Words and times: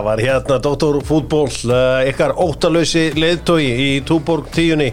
Það 0.00 0.06
var 0.06 0.20
hérna 0.24 0.56
Dr. 0.64 0.96
Fútból, 1.04 1.50
uh, 1.68 1.98
ykkar 2.08 2.32
óttalösi 2.40 3.10
leiðtói 3.20 3.66
í 3.68 3.88
Túborg 4.08 4.46
tíunni 4.48 4.86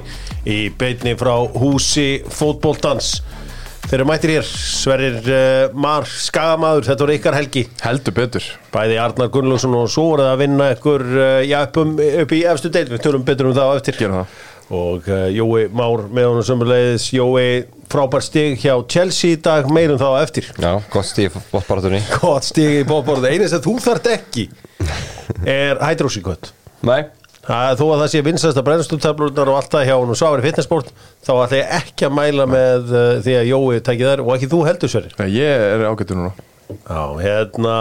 í 0.44 0.58
beitni 0.76 1.14
frá 1.16 1.32
húsi 1.48 2.26
fútbóltans. 2.28 3.14
Þeir 3.86 4.02
eru 4.02 4.08
mættir 4.10 4.34
hér, 4.36 4.50
Sverrir 4.52 5.32
uh, 5.32 5.78
Mar, 5.80 6.04
Skagamaður, 6.12 6.90
þetta 6.90 7.06
voru 7.06 7.16
ykkar 7.16 7.38
helgi. 7.40 7.64
Heldur 7.86 8.18
betur 8.20 8.50
Bæði 8.74 9.00
Arnar 9.00 9.32
Gunnlaugsson 9.32 9.80
og 9.80 9.88
svo 9.94 10.10
voruð 10.10 10.34
að 10.34 10.44
vinna 10.44 10.68
ykkur 10.76 11.08
uh, 11.08 11.40
já, 11.48 11.62
upp, 11.62 11.80
um, 11.86 11.96
upp 12.26 12.36
í 12.36 12.44
efstu 12.52 12.74
deild, 12.76 12.92
við 12.92 13.06
törum 13.08 13.24
betur 13.32 13.54
um 13.54 13.56
það 13.56 13.72
á 13.72 13.78
eftir. 13.80 14.02
Gerum 14.04 14.20
það 14.26 14.36
Og 14.74 15.06
uh, 15.08 15.28
Jói 15.32 15.68
Már 15.72 16.02
með 16.12 16.26
honum 16.28 16.44
sömulegðis, 16.48 17.06
Jói 17.16 17.44
frábær 17.88 18.24
stig 18.26 18.58
hjá 18.60 18.74
Chelsea 18.92 19.38
í 19.38 19.40
dag, 19.40 19.70
meirum 19.72 20.00
það 20.02 20.16
á 20.16 20.24
eftir. 20.26 20.50
Já, 20.60 20.72
gott 20.92 21.08
stíð 21.08 21.38
bóttbaratunni 21.54 22.02
Gott 22.20 22.44
stig 22.50 22.82
í 22.82 22.88
bóðborðu, 22.90 23.30
einu 23.32 23.48
sem 23.48 23.62
þú 23.64 23.78
þarft 23.86 24.10
ekki 24.12 24.50
er 25.48 25.80
hydrósíkött. 25.84 26.52
Nei, 26.88 27.06
Það, 27.48 27.78
þó 27.80 27.84
að 27.94 28.02
það 28.02 28.10
sé 28.12 28.22
vinsast 28.26 28.58
að 28.60 28.66
brennstúrtablunar 28.68 29.50
og 29.54 29.56
allt 29.62 29.72
það 29.72 29.86
hjá 29.88 29.94
hún 29.96 30.10
og 30.12 30.18
sári 30.20 30.44
fitnessport 30.44 30.90
þá 31.24 31.30
ætla 31.46 31.60
ég 31.62 31.70
ekki 31.78 32.08
að 32.10 32.16
mæla 32.18 32.48
með 32.52 32.90
uh, 32.92 33.06
því 33.24 33.36
að 33.40 33.48
Jói 33.54 33.78
tekið 33.88 34.10
þær. 34.10 34.24
Og 34.26 34.32
ekki 34.34 34.50
þú 34.52 34.60
heldur 34.68 34.92
sverir 34.92 35.14
Nei, 35.22 35.30
Ég 35.32 35.64
er 35.78 35.86
ágættur 35.88 36.20
núna. 36.20 36.34
Já, 36.76 37.00
hérna 37.24 37.78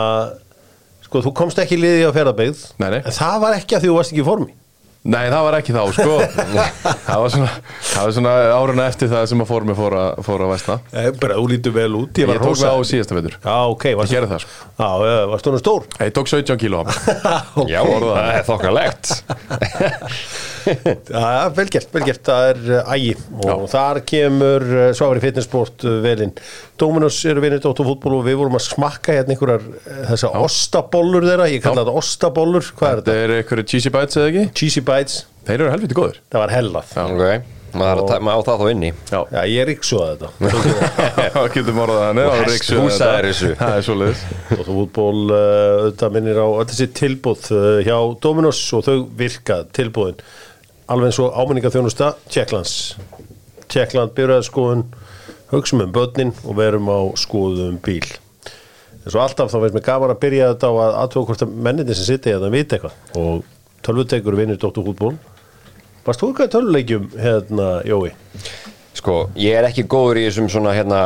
sko, 1.03 1.25
þú 1.27 1.33
komst 1.43 1.59
ekki 1.59 1.75
í 1.75 1.81
liði 1.83 2.07
á 2.07 2.15
ferðarbyggð 2.15 2.63
Nei, 2.79 2.89
nei. 2.95 3.01
en 3.03 3.17
það 3.19 3.41
var 3.43 3.59
ekki 3.59 3.75
að 3.75 3.83
því 3.83 3.91
þú 3.91 3.97
varst 3.99 4.15
ekki 4.15 4.23
í 4.23 4.29
formi 4.31 4.55
Nei, 5.07 5.27
það 5.31 5.45
var 5.47 5.57
ekki 5.61 5.75
þá, 5.77 5.83
sko. 5.95 6.17
Það 7.07 7.21
var 7.23 7.31
svona, 7.33 7.51
það 7.87 8.07
var 8.09 8.15
svona 8.17 8.33
áruna 8.57 8.87
eftir 8.91 9.11
það 9.13 9.29
sem 9.31 9.45
að 9.45 9.51
fór 9.53 9.67
mig 9.69 9.79
fór 9.79 9.95
að, 10.01 10.09
fór 10.27 10.43
að 10.47 10.51
vesna 10.55 10.77
Nei, 10.91 11.05
bara 11.23 11.37
þú 11.39 11.47
lítur 11.53 11.77
vel 11.77 11.93
út. 12.01 12.19
Ég 12.19 12.31
var 12.31 12.43
tók 12.43 12.59
það 12.61 12.75
á 12.75 12.81
síðasta 12.91 13.19
veitur 13.19 13.39
Já, 13.39 13.55
ok, 13.77 13.87
Ég 13.93 14.13
gerði 14.17 14.33
það, 14.33 14.45
sko. 14.47 14.69
Já, 14.83 14.91
varst 15.33 15.49
hún 15.51 15.63
stór? 15.63 15.89
Ég 16.03 16.13
tók 16.19 16.33
17 16.35 16.61
kíló 16.65 16.83
af 16.83 16.91
mér. 16.91 16.99
já, 17.77 17.81
það. 17.87 18.21
Er 18.37 18.45
þokkalegt 18.51 19.15
Já, 20.67 21.49
velgert, 21.57 21.89
velgert, 21.95 22.23
það 22.27 22.49
er 22.51 22.61
uh, 22.81 22.93
ægi 22.97 23.15
og 23.47 23.65
þar 23.73 24.01
kemur 24.09 24.67
uh, 24.67 24.87
Svári 24.99 25.23
Fitnessport 25.23 25.87
uh, 25.87 25.97
velinn. 26.05 26.33
Dominus 26.81 27.19
eru 27.31 27.45
vinir 27.45 27.63
Dóttu 27.65 27.87
fútból 27.87 28.19
og 28.21 28.27
við 28.27 28.39
vorum 28.43 28.59
að 28.59 28.67
smakka 28.69 29.17
hérna 29.21 29.37
einhverjar 29.37 29.67
þessar 30.11 30.39
ostabollur 30.45 31.27
þeirra, 31.31 31.51
ég 31.55 31.63
kalla 31.65 31.85
þetta 31.87 31.99
ostabollur, 32.03 32.71
hvað 32.77 32.93
er 32.93 33.03
Þetta 33.03 33.13
þetta? 33.13 33.27
er 33.31 33.37
einhverju 33.41 33.69
cheesy 33.75 33.93
bites 33.95 34.21
eða 34.21 34.33
ekki? 34.33 34.47
Cheesy 34.63 34.83
Bites, 34.87 35.21
Þeir 35.47 35.61
eru 35.63 35.75
helviti 35.77 35.97
góður 36.01 36.23
það 36.33 36.43
var 36.47 36.57
hellað. 36.59 36.97
Já, 36.97 37.05
Ok, 37.77 37.79
maður 37.83 38.07
tæma 38.09 38.33
á 38.33 38.39
það 38.47 38.61
þá 38.63 38.69
inni 38.73 38.89
Já, 39.13 39.19
ég 39.53 39.67
ríksuða 39.69 40.07
þetta. 40.15 40.53
það 41.37 41.49
getur 41.57 41.77
morðað 41.77 42.05
þannig 42.07 42.31
Og 42.31 42.39
húsaðir 42.47 42.89
þetta. 42.97 43.19
þessu. 43.27 43.51
Það 43.61 43.75
er 43.77 43.85
svoleiðis 43.89 44.23
Dóttu 44.51 44.67
fútból 44.79 45.23
uh, 45.27 45.41
auðvitað 45.83 46.15
minnir 46.17 46.41
á 46.41 46.47
öll 46.49 46.67
þessi 46.71 46.89
tilbúð 47.01 47.51
uh, 47.53 47.67
hjá 47.87 47.97
Dominus 48.25 48.63
og 48.79 48.87
þau 48.89 48.97
virka 49.21 49.59
tilbúðin. 49.77 50.23
Alveg 50.87 51.09
eins 51.11 51.17
og 51.19 51.35
áminningaþjónusta 51.35 52.13
Tjekklands. 52.31 52.75
Tjekkland 53.67 54.13
byrjaðskoðun, 54.15 54.85
hugsum 55.51 55.81
um 55.83 55.91
börnin 55.91 56.31
og 56.47 56.61
verum 56.61 56.87
á 56.87 57.11
skoðum 57.19 57.81
bíl. 57.83 58.07
En 59.03 59.11
svo 59.11 59.25
alltaf 59.25 59.51
þá 59.51 59.57
veist 59.65 59.75
mér 59.75 59.85
gaman 59.89 60.13
að 60.15 60.21
byrja 60.23 60.53
þetta 60.53 60.71
á 60.71 60.75
að 60.85 60.99
aðtóka 61.01 61.33
hvort 61.33 61.43
að 61.43 61.57
menninni 61.67 61.97
sem 61.99 62.07
sitja 62.07 62.37
hérna 62.37 62.53
vita 62.55 62.79
eitthvað 62.79 63.19
og 63.19 63.43
tölvutekur 63.83 64.39
vinnur 64.39 64.61
Dóttu 64.63 64.87
fútból. 64.87 65.17
Varst 66.07 66.23
þú 66.23 66.31
eitthvað 66.31 66.47
í 66.47 66.55
tölvuleikjum 66.55 67.11
hérna, 67.19 67.69
Jói? 67.91 68.15
Sko, 68.95 69.19
ég 69.43 69.59
er 69.59 69.67
ekki 69.67 69.89
góður 69.91 70.23
í 70.23 70.29
þessum 70.29 70.47
svona 70.55 70.75
hérna 70.77 71.01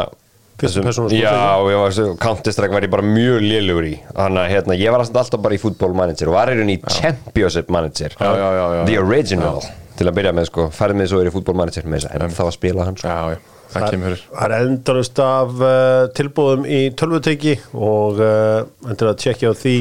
þessum- 0.66 0.86
persónu 0.88 1.10
Já, 1.14 1.30
skotleikjum? 1.32 1.70
ég 1.70 1.80
var 1.80 2.16
Counter-Strike 2.26 2.72
var 2.76 2.82
ég 2.86 2.90
bara 2.90 3.02
mjög 3.06 3.40
lélugur 3.44 3.86
í. 3.88 3.94
Þannig 4.14 4.42
að 4.44 4.50
hérna, 4.54 4.78
ég 4.80 4.90
var 4.94 5.04
alltaf 5.04 5.40
bara 5.42 5.54
í 5.54 5.60
Football 5.60 5.94
Manager 5.94 6.28
og 6.28 6.34
var 6.34 6.48
í 6.52 6.56
rauninni 6.58 6.78
í 6.78 6.82
Championship 7.00 7.68
Manager. 7.70 8.16
Já, 8.20 8.30
já, 8.36 8.48
já, 8.60 8.66
já, 8.80 8.84
The 8.86 8.96
já. 8.98 9.04
original. 9.06 9.60
Til 10.00 10.06
að 10.08 10.14
byrja 10.16 10.32
með 10.32 10.46
sko, 10.48 10.68
færið 10.72 10.94
mig 10.96 11.08
svo 11.10 11.20
er 11.20 11.28
í 11.28 11.32
Football 11.34 11.56
Manager 11.60 11.82
með 11.84 12.00
þess 12.00 12.10
að 12.14 12.22
en 12.24 12.30
það 12.30 12.44
var 12.46 12.52
að 12.52 12.58
spila 12.58 12.84
hann 12.88 12.96
sko. 12.96 13.08
Já, 13.08 13.30
já, 13.30 13.38
það 13.70 14.44
er 14.46 14.54
endalust 14.64 15.18
af 15.22 15.60
uh, 15.60 16.06
tilbúðum 16.16 16.64
í 16.66 16.78
tölvuteki 16.96 17.52
og 17.76 18.18
uh, 18.18 18.64
endur 18.88 19.10
að 19.12 19.18
tjekkja 19.20 19.52
á 19.52 19.54
því 19.60 19.74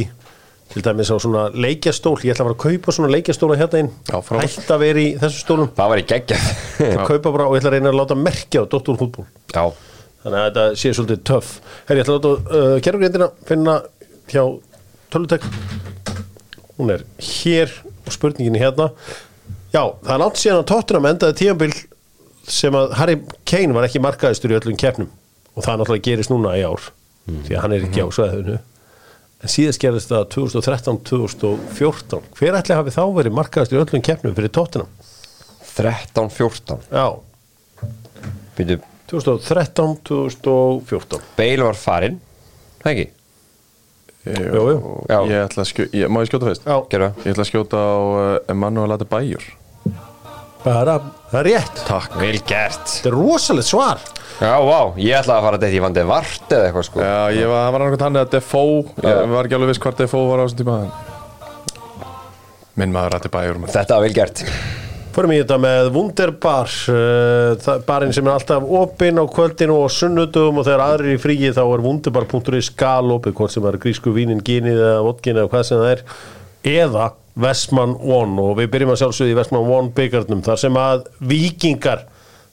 til 0.69 0.83
dæmis 0.85 1.09
á 1.09 1.17
svona 1.17 1.47
leikjastól. 1.55 2.19
Ég 2.21 2.35
ætla 2.35 2.45
að 2.45 2.49
fara 2.51 2.57
að 2.57 2.61
kaupa 2.61 2.93
svona 2.93 3.09
leikjastóla 3.15 3.55
hérna 3.57 3.79
inn. 3.81 3.89
Hætt 4.11 4.69
að 4.75 4.83
vera 4.83 5.01
í 5.01 5.07
þessu 5.17 5.39
stólum. 5.41 5.71
Það 5.79 5.89
var 5.89 6.01
í 6.03 6.05
geggjað. 6.11 6.43
Ég 6.83 6.99
kaupa 7.09 7.31
bara 7.33 7.47
og 7.49 7.55
ég 7.55 7.63
ætla 7.63 7.71
að 7.71 7.77
reyna 7.79 7.89
að 7.89 7.97
láta 8.03 8.19
merkja 8.19 8.61
á 8.61 8.65
Dr. 8.69 8.99
Hútból 8.99 9.25
Já, 9.55 9.63
þannig 10.23 10.39
að 10.39 10.47
þetta 10.47 10.65
sé 10.81 10.93
svolítið 10.95 11.23
töff. 11.29 11.51
Herri, 11.87 12.01
ég 12.01 12.05
ætla 12.05 12.17
að 12.17 12.19
láta 12.19 12.59
uh, 12.59 12.75
kerfugreindina 12.85 13.29
finna 13.49 13.75
hjá 14.29 14.43
tölvutek 15.13 15.47
hún 16.79 16.93
er 16.95 17.05
hér 17.17 17.73
og 18.05 18.13
spurningin 18.15 18.57
er 18.59 18.67
hérna. 18.67 18.89
Já, 19.73 19.83
það 20.03 20.13
er 20.15 20.23
langt 20.23 20.41
síðan 20.41 20.63
að 20.63 20.69
tóttunum 20.71 21.09
endaði 21.09 21.39
tíambil 21.43 21.73
sem 22.49 22.75
að 22.75 22.95
Harry 22.97 23.19
Kane 23.49 23.75
var 23.75 23.85
ekki 23.85 24.01
markaðistur 24.01 24.55
í 24.55 24.57
öllum 24.57 24.79
keppnum. 24.79 25.11
Og 25.55 25.65
það 25.65 25.81
náttúrulega 25.81 26.07
gerist 26.07 26.31
núna 26.33 26.55
í 26.57 26.63
ár 26.65 26.91
því 27.29 27.55
að 27.55 27.63
hann 27.63 27.75
er 27.75 27.85
ekki 27.85 28.05
á 28.05 28.07
sveðinu 28.13 28.57
en 29.39 29.51
síðast 29.51 29.81
gerist 29.81 30.11
það 30.11 30.25
2013-2014 30.35 32.29
hver 32.39 32.57
ætli 32.59 32.75
hafi 32.75 32.93
þá 32.95 33.03
verið 33.15 33.37
markaðistur 33.37 33.79
í 33.79 33.83
öllum 33.83 34.05
keppnum 34.05 34.35
fyrir 34.35 34.53
tóttunum 34.55 34.89
13-14 35.77 36.89
já, 36.91 37.05
Býtu, 39.09 39.37
2013-2014 39.41 41.21
Bale 41.37 41.63
var 41.65 41.77
farinn 41.79 42.19
Það 42.83 42.91
ekki? 42.93 43.07
jú, 44.29 44.63
jú. 44.69 44.77
Já. 45.09 45.17
Ég 45.31 45.39
ætla 45.47 45.63
að 45.63 45.69
skjóta, 45.71 46.09
má 46.13 46.19
ég 46.21 46.29
skjóta 46.29 46.49
fyrst? 46.51 46.67
já, 46.67 46.75
Gerðu 46.91 47.07
það. 47.09 47.23
Ég 47.25 47.31
ætla 47.33 47.43
að 47.45 47.49
skjóta 47.49 47.77
á 47.79 47.97
uh, 47.97 48.51
Emanuel 48.53 48.93
Adebayor. 48.95 49.43
Bara, 50.63 50.95
það 51.31 51.39
er 51.39 51.47
rétt. 51.47 51.81
Takk. 51.87 52.17
Vel 52.19 52.39
gert. 52.43 52.83
Þetta 52.99 53.09
er 53.09 53.15
rosalegt 53.15 53.69
svar. 53.71 54.01
Já, 54.39 54.53
vá, 54.63 54.79
ég 54.99 55.15
ætlaði 55.17 55.37
að 55.39 55.45
fara 55.47 55.55
að 55.57 55.63
þetta 55.63 55.71
Ég 55.79 55.83
vandi 55.87 56.03
vart 56.11 56.53
eða 56.55 56.67
eitthvað 56.69 56.85
sko. 56.89 57.01
Já, 57.03 57.15
ég 57.39 57.47
var, 57.51 57.59
það 57.65 57.73
var 57.75 57.85
annað 57.87 58.03
hann 58.05 58.19
að 58.21 58.29
Defoe 58.35 58.79
Ég 59.07 59.33
var 59.33 59.43
ekki 59.49 59.57
alveg 59.57 59.71
viss 59.73 59.81
hvort 59.87 59.99
Defoe 60.03 60.27
var 60.29 60.39
á 60.39 60.45
þessum 60.45 60.61
tíma 60.61 60.75
en- 60.83 60.93
Minn 62.79 62.93
maður 62.95 63.17
Adebayor. 63.19 63.55
Þetta 63.71 63.97
var 63.97 64.05
vel 64.05 64.15
gert 64.19 64.43
Förum 65.09 65.31
í 65.33 65.39
þetta 65.41 65.57
með 65.59 65.87
Wunderbar 65.95 66.69
það- 66.69 67.79
barinn 67.87 68.13
sem 68.13 68.27
er 68.27 68.35
alltaf 68.35 68.63
opinn 68.63 69.17
á 69.17 69.25
kvöldinu 69.25 69.75
og 69.83 69.89
sunnudum 69.91 70.59
og 70.61 70.65
þegar 70.67 70.83
aðrir 70.85 71.15
í 71.17 71.21
fríi 71.21 71.49
þá 71.49 71.63
er 71.65 71.81
wunderbar.is 71.83 72.69
galopið 72.77 73.33
hvort 73.33 73.51
sem 73.51 73.65
er 73.65 73.77
grísku 73.81 74.13
vínin, 74.13 74.43
gínið 74.45 74.77
eða 74.77 75.01
vodkin 75.03 75.35
eða 75.35 75.49
hvað 75.49 75.65
sem 75.65 75.81
það 75.81 75.91
er 75.91 76.03
eða 76.63 77.07
Vestmann 77.39 77.95
One. 77.99 78.37
Og 78.39 78.57
við 78.59 78.69
byrjum 78.69 78.93
að 78.93 79.01
sjálfsögðu 79.01 79.33
í 79.33 79.37
Vestmann 79.39 79.71
One 79.71 79.89
byggarnum 79.97 80.43
þar 80.45 80.61
sem 80.61 80.73
að 80.77 81.07
vikingar 81.19 82.05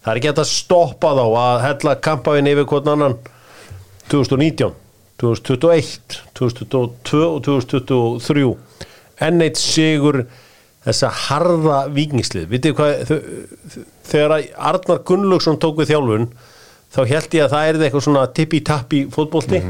það 0.02 0.10
er 0.10 0.16
ekki 0.16 0.28
hægt 0.32 0.42
að 0.42 0.50
stoppa 0.54 1.12
þá 1.12 1.24
að 1.42 1.60
hella 1.66 1.94
kampavinn 2.08 2.50
yfir 2.50 2.68
hvern 2.72 2.92
annan. 2.94 3.18
2019 4.08 4.72
2021 5.18 6.20
2022 6.38 7.22
og 7.26 7.40
2023 7.42 8.56
enn 9.26 9.42
eitt 9.42 9.58
sigur 9.58 10.24
þessa 10.86 11.08
harða 11.26 11.78
vikingslið 11.96 12.46
vitið 12.52 12.74
hvað 12.78 12.92
þau- 13.08 13.84
þegar 14.10 14.34
Arnar 14.70 15.00
Gunnlaugsson 15.08 15.58
tók 15.62 15.80
við 15.80 15.90
þjálfun 15.92 16.28
þá 16.94 17.00
held 17.10 17.34
ég 17.34 17.44
að 17.48 17.54
það 17.56 17.68
er 17.72 17.80
eitthvað 17.88 18.04
svona 18.06 18.26
tippi-tappi 18.38 19.00
fótbolti. 19.12 19.60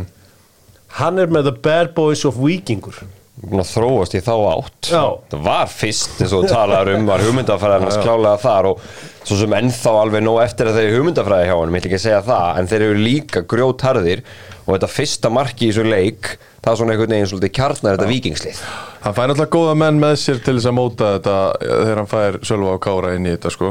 Hann 1.01 1.19
er 1.19 1.27
með 1.33 1.49
the 1.51 1.53
bad 1.65 1.95
boys 1.97 2.25
of 2.29 2.37
vikingur 2.41 3.01
þróast 3.37 4.17
í 4.17 4.23
þá 4.25 4.33
átt. 4.51 4.89
Já. 4.89 5.05
Það 5.31 5.45
var 5.45 5.71
fyrst 5.71 6.23
eins 6.25 6.35
og 6.37 6.49
talaður 6.49 6.95
um 6.97 7.07
var 7.11 7.25
hugmyndafræðin 7.27 7.87
hans 7.87 8.01
klálega 8.01 8.41
þar 8.41 8.71
og 8.71 8.83
svo 9.27 9.39
sem 9.43 9.57
ennþá 9.59 9.95
alveg 10.01 10.25
nóg 10.25 10.41
eftir 10.45 10.71
að 10.71 10.79
þeir 10.81 10.89
eru 10.89 11.01
hugmyndafræði 11.03 11.49
hjá 11.51 11.57
hann, 11.59 11.75
ég 11.77 11.81
ætla 11.83 11.91
ekki 11.91 12.01
að 12.01 12.05
segja 12.07 12.25
það 12.27 12.61
en 12.61 12.71
þeir 12.73 12.85
eru 12.89 13.01
líka 13.05 13.43
grjótharðir 13.53 14.23
og 14.67 14.71
þetta 14.75 14.93
fyrsta 14.97 15.33
marki 15.35 15.69
í 15.69 15.73
þessu 15.73 15.87
leik 15.87 16.37
það 16.65 16.73
er 16.73 16.79
svona 16.81 16.95
einhvern 16.97 17.15
veginn 17.15 17.29
svolítið 17.31 17.53
kjarnar 17.59 17.99
þetta 17.99 18.11
vikingslið 18.11 18.63
Hann 19.07 19.15
fær 19.15 19.29
náttúrulega 19.31 19.55
góða 19.55 19.75
menn 19.79 20.01
með 20.03 20.17
sér 20.19 20.41
til 20.43 20.57
þess 20.57 20.67
að 20.67 20.75
móta 20.75 21.11
þetta 21.15 21.35
eh, 21.61 21.75
þegar 21.85 22.01
hann 22.01 22.09
fær 22.11 22.39
Sölva 22.49 22.73
og 22.75 22.81
Kára 22.83 23.13
inn 23.15 23.29
í 23.29 23.35
þetta 23.37 23.53
sko. 23.55 23.69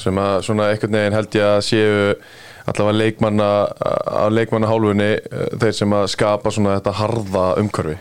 Sem 0.00 0.18
að 0.18 0.38
svona 0.48 0.70
einhvern 0.72 0.96
veginn 0.98 1.14
held 1.14 1.36
ég 1.38 1.46
að 1.46 1.60
séu 1.68 2.00
allavega 2.70 2.96
leikmanna 3.00 3.46
að 4.20 4.32
leikmanna 4.36 4.68
hálfunni 4.70 5.08
þeir 5.60 5.74
sem 5.76 5.94
að 5.96 6.06
skapa 6.12 6.52
svona 6.54 6.76
þetta 6.78 6.92
harða 7.00 7.44
umhverfi. 7.60 7.96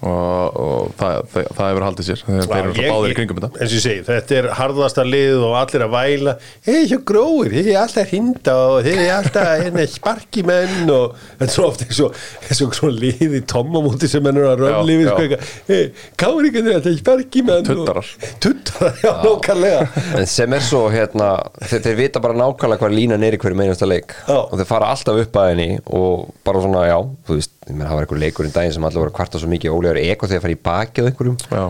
Og, 0.00 0.56
og 0.60 0.92
það, 0.96 1.16
það, 1.32 1.48
það 1.58 1.66
hefur 1.70 1.84
haldið 1.84 2.06
sér 2.08 2.20
þeir 2.24 2.38
þeir 2.40 2.60
eru 2.60 2.70
alltaf 2.70 2.86
báðir 2.94 3.12
í 3.12 3.16
kringum 3.18 3.40
þetta. 3.40 3.50
eins 3.60 3.72
og 3.72 3.76
ég 3.76 3.82
segi, 3.84 4.04
þetta 4.06 4.36
er 4.38 4.46
harðasta 4.56 5.04
lið 5.04 5.42
og 5.44 5.56
allir 5.60 5.84
að 5.84 5.90
væla 5.92 6.34
hei, 6.68 6.78
svo 6.88 6.98
gróir, 7.10 7.50
þið 7.58 7.68
er 7.74 7.80
alltaf 7.82 8.14
hinda 8.14 8.54
og 8.70 8.78
þið 8.86 9.00
er 9.04 9.12
alltaf 9.18 9.50
hérna, 9.60 9.84
sparki 9.92 10.44
menn 10.48 10.92
og 10.94 11.18
þetta 11.20 11.48
er 11.50 11.52
svo 11.52 11.66
oft 11.68 11.84
eins 11.84 12.62
og 12.64 12.78
svona 12.78 12.96
lið 13.04 13.36
í 13.36 13.42
tommamúti 13.52 14.08
sem 14.08 14.30
ennur 14.32 14.48
að 14.54 14.64
Já, 14.70 14.78
sko 15.10 15.26
já. 15.28 15.38
hey, 15.68 15.84
káringarnir 16.24 16.72
er 16.72 16.80
alltaf 16.80 16.98
sparki 17.02 17.44
menn 17.50 17.60
og- 17.60 17.68
Tuddarar. 17.70 18.08
tuddarar, 18.40 18.96
já, 19.04 19.12
nákvæmlega. 19.26 19.84
En 20.20 20.26
sem 20.30 20.56
er 20.56 20.64
svo 20.64 20.86
hérna 20.92 21.30
þeir, 21.60 21.84
þeir 21.84 21.98
vita 22.00 22.24
bara 22.24 22.36
nákvæmlega 22.40 22.80
hvað 22.86 22.96
línan 22.96 23.24
er 23.28 23.36
í 23.36 23.40
hverju 23.42 23.58
meinasta 23.60 23.89
leik. 23.90 24.14
Já. 24.28 24.38
og 24.38 24.54
þeir 24.56 24.70
fara 24.70 24.90
alltaf 24.94 25.20
upp 25.24 25.38
að 25.42 25.50
henni 25.52 25.68
og 25.86 26.30
bara 26.46 26.64
svona, 26.64 26.86
já, 26.88 26.96
þú 27.26 27.36
veist 27.38 27.54
það 27.66 27.92
var 27.92 28.06
einhver 28.06 28.22
leikur 28.24 28.48
í 28.48 28.54
daginn 28.54 28.76
sem 28.76 28.88
allir 28.88 29.04
voru 29.04 29.14
kvarta 29.18 29.42
svo 29.42 29.50
mikið. 29.52 29.76
Ólegar 29.76 30.00
eko 30.02 30.30
þegar 30.30 30.46
fara 30.46 30.56
í 30.56 30.62
baki 30.70 31.04
á 31.04 31.08
einhverjum. 31.10 31.38
Já. 31.50 31.64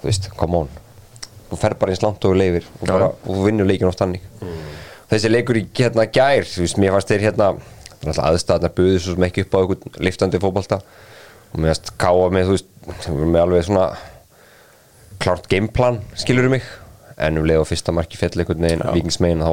þú 0.00 0.10
veist, 0.10 0.30
come 0.38 0.64
on. 0.64 0.76
Þú 1.50 1.58
fer 1.58 1.74
bara 1.80 1.94
eins 1.94 2.04
langt 2.04 2.24
og 2.28 2.36
leifir 2.38 2.66
og, 2.78 2.84
bara, 2.86 3.10
og 3.10 3.38
þú 3.40 3.46
vinnur 3.48 3.66
leikin 3.66 3.88
oft 3.90 4.02
þannig 4.02 4.26
þessi 5.10 5.30
leikur 5.30 5.58
í 5.58 5.64
hérna 5.74 6.06
gær 6.12 6.46
þú 6.46 6.64
veist, 6.64 6.78
mér 6.80 6.94
fannst 6.94 7.10
þeir 7.10 7.24
hérna 7.26 7.50
aðstæðna 8.00 8.70
buðu 8.76 9.00
svo 9.02 9.16
sem 9.16 9.26
ekki 9.26 9.44
upp 9.44 9.56
á 9.56 9.60
einhvern 9.60 9.98
liftandi 10.06 10.40
fótbolta. 10.40 10.80
Og 11.50 11.58
mér 11.58 11.74
fannst 11.74 11.92
káa 12.00 12.28
með, 12.32 12.52
þú 12.52 12.56
veist, 12.56 12.70
með 13.18 13.40
alveg 13.42 13.66
svona 13.66 13.88
klárt 15.20 15.50
gameplan, 15.50 16.00
skilur 16.16 16.48
mig? 16.52 16.64
En 17.20 17.36
um 17.36 17.44
leið 17.44 17.64
og 17.64 17.68
fyrsta 17.68 17.92
marki 17.92 18.16
fell 18.16 18.32
einhvern 18.38 18.64
veginn 18.64 18.86
vikingsmegin 18.94 19.44
þá 19.44 19.50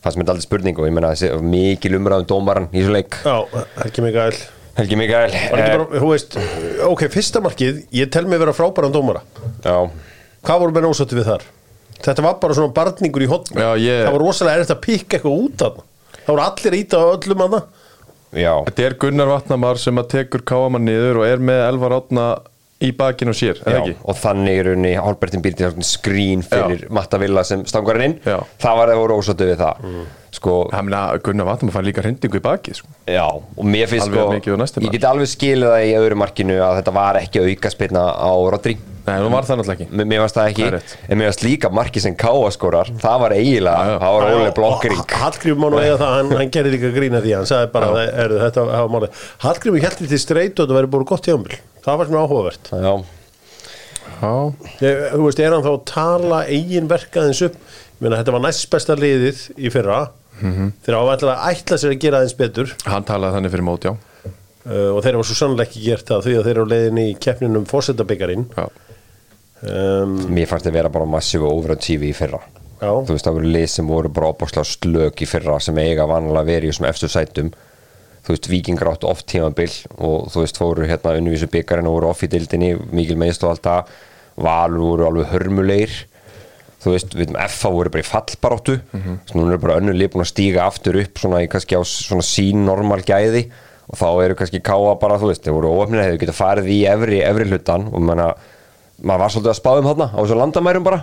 fannst 0.00 0.16
mér 0.18 0.24
þetta 0.24 0.34
aldrei 0.36 0.46
spurning 0.48 0.80
og 0.80 0.88
ég 0.88 0.94
menna 0.96 1.12
þessi 1.14 1.30
mikil 1.44 1.96
umræðum 1.98 2.28
dómaran 2.30 2.68
í 2.72 2.80
þessu 2.80 2.94
leik. 2.96 3.18
Já, 3.24 3.64
Helgi 3.82 4.04
Mikael. 4.06 4.38
Helgi 4.80 4.96
Mikael 5.00 5.34
eh, 5.34 5.50
bara, 5.52 5.86
þú 5.92 6.10
veist, 6.12 6.36
ok, 6.86 7.04
fyrsta 7.12 7.42
markið 7.44 7.82
ég 7.98 8.10
tel 8.14 8.24
mig 8.30 8.40
vera 8.40 8.54
frábæran 8.56 8.94
dómara. 8.94 9.22
Já, 9.64 9.76
Hvað 10.40 10.62
voru 10.62 10.72
menn 10.72 10.88
ósáttu 10.88 11.18
við 11.18 11.26
þar? 11.28 11.42
Þetta 12.00 12.22
var 12.24 12.38
bara 12.40 12.54
svona 12.56 12.72
barningur 12.72 13.20
í 13.20 13.28
hotn 13.28 13.58
Já, 13.60 13.74
ég- 13.76 14.06
Það 14.06 14.14
var 14.14 14.22
rosalega 14.24 14.60
erfitt 14.62 14.72
að 14.72 14.82
pikka 14.86 15.18
eitthvað 15.18 15.42
út 15.44 15.64
af. 15.66 15.80
Það 16.16 16.30
voru 16.32 16.44
allir 16.46 16.72
að 16.72 16.78
íta 16.80 16.96
á 16.96 17.06
öllum 17.12 17.42
að 17.44 17.56
já, 18.40 18.52
Þetta 18.70 18.86
er 18.86 18.96
Gunnar 19.02 19.28
Vatnamar 19.34 19.80
sem 19.82 20.00
að 20.00 20.08
tekur 20.14 20.44
káamann 20.48 20.86
niður 20.88 21.20
og 21.20 21.26
er 21.28 21.42
með 21.44 21.60
Elvar 21.66 21.96
Átna 21.98 22.26
í 22.80 22.90
bakinu 22.96 23.34
sér, 23.36 23.58
er 23.66 23.74
já 23.76 23.80
ekki? 23.82 23.96
og 24.08 24.16
þannig 24.16 24.60
er 24.62 24.70
unni 24.74 24.94
til 25.58 25.68
svona 25.74 25.88
skrín 25.90 26.44
fyrir 26.46 26.86
Matta 26.96 27.20
Villa 27.20 27.44
sem 27.44 27.64
stangar 27.68 27.98
hann 28.00 28.12
inn 28.12 28.16
Já. 28.24 28.38
það 28.62 28.78
var 28.80 28.92
það 28.92 29.00
voru 29.02 29.18
ósáttu 29.20 29.48
við 29.50 29.60
það 29.60 29.90
sko, 30.36 30.54
Það 30.70 30.86
meina 30.86 31.00
Gunnar 31.24 31.48
Vatnamar 31.48 31.74
fær 31.74 31.86
líka 31.86 32.04
hrindingu 32.04 32.38
í 32.38 32.44
bakið 32.44 32.78
sko. 32.80 32.92
já, 33.10 33.26
og 33.26 33.66
mér 33.66 33.90
finnst 33.90 34.10
sko 34.10 34.84
ég 34.84 34.94
get 34.94 35.08
alveg 35.08 35.30
skilið 35.30 35.72
það 35.72 35.84
í 35.88 35.92
öðru 35.98 36.18
markinu 36.22 36.56
að 36.62 36.78
þetta 36.80 36.94
var 36.96 37.18
ekki 37.20 37.44
auka 37.44 37.72
spilna 37.74 38.06
á 38.14 38.30
Rodri. 38.54 38.76
Nei, 39.00 39.16
hún 39.24 39.32
var 39.32 39.46
það 39.48 39.58
náttúrulega 39.58 39.80
ekki. 39.80 39.96
Mér 39.96 40.08
mér 40.10 40.20
varst 40.22 40.36
það 40.36 40.48
ekki, 40.50 40.66
Það 40.70 40.96
en 41.08 41.18
mér 41.18 41.30
varst 41.30 41.42
líka 41.42 41.70
marki 41.72 42.02
sem 42.04 42.16
Káa 42.20 42.50
skorar, 42.54 42.90
það 43.00 43.22
var 43.24 43.34
eiginlega, 43.34 43.94
það 44.02 44.16
var 44.16 44.26
ólega 44.28 44.56
blokkering. 44.58 45.14
Hallgrímur 45.22 45.62
má 45.64 45.72
nú 45.72 45.80
eiga 45.80 45.96
það, 45.96 46.12
hann, 46.18 46.34
hann 46.36 46.52
gerði 46.54 46.74
líka 46.76 46.92
grína 46.94 47.22
því 47.24 47.32
hann 47.38 47.48
sagði 47.48 47.70
bara, 47.74 47.88
að, 47.96 48.12
er, 48.24 48.34
þetta 48.44 48.66
hafa 48.70 48.92
málið. 48.92 49.24
Hallgrímur 49.46 49.86
heldur 49.86 50.12
til 50.12 50.20
streit 50.20 50.52
og 50.52 50.68
þetta 50.68 50.78
verið 50.78 50.92
búin 50.94 51.08
gott 51.08 51.30
hjá 51.30 51.38
það 51.80 51.96
var 52.02 52.10
svona 52.10 52.26
áhugavert. 52.28 52.70
Já, 52.76 52.92
Já, 54.20 54.52
þú 55.14 55.22
veist, 55.24 55.40
er 55.40 55.54
hann 55.54 55.64
þá 55.64 55.70
að 55.72 55.84
tala 55.88 56.40
eigin 56.50 56.88
verkaðins 56.90 57.40
upp? 57.46 57.54
Ég 57.56 58.02
meina, 58.04 58.18
þetta 58.20 58.34
var 58.34 58.42
næst 58.44 58.66
besta 58.72 58.96
liðið 58.98 59.40
í 59.56 59.70
fyrra 59.72 60.00
þeir 60.40 60.96
ávætla 61.00 61.34
að 61.36 61.54
ætla 61.54 61.78
sér 61.80 61.94
að 61.94 62.00
gera 62.04 62.20
aðeins 62.20 62.36
betur. 62.38 62.74
Hann 62.86 63.06
talaði 63.08 63.36
þannig 63.36 63.54
fyrir 63.54 63.66
mót, 63.66 63.86
já. 63.88 63.94
Uh, 64.60 64.90
og 64.92 65.00
þeir 65.04 65.16
hafa 65.16 65.26
svo 65.30 65.36
sannlega 65.38 65.70
ekki 65.70 65.82
gert 65.86 66.10
það 66.10 66.26
því 66.26 66.32
að 66.36 66.46
þeir 66.46 66.52
eru 66.52 66.64
á 66.68 66.72
leiðinni 66.74 67.04
í 67.08 67.12
keppninum 67.16 67.62
fórsetabyggarinn 67.64 68.42
Já, 68.52 68.66
um, 69.72 70.18
mér 70.36 70.50
fannst 70.50 70.66
það 70.68 70.76
vera 70.76 70.90
bara 70.92 71.08
massífu 71.08 71.48
overachieve 71.48 72.10
í 72.10 72.12
fyrra. 72.16 72.42
Já. 72.80 72.90
Þú 72.92 73.14
veist, 73.14 73.24
það 73.24 73.38
voru 73.38 73.54
lið 73.54 73.66
sem 73.72 73.88
voru 73.88 74.12
bara 74.12 74.30
opaslega 74.34 74.68
slök 74.68 75.24
í 75.24 75.28
fyrra 75.28 75.56
sem 75.64 75.80
eiga 75.80 76.04
vanlega 76.08 76.44
verið 76.48 76.68
í 76.68 76.74
þessum 76.74 76.88
efstu 76.90 77.10
sætum. 77.12 77.50
Þú 78.20 78.34
veist, 78.34 78.50
vikingar 78.52 78.92
áttu 78.92 79.08
oft 79.08 79.26
tímabil 79.32 79.72
og 79.96 80.28
þú 80.32 80.44
veist, 80.44 80.60
fóru 80.60 80.88
hérna 80.88 81.16
unnvísu 81.16 81.48
byggarinn 81.52 81.88
og 81.88 81.96
voru 81.96 82.10
off 82.12 82.24
í 82.24 82.28
dildinni, 82.32 82.74
mikil 82.92 83.16
meðst 83.20 83.44
og 83.44 83.54
allt 83.54 83.64
það. 83.64 83.98
Valur 84.40 84.86
voru 84.86 85.08
alveg 85.08 85.32
hörmulegir 85.32 85.96
þú 86.80 86.94
veist, 86.94 87.14
við 87.14 87.26
veitum, 87.26 87.40
FA 87.52 87.72
voru 87.74 87.92
bara 87.92 88.04
í 88.04 88.08
fallbaráttu. 88.08 88.76
Mm 88.92 89.00
-hmm. 89.00 89.18
núna 89.34 89.52
er 89.52 89.58
bara 89.58 89.80
önnur 89.80 89.96
lið 89.96 90.12
búin 90.12 90.24
að 90.24 90.32
stíga 90.32 90.66
aftur 90.66 91.00
upp 91.00 91.18
svona, 91.18 91.42
í, 91.42 91.48
kannski 91.48 91.76
á 91.76 91.82
svona 91.84 92.24
sín 92.24 92.64
normal 92.64 93.02
gæði. 93.02 93.50
Og 93.90 93.98
þá 93.98 94.24
eru 94.24 94.34
kannski 94.34 94.62
káa 94.62 94.94
bara, 95.00 95.18
þú 95.18 95.26
veist, 95.28 95.42
þeir 95.44 95.52
voru 95.52 95.74
óöfnir 95.74 96.02
þeir 96.04 96.18
geta 96.18 96.32
farið 96.32 96.66
í 96.70 96.86
efri, 96.86 97.20
efri 97.26 97.44
hlutan 97.44 97.88
og 97.92 98.00
menna, 98.00 98.34
maður 99.02 99.20
var 99.20 99.30
svolítið 99.30 99.50
að 99.50 99.60
spáðum 99.60 99.88
þarna 99.90 100.06
á 100.14 100.18
þessu 100.20 100.36
landamærum 100.38 100.84
bara, 100.84 101.02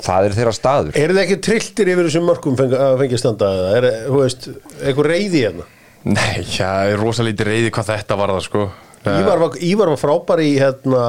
það 0.00 0.24
er 0.24 0.36
þeirra 0.38 0.52
staður. 0.52 0.96
Er 0.96 1.10
það 1.10 1.22
ekki 1.24 1.40
trilltir 1.42 1.88
yfir 1.88 2.06
þessum 2.06 2.28
mörgum 2.30 2.56
fengi, 2.56 2.76
að 2.78 2.98
fengi 3.02 3.18
standa 3.18 3.50
eða? 3.50 3.76
Er, 3.76 3.88
þú 4.06 4.22
veist, 4.22 4.48
eitthvað 4.78 5.10
reyði 5.10 5.42
hérna? 5.42 5.64
Nei, 6.04 6.46
já, 6.46 6.70
er 6.86 7.02
rosalítið 7.02 7.46
reyði 7.50 7.70
hvað 7.70 7.90
þetta 7.96 8.16
var 8.16 8.28
það 8.28 8.46
sko. 8.46 8.70
Ívar 9.00 9.38
var, 9.40 9.58
Ívar 9.58 9.90
var 9.90 9.98
frábær 9.98 10.40
í 10.44 10.52
hérna, 10.60 11.02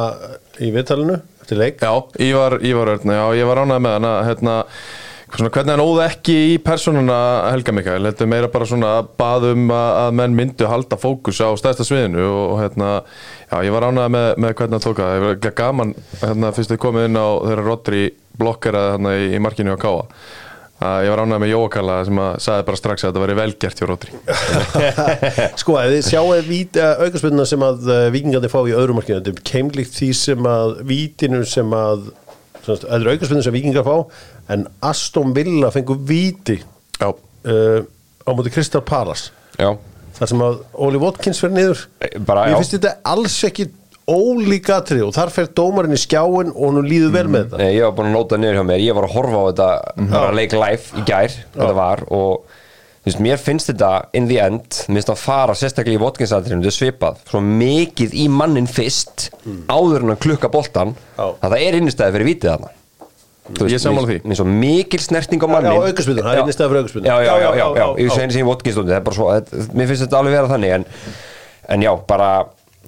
í 0.59 0.71
viðtalinu 0.73 1.21
eftir 1.51 1.59
leik. 1.59 1.81
Já, 1.81 1.91
Ívar, 2.19 2.59
Ívar 2.63 2.87
Örn, 2.95 3.11
já, 3.11 3.35
ég 3.35 3.47
var 3.47 3.61
ánægð 3.61 3.81
með 3.83 3.95
hann 3.95 4.07
að, 4.07 4.19
hérna, 4.29 4.55
svona, 5.31 5.51
hvernig 5.51 5.73
hann 5.75 5.83
óða 5.83 6.05
ekki 6.07 6.35
í 6.53 6.57
persónuna 6.63 7.17
Helga 7.51 7.75
Mikael, 7.75 8.03
þetta 8.07 8.23
er 8.23 8.31
meira 8.31 8.51
bara 8.51 8.67
svona 8.69 8.91
baðum 9.19 9.71
að, 9.71 9.89
að 10.01 10.15
menn 10.19 10.37
myndu 10.37 10.69
halda 10.69 10.99
fókus 10.99 11.41
á 11.43 11.49
stæðsta 11.59 11.87
sviðinu 11.87 12.23
og, 12.27 12.55
hérna, 12.61 12.91
já, 13.51 13.57
ég 13.67 13.75
var 13.75 13.87
ánægð 13.89 14.13
með, 14.15 14.29
með 14.37 14.55
hvernig 14.59 14.77
hann 14.77 14.85
tók 14.85 15.01
það, 15.03 15.25
var 15.27 15.57
gaman, 15.61 15.95
hérna, 16.21 16.53
fyrst 16.55 16.73
þið 16.73 16.83
komið 16.85 17.09
inn 17.09 17.19
á 17.19 17.27
þeirra 17.47 17.67
Rodri 17.67 18.05
blokkeraði 18.39 18.95
hérna 18.95 19.15
í, 19.19 19.27
í 19.35 19.43
markinu 19.43 19.75
á 19.75 19.79
Káa, 19.81 20.05
að 20.81 21.05
ég 21.05 21.13
var 21.13 21.21
ánægð 21.21 21.41
með 21.43 21.51
Jóakalla 21.51 21.97
sem 22.07 22.21
að 22.23 22.31
sagði 22.45 22.65
bara 22.69 22.79
strax 22.79 23.03
að 23.03 23.11
þetta 23.11 23.23
væri 23.23 23.37
velgert 23.37 23.81
hjá 23.81 23.87
Rodri. 23.89 24.15
sko, 25.61 25.77
ef 25.77 25.93
þið 25.93 26.07
sjáu 26.07 26.25
aukarspilna 27.05 27.45
sem 27.49 27.65
að 27.67 27.87
uh, 27.89 28.01
vikingandi 28.15 28.51
fá 28.51 28.59
í 28.65 28.75
öðrum 28.77 28.97
markinu 28.99 29.19
þetta 29.19 29.33
er 29.35 29.45
keimlíkt 29.51 29.97
því 29.99 30.11
sem 30.17 30.49
að 30.49 30.75
vítinu 30.89 31.43
sem 31.49 31.75
að 31.77 32.09
þetta 32.65 32.91
er 32.97 33.11
aukarspilna 33.13 33.45
sem 33.45 33.57
vikingar 33.57 33.85
fá 33.87 33.95
en 34.55 34.65
Aston 34.89 35.35
Villa 35.37 35.69
fengur 35.73 36.01
víti 36.09 36.57
Já, 37.01 37.09
uh, 37.09 37.81
á 38.25 38.29
móti 38.33 38.53
Kristal 38.53 38.83
Palace. 38.85 39.31
Já, 39.57 39.73
þar 40.17 40.33
sem 40.33 40.43
að 40.45 40.59
Óli 40.81 41.01
Watkins 41.01 41.41
fer 41.41 41.53
niður. 41.53 41.85
Bara, 42.25 42.49
ég 42.51 42.61
finnst 42.61 42.75
þetta 42.77 42.97
alls 43.09 43.37
ekki 43.47 43.69
ólíkatri 44.11 45.01
og 45.05 45.13
þar 45.15 45.31
fer 45.33 45.49
dómarinn 45.57 45.95
í 45.95 45.99
skjáin 46.01 46.51
og 46.51 46.63
hún 46.67 46.87
líður 46.87 47.13
vel 47.15 47.27
með 47.31 47.45
þetta. 47.45 47.59
Nei, 47.61 47.75
ég 47.77 47.85
var 47.87 47.93
búin 47.97 48.09
að 48.11 48.17
nota 48.17 48.39
niður 48.41 48.59
hjá 48.59 48.65
mér, 48.71 48.83
ég 48.85 48.97
var 48.97 49.07
að 49.07 49.15
horfa 49.17 49.39
á 49.39 49.43
þetta 49.51 49.69
bara 50.11 50.33
leik 50.37 50.55
live 50.57 50.99
í 50.99 51.05
gær, 51.07 51.37
þetta 51.55 51.77
var 51.77 52.03
og 52.09 52.57
þú 53.01 53.09
veist, 53.09 53.21
mér 53.25 53.39
finnst 53.41 53.71
þetta 53.71 53.91
in 54.19 54.27
the 54.29 54.37
end, 54.43 54.81
mér 54.87 54.99
finnst 55.01 55.13
að 55.15 55.23
fara 55.23 55.55
sérstaklega 55.57 55.97
í 55.97 56.03
Votkinsatrinu, 56.03 56.61
þetta 56.61 56.73
er 56.73 56.77
svipað 56.77 57.23
svo 57.31 57.41
mikið 57.47 58.13
í 58.13 58.27
mannin 58.29 58.69
fyrst 58.69 59.29
áður 59.71 60.05
en 60.05 60.13
að 60.13 60.21
klukka 60.27 60.51
boltan 60.53 60.93
Já. 61.17 61.25
að 61.31 61.47
það 61.47 61.57
er 61.65 61.79
innistæði 61.81 62.15
fyrir 62.17 62.31
vitið 62.33 62.53
þarna. 62.53 62.71
Þú 63.51 63.65
Ég 63.67 63.73
er 63.73 63.81
sammála 63.81 64.07
því. 64.07 64.15
Mér 64.21 64.29
finnst 64.29 64.39
svo 64.39 64.51
mikil 64.53 64.99
snerting 65.01 65.41
á 65.43 65.47
mannin 65.49 65.73
já, 65.73 65.81
aukaspyrnu, 65.89 66.21
það 66.21 66.31
er 66.31 66.37
Já. 66.37 66.43
innistæða 66.45 66.69
fyrir 66.69 66.83
aukaspyrnu. 66.83 67.07
Já, 67.09 67.15
já, 67.17 67.25
já, 67.25 67.33
já, 67.33 67.41
Já, 67.41 67.57
já, 67.57 67.65
já, 67.81 67.87
ég 67.89 68.11
það 68.11 68.21
er 69.81 69.87
finnst 69.89 70.03
þetta 70.05 70.19
alveg 70.21 70.35
vera 70.37 70.51
þannig 70.51 70.75
en, 70.77 70.85
en 71.73 71.85
já, 71.87 71.91
bara 72.07 72.29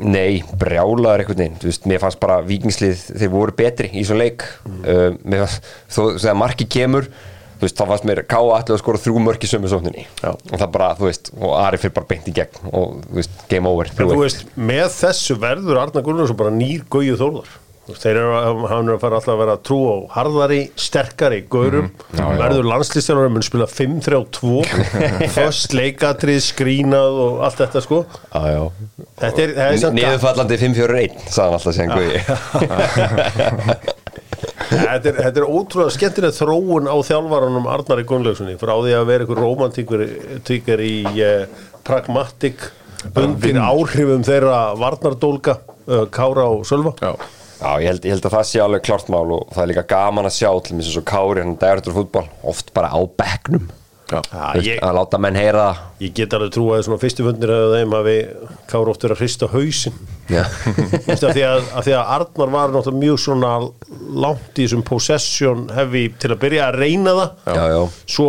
Nei, 0.01 0.41
brjálaður 0.57 1.21
einhvern 1.21 1.38
veginn. 1.43 1.59
Þú 1.62 1.69
veist, 1.69 1.83
mér 1.89 2.01
fannst 2.01 2.21
bara 2.23 2.39
vikingslið 2.47 3.03
þeir 3.19 3.29
voru 3.33 3.53
betri 3.57 3.91
í 3.93 4.01
svo 4.07 4.17
leik. 4.17 4.45
Mm. 4.65 5.19
mér 5.21 5.43
fannst, 5.45 5.69
þó 5.93 6.01
þegar 6.17 6.39
marki 6.39 6.65
kemur 6.65 7.09
þú 7.63 7.67
veist, 7.67 7.77
þá 7.79 7.85
fannst 7.91 8.07
mér 8.09 8.21
káa 8.27 8.55
allir 8.57 8.75
að 8.75 8.81
skora 8.81 9.00
þrjú 9.00 9.21
mörk 9.23 9.45
í 9.45 9.50
sömu 9.51 9.69
sókninni. 9.71 10.05
Og 10.25 10.55
það 10.57 10.69
bara, 10.73 10.89
þú 11.00 11.07
veist, 11.07 11.29
og 11.39 11.53
Ari 11.62 11.79
fyrir 11.79 11.95
bara 11.95 12.09
beint 12.09 12.27
í 12.27 12.33
gegn 12.35 12.71
og, 12.73 12.97
þú 13.05 13.19
veist, 13.21 13.38
game 13.51 13.69
over 13.69 13.91
En 13.91 14.00
þú 14.01 14.07
3-1. 14.09 14.23
veist, 14.23 14.43
með 14.57 14.88
þessu 14.97 15.38
verður 15.39 15.79
Arna 15.85 16.03
Gunnarsson 16.03 16.39
bara 16.41 16.51
nýr 16.57 16.83
gauju 16.91 17.15
veist, 17.21 17.45
Þeir 17.83 18.15
eru, 18.15 18.27
hann 18.71 18.87
er 18.87 18.93
að 18.95 19.01
fara 19.01 19.17
alltaf 19.19 19.33
að 19.33 19.41
vera 19.41 19.55
trú 19.67 19.77
á 19.91 19.95
harðari, 20.13 20.59
sterkari 20.79 21.41
gaurum. 21.51 21.89
Verður 22.15 22.69
landslistjálfur 22.71 23.33
mun 23.33 23.43
spila 23.43 23.67
5-3-2 23.67 24.61
föst 25.35 25.75
leikatrið, 25.75 26.39
skrínað 26.45 27.19
og 27.25 27.41
allt 27.43 27.59
þetta 27.59 27.81
sko. 27.83 27.99
Já, 28.31 28.41
já. 28.55 28.63
Þetta 29.23 29.43
er, 29.43 29.55
það 29.57 29.65
er 29.65 29.81
samt 29.83 29.99
Niðurfallandi 29.99 30.59
5-4-1 30.63 31.19
sagði 31.27 31.43
hann 31.43 31.57
alltaf 31.59 31.73
sem 31.75 31.89
Guði. 31.91 32.17
Þetta 34.73 35.11
þetta 35.17 35.39
er 35.39 35.45
ótrúlega 35.47 35.93
skemmtileg 35.93 36.33
þróun 36.35 36.87
á 36.89 36.95
þjálfaranum 37.05 37.67
Arnari 37.69 38.05
Gunnlaugssoni 38.07 38.55
frá 38.59 38.73
því 38.73 38.95
að 38.97 39.09
vera 39.09 39.25
einhver 39.25 39.39
romantíkur 39.43 40.83
í 40.83 40.95
eh, 41.23 41.45
pragmatik 41.85 42.65
undir 43.19 43.59
áhrifum 43.59 44.23
þeirra 44.25 44.59
varnardólka 44.79 45.57
uh, 45.87 46.05
Kára 46.13 46.47
og 46.51 46.63
Sölva. 46.67 46.93
Já, 47.03 47.13
Já, 47.63 47.79
ég 47.79 47.88
held, 47.88 48.03
ég 48.03 48.12
held 48.17 48.25
að 48.27 48.36
það 48.36 48.50
sé 48.50 48.60
alveg 48.60 48.84
klart 48.84 49.12
mál 49.13 49.29
og 49.38 49.53
það 49.53 49.63
er 49.63 49.70
líka 49.72 49.86
gaman 49.93 50.27
að 50.27 50.36
sjá 50.36 50.50
til 50.65 50.75
mér 50.75 50.89
svo 50.89 51.05
Kári, 51.08 51.43
hann 51.46 51.55
dægur 51.62 51.96
fútbol 51.96 52.25
oft 52.51 52.74
bara 52.75 52.91
á 52.91 53.00
ég, 54.62 54.79
að 54.84 54.98
láta 54.98 55.20
menn 55.22 55.38
heyra 55.39 55.62
það. 55.63 55.77
Ég 56.03 56.15
get 56.17 56.34
alveg 56.36 56.51
trú 56.53 56.65
að 56.75 56.84
svona 56.86 57.01
fyrstu 57.01 57.25
fundir 57.25 57.53
að 57.55 57.75
þeim 57.77 57.96
hafi 57.98 58.15
Kára 58.70 58.93
oft 58.93 59.05
verið 59.05 59.15
að 59.15 59.22
hrista 59.24 59.50
hausin 59.53 59.96
að, 60.34 61.29
því 61.38 61.46
að, 61.48 61.62
að 61.63 61.88
því 61.88 61.96
að 61.96 62.12
Arnar 62.17 62.51
var 62.58 62.74
náttúrulega 62.75 63.03
mjög 63.05 63.22
svona 63.24 63.53
langt 64.25 64.60
í 64.60 64.65
þessum 64.65 64.84
possession 64.88 65.63
hefi 65.77 66.03
til 66.20 66.34
að 66.34 66.41
byrja 66.43 66.67
að 66.67 66.79
reyna 66.84 67.15
það. 67.22 67.55
Já, 67.55 67.63
já. 67.74 67.79
svo 68.17 68.27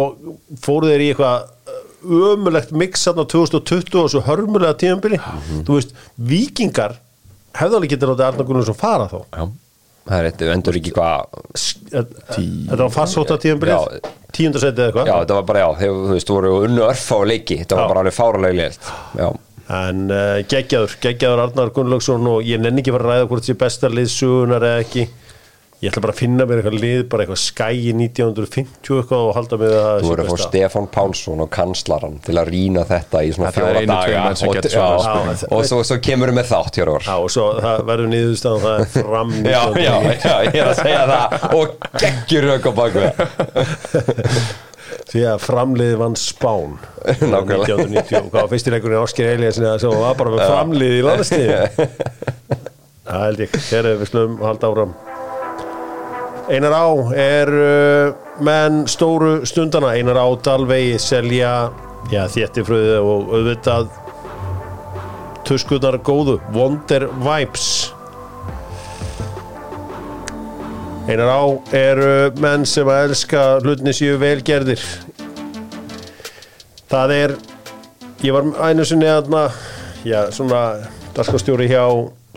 fóru 0.62 0.93
þeir 0.93 1.05
í 1.05 1.11
eitthvað 1.12 1.50
ömulegt 2.05 2.75
mix 2.76 3.07
þarna 3.09 3.25
2020 3.33 4.00
og 4.03 4.11
svo 4.12 4.23
hörmulega 4.26 4.76
tíðanbyrji 4.81 5.21
þú 5.64 5.79
veist, 5.79 5.95
vikingar 6.21 6.99
hefðu 7.61 7.78
alveg 7.78 7.94
getið 7.94 8.12
látið 8.12 8.26
Arnar 8.28 8.49
Gunnarsson 8.49 8.78
fara 8.78 9.06
þá? 9.11 9.16
Já, 9.30 9.46
það 10.08 10.18
er 10.18 10.28
eitt, 10.30 10.44
endur 10.56 10.78
ekki 10.80 10.92
hvað 10.96 11.40
þetta 11.94 12.82
var 12.82 12.92
farsóta 12.94 13.38
tíðanbyrjið 13.44 13.80
Já, 13.80 14.12
tíundarsæti 14.34 14.84
eða 14.84 14.84
Já, 14.84 14.92
eitthvað 14.92 15.25
þetta 15.25 15.38
var 15.38 15.49
bara, 15.50 15.64
já, 15.64 15.68
þú 15.80 16.12
veist, 16.12 16.28
þú 16.30 16.38
voru 16.38 16.54
unnu 16.68 16.87
örfá 16.88 17.18
leiki 17.28 17.58
Þetta 17.62 17.78
var 17.78 17.84
Já. 17.84 17.92
bara 17.94 18.04
alveg 18.04 18.78
Já, 19.18 19.28
En 19.64 20.11
uh, 20.12 20.42
geggjaður, 20.44 20.96
geggjaður 21.00 21.40
Arnar 21.46 21.70
Gunnlaugsson 21.73 22.26
og 22.28 22.42
ég 22.44 22.61
nenni 22.61 22.82
ekki 22.82 22.92
fara 22.92 23.06
að 23.06 23.14
ræða 23.14 23.28
hvort 23.30 23.46
þessi 23.46 23.61
besta 23.62 23.88
lið 23.88 24.11
sugunar 24.12 24.66
eða 24.68 24.82
ekki 24.84 25.06
Ég 25.85 25.93
ætla 25.93 26.00
bara 26.00 26.14
að 26.14 26.21
finna 26.23 26.45
mér 26.49 26.61
eitthvað 26.62 26.76
lið, 26.81 27.00
bara 27.12 27.25
eitthvað 27.25 27.41
skæi 27.43 27.93
1950 27.93 28.95
eitthvað 29.03 29.25
og 29.26 29.35
halda 29.37 29.59
með 29.61 29.73
það 29.75 29.99
þú 30.00 30.09
voru 30.09 30.25
að 30.25 30.31
fá 30.31 30.45
Stefán 30.47 30.87
Pálsson 30.95 31.43
og 31.45 31.50
kanslaran 31.53 32.14
til 32.25 32.37
að 32.41 32.50
rýna 32.55 32.85
þetta 32.88 33.21
í 33.21 33.35
svona 33.37 33.50
er 33.50 33.57
fjóra 33.59 33.83
daga. 33.91 34.23
og, 34.31 34.38
svona, 34.41 35.35
sko. 35.43 35.50
og 35.53 35.69
svo, 35.69 35.81
svo 35.85 35.99
kemur 36.09 36.33
við 36.33 36.38
með 36.41 36.49
þátt 36.55 36.81
Já, 36.81 37.14
og 37.19 37.29
svo 37.35 37.47
það 37.61 37.85
verður 37.91 38.12
niðurstaðan 38.14 38.64
það 38.64 38.81
er 38.81 38.88
fram 38.95 39.35
já, 39.45 39.61
já, 39.85 39.95
já, 40.25 40.37
ég 40.49 40.61
er 40.62 40.71
að 40.71 40.81
segja 40.81 41.05
það. 41.12 41.49
Og 41.59 41.67
geggjur 42.00 42.49
á 42.55 42.71
bakvið 42.81 43.11
Því 45.11 45.25
að 45.29 45.43
framliði 45.45 45.97
vann 46.00 46.17
Spán 46.19 46.79
Nákvæmlega. 47.35 47.76
1990 47.76 48.21
og 48.23 48.31
hvað 48.31 48.38
var 48.41 48.53
fyrsti 48.55 48.75
leikurinn 48.75 49.03
Ásker 49.05 49.33
Elias 49.35 49.61
sem 49.61 49.99
var 50.00 50.17
bara 50.19 50.33
með 50.35 50.47
framliði 50.49 51.00
í 51.00 51.05
landsliði 51.05 51.91
Það 53.05 53.26
held 53.26 53.45
ég, 53.45 53.59
eru 53.81 53.99
við 54.00 54.09
slum 54.11 54.38
að 54.41 54.49
halda 54.49 54.73
áram 54.73 54.97
Einar 56.44 56.74
á 56.76 56.86
er 57.16 57.48
uh, 57.48 58.14
menn 58.44 58.84
stóru 58.90 59.46
stundana. 59.48 59.94
Einar 59.96 60.18
á 60.20 60.28
Dalvegi 60.44 60.98
selja 61.00 61.70
já, 62.12 62.26
þéttifröði 62.28 62.98
og 63.00 63.32
auðvitað 63.32 63.88
tuskunar 65.48 65.96
góðu 66.04 66.36
Wonder 66.52 67.08
Vibes. 67.24 67.94
Einar 71.08 71.32
á 71.32 71.44
eru 71.76 72.12
menn 72.40 72.68
sem 72.68 72.88
að 72.88 73.10
elska 73.10 73.42
hlutinni 73.60 73.92
séu 73.92 74.16
velgerðir 74.20 74.80
Það 76.88 77.12
er 77.12 77.34
ég 78.24 78.32
var 78.36 78.46
einu 78.68 78.84
sinni 78.88 79.08
aðna 79.10 79.48
já, 80.06 80.30
svona 80.32 80.62
dagskastjóri 81.16 81.66
hjá 81.68 81.84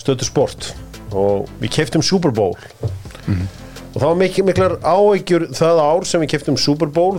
Stötu 0.02 0.28
Sport 0.28 0.74
og 1.16 1.48
við 1.62 1.78
keftum 1.78 2.04
Super 2.04 2.34
Bowl 2.36 2.58
og 3.98 4.04
það 4.04 4.12
var 4.12 4.18
mikil, 4.20 4.44
miklar 4.46 4.74
áhyggjur 4.86 5.44
það 5.58 5.80
ár 5.82 6.04
sem 6.06 6.22
við 6.22 6.30
keftum 6.36 6.58
Super 6.62 6.90
Bowl 6.94 7.16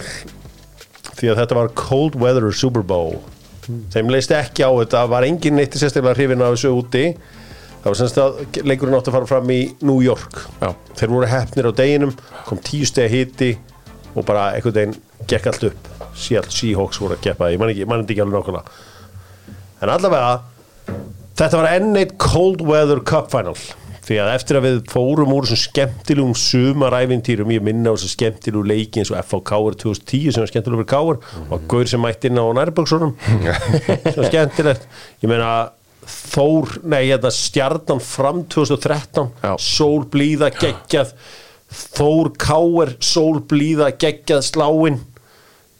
því 1.19 1.33
að 1.33 1.41
þetta 1.41 1.57
var 1.59 1.73
Cold 1.75 2.15
Weather 2.23 2.53
Super 2.55 2.85
Bowl. 2.87 3.17
Þeim 3.91 4.13
leist 4.15 4.31
ekki 4.31 4.63
á 4.63 4.71
þetta, 4.71 5.01
var 5.11 5.27
engin 5.27 5.59
neitt 5.59 5.75
sérstaklega 5.75 6.15
hrifin 6.15 6.45
af 6.47 6.55
þessu 6.55 6.71
úti. 6.79 7.03
Það 7.83 7.89
var 7.89 7.99
semst 7.99 8.21
að 8.23 8.39
leikurinn 8.63 8.95
átti 8.95 9.11
að 9.11 9.17
fara 9.17 9.31
fram 9.33 9.51
í 9.51 9.59
New 9.83 9.99
York. 10.05 10.39
Já. 10.63 10.71
þeir 11.01 11.13
voru 11.17 11.31
hefnir 11.33 11.67
á 11.67 11.73
deginum 11.81 12.15
kom 12.47 12.63
tíu 12.63 12.87
stegi 12.87 13.25
hiti 13.25 13.51
og 14.15 14.23
bara 14.29 14.53
einhvern 14.55 14.79
veginn 14.79 14.97
gekk 15.27 15.51
allt 15.51 15.67
upp. 15.73 15.91
Seattle 16.15 16.55
Seahawks 16.55 17.03
voru 17.03 17.19
að 17.19 17.27
keppa, 17.27 17.51
ég 17.51 17.59
man 17.59 17.75
ekki, 17.75 17.89
man 17.91 18.07
ekki 18.07 18.23
alveg 18.23 18.39
nákvæmlega. 18.39 18.79
En 19.83 19.95
allavega 19.97 20.33
þetta 21.43 21.59
var 21.59 21.71
enn 21.75 21.99
eitt 21.99 22.15
Cold 22.23 22.63
Weather 22.63 23.03
Cup 23.03 23.35
Final 23.35 23.59
því 24.09 24.19
að 24.23 24.31
eftir 24.35 24.59
að 24.59 24.67
við 24.67 24.79
fórum 24.93 25.33
úr 25.37 25.47
þessum 25.49 25.61
skemmtilegum 25.63 26.37
sumaræfintýrum, 26.41 27.53
ég 27.53 27.65
minna 27.65 27.93
á 27.93 27.97
þessu 27.97 28.13
skemmtilegu 28.15 28.65
leiki 28.69 29.03
eins 29.03 29.13
og 29.13 29.19
FHK 29.21 29.59
2010 29.85 30.35
sem 30.35 30.45
var 30.45 30.53
skemmtilegur 30.53 30.85
fyrir 30.85 30.93
Káur 30.93 31.21
og 31.49 31.67
Gaur 31.71 31.91
sem 31.91 32.03
mætti 32.03 32.31
inn 32.31 32.41
á 32.41 32.47
nærböksunum 32.57 33.13
sem 33.23 34.23
var 34.23 34.31
skemmtilegt. 34.31 34.89
Ég 35.25 35.33
meina 35.33 35.51
Þór, 36.09 36.79
nei, 36.89 37.03
hérna 37.11 37.29
stjarnan 37.35 37.99
fram 38.01 38.39
2013, 38.49 39.27
Já. 39.45 39.51
sól 39.61 40.07
blíða 40.09 40.49
geggjað. 40.57 41.11
Þór 41.69 42.31
Káur, 42.41 42.95
sól 43.05 43.43
blíða 43.45 43.91
geggjað 44.01 44.47
sláin 44.47 45.03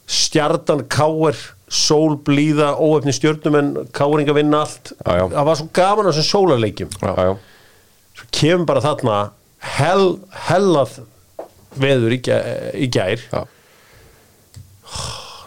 stjarnan 0.05 0.85
Káur 0.93 1.39
sól 1.69 2.17
blíða, 2.25 2.75
óöfni 2.81 3.13
stjörnum 3.13 3.57
en 3.59 3.71
Káringa 3.93 4.33
vinna 4.37 4.63
allt. 4.65 4.93
Já, 5.05 5.17
já. 5.21 5.25
það 5.35 5.49
var 5.49 5.59
svo 5.61 5.69
gaman 5.77 6.09
á 6.09 6.11
þessum 6.11 6.29
sólarleikjum. 6.29 6.93
Já, 7.01 7.11
svo 8.19 8.29
kemur 8.35 8.69
bara 8.69 8.85
þarna 8.85 9.21
hell, 9.79 10.11
hellað 10.49 10.99
veður 11.79 12.17
í, 12.17 12.21
gæ, 12.25 12.37
í 12.75 12.91
gær. 12.93 13.25
Já. 13.31 13.41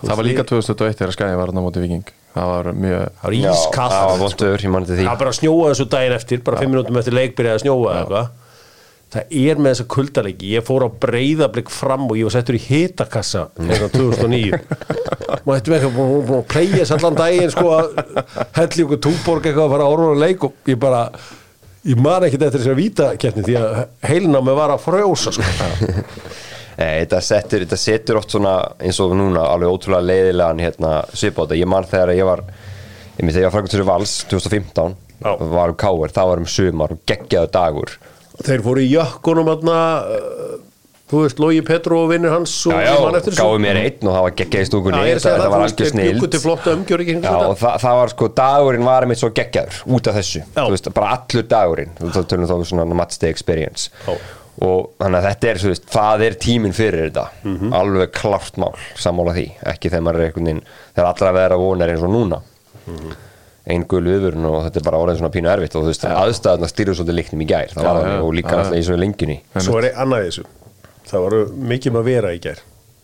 Það 0.01 0.17
var 0.17 0.25
líka 0.25 0.47
2001 0.49 0.97
þegar 0.97 1.15
skæði 1.15 1.37
var 1.37 1.51
hann 1.51 1.61
á 1.61 1.65
móti 1.65 1.81
viking 1.83 2.11
Það 2.31 2.47
var 2.47 2.67
mjög 2.79 3.01
það 3.03 3.25
var 3.25 3.33
ískall 3.37 3.89
það 3.91 4.05
var 4.07 4.19
vondur, 4.21 4.61
ég 4.63 4.71
mann 4.71 4.85
til 4.87 4.95
því. 4.95 5.03
Það 5.03 5.11
var 5.11 5.19
bara 5.21 5.31
að 5.33 5.37
snjóa 5.41 5.71
þessu 5.71 5.85
daginn 5.91 6.15
eftir 6.15 6.43
bara 6.47 6.61
fimm 6.61 6.71
minútum 6.71 6.99
eftir 7.01 7.15
leik 7.17 7.33
byrjaði 7.37 7.59
að 7.59 7.63
snjóa 7.65 8.21
það 9.11 9.33
er 9.35 9.59
með 9.59 9.73
þessa 9.73 9.85
kuldaleiki 9.91 10.51
ég 10.53 10.63
fór 10.63 10.85
á 10.87 10.89
breyðablик 11.03 11.71
fram 11.73 12.05
og 12.07 12.15
ég 12.15 12.27
var 12.27 12.35
settur 12.37 12.55
í 12.55 12.61
hitakassa 12.63 13.49
hérna 13.59 13.89
2009 13.91 14.61
maður 15.47 15.75
hættum 15.75 15.97
búin 15.97 16.37
að 16.37 16.45
playa 16.53 16.77
þess 16.77 16.93
allan 16.95 17.19
daginn 17.19 17.51
sko 17.51 17.73
að 17.75 17.89
helli 18.55 18.85
okkur 18.87 19.01
túborg 19.03 19.49
eitthvað 19.49 19.65
að 19.65 19.73
fara 19.75 19.87
að 19.89 19.95
orða 19.97 20.21
leik 20.21 20.47
og 20.47 20.71
ég 20.71 20.79
bara 20.79 21.03
ég 21.89 22.01
man 22.01 22.25
ekkert 22.27 22.47
eftir 22.47 22.61
þessari 22.61 22.79
vítakeppni 22.79 23.45
því 23.47 23.57
að 23.59 24.41
mig 24.45 24.57
var 24.57 24.75
að 24.75 24.83
frjósa 24.85 25.33
sko. 25.35 25.45
Þetta 26.81 27.19
setur, 27.21 27.61
þetta 27.61 27.77
setur 27.77 28.17
oft 28.17 28.31
svona 28.33 28.53
eins 28.81 28.97
og 29.03 29.11
núna 29.13 29.43
alveg 29.51 29.69
ótrúlega 29.69 30.07
leiðilegan 30.07 30.61
hérna, 30.63 30.93
svip 31.13 31.37
á 31.37 31.43
þetta, 31.43 31.57
ég 31.59 31.69
man 31.69 31.85
þegar 31.85 32.13
ég 32.15 32.25
var 32.25 32.41
ég 32.47 33.19
myndi 33.19 33.35
þegar 33.35 33.43
ég 33.43 33.49
var 33.49 33.55
frækvæmt 33.57 33.85
Vals 33.89 34.13
2015 34.31 34.95
Já. 35.21 35.35
var 35.51 35.73
um 35.73 35.77
káir, 35.77 36.13
það 36.15 36.31
var 36.31 36.41
um 36.41 36.47
sumar 36.49 36.95
og 36.95 37.03
geggjaðu 37.11 37.51
dagur 37.53 37.93
þeir 38.41 38.63
fóru 38.65 38.81
í 38.81 38.89
jökkunum 38.89 39.51
aðna 39.51 39.77
þú 41.11 41.21
veist 41.25 41.39
Lógi 41.43 41.61
Petru 41.67 41.97
og 41.99 42.09
vinnir 42.11 42.31
hans 42.31 42.53
og 42.65 42.73
Já, 42.73 42.81
já, 42.87 43.21
gáði 43.35 43.61
mér 43.65 43.79
einn 43.81 44.07
og 44.07 44.13
það 44.15 44.25
var 44.25 44.35
geggjað 44.41 44.61
í 44.61 44.63
Já, 44.63 44.69
stúkunni 44.71 45.01
ég 45.01 45.11
er 45.11 45.19
að 45.19 45.23
segja 45.25 45.37
þetta 45.37 45.45
það, 45.45 45.51
var 45.51 45.65
algjör 45.67 45.89
snild 45.91 46.21
umgjör 46.71 47.01
Já, 47.11 47.33
og 47.51 47.57
það, 47.59 47.79
það 47.83 47.97
var 48.01 48.13
sko, 48.13 48.29
dagurinn 48.41 48.85
var 48.87 49.05
einmitt 49.07 49.19
svo 49.21 49.31
geggjaður 49.35 49.81
út 49.97 50.07
af 50.11 50.15
þessu, 50.21 50.43
veist, 50.71 50.91
bara 50.95 51.09
allur 51.17 51.47
dagurinn. 51.51 51.91
Þú 51.99 52.07
veist, 52.07 52.29
tölum 52.31 52.47
þá 52.47 52.55
um 52.55 52.63
svona 52.71 52.85
matchday 53.01 53.29
experience. 53.33 53.89
Já. 54.07 54.15
og 54.61 54.91
þannig 54.99 55.17
að 55.17 55.25
þetta 55.25 55.47
er, 55.49 55.59
veist, 55.71 55.85
það 55.89 56.23
er 56.27 56.35
tíminn 56.43 56.73
fyrir 56.75 57.05
þetta, 57.09 57.23
Mhm. 57.43 57.73
alveg 57.73 58.11
klárt 58.13 58.57
mál 58.61 58.75
sammála 58.99 59.33
því, 59.33 59.45
ekki 59.73 59.89
þegar 59.89 60.03
maður 60.05 60.19
er 60.19 60.25
einhvern 60.29 60.45
veginn 60.45 60.63
þegar 60.95 61.07
allra 61.11 61.31
veðra 61.39 61.57
vonar 61.57 61.89
eins 61.89 62.03
og 62.03 62.11
núna. 62.13 62.41
Mhm. 62.85 63.15
ein 63.71 63.83
gul 63.85 64.01
viðvörun 64.01 64.45
og 64.49 64.63
þetta 64.65 64.77
er 64.77 64.83
bara 64.83 64.97
orðin 64.97 65.17
svona 65.19 65.31
pínu 65.31 65.47
erfitt 65.51 65.75
og 65.75 65.83
þú 65.83 65.91
veist, 65.91 66.05
aðstæðuna 66.09 66.67
það 71.11 71.19
var 71.19 71.19
Já, 71.19 71.19
þannig 71.19 71.19
já, 71.19 71.19
og 71.19 71.19
líka 71.19 71.19
já, 71.19 71.19
alltaf 71.19 71.19
í 71.19 71.19
svona 71.19 71.19
lengjunni 71.19 71.19
Svo 71.19 71.19
er 71.19 71.19
annað 71.19 71.19
í 71.19 71.19
þessu 71.19 71.19
Það 71.19 71.25
voru 71.25 71.41
mikið 71.71 71.91
með 71.91 72.01
að 72.01 72.07
vera 72.07 72.31
í 72.31 72.39
gær. 72.41 72.59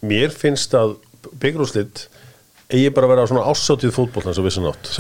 Mér 0.07 0.31
finnst 0.31 0.73
að 0.77 0.95
byggrúslit 1.41 2.07
eigi 2.67 2.91
bara 2.95 3.07
að 3.07 3.11
vera 3.11 3.23
á 3.23 3.29
svona 3.31 3.47
ásáttíð 3.51 3.93
fótboll 3.95 4.27
eins 4.27 4.39
og 4.39 4.47
vissan 4.47 4.67
átt. 4.69 4.91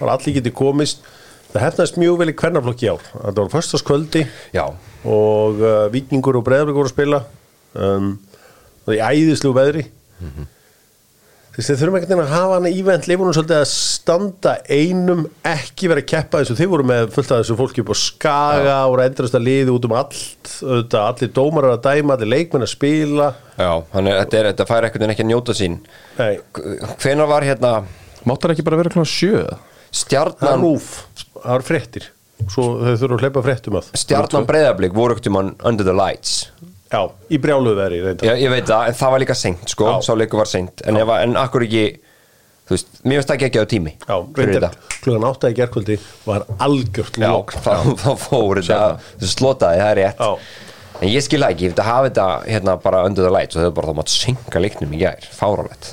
Bara 0.00 0.16
allir 0.16 0.36
geti 0.36 0.52
komist. 0.56 1.04
Það 1.52 1.62
hefnast 1.62 1.98
mjög 2.00 2.18
vel 2.20 2.30
í 2.32 2.36
hvernaflokki 2.36 2.86
í 2.86 2.90
ár. 2.92 3.04
Það 3.12 3.38
var 3.38 3.52
förstaskvöldi 3.52 4.22
Já, 4.52 4.64
og 5.04 5.60
uh, 5.62 5.86
vikingur 5.92 6.36
og 6.36 6.44
breðablik 6.46 6.76
voru 6.76 6.88
að 6.88 6.94
spila. 6.94 7.20
Um, 7.76 8.18
og 8.86 8.94
í 8.96 9.00
æðislu 9.00 9.52
veðri. 9.56 9.84
Þú 10.16 10.32
veist, 10.32 10.55
þeir 11.64 11.78
þurfum 11.80 11.94
ekkert 11.96 12.10
að 12.12 12.32
hafa 12.34 12.56
hana 12.58 12.70
ívent 12.76 13.06
leifunum 13.08 13.32
svolítið 13.32 13.58
að 13.62 13.68
standa 13.70 14.52
einum 14.68 15.22
ekki 15.48 15.88
vera 15.88 16.02
að 16.02 16.08
keppa 16.10 16.40
þessu. 16.42 16.56
Þið 16.58 16.68
voru 16.74 16.84
með 16.90 17.06
fullt 17.14 17.32
af 17.32 17.40
þessu 17.40 17.56
fólki 17.56 17.84
upp 17.84 17.92
á 17.92 17.96
skaga 17.96 18.74
og 18.90 19.00
endrast 19.00 19.38
að 19.38 19.46
liði 19.46 19.72
út 19.72 19.88
um 19.88 19.94
allt. 19.96 20.50
Auðvitað, 20.60 21.06
allir 21.06 21.32
dómarar 21.38 21.78
að 21.78 21.86
dæma, 21.88 22.18
allir 22.18 22.32
leikmenn 22.34 22.66
að 22.66 22.72
spila. 22.74 23.30
Já, 23.56 23.70
þannig 23.94 24.12
að 24.12 24.20
þetta, 24.20 24.38
er, 24.42 24.50
þetta 24.50 24.68
fær 24.68 24.88
einhvern 24.88 25.06
veginn 25.06 25.14
ekki 25.16 25.24
að 25.24 25.30
njóta 25.32 25.56
sín. 25.56 25.78
Nei, 26.18 26.34
Hvenær 27.00 27.32
var 27.32 27.48
hérna 27.48 27.72
Máttar 28.26 28.52
ekki 28.52 28.66
bara 28.66 28.82
vera 28.82 28.90
klokkan 28.90 29.08
sjö? 29.08 29.40
Það 29.46 29.56
er 29.56 29.98
stjarnan 30.02 30.64
rúf. 30.66 30.92
Það 31.38 31.52
er 31.56 31.66
fréttir. 31.70 32.12
Svo 32.52 32.64
þau 32.82 32.96
þurfum 33.00 33.16
að 33.16 33.22
hleypa 33.24 33.42
fréttum 33.46 33.76
að 33.78 33.92
Stjarnan 33.96 34.48
breyðablík 34.48 34.96
voru 34.96 35.14
ekkert 35.16 35.30
um 35.30 35.38
Under 35.40 35.86
the 35.86 35.94
Lights 35.96 36.50
já, 36.92 37.00
í 37.30 37.38
brjáluðu 37.42 37.76
veðri 37.80 38.00
reynda 38.04 38.26
ég, 38.28 38.42
ég 38.44 38.52
veit 38.54 38.66
það, 38.70 38.90
en 38.92 38.98
það 39.00 39.14
var 39.14 39.22
líka 39.24 39.36
seint 39.38 39.72
sko, 39.72 39.88
Já. 39.90 39.96
sá 40.06 40.12
leikur 40.16 40.38
var 40.42 40.50
seint. 40.50 40.82
En, 40.86 40.96
ef, 41.00 41.12
en 41.22 41.34
akkur 41.40 41.64
ekki, 41.66 41.84
þú 42.68 42.76
veist, 42.76 43.00
mér 43.04 43.22
það 43.26 43.34
ekki 43.38 43.48
ekki 43.50 43.62
á 43.62 43.66
tími 43.72 43.92
Já, 43.96 44.16
þetta. 44.38 44.70
klugan 45.02 45.26
átta 45.30 45.50
í 45.52 45.56
gerkvöldi 45.58 45.98
var 46.26 46.46
algjört 46.58 47.18
Já, 47.20 47.28
lókn 47.34 47.60
þá, 47.66 47.74
þá 48.04 48.08
fór 48.26 48.62
þetta, 48.62 48.80
þessu 49.20 49.34
slotaði, 49.34 49.82
það 49.82 49.92
er 49.92 50.00
rétt. 50.02 50.24
Já. 50.24 50.64
En 50.96 51.10
ég 51.12 51.20
skil 51.26 51.42
það 51.42 51.52
ekki, 51.52 51.64
ég 51.66 51.72
veit 51.74 51.80
að 51.82 51.90
hafa 51.90 52.08
þetta 52.08 52.26
hérna 52.48 52.74
bara 52.80 53.02
the 53.12 53.30
lights 53.30 53.56
og 53.58 53.66
þau 53.66 53.74
bara 53.76 53.90
þá 53.92 53.96
mátt 53.98 54.12
senka 54.14 54.62
leiknum 54.62 54.94
í 54.96 55.00
gær, 55.02 55.26
fáralegt 55.36 55.90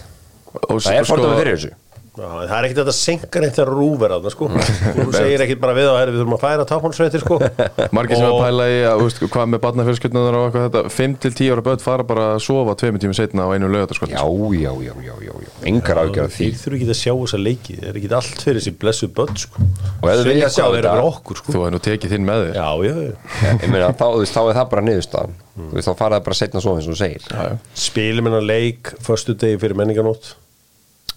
Og 0.53 0.77
Það 0.79 0.93
er 0.99 1.03
sko- 1.03 1.15
fordæmi 1.17 1.39
fyrir 1.41 1.57
þessu 1.57 1.71
Já, 2.13 2.27
það 2.45 2.51
er 2.53 2.65
ekkert 2.67 2.77
þetta 2.83 2.93
senkar 2.93 3.43
eitt 3.47 3.55
þegar 3.57 3.69
rúf 3.73 4.03
er 4.05 4.11
að 4.13 4.27
sko. 4.29 4.45
þú 4.53 5.05
segir 5.15 5.41
ekkert 5.41 5.61
bara 5.63 5.73
við 5.73 5.87
á 5.89 5.97
herri 5.97 6.11
við 6.13 6.19
þurfum 6.21 6.35
að 6.37 6.43
færa 6.43 6.65
tápánsveitir 6.69 7.23
sko. 7.23 7.35
Margir 7.97 8.19
sem 8.19 8.27
Og- 8.27 8.35
að 8.37 8.43
pæla 8.45 8.67
í 8.69 8.75
að, 8.85 8.97
veist, 9.01 9.17
hvað 9.33 9.47
með 9.49 9.61
barnafjölskyldunar 9.63 10.37
og 10.37 10.43
eitthvað 10.45 10.67
þetta 10.67 10.81
5-10 10.93 11.49
ára 11.55 11.63
börn 11.65 11.81
fara 11.81 12.05
bara 12.11 12.25
að 12.35 12.43
sofa 12.45 12.75
tveimur 12.77 13.01
tímum 13.01 13.17
setna 13.17 13.47
á 13.49 13.53
einu 13.57 13.65
lögataskvöld 13.73 14.13
Já, 14.13 14.21
já, 14.21 14.71
já, 14.85 14.93
já, 14.93 15.15
já, 15.25 15.33
já. 15.41 15.49
Engar 15.71 15.97
ágjörð 16.03 16.29
því 16.37 16.45
Þið 16.53 16.59
þurfum 16.61 16.77
ekki 16.77 16.89
að 16.93 17.01
sjá 17.01 17.13
þessa 17.23 17.39
leiki 17.41 17.73
Það 17.79 17.89
er 17.89 17.97
ekki 18.03 18.09
allt 18.19 18.39
fyrir 18.45 18.59
þessi 18.61 18.73
blessu 18.83 19.07
börn 19.17 19.33
sko. 19.41 19.57
Og 20.03 20.05
ef 20.05 20.15
þið 20.21 20.27
vilja 20.29 20.49
sjá 20.53 20.65
er 20.69 20.73
þetta- 20.85 21.09
okkur 21.09 21.35
sko. 21.41 21.49
Þú 21.49 21.59
hefði 21.63 21.73
nú 21.73 21.81
tekið 21.89 22.09
þinn 22.13 22.27
með 22.29 22.39
þér 22.45 22.53
Já, 22.61 22.69
já, 22.85 22.93
já 22.93 23.13
Ég 23.57 23.69
meina, 23.73 23.89
þá, 23.89 24.05
þú 24.13 24.21
veist, 24.21 24.37
þá 24.37 24.41
er 24.45 24.53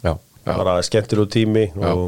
það 0.00 0.24
bara 0.46 0.56
það. 0.56 0.62
Bara 0.70 0.86
skemmtilegu 0.88 1.28
tími 1.36 1.66
og 1.76 2.06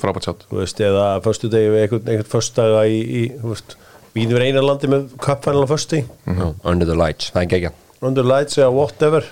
Frábært 0.00 0.24
sjátt 0.24 0.46
þú 0.48 0.62
veist, 0.62 0.78
eða 0.80 1.06
föstu 1.20 1.50
degi 1.52 1.68
við 1.74 1.82
einhvern, 1.84 2.06
einhvern 2.08 2.30
föstudaga 2.32 2.84
í, 2.88 3.00
í 3.04 3.22
þú 3.36 3.50
veist, 3.52 3.74
við 4.16 4.30
erum 4.32 4.46
eina 4.48 4.62
landi 4.64 4.88
með 4.88 5.10
kappfænal 5.20 5.66
á 5.68 5.72
föstu 5.74 6.00
Já, 6.00 6.46
Under 6.64 6.88
the 6.88 6.96
lights, 6.96 7.28
það 7.34 7.42
er 7.44 7.50
gegja 7.52 7.72
under 8.00 8.24
lights 8.24 8.56
eða 8.56 8.72
whatever. 8.72 9.26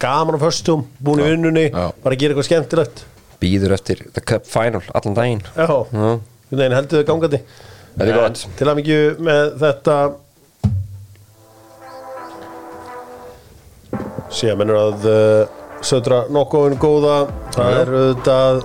Gaman 0.00 0.38
á 0.40 0.40
föstum, 0.40 0.86
búin 1.04 1.20
í 1.20 1.26
vinnunni 1.28 1.66
bara 1.70 2.16
gera 2.16 2.32
eitthvað 2.32 2.46
skemmtilegt. 2.48 3.02
Býður 3.38 3.74
eftir 3.76 4.00
the 4.16 4.22
cup 4.24 4.48
final 4.48 4.80
allan 4.96 5.14
daginn. 5.18 5.42
Já, 5.54 5.68
Já. 5.92 6.08
Nei, 6.56 6.64
heldur 6.72 7.02
þau 7.02 7.10
gangandi. 7.12 7.42
Þetta 7.98 8.08
er 8.08 8.16
gott. 8.16 8.40
til 8.56 8.70
að 8.70 8.78
mikið 8.80 9.20
með 9.28 9.52
þetta. 9.60 9.98
Sé 14.32 14.50
að 14.52 14.58
mennur 14.60 14.78
að 14.80 15.06
uh, 15.08 15.67
södra 15.84 16.24
nokkuðin 16.32 16.78
góða. 16.80 17.16
Það 17.54 17.70
Já. 17.70 17.78
er 17.80 17.92
auðvitað 17.98 18.62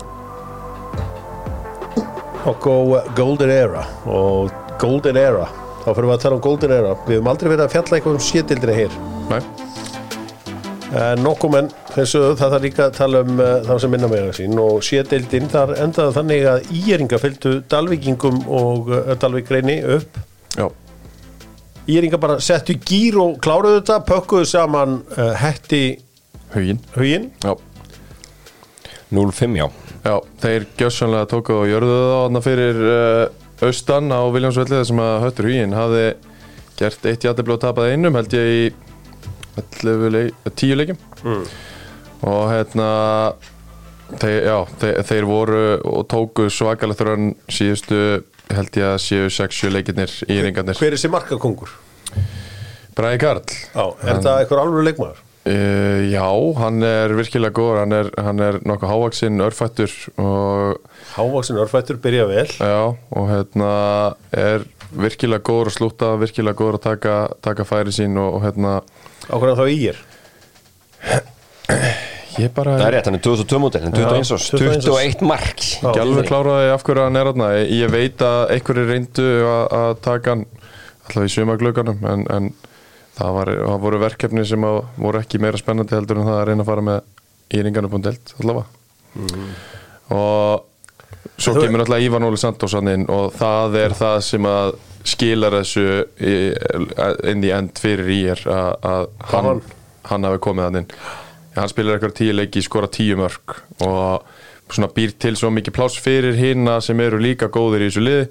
nokkuð 2.43 3.11
Golden 3.17 3.53
Era. 3.53 3.83
Og 4.05 4.51
Golden 4.81 5.19
Era. 5.19 5.47
Þá 5.83 5.89
fyrir 5.91 6.07
við 6.07 6.15
að 6.15 6.23
tala 6.25 6.39
um 6.39 6.43
Golden 6.43 6.75
Era. 6.77 6.95
Við 7.07 7.19
höfum 7.19 7.31
aldrei 7.33 7.49
verið 7.51 7.65
að 7.65 7.73
fjalla 7.75 7.97
eitthvað 7.97 8.17
um 8.17 8.23
sétildri 8.23 8.75
hér 8.77 8.97
Nei, 9.29 9.39
En 10.93 11.23
nokkuð 11.25 11.51
menn, 11.55 11.71
þessu 11.95 12.19
það 12.37 12.51
þarf 12.53 12.63
líka 12.67 12.85
að 12.85 12.97
tala 12.99 13.23
um 13.25 13.39
uh, 13.41 13.55
þá 13.65 13.73
sem 13.81 13.91
minna 13.95 14.09
með 14.11 14.29
sín. 14.37 14.59
Og 14.61 14.83
sédeildin 14.85 15.49
þar 15.49 15.73
endaði 15.81 16.15
þannig 16.19 16.47
að 16.51 16.71
Íringa 16.83 17.19
fylgdu 17.21 17.53
Dalvíkingum 17.71 18.43
og 18.53 18.93
uh, 18.93 19.13
Dalvík 19.17 19.49
reyni 19.49 19.79
upp. 19.95 20.19
Já, 20.53 20.67
Íringa 21.89 22.19
bara 22.21 22.37
settu 22.39 22.77
gýr 22.79 23.17
og 23.19 23.39
kláruðu 23.43 23.81
þetta 23.81 23.97
pökkuðu 24.07 24.47
saman 24.47 25.01
uh, 25.17 25.33
hætti 25.41 25.97
huginn. 26.55 26.81
Huginn? 26.95 27.29
Já, 27.43 27.53
0-5, 29.13 29.57
já. 29.57 29.67
Já 30.03 30.15
þeir 30.43 30.65
gjössanlega 30.79 31.29
tóku 31.31 31.55
og 31.55 31.69
jörðu 31.69 31.93
það 31.95 32.15
þarna 32.17 32.43
fyrir 32.43 32.81
uh, 32.89 33.67
austan 33.67 34.11
á 34.11 34.21
Viljámsvelli 34.33 34.75
þar 34.79 34.89
sem 34.89 35.01
að 35.03 35.13
Höttur 35.23 35.49
huginn 35.49 35.77
hafði 35.77 36.05
gert 36.79 37.07
eitt 37.07 37.27
jættibli 37.27 37.55
og 37.55 37.61
tapað 37.63 37.93
einum 37.93 38.17
held 38.17 38.35
ég 38.35 38.51
í 38.51 38.63
11 39.61 40.13
leik, 40.15 40.47
10 40.49 40.79
leikjum. 40.79 41.01
Mm. 41.23 41.43
og 42.27 42.41
hérna 42.49 42.87
þeir, 44.19 44.39
já, 44.49 44.57
þeir, 44.81 45.01
þeir 45.07 45.27
voru 45.29 45.63
og 45.93 46.05
tóku 46.11 46.49
svakalegt 46.51 46.99
þrönn 46.99 47.33
síðustu 47.47 47.99
held 48.53 48.79
ég 48.79 48.89
að 48.89 49.01
séu 49.05 49.29
6-7 49.31 49.71
leikirnir 49.71 50.15
í 50.27 50.41
ringarnir 50.43 50.79
Hver 50.79 50.91
er 50.91 50.97
þessi 50.97 51.13
markakongur? 51.13 51.71
Bræði 52.93 53.21
Karl. 53.23 53.45
Já, 53.73 53.85
er 54.03 54.19
það 54.21 54.41
eitthvað 54.41 54.65
alveg 54.65 54.89
leikmaður? 54.89 55.22
Uh, 55.43 56.07
já, 56.07 56.23
hann 56.55 56.85
er 56.87 57.11
virkilega 57.17 57.51
góður, 57.57 57.81
hann 57.81 57.95
er, 57.97 58.09
hann 58.23 58.39
er 58.39 58.61
nokkuð 58.63 58.93
hávaksinn, 58.93 59.41
örfættur 59.43 59.91
og, 60.15 60.77
Hávaksin 61.17 61.59
örfættur 61.59 61.99
byrja 61.99 62.29
vel. 62.29 62.47
Já, 62.47 62.95
og 62.95 63.27
hérna 63.27 63.73
er 64.31 64.63
virkilega 64.95 65.43
góður 65.43 65.73
að 65.73 65.77
slúta, 65.77 66.13
virkilega 66.21 66.55
góður 66.61 66.79
að 66.79 66.85
taka, 66.87 67.17
taka 67.43 67.67
færi 67.67 67.91
sín 67.95 68.15
og, 68.21 68.37
og 68.37 68.47
hérna 68.47 68.77
Ákveðan 69.27 69.59
þá 69.59 69.65
Ír 69.73 69.99
ég 72.39 72.51
bara 72.55 72.77
Það 72.79 72.87
er 72.87 72.95
rétt, 72.95 73.07
hann 73.09 73.17
er 73.17 73.23
2002 73.27 73.61
mótil, 73.61 73.83
hann 73.83 73.93
er 73.93 74.07
21 74.07 74.33
árs 74.35 74.47
21 74.49 74.75
árs. 74.79 74.87
21 74.87 75.25
mark. 75.27 75.63
Alveg 75.91 76.29
kláraði 76.29 76.71
af 76.73 76.85
hverju 76.87 77.05
hann 77.05 77.19
er 77.19 77.29
þarna. 77.29 77.49
Ég, 77.67 77.91
veit 77.93 78.23
að 78.25 78.53
einhverju 78.55 78.85
reyndu 78.89 79.27
að, 79.49 79.63
að 79.79 79.91
taka 80.07 80.35
hann 80.35 80.45
alltaf 81.03 81.27
í 81.27 81.33
sumaglöganum 81.35 82.07
en, 82.09 82.25
en 82.33 82.49
það, 83.17 83.31
var, 83.37 83.51
það 83.67 83.79
voru 83.85 83.99
verkefni 84.03 84.45
sem 84.49 84.65
að, 84.67 84.79
voru 84.97 85.21
ekki 85.21 85.41
meira 85.43 85.59
spennandi 85.61 85.95
heldur 85.97 86.21
en 86.21 86.27
það 86.29 86.39
að 86.41 86.47
reyna 86.51 86.65
að 86.65 86.69
fara 86.71 86.85
með 86.89 87.57
íringarnum.delt 87.59 88.33
allavega. 88.41 88.65
Og 90.13 90.63
svo 91.39 91.53
kemur 91.59 91.83
alltaf 91.83 92.03
Ívan 92.03 92.25
Óli 92.27 92.39
Santos 92.41 92.73
hann 92.77 92.89
inn 92.91 93.05
og 93.11 93.33
það 93.37 93.77
er 93.83 93.95
það 93.97 94.17
sem 94.27 94.47
að 94.49 94.73
skilar 95.13 95.55
þessu 95.59 95.85
inn 97.31 97.43
í 97.43 97.51
end 97.53 97.79
fyrir 97.81 98.09
í 98.13 98.21
er 98.33 98.43
að, 98.47 98.69
að 98.87 99.07
hann, 99.33 99.49
Hann. 99.49 99.61
hann 100.11 100.27
hafi 100.29 100.41
komið 100.45 100.67
hann 100.69 100.79
inn. 100.83 100.89
Hann 101.57 101.69
spilar 101.69 101.97
eitthvað 101.99 102.15
tíu 102.17 102.33
leiki, 102.33 102.63
skora 102.65 102.89
tíu 102.89 103.17
mörg 103.19 103.57
og 103.85 104.23
svona 104.73 104.89
býr 104.95 105.11
til 105.21 105.35
svo 105.37 105.51
mikið 105.53 105.75
pláss 105.75 105.99
fyrir 106.01 106.37
hinna 106.39 106.79
sem 106.81 106.97
eru 107.03 107.19
líka 107.21 107.49
góðir 107.53 107.83
í 107.85 107.89
þessu 107.91 108.01
liði 108.07 108.23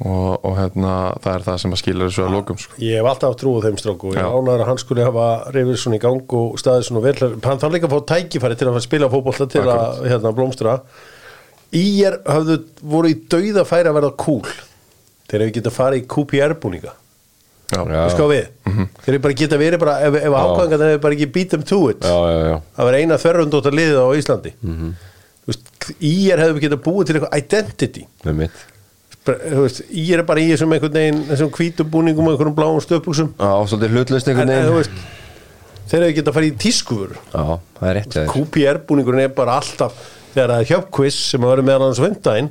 og, 0.00 0.44
og 0.46 0.54
hérna 0.56 0.92
það 1.20 1.34
er 1.34 1.42
það 1.46 1.58
sem 1.62 1.74
að 1.76 1.80
skila 1.82 2.06
þessu 2.08 2.24
að 2.24 2.34
lokum 2.36 2.58
sko. 2.62 2.78
Ég 2.80 2.96
hef 3.00 3.08
alltaf 3.10 3.36
trúið 3.40 3.66
þeim 3.68 3.78
stróku 3.82 4.10
og 4.10 4.16
ég 4.16 4.22
Já. 4.24 4.30
ánæður 4.32 4.62
að 4.64 4.68
hann 4.70 4.80
skulle 4.80 5.04
hafa 5.08 5.26
reyfið 5.56 5.76
svona 5.82 5.98
í 5.98 6.02
gang 6.04 6.34
og 6.40 6.58
staðið 6.62 6.86
svona 6.88 7.02
vel. 7.04 7.16
Hann 7.44 7.60
þarf 7.60 7.74
líka 7.76 7.90
að 7.90 7.94
fá 7.96 8.00
tækifæri 8.14 8.56
til 8.60 8.66
að 8.68 8.72
fara 8.74 8.80
að 8.82 8.86
spila 8.88 9.10
fótbolta 9.12 9.48
til 9.52 9.64
að 9.66 10.00
hérna, 10.08 10.32
blómstra. 10.38 10.78
Ír 11.76 12.16
hafðu 12.26 12.56
voru 12.94 13.12
í 13.12 13.18
dauða 13.30 13.62
færi 13.68 13.90
að 13.92 13.98
verða 14.00 14.14
cool 14.24 14.48
þegar 15.30 15.44
við 15.46 15.52
geta 15.60 15.70
farið 15.74 16.00
í 16.02 16.08
QPR-búninga 16.10 16.96
Já. 17.70 17.84
Já. 17.86 18.00
Þú 18.02 18.14
sko 18.16 18.24
við, 18.32 18.46
þeir 19.04 19.12
eru 19.12 19.18
bara 19.22 19.34
geta 19.38 19.58
verið 19.60 19.78
bara, 19.78 19.92
ef, 20.02 20.16
ef 20.18 20.34
ákvæðingar 20.34 20.80
þeir 20.80 20.88
eru 20.96 21.02
bara 21.04 21.14
ekki 21.14 21.28
beat 21.36 21.52
them 21.52 21.62
to 21.62 21.76
it. 21.92 22.00
Já, 22.02 22.16
já, 22.26 22.40
já. 22.48 22.56
Það 22.74 22.88
var 22.88 22.96
eina 22.98 23.18
þverjundóttar 23.22 23.76
liðið 23.78 24.00
á 24.02 24.06
Íslandi. 24.18 24.52
Mm 24.64 24.72
Mhm. 24.80 24.90
veist, 25.46 25.70
Ír 26.02 26.42
hefðu 26.42 26.60
getað 26.64 26.82
búið 26.88 27.06
til 27.06 27.14
eitthvað 27.20 27.38
identity 27.38 28.02
veist, 29.28 29.82
Ír 29.92 30.22
er 30.22 30.26
bara 30.28 30.40
í 30.42 30.48
þessum 30.52 30.72
einhvern 30.76 30.94
veginn 30.96 31.18
þessum 31.28 31.50
hvítum 31.56 31.90
búningum 31.92 32.28
og 32.30 32.34
einhverjum 32.36 32.56
bláum 32.56 32.80
stöpuksum 32.84 33.32
Já, 33.36 33.50
svolítið 33.68 33.96
hlutlust 33.98 34.28
en, 34.30 34.32
einhvern 34.38 34.54
en 34.54 34.68
þú 34.70 34.76
veginn. 34.76 34.78
veist 34.80 34.94
þeir 35.90 36.00
hefðu 36.06 36.16
getað 36.20 36.36
farið 36.38 36.50
í 36.52 36.56
tískufur 36.64 37.12
Já, 37.18 37.44
það 37.80 37.88
er 37.90 37.94
rétt 38.00 38.10
hjá 38.14 38.20
þér. 38.22 38.32
QPR 38.36 38.82
búningurinn 38.88 39.24
er 39.26 39.32
bara 39.36 39.58
alltaf 39.60 39.92
þegar 40.34 40.52
það 40.54 40.60
er 40.64 40.70
hjöpkviss 40.72 41.20
sem 41.34 41.44
að 41.46 41.50
vera 41.56 41.66
meðal 41.70 41.86
hans 41.90 42.02
vindaginn 42.04 42.50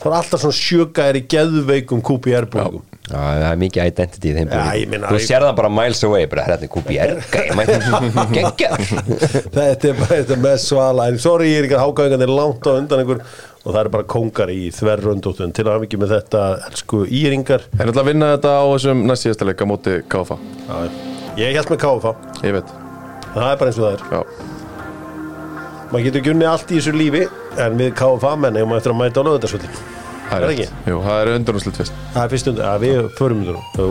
þá 0.00 0.06
er 0.08 0.14
alltaf 0.22 0.40
svona 0.40 0.56
sjögæðir 0.60 1.18
í 1.20 1.26
geðveikum 1.34 2.00
QPR 2.08 2.46
búningum 2.54 2.86
Já, 3.10 3.16
það 3.18 3.44
er 3.50 3.56
mikið 3.58 3.88
identity 3.90 4.28
í 4.30 4.34
þeim 4.36 4.48
búningum. 4.52 4.92
ég 4.94 5.06
Þú 5.10 5.18
sér 5.26 5.42
það 5.42 5.56
bara 5.58 5.70
miles 5.74 6.02
away 6.06 6.26
bara 6.30 6.44
hérna 6.46 6.62
er 6.62 6.70
QPR 6.70 7.10
þetta 9.50 9.88
er 9.90 9.96
bara 9.98 10.18
þetta 10.20 10.36
með 10.40 10.56
svala. 10.62 11.08
En 11.10 11.18
sorry 11.18 11.48
ég 11.50 11.58
er 11.58 11.66
ekki 11.66 11.76
að 11.78 11.84
hágæðingarnir 11.88 12.30
og 13.64 13.74
það 13.74 13.80
er 13.82 13.90
bara 13.92 14.08
kóngar 14.08 14.52
í 14.52 14.70
þverröndóttun 14.74 15.52
til 15.56 15.66
að 15.66 15.74
hafa 15.74 15.88
ekki 15.88 16.00
með 16.00 16.14
þetta 16.16 16.44
elsku 16.70 17.02
íringar. 17.06 17.66
Þeir 17.74 17.92
ætla 17.92 18.04
að 18.04 18.10
vinna 18.10 18.30
þetta 18.34 18.54
á 18.56 18.64
þessum 18.70 19.04
næst 19.10 19.26
síðasta 19.26 19.48
leika 19.48 19.68
móti 19.68 19.98
KFA 20.10 20.38
ég 21.40 21.58
held 21.58 21.72
með 21.72 21.82
KFA 21.84 22.14
Ég 22.46 22.56
veit. 22.56 22.72
Það 23.30 23.46
er 23.46 23.60
bara 23.60 23.70
eins 23.70 23.78
og 23.78 23.86
það 23.86 23.92
er. 23.92 24.02
Já, 24.10 24.20
maður 25.90 26.06
getur 26.06 26.22
ekki 26.22 26.34
unni 26.34 26.48
allt 26.50 26.72
í 26.72 26.80
þessu 26.80 26.96
lífi 26.96 27.22
en 27.60 27.78
við 27.80 27.94
KFA 28.00 28.34
menn 28.40 28.58
eigum 28.58 28.76
eftir 28.78 28.94
að 28.94 29.00
mæta 29.02 29.22
á 29.22 29.28
lögðarsvöldin 29.28 29.78
það 30.30 30.36
Er 30.36 30.46
er 30.46 30.54
ekki? 30.54 30.66
Jú, 30.86 30.98
það 31.04 31.20
er 31.20 31.32
undurnúslit 31.34 31.80
fyrst. 31.80 32.02
Það 32.14 32.24
er 32.24 32.34
fyrst 32.34 32.50
undir 32.52 32.66
að 32.70 32.84
við 32.86 32.98
förum 33.18 33.44
undir 33.44 33.60
það 33.74 33.86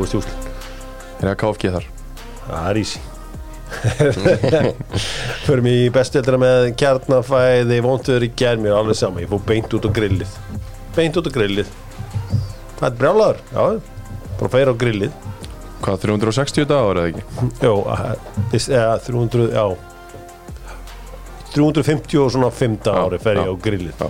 er 1.19 1.32
eru 1.34 1.39
KFG 1.43 1.73
þar. 1.75 1.89
Það 2.49 2.69
er 2.71 2.84
easy 2.84 3.18
förum 5.45 5.67
í 5.69 5.75
bestildina 5.93 6.39
með 6.41 6.69
kjarnafæði 6.79 7.79
vontuður 7.86 8.25
í 8.27 8.32
gær 8.39 8.60
mér 8.62 8.73
er 8.73 8.79
alveg 8.82 8.97
sama 8.99 9.21
ég 9.23 9.29
fór 9.32 9.43
beint 9.47 9.73
út 9.77 9.86
á 9.86 9.91
grillið. 9.93 10.32
Beint 10.95 11.19
út 11.21 11.29
á 11.29 11.32
grillið. 11.36 11.69
Það 12.79 12.88
er 12.89 12.97
brjálaður 13.01 13.41
já 13.53 13.63
bara 14.39 14.51
færa 14.55 14.73
á 14.73 14.82
grillið. 14.82 15.15
Hvað, 15.79 16.01
360 16.03 16.65
dagar 16.67 16.99
eða 16.99 17.12
ekki? 17.13 17.23
Jó, 17.63 17.73
að- 17.88 18.25
þess- 18.51 18.71
eða 18.75 18.97
300, 19.05 19.45
já. 19.55 19.65
350 21.53 22.19
og 22.23 22.32
svona 22.34 22.49
5 22.53 22.77
Já, 22.86 22.93
ári 23.05 23.19
fer 23.23 23.39
ég 23.39 23.47
já, 23.47 23.53
á 23.55 23.63
grillið. 23.63 24.03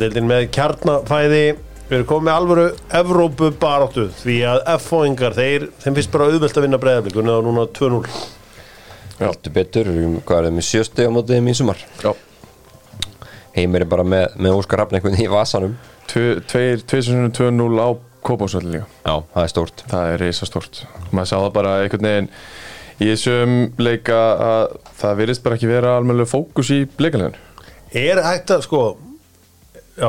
deildin 0.00 0.28
með 0.30 0.48
kjarnafæði. 0.54 1.44
Við 1.84 1.98
erum 1.98 2.06
komið 2.08 2.24
með 2.24 2.38
alvöru 2.38 2.62
Evrópu 2.96 3.50
baráttu 3.60 4.06
Því 4.22 4.38
að 4.48 4.60
F-fóingar, 4.78 5.34
þeir 5.36 5.66
þeim 5.82 5.94
finnst 5.98 6.10
bara 6.14 6.28
auðvelt 6.30 6.56
að 6.56 6.64
vinna 6.64 6.78
breyðablík 6.80 7.18
og 7.20 7.26
núna 7.44 7.66
2-0 7.76 8.08
Heldur 9.20 9.52
betur, 9.54 9.88
um, 9.92 10.16
hvað 10.26 10.38
er 10.40 10.48
það 10.48 10.56
með 10.58 10.66
sjöstu 10.68 11.04
á 11.06 11.10
mótið 11.14 11.36
þeim 11.38 11.50
í 11.52 11.54
sumar. 11.60 11.82
Já. 12.02 12.12
Heimir 13.54 13.84
er 13.84 13.90
bara 13.90 14.02
með, 14.06 14.24
með 14.42 14.56
Óskar 14.58 14.80
Rafn 14.82 14.96
einhvern 14.98 15.20
í 15.22 15.28
vasanum. 15.30 15.76
Tve- 16.10 16.40
Tveir, 16.50 16.82
tveir 16.90 17.04
sem 17.06 17.30
2-0 17.32 17.78
á 17.78 17.88
Kópásvöldi 18.24 18.72
líka. 18.72 18.86
Já, 19.04 19.14
það 19.34 19.42
er 19.44 19.50
stórt. 19.52 19.82
Það 19.90 20.10
er 20.14 20.22
reysa 20.24 20.46
stort 20.48 20.78
Maður 21.12 21.28
sá 21.28 21.34
það 21.36 21.50
bara 21.58 21.72
einhvern 21.84 22.06
veginn 22.08 22.28
í 23.04 23.08
þessum 23.10 23.56
leika 23.84 24.16
að 24.46 24.76
það 25.02 25.18
virðist 25.20 25.42
bara 25.44 25.58
ekki 25.58 25.68
vera 25.68 25.90
almennilega 25.98 26.30
fókus 26.30 26.70
í 26.72 26.78
leikaleginu 26.96 27.34
Er 28.00 28.20
hægt 28.24 28.52
að 28.54 28.62
sko 28.64 28.80
Já, 30.00 30.08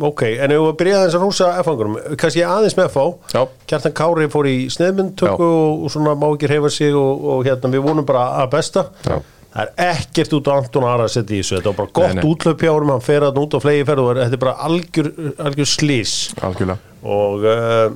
ok 0.00 0.22
En 0.32 0.54
ef 0.54 0.62
við 0.62 0.76
byrjaði 0.80 1.08
þess 1.08 1.18
að 1.18 1.26
rúsa 1.26 1.50
F-fangurum 1.60 1.98
Kannski 2.20 2.44
aðeins 2.46 2.76
með 2.78 2.96
Já. 3.32 3.42
Kjartan 3.68 3.96
Kári 3.98 4.28
fór 4.32 4.48
í 4.48 4.56
sneiðmyndtöku 4.72 5.46
Já. 5.48 5.60
og, 5.60 5.84
og 5.84 5.92
svona 5.92 6.14
má 6.16 6.28
ekki 6.32 6.50
reyfa 6.52 6.72
sig 6.72 6.96
og, 6.96 7.24
og 7.34 7.46
hérna 7.48 7.72
við 7.72 7.86
vonum 7.86 8.08
bara 8.08 8.24
að 8.42 8.52
besta 8.56 8.86
Já. 9.04 9.18
Það 9.52 9.62
er 9.68 9.90
ekkert 9.92 10.36
út 10.38 10.48
á 10.48 10.52
Anton 10.56 10.86
Ara 10.88 11.08
að 11.08 11.14
setja 11.18 11.36
í 11.36 11.40
þessu 11.42 11.58
Þetta 11.58 11.72
var 11.72 11.80
bara 11.82 11.92
gott 11.98 12.14
Nei, 12.14 12.20
nei. 12.22 12.28
útlöp 12.30 12.62
hjá 12.64 12.72
honum 12.72 12.94
Hann 12.94 13.04
fer 13.04 13.26
að 13.26 13.42
út 13.42 13.56
á 13.56 13.58
flegi 13.60 13.88
ferð 13.90 14.06
og 14.06 14.20
þetta 14.22 14.38
er 14.38 14.44
bara 14.46 14.54
algjör, 14.68 15.10
algjör 15.44 15.68
slís 15.68 16.14
algjörlega 16.40 16.78
og 17.02 17.42
uh, 17.50 17.88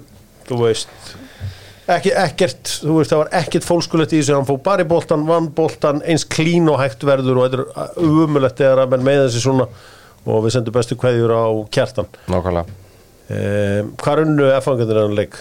þú 0.49 0.57
veist 0.65 1.13
ekki, 1.87 2.11
ekkert, 2.19 2.71
þú 2.83 2.97
veist 2.99 3.13
það 3.13 3.21
var 3.21 3.29
ekkert 3.39 3.67
fólkskulegt 3.67 4.15
í 4.17 4.19
þessu, 4.19 4.35
hann 4.35 4.49
fór 4.49 4.59
bara 4.67 4.83
í 4.83 4.89
boltan 4.91 5.23
vann 5.29 5.47
boltan 5.55 6.01
eins 6.03 6.25
klín 6.27 6.67
og 6.73 6.81
hægt 6.83 7.07
verður 7.07 7.39
og 7.39 7.53
þetta 7.55 7.85
er 7.87 8.09
umulegt 8.09 8.59
þegar 8.59 8.83
og 10.27 10.45
við 10.45 10.57
sendum 10.57 10.77
bestu 10.77 10.99
kveðjur 11.01 11.35
á 11.35 11.47
kjartan. 11.73 12.11
Nákvæmlega. 12.31 12.81
Um, 13.27 13.93
hvað 13.99 14.13
er 14.13 14.25
unnu 14.27 14.51
F-fangandir 14.61 15.03
en 15.03 15.17
leik? 15.19 15.41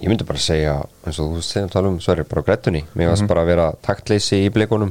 Ég 0.00 0.10
myndi 0.10 0.26
bara 0.28 0.42
segja, 0.42 0.80
eins 1.06 1.20
og 1.22 1.36
þú 1.36 1.44
segir 1.46 1.70
tala 1.72 1.88
um 1.92 2.00
Sverri, 2.02 2.26
bara 2.28 2.42
á 2.44 2.46
grettunni, 2.48 2.82
mér 2.98 3.12
varst 3.12 3.28
bara 3.30 3.44
að 3.46 3.52
vera 3.52 3.68
taktleysi 3.86 4.42
í 4.44 4.50
blikunum. 4.52 4.90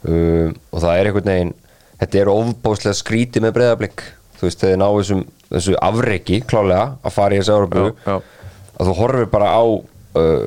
Um, 0.00 0.54
og 0.72 0.80
það 0.80 0.94
er 0.94 1.10
einhvern 1.10 1.28
veginn 1.32 1.52
þetta 2.00 2.20
er 2.22 2.30
ofbóðslega 2.32 2.96
skríti 2.96 3.42
með 3.44 3.58
breyðablik 3.58 4.04
þú 4.38 4.46
veist, 4.46 4.62
þegar 4.62 4.80
ná 4.80 4.86
þessum, 4.96 5.22
þessu 5.50 5.76
afreiki 5.84 6.40
klálega 6.48 6.86
að 7.04 7.16
fara 7.16 7.36
í 7.36 7.42
þessu 7.42 7.90
já. 8.06 8.14
að 8.16 8.88
þú 8.88 8.94
horfir 9.02 9.28
bara 9.34 9.50
á 9.52 9.62
uh, 9.68 10.46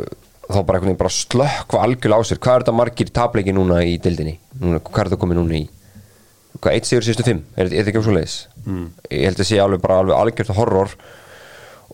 þá 0.50 0.58
bara 0.58 0.80
einhvern 0.80 0.90
veginn 0.90 1.02
bara 1.04 1.14
slökkva 1.14 1.84
algjörlega 1.86 2.26
á 2.26 2.30
sér, 2.30 2.42
hvað 2.42 2.56
er 2.56 2.66
þetta 2.66 2.78
margir 2.80 3.14
tapleiki 3.14 3.54
núna 3.56 3.84
í 3.86 3.94
dildinni, 4.02 4.40
núna, 4.58 4.82
hvað 4.82 5.04
er 5.04 5.12
þetta 5.12 5.22
komið 5.22 5.40
núna 5.42 5.60
í 5.60 5.64
hvað, 6.60 6.76
eitt 6.76 6.90
sigur 6.90 7.08
síðustu 7.08 7.28
fimm? 7.28 7.44
Er, 7.56 7.68
er 7.68 7.74
þetta 7.80 7.94
ekki 7.94 8.04
á 8.04 8.08
svo 8.08 8.16
leiðis 8.16 8.38
mm. 8.66 8.86
ég 9.10 9.28
held 9.30 9.44
að 9.44 9.50
sé 9.50 9.60
alveg 9.64 9.84
bara 9.84 10.00
alveg 10.04 10.18
algjört 10.20 10.56
horror. 10.58 10.96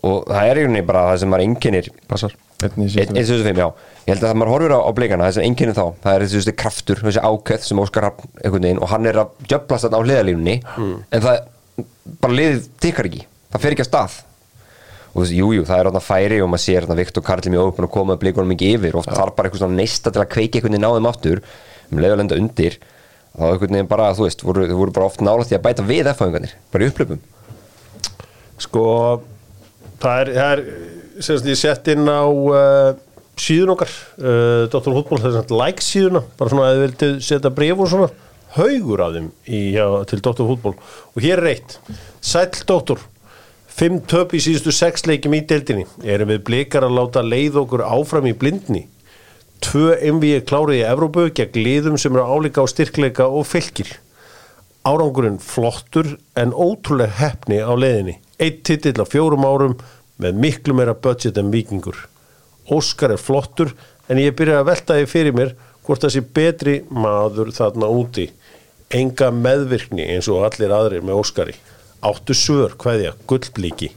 Og 0.00 0.22
það 0.30 0.46
er 0.48 0.58
í 0.58 0.62
rauninni 0.64 0.86
bara 0.88 1.08
það 1.10 1.18
sem 1.20 1.30
maður 1.30 1.46
enginnir 1.48 1.90
Einn 2.60 2.88
síðan 2.92 3.16
1.65, 3.16 3.56
já. 3.56 3.68
Ég 4.04 4.10
held 4.14 4.24
að 4.26 4.34
maður 4.36 4.52
horfir 4.52 4.74
á, 4.76 4.80
á 4.84 4.90
blikana, 4.96 5.28
þessi 5.30 5.44
enginn 5.46 5.72
þá, 5.76 5.84
það 6.02 6.16
er 6.16 6.24
þessi, 6.28 6.54
kraftur, 6.60 7.00
þessi 7.06 7.22
ákveð 7.24 7.62
sem 7.64 7.80
Óskar 7.80 8.04
Raffn 8.04 8.32
einhvern 8.42 8.66
veginn 8.66 8.80
og 8.84 8.90
hann 8.90 9.08
er 9.08 9.20
að 9.22 9.30
djöflast 9.46 9.86
þarna 9.86 10.00
á 10.00 10.04
hliðalínunni 10.04 10.56
en 10.60 11.24
það, 11.24 11.38
bara 12.20 12.36
liðið 12.36 12.68
tikkar 12.84 13.08
ekki, 13.08 13.22
það 13.54 13.64
fer 13.64 13.76
ekki 13.76 13.86
að 13.86 13.88
stað. 13.88 14.18
Og 15.10 15.24
þessi, 15.24 15.40
jú, 15.40 15.50
jú, 15.56 15.64
það 15.70 15.80
er 15.80 15.90
þarna 15.90 16.04
færi 16.04 16.40
og 16.44 16.52
maður 16.52 16.64
sér 16.66 16.84
þarna 16.86 17.00
Viktor 17.00 17.26
Karli 17.26 17.54
mjög 17.54 17.70
óöfn 17.70 17.88
að 17.88 17.92
koma 17.96 18.12
með 18.12 18.22
blikunum 18.26 18.54
ekki 18.54 18.72
yfir 18.76 19.00
og 19.00 19.08
þarf 19.08 19.36
bara 19.38 19.50
eitthvað 19.50 19.76
neista 19.78 20.12
til 20.12 20.22
að 20.22 20.32
kveiki 20.36 20.60
einhvern 20.60 20.76
veginn 20.76 20.86
á 20.86 20.96
þeim 20.98 21.10
aftur 21.10 21.42
um 21.90 22.02
leið 22.04 22.12
að 22.12 22.20
lenda 22.20 22.38
undir 22.44 22.76
þá 23.36 23.44
einhvern 23.50 23.76
veginn 23.76 23.90
bara, 23.90 24.10
þú 24.16 24.26
veist, 24.26 24.42
voru, 24.46 24.66
voru 24.74 24.94
bara 24.94 25.10
oft 25.10 25.22
nála 25.24 25.46
því 25.46 25.58
að 25.58 25.66
bæta 25.66 25.86
við 25.86 26.10
F-fæðingarnir, 26.14 26.56
bara 26.72 26.86
í 26.86 26.90
upplöpum 26.90 27.20
sko 28.60 28.86
það 30.00 30.22
er, 30.22 30.32
það 30.36 30.50
er 30.54 30.64
semst 31.24 31.48
ég 31.48 31.60
sett 31.60 31.92
inn 31.92 32.08
á 32.08 32.24
uh, 32.24 32.90
síðun 33.40 33.74
okkar 33.74 33.92
uh, 33.92 34.66
Dr. 34.72 34.92
Hútból, 34.96 35.20
það 35.20 35.30
er 35.30 35.38
svona 35.38 35.62
like 35.62 35.84
síðuna 35.84 36.24
bara 36.38 36.52
svona 36.52 36.66
að 36.68 36.74
þið 36.74 36.84
vildi 36.86 37.10
setja 37.28 37.54
bref 37.54 37.84
og 37.84 37.92
svona 37.92 38.10
haugur 38.56 39.04
af 39.04 39.16
þeim 39.16 39.30
í, 39.46 39.62
já, 39.76 39.86
til 40.10 40.20
Dr. 40.24 40.44
Hútból 40.48 40.76
og 40.76 41.24
hér 41.24 41.42
er 41.44 41.54
eitt 41.54 41.78
Sæll 42.20 42.64
Dr. 42.66 43.00
Fimm 43.70 44.00
töp 44.10 44.34
í 44.34 44.40
síðustu 44.42 44.74
sex 44.74 45.06
leikjum 45.08 45.36
í 45.38 45.44
deildinni 45.48 45.86
erum 46.02 46.32
við 46.32 46.42
blikar 46.48 46.84
að 46.84 46.96
láta 46.98 47.22
leið 47.24 47.60
okkur 47.62 47.86
áfram 47.86 48.26
í 48.28 48.34
blindni 48.36 48.88
Tvö 49.60 49.96
MV 50.16 50.44
klárið 50.48 50.80
í 50.80 50.86
Evrópu 50.88 51.26
gegn 51.36 51.64
liðum 51.64 51.98
sem 52.00 52.14
eru 52.16 52.24
álíka 52.24 52.64
á 52.64 52.66
styrkleika 52.70 53.28
og 53.28 53.44
fylgir 53.48 53.98
árangurinn 54.84 55.38
flottur 55.38 56.16
en 56.36 56.52
ótrúlega 56.52 57.12
hefni 57.20 57.60
á 57.60 57.72
leiðinni. 57.76 58.16
Eitt 58.40 58.62
titill 58.64 59.00
á 59.00 59.04
fjórum 59.04 59.44
árum 59.44 59.76
með 60.20 60.38
miklu 60.40 60.76
meira 60.76 60.94
budget 60.94 61.38
en 61.40 61.52
vikingur. 61.52 61.96
Óskar 62.70 63.14
er 63.14 63.20
flottur 63.20 63.74
en 64.08 64.20
ég 64.20 64.36
byrja 64.36 64.60
að 64.60 64.70
velta 64.70 64.96
því 64.96 65.10
fyrir 65.10 65.36
mér 65.36 65.54
hvort 65.84 66.04
það 66.04 66.14
sé 66.16 66.24
betri 66.38 66.76
maður 66.88 67.52
þarna 67.56 67.90
úti. 67.92 68.30
Enga 68.90 69.30
meðvirkni 69.30 70.06
eins 70.14 70.28
og 70.32 70.46
allir 70.48 70.72
aðrir 70.74 71.04
með 71.04 71.20
Óskari. 71.20 71.54
Áttu 72.00 72.34
svör, 72.34 72.74
hvaðja, 72.80 73.12
gullblíki. 73.28 73.92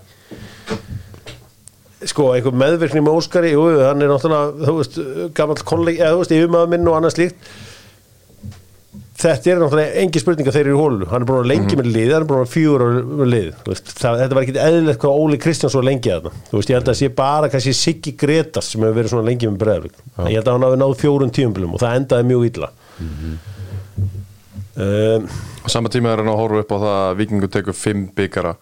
Sko, 2.10 2.32
einhver 2.36 2.56
meðvirkni 2.64 3.04
með 3.04 3.20
Óskari, 3.20 3.54
jú, 3.54 3.68
hann 3.82 4.02
er 4.04 4.12
náttúrulega, 4.12 4.56
þú 4.68 4.80
veist, 4.80 4.98
gammal 5.38 5.62
kolleg, 5.64 6.02
eða 6.02 6.16
þú 6.16 6.24
veist, 6.24 6.34
yfirmaður 6.40 6.74
minn 6.74 6.90
og 6.90 6.98
annað 6.98 7.16
slíkt. 7.18 7.54
Þetta 9.24 9.52
er 9.54 9.60
náttúrulega 9.62 10.02
engi 10.02 10.20
spurning 10.20 10.48
að 10.50 10.56
þeir 10.58 10.68
eru 10.68 10.74
í 10.74 10.80
hólu 10.82 11.06
hann 11.08 11.24
er 11.24 11.28
búin 11.30 11.44
að 11.44 11.50
lengi 11.52 11.78
með 11.80 11.90
lið, 11.94 12.10
hann 12.12 12.24
er 12.26 12.28
búin 12.28 12.42
að 12.44 12.50
fjúra 12.52 12.88
með 13.22 13.30
lið, 13.30 13.50
veist, 13.70 13.92
það, 13.96 14.18
þetta 14.20 14.36
var 14.36 14.46
ekki 14.46 14.56
eðlilegt 14.66 15.00
hvað 15.04 15.20
Óli 15.22 15.40
Kristjáns 15.44 15.78
var 15.78 15.86
lengi 15.88 16.12
að 16.12 16.26
það 16.26 16.40
þú 16.50 16.58
veist, 16.58 16.72
ég 16.74 16.76
held 16.76 16.84
að 16.84 16.90
það 16.90 17.00
sé 17.00 17.10
bara 17.22 17.52
kannski 17.54 17.74
Siggi 17.78 18.14
Gretas 18.20 18.72
sem 18.74 18.84
hefur 18.84 18.98
verið 18.98 19.14
svona 19.14 19.28
lengi 19.30 19.48
með 19.48 19.62
bregðarvík 19.64 20.02
ég 20.28 20.36
held 20.42 20.50
að 20.50 20.58
hann 20.58 20.68
hafi 20.68 20.82
náð 20.82 20.96
fjórun 21.04 21.34
tíumbilum 21.38 21.78
og 21.78 21.84
það 21.86 21.98
endaði 22.02 22.28
mjög 22.34 22.48
illa. 22.50 22.72
Um, 24.74 25.30
á 25.64 25.68
sama 25.70 25.94
tíma 25.94 26.12
er 26.12 26.24
hann 26.24 26.34
að 26.34 26.42
horfa 26.42 26.66
upp 26.66 26.74
á 26.74 26.78
það 26.82 26.98
að 26.98 27.18
Víkingur 27.22 27.54
tekur 27.54 27.78
fimm 27.78 28.08
byggara 28.18 28.56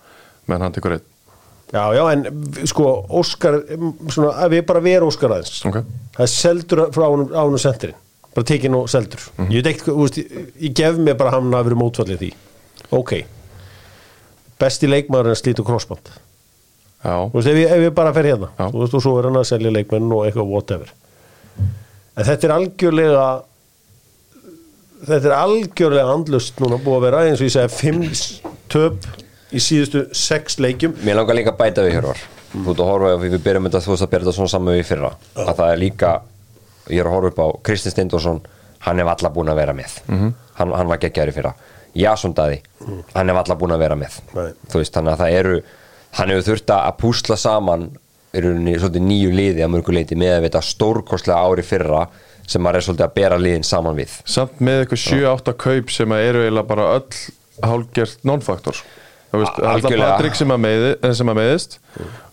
meðan 0.45 0.67
hann 0.67 0.75
tekur 0.75 0.97
einn 0.99 1.10
já, 1.71 1.83
já, 1.95 2.03
en 2.11 2.67
sko 2.69 2.87
Óskar, 3.21 3.59
svona, 4.11 4.31
ef 4.45 4.53
við 4.53 4.63
bara 4.69 4.83
verum 4.85 5.11
Óskar 5.11 5.35
aðeins. 5.35 5.59
Ok, 5.67 5.81
það 6.15 6.25
er 6.25 6.31
seldur 6.33 6.83
frá 6.95 7.05
honum, 7.07 7.29
á 7.33 7.41
honum 7.41 7.61
sendirinn. 7.61 7.99
Bara 8.31 8.47
tekinn 8.47 8.77
og 8.77 8.89
seldur. 8.91 9.23
Ég 9.49 9.59
veit 9.59 9.73
ekki, 9.73 9.87
þú 9.89 9.99
veist, 10.05 10.19
ég, 10.21 10.73
gef 10.77 10.99
mér 11.03 11.17
bara 11.19 11.35
hann 11.35 11.51
að 11.51 11.69
vera 11.69 11.79
mótfallið 11.81 12.21
því. 12.21 12.31
Ok. 12.95 13.13
Besti 14.61 14.87
leikmaður 14.87 15.33
að 15.33 15.39
slíta 15.41 15.65
krossband. 15.67 16.11
Já, 17.01 17.15
þú 17.27 17.37
veist, 17.39 17.51
ef 17.51 17.59
ég, 17.59 17.75
ef 17.75 17.85
ég 17.89 17.95
bara 17.97 18.13
fer 18.15 18.29
hérna. 18.31 18.51
Já. 18.55 18.67
þú 18.69 18.83
veist, 18.83 18.95
og 18.95 19.03
svo 19.03 19.15
er 19.19 19.27
hann 19.27 19.39
að 19.41 19.47
selja 19.51 19.73
leikmenn 19.73 20.11
og 20.15 20.27
eitthvað 20.27 20.51
whatever. 20.53 20.93
En 21.59 22.27
þetta 22.27 22.47
er 22.47 22.55
algjörlega 22.55 23.25
þetta 25.07 25.29
er 25.31 25.35
algjörlega 25.35 26.15
andlust 26.15 26.61
núna 26.61 26.79
búið 26.81 26.97
að 26.97 27.05
vera 27.07 27.21
eins 27.27 27.41
og 27.41 27.47
ég 27.47 27.53
segi 27.55 27.73
fimm 27.73 28.03
töp 28.71 29.07
í 29.51 29.61
síðustu 29.61 30.05
sex 30.15 30.59
leikjum. 30.63 30.95
Mér 31.05 31.19
langar 31.19 31.37
líka 31.37 31.53
að 31.53 31.59
bæta 31.63 31.85
við 31.85 31.97
hér 31.97 32.07
var 32.11 32.23
Þú 32.51 32.73
ert 32.73 32.81
að 32.83 32.89
horfa 32.89 33.11
ef 33.15 33.21
við 33.23 33.35
byrjum 33.45 33.67
þetta 33.69 33.81
þú 33.85 33.91
veist 33.93 34.03
að 34.05 34.09
byrja 34.11 34.25
þetta 34.25 34.37
svona 34.37 34.51
saman 34.51 34.73
við 34.73 34.81
í 34.81 34.87
fyrra. 34.89 35.11
Að 35.39 35.51
það 35.55 35.69
er 35.71 35.77
líka, 35.79 36.09
ég 36.91 36.99
er 36.99 37.07
að 37.07 37.15
horfa 37.15 37.29
upp 37.31 37.39
á 37.39 37.47
Kristinn 37.67 37.93
Steindorsson, 37.93 38.41
hann 38.83 38.99
hef 38.99 39.11
alla 39.13 39.31
búin 39.31 39.51
að 39.53 39.61
vera 39.61 39.75
með. 39.77 39.93
Hann, 40.09 40.73
hann 40.75 40.91
var 40.91 40.99
geggjaður 40.99 41.31
í 41.31 41.35
fyrra. 41.37 41.53
Jason 41.95 42.35
Daði, 42.35 42.59
hann 43.15 43.31
hef 43.31 43.39
alla 43.43 43.57
búin 43.59 43.75
að 43.75 43.85
vera 43.85 43.97
með. 43.99 44.19
Nei. 44.35 44.51
þú 44.71 44.81
veist, 44.81 44.95
þannig 44.95 45.15
að 45.15 45.23
það 45.23 45.37
eru 45.39 45.55
hann 46.19 46.33
hefur 46.33 46.47
þurft 46.49 46.73
að 46.75 46.97
púsla 46.99 47.37
saman 47.39 47.89
svolítið 48.31 49.03
nýju 49.03 49.31
liði 49.35 49.63
að 49.63 49.73
mörgu 49.73 49.95
leiti 49.95 50.15
með 50.19 50.37
að 50.37 50.45
þetta 50.47 50.61
stórkostlega 50.63 51.39
ári 51.39 51.65
fyrra 51.67 52.05
sem 52.47 52.63
maður 52.63 52.79
er 52.79 52.85
svolítið 52.87 53.05
að 53.07 53.15
bera 53.15 53.39
liðin 53.39 53.67
saman 53.67 53.99
við. 53.99 54.15
Samt 54.27 54.59
með 54.63 54.83
eitthvað 54.83 55.03
7-8 55.05 55.55
kaup 55.59 55.91
sem 55.91 56.15
að 56.15 56.25
eru 56.29 56.43
eiginlega 56.45 56.67
bara 56.71 56.87
öll 56.97 57.21
hálgert 57.61 58.23
non-faktor 58.27 58.79
veist, 58.79 58.91
alltaf. 59.31 59.85
Patrik 60.01 60.35
sem 60.35 60.51
að, 60.51 60.59
meiði, 60.65 60.89
eh, 61.01 61.13
sem 61.15 61.29
að 61.31 61.37
meiðist 61.39 61.77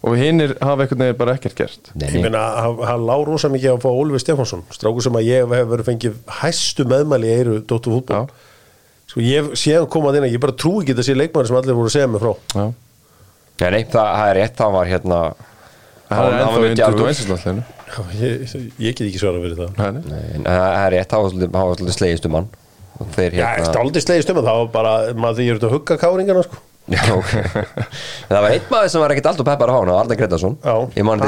og 0.02 0.16
hinnir 0.18 0.54
hafa 0.58 0.82
einhvern 0.84 1.02
veginn 1.04 1.18
bara 1.20 1.34
ekkert 1.38 1.54
gert 1.60 1.90
Nei, 1.94 2.08
ég 2.10 2.24
meina, 2.24 2.40
hann, 2.64 2.80
hann 2.88 3.04
lá 3.06 3.14
rosa 3.26 3.50
mikið 3.52 3.70
að 3.76 3.84
fá 3.84 3.88
Ólfi 3.92 4.20
Stefánsson 4.24 4.64
stráku 4.74 5.04
sem 5.06 5.18
að 5.20 5.28
ég 5.28 5.46
hef 5.54 5.70
verið 5.72 5.88
fengið 5.92 6.18
hæstu 6.40 6.86
meðmæli 6.90 7.30
í 7.30 7.36
eiru 7.38 7.56
Dóttu 7.70 7.92
fútból 7.94 8.24
Já. 8.24 8.26
sko 9.12 9.22
ég 9.24 9.52
séðan 9.58 9.88
komað 9.94 10.18
inn 10.20 10.26
að 10.28 10.34
ég 10.34 10.42
bara 10.42 10.56
trú 10.58 10.74
ekki 10.82 10.94
þetta 10.96 11.06
sé 11.06 11.16
leikmaður 11.18 11.50
sem 11.52 11.60
allir 11.62 11.78
voru 11.78 11.90
að 11.92 11.96
segja 11.98 12.10
mig 12.14 12.24
frá 12.24 12.32
já, 12.34 12.66
Nei, 13.58 13.70
nei, 13.74 13.82
það, 13.90 14.10
það 14.18 14.28
er 14.32 14.36
rétt, 14.42 14.56
það 14.58 14.74
var 14.78 14.90
hérna 14.92 15.20
það 16.08 16.12
er 16.12 16.18
hann 16.18 16.28
var 16.28 16.38
ennþá 16.38 16.58
mjög 16.58 16.68
inn 16.70 16.78
djarfur. 16.78 17.00
21. 17.08 17.30
landsliðinu. 17.32 17.64
Já, 17.88 18.00
ég, 18.20 18.54
ég 18.84 18.94
get 18.98 19.06
ekki 19.08 19.20
svara 19.22 19.40
fyrir 19.42 19.58
það 19.58 19.78
Nei, 19.80 19.88
nei. 19.96 20.02
Nei, 20.12 20.24
en 20.38 20.46
það 20.46 20.60
það 20.68 20.84
er 20.86 20.92
rétt, 20.94 21.10
það 21.14 21.24
var 21.24 21.50
það 21.58 21.82
var 21.88 21.96
slegist 21.98 22.28
um 22.28 22.36
hann 22.38 22.48
og 22.98 23.10
þeir 23.14 23.34
Já, 23.38 23.42
hérna 23.48 23.66
eftir 23.66 23.80
aldrei 23.82 24.02
slegist 24.04 24.30
um 24.32 24.38
það, 24.38 24.48
það 24.50 24.60
var 24.62 24.70
bara, 24.78 24.92
maður 25.24 25.38
því 25.40 25.46
ég 25.48 25.52
er 25.54 25.58
út 25.60 25.66
að 25.68 25.74
hugga 25.76 25.96
káringana 26.02 26.42
sko. 26.46 26.60
Já, 26.88 27.02
ok. 27.12 27.32
Það 28.30 28.42
var 28.44 28.54
einn 28.54 28.68
maður 28.72 28.92
sem 28.92 29.02
var 29.02 29.12
ekkert 29.14 29.30
alltaf 29.30 29.48
peppar 29.48 29.72
á 29.72 29.76
hann 29.76 29.90
Arne 29.92 30.16
Gretarsson 30.16 30.54
Já. 30.62 30.74
Ég 30.96 31.04
man 31.04 31.24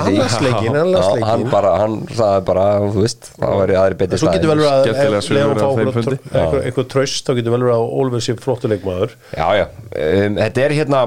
Hann 1.30 1.46
bara, 1.52 1.72
hann 1.82 1.96
sagði 2.08 2.44
bara, 2.48 2.66
þú 2.86 3.04
veist 3.04 3.32
Það 3.34 3.56
var 3.60 3.72
aðri 3.82 3.98
betri 4.00 4.20
Svo 4.22 4.32
getur 4.32 4.54
vel 4.54 4.62
verið 4.62 5.66
að 5.66 6.60
eitthvað 6.64 6.88
tröst, 6.94 7.26
þá 7.26 7.34
getur 7.36 7.56
vel 7.56 7.64
verið 7.66 7.74
að 7.76 7.98
Ólfur 8.00 8.24
sé 8.24 8.36
flottu 8.40 8.70
leikmaður 8.72 9.18
Já, 9.34 9.48
já, 9.60 9.66
um, 9.90 10.40
þetta 10.40 10.64
er 10.64 10.76
hérna 10.80 11.02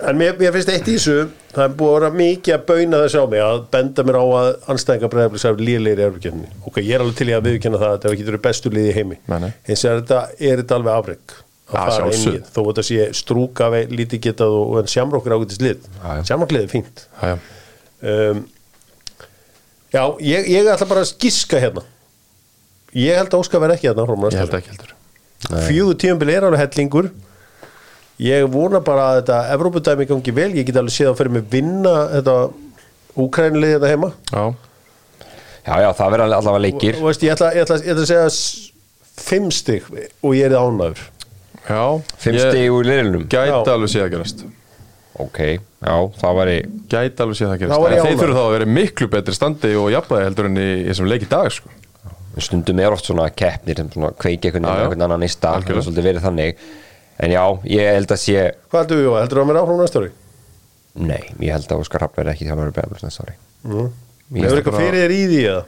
En 0.00 0.16
mér, 0.16 0.32
mér 0.40 0.54
finnst 0.56 0.72
eitt 0.72 0.88
í 0.88 0.96
þessu 0.96 1.28
það 1.50 1.64
er 1.66 1.76
búið 1.76 1.90
að 1.90 1.98
vera 1.98 2.10
mikið 2.20 2.54
að 2.54 2.64
bauna 2.70 3.00
þessu 3.02 3.20
á 3.20 3.26
mig 3.34 3.42
að 3.44 3.60
benda 3.74 4.04
mér 4.06 4.16
á 4.16 4.24
að 4.24 4.50
anstæðinga 4.72 5.10
breyðablis 5.12 5.46
er 5.50 5.60
líðlegir 5.60 6.00
í 6.00 6.06
erfurkjörni 6.06 6.50
ok, 6.70 6.80
ég 6.80 6.94
er 6.94 7.04
alveg 7.04 7.18
til 7.18 7.28
í 7.28 7.34
að 7.36 7.46
viðkynna 7.48 7.80
það 7.82 7.90
að 7.90 7.96
þetta 7.98 8.16
getur 8.20 8.30
verið 8.30 8.44
bestu 8.46 8.72
liði 8.72 8.92
í 8.92 8.96
heimi. 8.96 9.18
Nei, 9.26 9.38
nei. 9.44 9.50
eins 9.66 9.82
og 9.84 9.90
er 9.90 10.00
þetta, 10.00 10.20
er 10.38 10.62
þetta 10.62 10.78
alveg 10.78 11.00
afreg 11.02 11.34
að 11.70 11.90
fara 11.90 12.10
inn 12.10 12.34
í 12.34 12.40
þó 12.50 12.60
að 12.62 12.68
þetta 12.70 12.84
sé 12.88 13.06
strúka 13.20 13.68
lítið 13.90 14.20
getað 14.28 14.54
og, 14.58 14.64
og 14.74 14.78
en 14.82 14.90
sjámur 14.90 15.18
okkur 15.20 15.34
ágætist 15.38 15.62
lið. 15.64 15.84
Já, 16.00 16.08
já. 16.18 16.22
sjámur 16.30 16.50
er 16.66 16.70
fínt. 16.72 17.04
Já, 17.22 17.34
um, 18.02 18.42
Já, 19.90 20.04
ég, 20.22 20.46
ég 20.54 20.68
ætla 20.70 20.86
bara 20.86 21.02
að 21.02 21.16
giska 21.18 21.58
hérna. 21.58 21.82
Ég 22.94 23.16
held 23.18 23.32
að 23.34 23.40
Óskar 23.42 23.62
verði 23.62 23.76
ekki 23.78 23.88
hérna 23.90 24.04
ég 24.36 24.44
held 24.44 24.54
ekki 24.60 24.70
heldur. 24.70 24.92
fjögur 25.66 25.98
tíumbil 25.98 26.30
er 26.34 26.46
alveg 26.46 26.60
hellingur. 26.62 27.08
Ég 28.20 28.46
vona 28.52 28.80
bara 28.84 29.06
að 29.10 29.20
þetta 29.22 29.38
Evrópudæmi 29.56 30.06
gangi 30.10 30.34
vel, 30.36 30.50
ég 30.58 30.66
get 30.68 30.76
alveg 30.78 30.94
séð 30.94 31.10
að 31.12 31.18
fyrir 31.22 31.34
mig 31.38 31.46
vinna 31.50 31.94
þetta 32.16 32.34
Úkrænlið 33.20 33.72
þetta 33.78 33.90
heima. 33.90 34.12
Já, 34.30 34.44
Já, 35.60 35.74
já, 35.84 35.90
það 35.92 36.12
verður 36.14 36.34
allavega 36.38 36.60
leikir. 36.64 36.96
Og 37.00 37.08
veist, 37.10 37.22
ég, 37.26 37.34
ætla, 37.34 37.50
ég, 37.52 37.64
ætla, 37.66 37.76
ég 37.84 37.90
ætla 37.92 38.04
að 38.06 38.10
segja 38.10 38.28
s- 38.30 38.70
fimm 39.20 39.50
stig 39.52 39.84
og 40.24 40.32
ég 40.38 40.46
er 40.46 40.54
ánæður 40.56 41.02
já 41.02 41.08
Fimm 41.66 42.38
Ég 42.38 42.46
stig 42.46 42.72
úr 42.74 42.88
liðlunum 42.88 43.26
Gæti 43.30 43.72
alveg 43.74 43.92
séð 43.92 44.06
að 44.06 44.14
gerast. 44.14 44.44
Ok, 45.20 45.40
já, 45.60 45.94
það 46.22 46.38
væri 46.40 46.56
Gæti 46.90 47.24
alveg 47.24 47.40
séð 47.40 47.52
að 47.54 47.62
gerast. 47.64 47.84
Var 47.84 47.96
En 47.96 48.06
þeir 48.06 48.20
þurfa 48.22 48.38
þá 48.38 48.44
að 48.44 48.54
vera 48.56 48.68
í 48.68 48.74
miklu 48.78 49.10
betri 49.12 49.36
standi 49.36 49.72
og 49.76 49.90
jafnvægi 49.94 50.28
heldur 50.28 50.48
en 50.50 50.60
í, 50.60 50.68
í 50.80 50.86
þessum 50.88 51.10
leik 51.10 51.26
í 51.26 51.30
dag 51.30 51.50
sko. 51.54 51.74
stundum 52.40 52.80
er 52.80 52.94
oft 52.94 53.04
svona 53.10 53.26
keppnir 53.36 53.76
sem 53.76 53.90
svona 53.92 54.14
kveiki 54.16 54.48
einhvern 54.48 55.04
annan 55.04 55.26
er 55.26 55.32
svolítið 55.34 56.06
verið 56.06 56.24
þannig. 56.24 56.64
En 57.20 57.34
já, 57.34 57.42
ég 57.68 57.90
held 57.98 58.14
að 58.14 58.22
sé 58.22 58.44
Hvað 58.70 58.80
heldur 58.80 58.96
við, 58.96 59.06
Jóa? 59.10 59.20
heldur 59.20 59.38
þú 59.38 59.42
að 59.42 59.48
mér 59.50 59.60
áfram 59.60 59.80
næsta 59.82 60.00
ári? 60.00 60.12
nei, 60.94 61.22
ég 61.38 61.52
held 61.54 61.70
að 61.70 61.82
Óskar 61.84 62.02
Rapp 62.04 62.16
verði 62.18 62.32
ekki 62.34 62.46
þjálfari 62.48 62.74
bregðarblöðs 62.74 63.04
næsta 63.06 63.26
ári. 63.26 63.36
Mm. 63.66 63.90
Hefur 64.40 64.60
eitthvað 64.60 64.78
fyrir 64.80 65.04
þér 65.04 65.14
í 65.14 65.20
því 65.30 65.42
eða? 65.50 65.62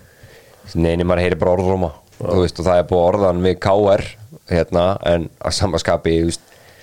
Nei, 0.78 0.94
nema 0.96 1.10
maður 1.12 1.24
heyri 1.26 1.38
bara 1.42 1.54
orðrúma 1.56 1.90
þú 2.18 2.40
veist, 2.40 2.60
og 2.62 2.68
það 2.68 2.80
er 2.80 2.88
búið 2.90 3.04
orðan 3.10 3.42
við 3.44 3.56
KR 3.62 4.04
hérna, 4.50 4.86
en 5.06 5.28
að 5.42 5.58
samaskapi 5.58 6.16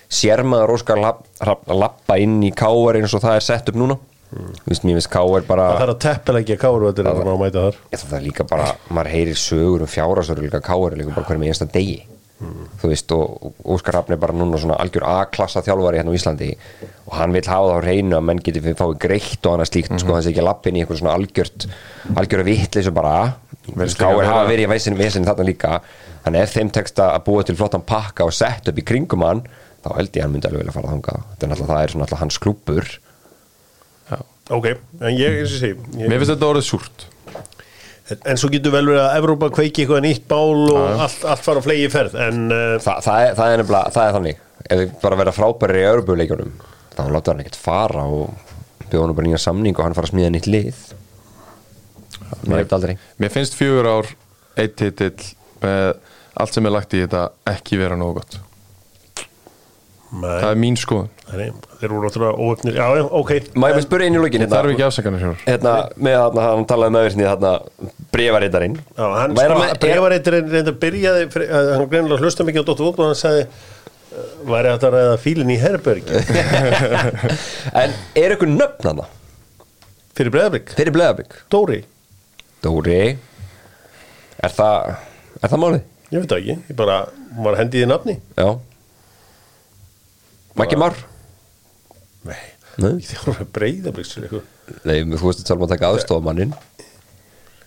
sér 0.10 0.43
maður 0.48 0.76
Óskar 0.78 1.02
að 1.04 1.74
lappa 1.76 2.17
inn 2.22 2.39
í 2.45 2.54
KR 2.56 3.00
eins 3.00 3.13
og 3.13 3.26
það 3.26 3.39
er 3.39 3.45
sett 3.45 3.72
upp 3.72 3.80
núna. 3.80 4.00
Veist, 4.67 4.84
mér 4.86 5.00
finnst 5.00 5.48
bara 5.50 5.72
Það 5.72 5.80
þarf 5.82 5.93
að 5.95 6.02
teppilegja 6.04 6.58
káruvættir 6.62 7.08
að 7.10 7.24
maður 7.24 7.39
mæta 7.41 7.63
þar. 7.65 7.78
Ég, 7.89 8.04
það 8.04 8.17
er 8.19 8.26
líka 8.28 8.45
bara, 8.45 8.67
maður 8.93 9.12
heyrir 9.15 9.39
sögur 9.41 9.86
um 9.86 9.89
fjárasögur 9.89 10.45
líka 10.45 10.62
KR 10.62 10.98
líka 11.00 11.15
bara 11.15 11.26
hverjum 11.26 11.45
einsta 11.50 11.65
degi. 11.74 12.04
Þú 12.80 12.88
veist, 12.88 13.12
og 13.12 13.56
Óskar 13.67 13.98
Rafn 13.98 14.13
er 14.15 14.19
bara 14.22 14.36
núna 14.38 14.60
svona 14.62 14.78
algjör 14.80 15.04
A-klassa 15.10 15.60
þjálfari 15.65 16.00
hérna 16.00 16.13
á 16.13 16.15
Íslandi 16.15 16.54
og 17.10 17.17
hann 17.17 17.34
vil 17.36 17.41
hafa 17.43 17.65
það 17.65 17.74
á 17.76 17.84
hreinu 17.84 18.15
að 18.15 18.24
menn 18.30 18.39
geti 18.45 18.62
fáið 18.63 18.93
greitt 19.04 19.50
og 19.50 19.58
annað 19.58 19.72
slíkt, 19.74 19.98
sko, 20.00 20.13
hann 20.15 20.24
sé 20.24 20.32
ekki 20.32 20.39
að 20.39 20.48
lappin 20.48 20.78
í 20.78 20.84
eitthvað 20.86 21.02
svona 21.02 21.15
algjört, 21.19 21.65
algjör 22.15 22.43
að 22.45 22.52
vitleysu 22.54 22.93
bara. 22.95 23.15
Virðist 23.67 24.00
Skáir 24.00 24.22
líka 24.22 24.30
hafa 24.32 24.48
verið 24.48 24.69
í 24.69 25.02
vesin 25.02 25.28
þarna 25.28 25.50
líka 25.50 25.74
þannig 26.30 26.46
ef 26.46 26.56
þeim 26.56 26.72
tekst 26.78 27.04
að 27.04 27.20
búa 27.28 27.44
til 27.44 27.58
flottan 27.60 27.86
pakka 27.89 28.30
og 28.30 28.36
sett 28.38 28.72
upp 28.72 28.80
í 28.80 28.86
kringum 28.86 29.26
hann 29.28 29.44
þá 29.84 29.94
held 29.98 30.10
ég 30.13 30.22
að 30.22 30.26
hann 30.28 30.34
myndi 30.38 30.50
alveg 30.50 30.63
vilja 30.63 30.76
fara 30.76 30.96
er 30.96 31.00
náttúrulega, 31.00 31.70
það 31.70 31.84
er 31.84 31.94
svona 31.94 32.08
alltaf 32.08 32.24
hans 32.24 32.42
klúpur 32.42 32.89
Ok, 34.50 34.65
en 35.06 35.13
ég, 35.13 35.39
eins 35.44 35.54
og 35.54 35.62
sé 35.62 35.72
ég, 35.76 36.06
Mér 36.10 36.18
finnst 36.18 36.32
þetta 36.34 36.48
orðið 36.48 36.65
súrt. 36.65 37.04
En 38.26 38.39
svo 38.42 38.50
getur 38.50 38.74
vel 38.74 38.88
verið 38.88 39.04
að 39.04 39.18
Evrópa 39.20 39.50
kveiki 39.54 39.84
eitthvað 39.84 40.02
nýtt 40.08 40.24
bál 40.32 40.63
og 40.74 41.04
allt, 41.06 41.26
allt 41.30 41.44
fara 41.46 41.62
á 41.62 41.65
flegi 41.68 41.89
ferð 41.94 42.15
En 42.18 42.48
uh, 42.50 42.78
Þa, 42.82 42.96
það, 43.06 43.26
er, 43.28 43.36
það 43.38 43.54
er 43.54 43.63
það 43.70 44.00
er 44.06 44.15
þannig. 44.15 44.39
Ef 44.65 44.82
þið 44.82 44.96
bara 45.04 45.20
verða 45.20 45.34
frábæri 45.38 45.84
í 45.84 45.89
Örbjörleikjunum 45.92 46.56
þá 46.96 47.04
láta 47.13 47.32
hann 47.32 47.44
ekkert 47.44 47.60
fara 47.62 48.08
og 48.10 48.56
bjóða 48.89 49.04
hann 49.06 49.15
bara 49.20 49.30
nýja 49.30 49.42
samning 49.44 49.78
og 49.78 49.86
hann 49.86 49.98
fara 50.00 50.10
að 50.10 50.15
smíða 50.15 50.34
nýtt 50.34 50.50
lið. 50.50 50.82
Aldrei. 52.50 52.96
Mér 53.22 53.34
finnst 53.36 53.58
fjögur 53.58 53.92
ár 53.94 54.10
eitt 54.60 54.76
titill 54.82 55.13
með 55.62 55.94
allt 56.39 56.56
sem 56.56 56.65
er 56.69 56.73
lagt 56.75 56.93
í 56.97 57.02
þetta 57.04 57.25
ekki 57.54 57.78
vera 57.82 57.97
nógu 57.99 58.19
gott. 58.21 58.39
Það 60.10 60.23
nei, 60.25 60.45
er 60.49 60.56
mín 60.58 60.78
skoðun. 60.80 61.10
Nei, 61.38 61.49
þeir 61.78 61.91
voru 61.93 62.08
náttúrulega 62.08 62.41
óöfnir 62.41 62.78
Já, 62.80 62.86
já, 62.97 63.02
ok. 63.13 63.32
Maður 63.62 63.75
vil 63.78 63.84
spyrja 63.86 64.06
inn 64.10 64.15
í 64.17 64.21
lokin 64.23 64.41
Það 64.41 64.54
þarf 64.56 64.71
ekki 64.73 64.86
afsakanir 64.88 65.19
sjálfur 65.21 65.43
hérna, 65.45 65.73
með 66.08 66.15
þarna, 66.17 66.45
hann 66.47 66.63
talaði 66.71 66.93
með 66.95 67.04
öðru 67.10 67.28
þarna 67.28 67.52
brefarittarinn 68.15 68.78
Já, 68.80 69.04
hann 69.19 69.36
Væri 69.38 69.52
sko, 69.52 69.60
með- 69.60 69.73
er- 69.75 69.82
brefareiturinn 69.84 70.49
reynda 70.56 70.73
byrjaði 70.82 71.28
fyrir- 71.36 71.54
að 71.60 71.69
hann 71.75 71.91
greinilega 71.91 72.23
hlusta 72.25 72.47
mikið 72.47 72.65
á 72.65 72.67
Dóttur 72.71 72.88
Vókn 72.89 73.04
og 73.06 73.12
hann 73.12 73.19
sagði 73.21 73.43
uh, 73.45 74.34
væri 74.49 74.71
hægt 74.73 74.88
að 74.89 74.97
ræða 74.97 75.19
fílinn 75.28 75.54
í 75.54 75.60
Herbergi? 75.62 76.23
En 77.84 77.93
er 78.23 78.34
ykkur 78.39 78.49
nöfn 78.56 78.89
hana 78.89 79.06
fyrir 80.17 80.34
breðabrik, 80.34 80.73
fyrir 80.73 80.95
Bleðabrik 80.97 81.38
Dóri. 81.54 81.84
Dóri. 82.65 82.97
Er 84.41 84.58
það 84.58 84.95
er 85.38 85.54
það 85.54 85.62
málið? 85.67 85.86
Ég 86.10 86.24
veit 86.24 86.30
það 86.32 86.39
ekki, 86.41 86.58
ég 86.72 86.78
bara 86.80 87.00
var 87.45 87.58
hendið 87.60 87.86
í 87.86 87.89
nafni. 87.89 88.15
Já. 88.38 88.50
Maggi 90.60 90.80
Már? 90.80 90.95
Nei, 92.28 92.41
Nei, 92.80 92.98
það 93.06 93.30
var 93.30 93.45
breðabrik 93.56 94.34
Nei 94.88 94.98
þú 95.08 95.30
veist 95.30 95.43
að 95.43 95.48
tala 95.48 95.60
um 95.60 95.65
að 95.65 95.72
taka 95.74 95.91
aðstofamannin 95.93 96.52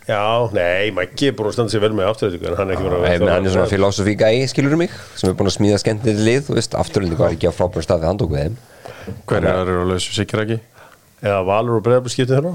já, 0.08 0.20
nei, 0.52 0.90
Maggi 0.94 1.30
er 1.30 1.36
búin 1.38 1.48
að 1.48 1.56
standa 1.56 1.72
sér 1.72 1.84
vel 1.84 1.92
með 1.96 2.10
afturöldingu 2.10 2.50
en 2.50 2.58
hann 2.58 2.72
er 2.72 2.76
ekki 2.76 2.86
verið 2.88 3.06
Hey, 3.06 3.22
hann 3.22 3.46
er 3.48 3.54
svona 3.54 3.70
filosofi 3.70 4.14
gæi, 4.18 4.42
skilur 4.50 4.76
mig 4.80 4.92
sem 5.14 5.30
er 5.30 5.36
búin 5.38 5.50
að 5.50 5.56
smíða 5.56 5.80
skemmtið 5.82 6.20
lið 6.26 6.44
þú 6.48 6.58
veist, 6.58 6.76
afturlending 6.82 7.22
var 7.22 7.36
ekki 7.36 7.48
á 7.48 7.54
frábærum 7.54 7.86
stað 7.86 8.02
við 8.02 8.10
hann 8.10 8.20
tók 8.22 8.34
við 8.34 8.44
þeim 8.44 8.60
Hverjar 9.30 9.62
eru 9.62 9.86
á 9.86 9.90
lausu 9.92 10.14
sikir 10.16 10.44
ekki? 10.44 10.58
eða 11.22 11.40
Valur 11.46 11.78
og 11.78 11.86
breðabrik 11.86 12.14
skiptið 12.16 12.38
hérna. 12.40 12.54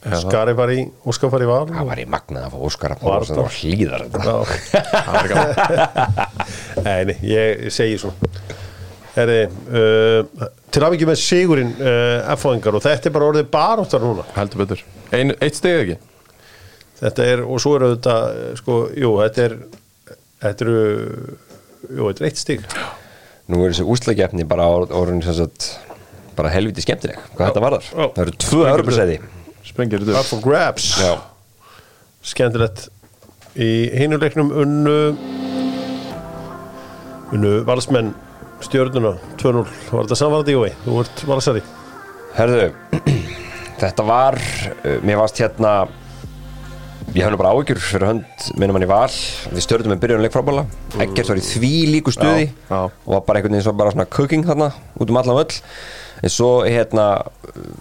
Skari 0.00 0.54
fari 0.56 0.76
í, 0.80 0.84
Óskar 1.12 1.28
fari 1.32 1.44
í 1.44 1.48
Val. 1.50 1.66
Það 1.68 1.88
var 1.90 2.00
í 2.00 2.06
magnað 2.08 2.46
að 2.46 2.54
fá 2.54 2.60
Óskar 2.70 2.94
að 2.94 3.02
Var 3.04 3.26
það 3.28 3.40
var 3.44 3.56
hlýðar 3.60 4.02
Já. 4.24 4.36
Nei, 6.86 7.16
ég 7.28 7.66
segi 7.74 7.98
svona 8.00 8.16
Herri, 9.10 9.40
uh, 9.74 10.46
til 10.70 10.82
aðvikið 10.86 11.08
með 11.10 11.18
sigurinn 11.20 11.72
uh, 11.82 12.30
F-fóðingar 12.36 12.76
og 12.78 12.84
þetta 12.84 13.10
er 13.10 13.14
bara 13.16 13.26
orðið 13.32 13.48
baráttar 13.52 14.04
núna. 14.06 14.22
Heldur 14.36 14.60
betur. 14.62 14.84
Ein, 15.10 15.34
Eitt 15.42 15.58
steg 15.58 15.80
ekki? 15.82 15.96
þetta 17.00 17.26
er, 17.32 17.42
og 17.48 17.60
svo 17.64 17.74
eru 17.78 17.88
þetta 17.96 18.14
uh, 18.30 18.46
sko, 18.60 18.78
jú, 18.94 19.10
þetta 19.24 19.44
er 19.48 19.54
þetta 20.44 20.66
eru 20.66 20.78
jú, 20.78 22.06
þetta 22.06 22.22
er 22.22 22.28
eitt 22.30 22.40
stig. 22.40 22.64
Nú 23.50 23.64
er 23.66 23.74
þessi 23.74 23.88
úslagefni 23.96 24.46
bara 24.48 24.68
orðin 24.70 25.20
sem 25.26 25.36
sagt 25.42 25.72
bara 26.38 26.52
helviti 26.54 26.84
skemmtileg 26.86 27.18
hvað 27.34 27.50
þetta 27.50 27.64
varðar, 27.66 27.88
Já. 27.90 28.04
það 28.14 28.22
eru 28.24 28.34
tvö 28.46 28.60
örbjörnsæði 28.70 29.16
Sprengir 29.70 30.02
þetta 30.02 30.18
up 30.18 30.26
for 30.28 30.42
grabs. 30.44 30.88
Já, 31.00 31.14
skemmtilegt. 32.26 32.88
Í 33.60 33.70
hinuleiknum 33.98 34.50
unnu 34.62 34.96
unnu 37.34 37.52
valsmenn 37.66 38.12
stjörnuna 38.64 39.14
2-0, 39.40 39.62
var 39.92 40.04
þetta 40.04 40.18
samvarandi 40.18 40.54
Jói? 40.56 40.72
Þú 40.84 40.96
vart 40.98 41.22
valsari. 41.30 41.62
Herðu 42.36 42.66
þetta 43.80 44.04
var, 44.06 44.36
uh, 44.84 44.98
mér 45.06 45.18
varst 45.22 45.40
hérna 45.40 45.72
ég 47.14 47.26
nú 47.32 47.38
bara 47.40 47.54
áhyggjur 47.56 47.80
fyrir 47.82 48.06
hönd 48.10 48.44
minnum 48.60 48.76
hann 48.78 48.86
í 48.86 48.90
val. 48.90 49.08
Við 49.54 49.64
stjórnum 49.64 49.94
með 49.94 50.02
byrjunleik 50.04 50.34
frábála 50.34 50.66
ekkert 51.00 51.32
var 51.32 51.40
í 51.40 51.46
því 51.46 51.72
líku 51.94 52.12
stuði 52.14 52.44
Já, 52.50 52.52
já. 52.68 52.82
og 52.86 53.14
var 53.16 53.24
bara 53.26 53.40
einhvern 53.40 53.56
veginn 53.56 53.66
svo 53.66 53.74
bara 53.78 53.94
svona 53.94 54.06
cooking 54.10 54.46
þarna 54.46 54.68
út 55.00 55.10
um 55.10 55.18
allan 55.18 55.40
völl 55.40 55.56
en 56.22 56.32
svo 56.32 56.50
hérna 56.66 57.06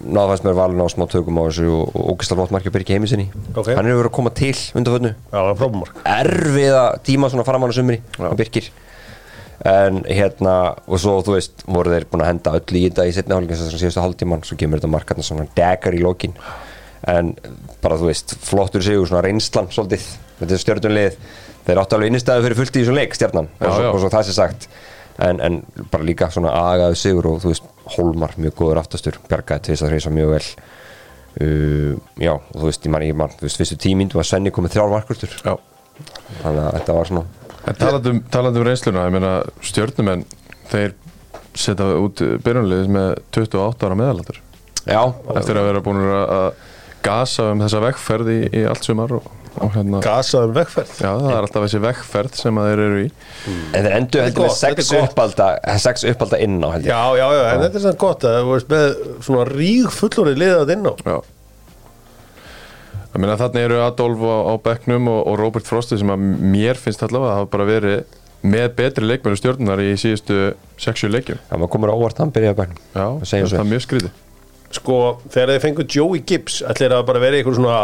náða 0.04 0.28
fannst 0.34 0.45
mér 0.47 0.56
valin 0.60 0.84
á 0.84 0.88
smá 0.91 1.06
tökum 1.12 1.39
á 1.39 1.43
þessu 1.49 1.67
og, 1.75 1.89
og 1.95 2.12
ógislega 2.15 2.39
flott 2.41 2.54
markið 2.56 2.75
Birki 2.78 2.95
heiminsinni 2.95 3.25
Ok. 3.56 3.73
hann 3.75 3.86
er 3.86 3.97
verið 3.97 4.10
að 4.12 4.15
koma 4.19 4.32
til 4.36 4.54
undan 4.80 4.95
vönnu 4.95 5.12
erfiða 6.06 6.84
tíma 7.04 7.30
svona 7.32 7.45
framan 7.47 7.71
á 7.71 7.75
sumri 7.75 7.99
á 8.19 8.32
Birkir. 8.39 8.69
En 9.67 10.06
hérna 10.08 10.54
og 10.88 11.02
svo 11.04 11.17
þú 11.19 11.34
veist 11.36 11.65
voru 11.67 11.91
þeir 11.91 12.06
búin 12.08 12.21
að 12.23 12.30
henda 12.32 12.54
öll 12.56 12.78
í 12.80 12.84
þetta 12.88 13.08
í 13.10 13.12
setni 13.12 13.36
hálfleikin 13.36 13.60
sem 13.60 13.82
síðustu 13.82 13.99
hálftíman 14.06 14.45
svo 14.47 14.56
kemur 14.62 14.80
þetta 14.80 14.91
markarna 14.93 15.25
svona 15.28 15.43
degar 15.58 15.97
í 15.97 15.99
lokin. 15.99 16.32
En 17.12 17.34
bara 17.84 17.97
þú 17.99 18.08
veist 18.08 18.38
flottur 18.47 18.84
sigur 18.86 19.10
svona 19.10 19.25
reynslan 19.25 19.67
svolítið. 19.75 20.06
Þetta 20.39 20.56
er 20.56 20.63
stjörnunlið 20.63 21.17
þeir 21.67 21.82
áttu 21.84 21.97
alveg 21.97 22.13
innistæðu 22.13 22.45
fyrir 22.47 22.60
fullt 22.62 22.71
í 22.80 22.86
þessum 22.86 22.97
leik 23.02 23.17
stjarnan 23.19 23.49
Já, 23.60 23.65
og, 23.67 23.73
svo, 23.75 23.84
já. 23.84 23.89
og 23.91 23.99
svo 24.06 24.13
það 24.15 24.30
sé 24.30 24.38
sagt. 24.39 24.69
En, 25.28 25.41
en 25.43 25.60
bara 25.91 26.08
líka 26.08 26.30
svona 26.32 26.56
agaðu 26.56 26.95
sigur 27.04 27.28
og 27.34 27.41
þú 27.43 27.52
veist 27.52 27.67
Holmar 27.95 28.36
mjög 28.38 28.56
góður 28.60 28.82
aftastur 28.84 29.19
bjargaði 29.30 29.69
tvis 29.69 29.84
að 29.86 29.95
reysa 29.95 30.13
mjög 30.13 30.36
vel. 30.36 30.45
Uh, 31.39 31.91
já 32.19 32.34
og 32.34 32.56
þú 32.56 32.65
veist 32.65 32.86
ég 32.88 32.91
man, 32.93 33.06
ég 33.06 33.17
man 33.17 33.36
þú 33.38 33.45
veist 33.45 33.60
fyrstu 33.62 33.78
tíminn 33.80 34.10
var 34.12 34.25
Svenni 34.25 34.49
komið 34.52 34.73
þrjár 34.73 34.89
markustur 34.95 35.36
Já. 35.38 35.54
Þannig 36.39 36.63
að 36.63 36.71
þetta 36.80 36.95
var 36.97 37.10
svona 37.10 37.25
talandum, 37.78 38.21
talandum 38.32 38.65
reynsluna, 38.65 39.06
ég 39.08 39.13
meina 39.13 39.32
stjórnumenn, 39.65 40.25
þeir 40.71 40.95
setja 41.58 41.88
út 41.99 42.23
byrjunliðis 42.45 42.91
með 42.93 43.10
28 43.36 43.88
ára 43.88 43.97
meðalaldur. 43.99 44.41
Já, 44.88 45.02
eftir 45.36 45.60
að 45.60 45.67
vera 45.69 45.84
búin 45.86 46.02
að 46.08 46.47
gasa 47.04 47.49
um 47.54 47.62
þessa 47.63 47.82
vegferð 47.84 48.32
í, 48.34 48.39
í 48.62 48.63
allt 48.67 48.88
sumar 48.88 49.13
og 49.19 49.28
hérna, 49.57 50.01
Gasaðum 50.03 50.53
vegferð. 50.55 50.91
Já 51.01 51.09
það 51.09 51.31
er 51.31 51.39
alltaf 51.39 51.65
þessi 51.65 51.81
vegferð 51.83 52.38
sem 52.39 52.59
að 52.62 52.69
þeir 52.69 52.83
eru 52.85 53.01
í. 53.01 53.09
En 53.49 53.88
þeir 53.88 53.95
endur 53.97 54.23
heldur 54.25 54.45
með 54.45 54.55
sex 54.59 54.91
er 54.93 55.07
uppalda 55.07 55.49
sex 55.81 56.05
uppalda 56.12 56.39
inn 56.45 56.59
á 56.62 56.69
Já, 56.77 57.01
já, 57.17 57.25
já, 57.25 57.43
en 57.49 57.65
þetta 57.65 57.79
er 57.81 57.83
svona 57.88 58.01
gott 58.05 58.27
að 58.29 58.39
þú 58.39 58.53
veist 58.53 58.71
með 58.75 58.88
svona 59.27 59.49
ríg 59.49 59.91
fullorið 59.97 60.41
liðað 60.43 60.73
inn 60.75 60.88
á 60.89 60.93
Já. 60.99 61.17
Ég 63.09 63.17
meina 63.23 63.39
þarna 63.41 63.62
eru 63.65 63.81
Adolf 63.81 64.21
á, 64.21 64.38
á 64.49 64.53
bekknum 64.69 65.09
og, 65.09 65.21
og 65.31 65.39
Robert 65.41 65.65
Frosti 65.65 65.97
sem 65.97 66.12
að 66.13 66.25
mér 66.53 66.77
finnst 66.77 67.01
allavega 67.03 67.33
að 67.33 67.39
hafa 67.41 67.51
bara 67.55 67.65
verið 67.69 68.17
með 68.45 68.67
betri 68.77 69.07
leikmennu 69.09 69.39
stjórnunar 69.39 69.81
í 69.83 69.95
síðustu 69.99 70.38
6-7 70.79 71.09
leikjum. 71.12 71.39
Já, 71.41 71.55
maður 71.57 71.71
komur 71.73 71.91
á 71.91 71.97
óvart 71.97 72.21
hann 72.21 72.31
byrjaði 72.35 72.59
bæknum 72.62 72.83
Já, 72.93 73.07
það 73.33 73.57
er 73.59 73.71
mjög 73.73 73.83
skrítið. 73.88 74.13
Sko, 74.77 74.99
þegar 75.33 75.51
þið 75.55 75.63
fengu 75.65 75.85
Joey 75.89 76.21
Gibbs 76.29 76.59
ætlir 76.69 76.93
að 76.93 77.07
bara 77.09 77.21
vera 77.23 77.39
eitthvað 77.39 77.57
svona 77.57 77.79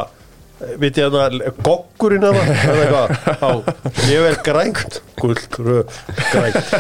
Viti 0.80 1.04
ég 1.04 1.16
að 1.20 1.40
goggurinn 1.66 2.24
að 2.30 2.38
það 2.40 3.16
á, 3.44 3.52
Ég 4.08 4.28
er 4.30 4.38
grænt. 4.46 5.02
Gull, 5.20 5.36
röð, 5.60 5.98
grænt. 6.32 6.78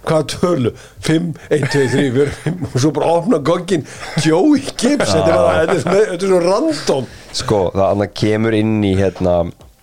Hvað 0.00 0.26
tölu? 0.32 0.70
5, 1.04 1.32
1, 1.52 1.64
2, 1.72 1.80
3, 1.92 2.04
4, 2.14 2.36
5 2.44 2.68
Og 2.70 2.76
svo 2.80 2.90
bara 2.96 3.08
opna 3.18 3.40
gogginn. 3.44 3.82
Joey 4.24 4.62
Gibbs 4.80 5.10
Þetta 5.12 5.34
er 5.34 5.72
þetta 5.74 5.74
er, 5.76 6.06
þetta 6.14 6.24
er 6.24 6.30
svo 6.30 6.38
random. 6.44 7.10
Sko, 7.36 7.58
það 7.74 7.84
annað 7.86 8.14
kemur 8.22 8.56
inn 8.56 8.78
í 8.86 8.94
hérna 8.98 9.34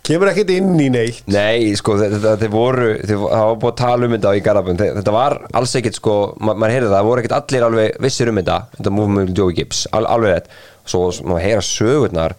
Kemur 0.08 0.30
ekkert 0.32 0.54
inn 0.56 0.72
í 0.80 0.88
neitt. 0.88 1.26
Nei, 1.28 1.74
sko, 1.76 1.98
þetta, 2.00 2.16
þetta, 2.16 2.34
þetta 2.40 2.52
voru 2.54 2.90
það 3.04 3.32
var 3.36 3.58
búið 3.60 3.72
að 3.74 3.80
tala 3.82 4.08
um 4.08 4.14
þetta 4.16 4.32
í 4.38 4.44
Garabun 4.46 4.78
þetta 4.80 5.14
var 5.18 5.36
alls 5.60 5.74
ekkert, 5.76 5.98
sko, 6.00 6.14
ma 6.40 6.54
maður 6.56 6.76
heyrði 6.78 6.88
það 6.88 6.96
það 6.96 7.10
voru 7.10 7.24
ekkert 7.24 7.36
allir 7.42 7.66
alveg 7.68 7.98
vissir 8.06 8.32
um 8.32 8.40
þetta. 8.40 8.58
Þetta 8.78 8.94
movement 8.96 9.28
með 9.34 9.42
Joey 9.42 9.58
Gibbs, 9.58 9.82
al 9.92 10.06
alveg 10.08 10.32
rétt. 10.38 10.48
Svo 10.88 11.10
maður 11.28 11.44
heyra 11.44 11.66
sögurnar 11.68 12.38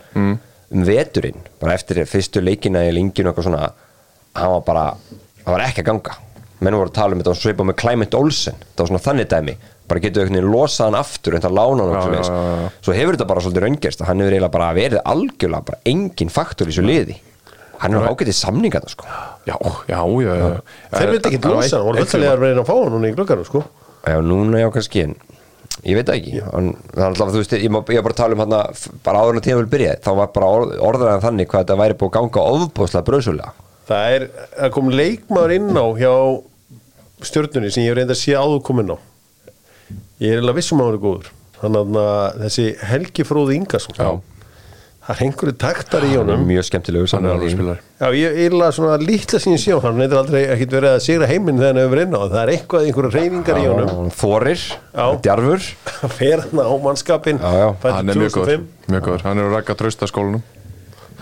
um 0.75 0.85
veturinn, 0.85 1.39
bara 1.61 1.75
eftir 1.79 2.03
fyrstu 2.05 2.43
leikina 2.45 2.83
í 2.89 2.93
linginu 2.93 3.31
og 3.31 3.35
eitthvað 3.37 3.49
svona 3.49 3.71
hann 4.39 4.51
var 4.53 4.65
bara, 4.67 4.87
það 5.45 5.55
var 5.55 5.65
ekki 5.69 5.83
að 5.85 5.89
ganga. 5.93 6.17
Menn 6.61 6.75
voru 6.75 6.91
að 6.91 6.97
tala 6.99 7.15
um 7.15 7.21
þetta 7.23 7.31
og 7.33 7.39
svipa 7.39 7.65
með 7.65 7.77
Clement 7.81 8.15
Olsen 8.19 8.57
það 8.75 8.83
var 8.83 8.89
svona 8.91 9.05
þannig 9.07 9.29
dæmi. 9.31 9.55
Bara 9.89 10.01
getur 10.05 10.25
einhvern 10.27 10.37
veginn 10.37 10.53
losað 10.53 10.89
hann 10.91 10.99
aftur 10.99 11.37
en 11.39 11.45
það 11.45 11.55
lána 11.57 11.85
hann 11.87 11.93
og 11.93 11.95
Já, 11.95 12.03
já, 12.03 12.23
já, 12.29 12.59
já. 12.59 12.71
svo 12.85 12.93
hefur 12.99 13.17
þetta 13.17 13.29
bara 13.31 13.41
svolítið 13.45 13.65
raungerst 13.65 14.03
hann 14.05 14.21
hefur 14.21 14.35
eiginlega 14.37 14.53
bara 14.59 14.69
verið 14.77 15.01
algjörlega 15.13 15.65
bara 15.71 15.79
engin 15.89 16.33
faktor 16.35 16.69
í 16.69 16.75
þessu 16.75 16.85
liði. 16.85 17.17
Hann 17.79 17.95
er 17.95 18.09
ágætið 18.11 18.35
samninga 18.37 18.81
þetta 18.83 18.91
sko. 18.93 19.07
Já, 19.49 19.55
já, 19.89 20.01
já, 20.03 20.35
já. 20.35 20.49
Þeir 20.99 21.13
vildi 21.15 21.31
ekki 21.31 21.41
Það 21.41 21.49
var 21.49 21.63
losa 21.63 21.79
hann 21.79 22.03
eitt- 22.03 22.13
voru 22.19 22.29
að 22.35 22.43
reyna 22.43 22.61
að 22.65 22.69
fá 22.69 22.75
hann 22.83 22.93
núna 22.99 23.09
í 23.09 23.15
glöggarum 23.17 23.47
sko. 23.49 23.63
Já, 24.09 24.19
núna 24.21 24.59
já 24.61 24.69
kannski 24.75 25.05
en 25.07 25.15
ég 25.85 25.95
veit 25.99 26.09
það 26.09 26.19
ekki. 26.19 26.33
Það 26.43 26.99
er 26.99 27.07
alltaf, 27.09 27.31
þú 27.33 27.41
veist, 27.43 27.53
ég, 27.59 27.71
má- 27.71 27.83
bara 27.87 28.12
að 28.14 28.19
tala 28.19 28.35
um 28.37 28.43
hann 28.45 28.57
bara 29.07 29.23
áður 29.23 29.38
en 29.38 29.45
tíma 29.47 29.61
vil 29.62 29.71
byrja 29.73 29.97
þá 30.05 30.11
var 30.19 30.31
bara 30.35 30.47
orð, 30.57 30.75
orðaðan 30.91 31.25
þannig 31.27 31.49
hvað 31.49 31.64
þetta 31.64 31.77
væri 31.83 31.99
búið 32.01 32.09
að 32.11 32.17
ganga 32.19 32.47
ofbúðslega 32.59 33.07
bröðsulega 33.09 33.53
Það 33.88 34.14
er 34.19 34.25
að 34.67 34.73
kom 34.75 34.91
leikmaður 34.93 35.55
inn 35.55 35.71
á 35.81 35.87
hjá 35.97 36.12
stjörnunni 37.25 37.71
sem 37.73 37.85
ég 37.87 37.91
hef 37.93 37.97
reyndið 37.99 38.14
að 38.14 38.21
sé 38.21 38.35
áður 38.37 38.61
komin 38.69 38.93
á. 38.93 38.97
Ég 40.21 40.35
er 40.35 40.43
alveg 40.43 40.59
vissum 40.61 40.83
að 40.83 40.91
hann 40.91 40.99
er 40.99 41.03
góður. 41.07 41.31
Þannig 41.59 41.97
að 42.03 42.37
þessi 42.45 42.67
Helgi 42.91 43.25
Fróði 43.27 43.57
Ingarsson 43.59 43.97
Já. 43.97 44.11
Það 45.09 45.14
er 45.16 45.25
einhverju 45.25 45.55
taktar 45.57 46.05
í 46.05 46.09
er 46.12 46.18
honum 46.21 46.42
mjög 46.44 46.66
skemmtilegu 46.68 47.07
Hann 47.14 47.25
er 47.25 47.33
alveg 47.33 47.53
spilar 47.55 47.79
Já, 47.81 48.09
ég 48.12 48.27
er 48.29 48.35
eiginlega 48.42 48.75
svona 48.77 48.99
lítla 49.01 49.38
sín 49.40 49.57
á 49.57 49.77
hann 49.87 49.97
neitt 50.03 50.12
aldrei 50.18 50.42
ekkit 50.53 50.75
verið 50.77 50.92
að 50.92 51.01
sigra 51.07 51.29
heiminn 51.31 51.57
þegar 51.57 51.73
hann 51.73 51.81
hefur 51.81 51.94
verið 51.94 52.05
inn 52.11 52.18
á. 52.18 52.23
Það 52.29 52.42
er 52.42 52.53
eitthvað, 52.53 52.85
einhverju 52.90 53.12
reyningar 53.14 53.59
í 53.59 53.64
honum. 53.71 54.11
þorir, 54.21 54.66
djarfur. 55.25 55.66
Að 56.05 56.14
fer 56.18 56.44
hann 56.44 56.61
á 56.61 56.68
mannskapin 56.85 57.40
Já, 57.40 57.51
já. 57.57 57.66
fæddur 57.81 57.97
Hann 57.97 58.12
er 58.12 58.21
mjög 58.21 58.37
góður. 58.37 58.53
2005. 58.53 58.68
Mjög 58.92 59.03
góður, 59.09 59.25
hann 59.31 59.40
er 59.40 59.49
að 59.49 59.57
rækka 59.57 59.79
trausta 59.81 60.11
skólanum 60.12 60.44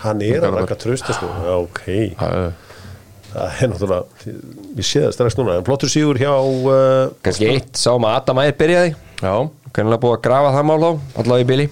Hann 0.03 0.21
er 0.21 0.43
að 0.45 0.59
raka 0.59 0.75
trösta 0.77 1.15
sko 1.17 1.31
Já, 1.31 1.55
ok, 1.63 1.81
Það 2.19 2.37
er- 2.43 2.53
það 3.31 3.63
er 3.63 3.71
náttúrulega 3.71 4.35
Við 4.77 4.85
séð 4.91 5.07
það 5.07 5.15
strax 5.15 5.37
núna, 5.39 5.55
en 5.57 5.65
flottur 5.67 5.89
sígur 5.91 6.19
hjá 6.21 6.29
uh, 6.37 7.09
kannski 7.25 7.49
eitt, 7.49 7.73
sáum 7.79 8.05
að 8.07 8.19
Adam 8.21 8.43
Ægir 8.43 8.55
byrjaði. 8.61 8.93
Já, 9.23 9.33
kannilega 9.73 10.03
búið 10.03 10.15
að 10.19 10.23
grafa 10.27 10.53
það 10.59 10.67
mál 10.69 10.79
á 10.85 10.91
allavega 11.23 11.43
í 11.43 11.49
bili 11.49 11.67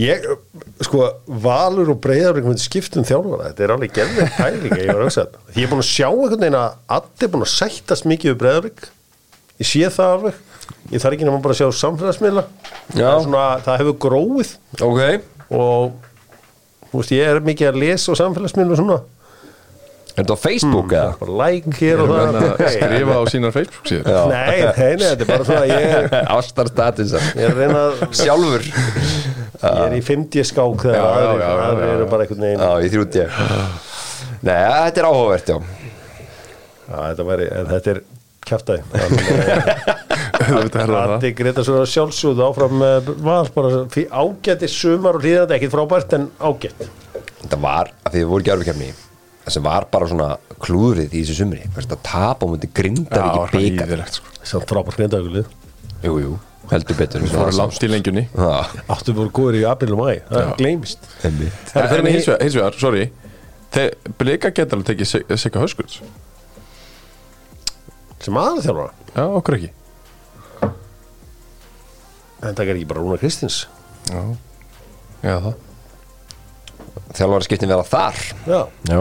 Ég, 0.00 0.22
sko, 0.86 1.02
Valur 1.44 1.90
og 1.92 2.06
myndi 2.06 2.62
skiptum 2.62 3.04
þjálfara, 3.04 3.50
þetta 3.50 3.64
er 3.66 3.72
alveg 3.74 3.92
gerðið 3.98 4.30
pæling 4.38 4.78
ég 4.78 4.86
var 4.88 5.02
að 5.02 5.04
hugsa 5.04 5.24
þetta. 5.26 5.42
Ég 5.56 5.66
er 5.66 5.72
búin 5.74 5.82
að 5.82 5.90
sjá 5.90 6.06
einhvern 6.08 6.40
veginn 6.40 6.56
að 6.60 6.78
allir 6.96 7.26
er 7.26 7.32
búin 7.34 7.44
að 7.44 7.52
sættast 7.52 8.08
mikið 8.08 8.32
við 8.32 8.38
Breiðarbrik 8.40 8.86
ég 9.60 9.68
sé 9.68 9.90
það 9.92 10.14
alveg. 10.14 10.38
Ég 10.90 11.02
þarf 11.02 11.16
ekki 11.16 11.26
nema 11.28 11.42
bara 11.44 11.54
að 11.54 11.60
sjá 11.60 11.80
samfélagsmiðla. 11.80 12.44
Það, 12.94 13.16
svona, 13.26 13.44
það 13.66 13.80
hefur 13.82 13.96
gróið. 14.06 14.52
Ok, 14.86 15.02
og 15.52 15.92
þú 16.90 17.02
veist, 17.02 17.14
ég 17.14 17.30
er 17.30 17.42
mikið 17.44 17.70
að 17.70 17.80
lesa 17.84 18.14
á 18.16 18.20
samfélagsmiðlu 18.22 18.76
og 18.76 18.80
svona, 18.80 18.98
er 20.20 20.26
þetta 20.26 20.36
á 20.36 20.40
Facebook 20.44 20.92
eða? 20.94 21.14
bara 21.20 21.36
like 21.40 21.72
hér 21.80 22.02
og 22.04 22.10
við 22.10 22.20
það 22.20 22.48
að 22.50 22.74
skrifa 22.76 23.16
á 23.16 23.22
sínar 23.32 23.54
Facebook 23.56 23.90
síðan. 23.90 24.30
Nei, 24.30 24.60
nei, 24.78 24.92
nei, 25.00 25.06
þetta 25.06 25.26
er 25.26 25.30
bara 25.30 25.48
svona 25.48 25.64
ég 25.70 25.96
er, 25.96 26.08
ástarstatus 26.36 27.16
ég 27.16 27.42
er 27.46 27.54
að 27.54 27.60
reyna 27.64 27.82
að 27.88 28.04
sjálfur. 28.20 28.68
Ég 29.60 29.82
er 29.86 29.96
í 29.98 30.04
50 30.04 30.48
skák 30.50 30.86
þegar 30.86 31.08
aðrir 31.10 31.84
já. 31.84 31.90
eru 31.96 32.08
bara 32.12 32.26
einhvern 32.26 32.46
veginn 32.46 32.64
já, 32.64 32.70
í 32.80 32.92
þrjúti 32.94 33.26
nei, 34.40 34.54
þetta 34.56 35.02
er 35.02 35.08
áhugavert, 35.10 35.52
já. 35.52 35.58
Já, 36.90 36.96
þetta, 37.10 37.26
væri, 37.28 37.50
en 37.54 37.68
þetta 37.70 37.92
er 37.94 38.00
kjaftaði 38.50 38.80
Þetta 40.40 40.80
er 40.80 40.90
það 40.90 41.12
Addi 41.18 41.30
Greta 41.36 41.62
svo 41.66 41.82
sjálfsögðu 41.86 42.46
áfram 42.46 42.80
val 43.22 43.50
bara 43.54 43.84
fí- 43.92 44.08
ágæti 44.08 44.70
sumar 44.72 45.18
og 45.18 45.26
hlýðandi 45.26 45.58
ekkit 45.58 45.74
frábært 45.74 46.16
en 46.16 46.26
ágætt. 46.40 46.88
Þetta 47.42 47.60
var, 47.60 47.92
að 48.06 48.16
því 48.16 48.22
þið 48.22 48.30
voru 48.32 48.42
ekki 48.44 48.54
arfikefni 48.56 48.90
það 49.44 49.54
sem 49.56 49.64
var 49.64 49.86
bara 49.92 50.08
svona 50.10 50.28
klúðrið 50.60 51.14
í 51.16 51.22
þessu 51.24 51.38
sumri 51.40 51.62
Hvert 51.74 51.94
að 51.96 52.02
tapa 52.06 52.46
á 52.46 52.48
Já, 52.50 53.24
ekki 53.46 53.62
byggar 53.64 53.90
ræðilegt 53.90 54.18
sko. 54.20 54.60
Frábært 54.68 54.98
grindaugulið 55.00 55.48
jú, 56.04 56.14
jú, 56.22 56.34
heldur 56.70 56.98
betur 57.00 57.24
Það 57.26 57.40
voru 57.42 57.56
langt 57.58 57.84
í 57.84 57.90
lengjunni. 57.90 58.24
Já, 58.32 58.82
áttu 58.94 59.14
voru 59.16 59.32
góður 59.36 59.58
í 59.60 59.64
april 59.68 59.96
og 59.96 60.02
mæ 60.04 60.10
það 60.30 60.52
gleymist. 60.60 61.08
Einmitt. 61.26 61.72
En 61.74 61.88
en 61.98 62.08
hins 62.10 62.28
vegar, 62.28 62.40
hins 62.44 62.56
vegar, 62.60 62.78
sorry. 62.80 63.08
Þeir 63.74 64.14
blika 64.18 64.50
geta 64.54 64.76
alveg 64.76 64.88
tekið 64.92 65.10
Sig- 65.10 65.34
Sigga 65.42 65.62
Höskulds. 65.62 66.00
Sem 68.20 68.36
aðalþjálfara? 68.36 68.92
Já, 69.16 69.24
okkur 69.40 69.58
ekki. 69.58 69.70
En 72.40 72.54
það 72.56 72.64
er 72.64 72.74
ekki 72.74 72.88
bara 72.88 73.02
Rúnar 73.04 73.20
Kristins. 73.20 73.62
Já, 74.08 74.22
já 75.24 75.34
það 75.44 75.54
þjálfari 77.16 77.46
skiptin 77.46 77.72
vera 77.72 77.86
þar? 77.86 78.20
Já. 78.46 78.60
Já, 78.90 79.00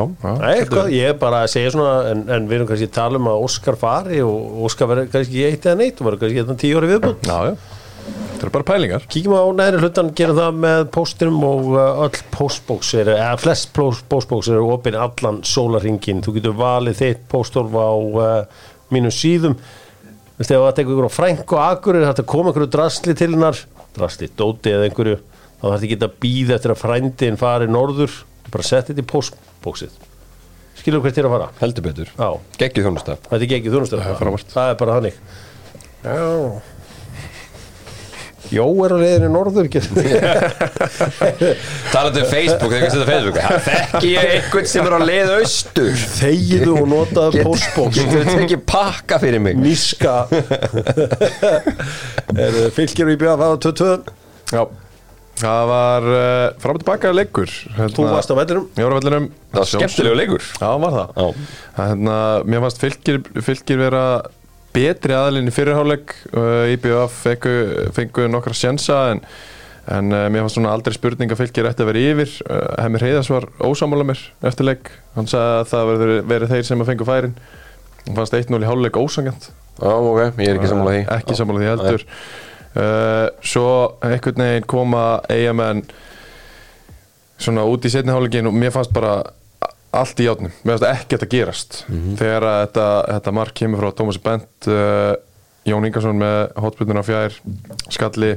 eitthvað, 0.49 0.93
ég 0.95 1.11
er 1.11 1.19
bara 1.21 1.43
að 1.45 1.51
segja 1.53 1.73
svona 1.75 1.97
en, 2.11 2.23
en 2.31 2.47
við 2.49 2.59
erum 2.59 2.69
kannski 2.71 2.89
að 2.89 2.95
tala 2.95 3.19
um 3.21 3.29
að 3.31 3.43
Óskar 3.45 3.77
fari 3.79 4.23
og 4.25 4.63
Óskar 4.67 4.89
verður 4.91 5.11
kannski 5.13 5.45
eitt 5.45 5.67
eða 5.67 5.81
neitt 5.83 5.99
og 5.99 6.09
verður 6.09 6.23
kannski 6.23 6.41
eitthvað 6.41 6.63
tíu 6.63 6.79
ári 6.79 6.91
viðbútt 6.93 7.29
já, 7.29 7.37
já. 7.51 7.77
Það 8.09 8.45
eru 8.45 8.53
bara 8.55 8.65
pælingar. 8.69 9.05
Kíkjum 9.11 9.35
á 9.35 9.43
næri 9.51 9.79
hlutan, 9.81 10.09
gerum 10.15 10.37
það 10.37 10.59
með 10.63 10.81
póstinum 10.95 11.41
og 11.43 11.65
uh, 11.73 12.03
öll 12.05 12.21
postbóks 12.31 12.93
eru, 12.95 13.11
eða 13.17 13.35
flest 13.41 13.73
postbóks 13.75 14.47
eru 14.53 14.69
opinn 14.71 14.95
allan 14.95 15.41
sólaringin. 15.43 16.21
Þú 16.23 16.37
getur 16.37 16.55
valið 16.57 17.01
þitt 17.01 17.25
póstólf 17.31 17.75
á 17.75 17.91
uh, 17.91 18.63
mínum 18.95 19.11
síðum. 19.13 19.57
Ef 20.39 20.47
það 20.47 20.69
tekur 20.77 20.95
ykkur 20.95 21.09
á 21.11 21.17
frænk 21.17 21.51
og 21.51 21.63
akur 21.65 21.99
er 21.99 22.07
þetta 22.07 22.23
að 22.23 22.31
koma 22.31 22.53
ykkur 22.53 22.69
drasli 22.71 23.17
til 23.19 23.33
hennar, 23.33 23.59
drasli, 23.97 24.31
dóti 24.39 24.71
eða 24.71 24.87
einhverju, 24.87 25.19
þá 25.59 25.65
þarf 25.67 25.75
þetta 25.75 25.89
ekki 25.89 25.99
að 26.07 26.15
býða 26.23 26.55
eftir 26.57 26.73
að 26.73 26.81
frændiðin 26.83 27.39
fari 27.39 27.69
norður, 27.69 28.17
bara 28.49 28.65
setja 28.65 28.93
þetta 28.93 29.03
í 29.03 29.09
postbóksið. 29.13 29.99
Skilur 30.79 31.03
hvert 31.03 31.19
þér 31.19 31.27
að 31.27 31.35
fara? 31.35 31.47
heldur 31.59 31.83
betur 31.89 32.11
Já, 32.15 32.29
geggið 32.61 32.85
þjónusta 32.87 33.15
þetta 33.25 33.39
er 33.43 33.55
ekki 33.59 33.71
þjónustöð. 33.73 34.03
Það 34.05 34.27
er. 34.31 34.43
Það 34.53 34.69
er 34.71 34.77
bara 34.79 34.99
þannig. 34.99 35.23
Já. 36.05 36.61
Jó 38.49 38.63
er 38.81 38.93
á 38.95 38.97
leiðinni 38.97 39.27
norður, 39.29 39.67
ekki? 39.67 39.81
talandi 41.93 42.23
um 42.23 42.29
Facebook, 42.31 42.71
þegar 42.71 42.85
ég 42.87 42.93
setja 42.95 43.05
Facebook 43.09 43.37
Það 43.43 43.67
þekki 43.67 44.09
ég 44.15 44.31
einhvern 44.33 44.69
sem 44.71 44.87
er 44.89 44.95
á 44.97 45.01
leið 45.03 45.33
austur 45.35 45.99
Þegiðu 46.15 46.73
og 46.79 46.87
notaðu 46.89 47.43
postbóks 47.45 47.99
Getur 47.99 48.23
þið 48.25 48.39
tekið 48.41 48.63
pakka 48.71 49.19
fyrir 49.21 49.43
mig 49.45 49.59
Níska 49.59 50.15
Er 52.47 52.59
fylgir 52.73 53.13
í 53.13 53.19
bjöða 53.21 53.51
að 53.51 53.59
22 53.67 54.55
Já 54.55 54.63
Það 55.39 55.61
var 55.69 56.07
uh, 56.09 56.57
fram 56.59 56.75
og 56.77 56.81
tilbaka 56.83 57.11
leikur 57.15 57.51
hérna, 57.77 57.93
Þú 57.95 58.07
varst 58.09 58.33
á 58.33 58.35
vellinum. 58.35 58.65
Ég 58.75 58.87
var 58.87 58.95
á 58.95 58.97
vellinum. 58.99 59.27
Það 59.53 59.61
var 59.61 59.69
skemmtilegu 59.73 60.17
leikur. 60.19 60.47
Já, 60.59 60.71
var 60.83 60.97
það. 60.97 61.13
Já. 61.15 61.45
hérna, 61.77 62.17
Mér 62.49 62.65
fannst 62.65 62.81
fylgir, 62.83 63.21
fylgir 63.47 63.79
vera 63.83 64.03
betri 64.75 65.15
aðalinn 65.17 65.49
í 65.49 65.53
fyrirháleik 65.55 66.11
uh, 66.33 66.67
IBF 66.73 67.15
fengu, 67.23 67.53
fengu 67.95 68.27
nokkra 68.29 68.53
sjensa 68.57 68.99
en, 69.15 69.23
en 69.89 70.11
uh, 70.13 70.25
mér 70.29 70.43
fannst 70.45 70.59
svona 70.59 70.75
aldrei 70.75 70.93
spurning 70.97 71.31
að 71.33 71.41
fylgir 71.45 71.71
ætti 71.71 71.85
að 71.85 71.93
vera 71.93 72.03
yfir. 72.11 72.35
Uh, 72.45 72.67
Hemir 72.83 73.07
Heiðars 73.07 73.31
var 73.33 73.47
ósamála 73.63 74.05
mér 74.11 74.21
eftir 74.51 74.67
leik. 74.69 74.91
Hann 75.15 75.31
sagði 75.31 75.63
að 75.63 75.71
það 75.71 75.89
verður 75.93 76.13
verið 76.35 76.53
þeir 76.57 76.69
sem 76.69 76.83
að 76.83 76.91
fengu 76.93 77.09
færin. 77.09 77.39
Hann 78.05 78.19
fannst 78.19 78.35
1-0 78.37 78.59
í 78.59 78.67
háluleik 78.67 78.97
ósangjönd 78.99 79.49
Já, 79.79 79.91
ok, 79.95 80.39
ég 80.41 80.49
er 80.49 80.57
ekki 80.57 80.69
sammála 80.71 80.93
því. 80.95 81.01
ekki 81.15 81.35
sammála 81.37 81.61
því 81.61 81.67
heldur 81.69 82.05
uh, 82.79 83.27
svo 83.43 83.67
einhvern 84.05 84.45
veginn 84.45 84.69
koma 84.69 85.03
eigamenn 85.31 85.83
svona 87.39 87.63
út 87.67 87.85
í 87.87 87.91
setni 87.93 88.11
hálfleikin 88.11 88.49
og 88.49 88.55
mér 88.55 88.73
fannst 88.75 88.91
bara 88.95 89.19
allt 89.95 90.19
í 90.21 90.27
játnum, 90.27 90.51
mér 90.63 90.77
fannst 90.77 90.89
ekkert 90.89 91.25
að 91.25 91.31
gerast. 91.33 91.79
Þegar 91.89 92.45
að 92.45 92.59
þetta, 92.65 92.87
þetta 93.13 93.33
mark 93.39 93.55
kemur 93.57 93.81
frá 93.81 93.93
Thomas 93.97 94.19
Bent 94.21 94.69
uh, 94.69 95.13
Jón 95.67 95.87
Ingarsson 95.87 96.19
með 96.19 96.37
hotbyrnuna 96.61 97.05
fjær 97.05 97.35
skalli. 97.91 98.35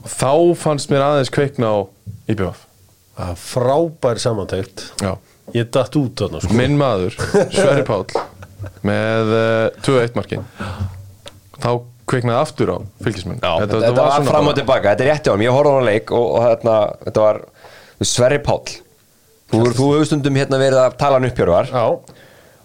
Og 0.00 0.06
þá 0.12 0.32
fannst 0.60 0.92
mér 0.92 1.04
aðeins 1.06 1.32
kveikna 1.34 1.72
á 1.74 1.76
Það 3.20 3.32
er 3.34 3.40
frábær 3.42 4.20
samantækt 4.22 4.84
Já. 5.02 5.10
Ég 5.52 5.66
datt 5.74 5.96
út 5.98 6.20
þarna 6.22 6.40
sko. 6.44 6.54
minn 6.56 6.76
maður, 6.78 7.16
Sverri 7.50 7.82
Páll 7.88 8.06
með 8.88 9.32
uh, 9.34 9.80
2-1 9.82 10.14
markin. 10.16 10.46
Þá 11.60 11.70
kveiknaði 12.10 12.38
aftur 12.42 12.72
á 12.74 12.78
fylgismenn. 13.04 13.40
Já, 13.42 13.52
þetta, 13.64 13.80
þetta, 13.86 14.04
var, 14.06 14.28
fram 14.28 14.50
og 14.50 14.56
tilbaka, 14.58 14.92
þetta 14.94 15.04
er 15.06 15.10
rétt 15.14 15.26
hjá 15.28 15.34
hann, 15.34 15.44
ég 15.46 15.54
horfði 15.56 15.72
á 15.72 15.76
hann 15.78 15.88
leik 15.90 16.14
og, 16.16 16.26
og 16.36 16.46
hérna, 16.46 16.76
þetta 17.06 17.24
var 17.26 17.40
Sverri 18.10 18.40
Páll. 18.44 18.78
Þú, 19.50 19.60
þú 19.74 19.86
hefur 19.96 20.08
stundum 20.12 20.36
hérna 20.38 20.58
verið 20.62 20.78
að 20.84 20.92
tala 21.00 21.18
hann 21.18 21.26
uppjörvar 21.26 21.70
Já, 21.74 21.84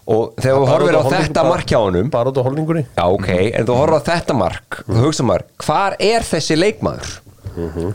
og 0.06 0.36
þegar 0.38 0.60
þú 0.60 0.66
horfir 0.70 0.98
á 1.02 1.04
þetta 1.16 1.43
mark 1.48 1.72
hjá 1.72 1.80
honum 1.82 2.12
bara 2.14 2.30
út 2.30 2.38
á 2.38 2.46
holningunni 2.46 2.84
Já, 2.86 3.06
ok, 3.10 3.30
en 3.58 3.66
þú 3.66 3.78
horfir 3.80 3.98
á 3.98 4.02
þetta 4.12 4.36
mark 4.38 4.82
Mm. 4.86 5.00
þú 5.00 5.06
hugsa 5.08 5.26
maður, 5.26 5.46
hvar 5.66 5.96
er 5.98 6.26
þessi 6.28 6.58
leikmaður? 6.60 7.16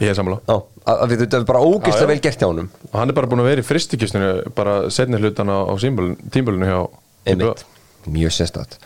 Ég 0.00 0.08
er 0.10 0.16
sammála. 0.18 0.40
Já, 0.48 0.56
að, 0.88 0.96
að 1.04 1.10
við 1.12 1.20
þetta 1.22 1.38
er 1.38 1.44
bara 1.50 1.60
já. 1.60 1.68
ógeðslega 1.70 2.08
vel 2.10 2.20
gert 2.24 2.40
hjá 2.42 2.46
honum. 2.48 2.68
Og 2.88 2.94
hann 2.98 3.12
er 3.12 3.16
bara 3.18 3.28
búin 3.30 3.42
að 3.44 3.48
vera 3.50 3.62
í 3.62 3.66
fristikistinu 3.68 4.30
bara 4.56 4.74
setni 4.90 5.20
hlutan 5.20 5.52
á, 5.52 5.58
á 5.70 5.74
tímbölinu 6.34 6.66
hjá 6.70 6.78
einmitt, 7.30 7.62
mjög 8.10 8.32
sérstætt 8.40 8.78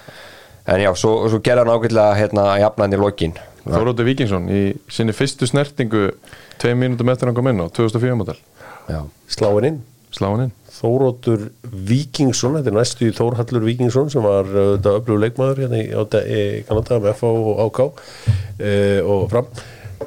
en 0.66 0.84
já, 0.84 0.90
svo, 0.96 1.16
svo 1.28 1.40
gerði 1.44 1.64
hann 1.64 1.74
ágætlega 1.74 2.18
hérna 2.18 2.46
jafnaðin 2.62 2.96
í 2.96 3.02
lokin. 3.02 3.34
Þóróti 3.64 4.04
Víkingsson 4.04 4.50
í 4.52 4.62
sinni 4.92 5.14
fyrstu 5.16 5.48
snertingu 5.48 6.10
tveim 6.60 6.82
mínútum 6.82 7.08
eftir 7.12 7.30
hann 7.30 7.36
kom 7.36 7.48
inn 7.48 7.64
á 7.64 7.66
2004 7.72 8.16
model 8.20 8.36
já, 8.88 9.00
Sláin 9.32 9.68
inn. 9.70 9.78
Slá 10.14 10.28
hann 10.30 10.44
inn. 10.46 10.52
Þóróttur 10.74 11.48
Víkingsson, 11.62 12.58
þetta 12.58 12.70
er 12.70 12.76
næstu 12.76 13.08
Þórhallur 13.14 13.64
Víkingsson 13.66 14.12
sem 14.12 14.22
var 14.22 14.46
uh, 14.46 14.74
þetta 14.76 14.92
öflugur 15.00 15.22
leikmaður 15.24 15.64
hérna 15.64 15.80
í, 15.80 15.88
í 15.90 16.42
Kanada 16.68 17.00
með 17.02 17.16
FH 17.16 17.32
og 17.32 17.62
AK 17.64 17.80
uh, 17.84 19.00
og 19.14 19.24
fram. 19.32 19.48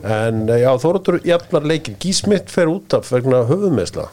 En 0.04 0.46
uh, 0.48 0.56
já, 0.62 0.70
Þóróttur 0.84 1.20
jafnar 1.28 1.68
leikin 1.68 1.98
Gísmitt 2.00 2.54
fer 2.54 2.72
út 2.72 2.96
af 2.96 3.12
vegna 3.12 3.44
höfuðmeðsla 3.50 4.08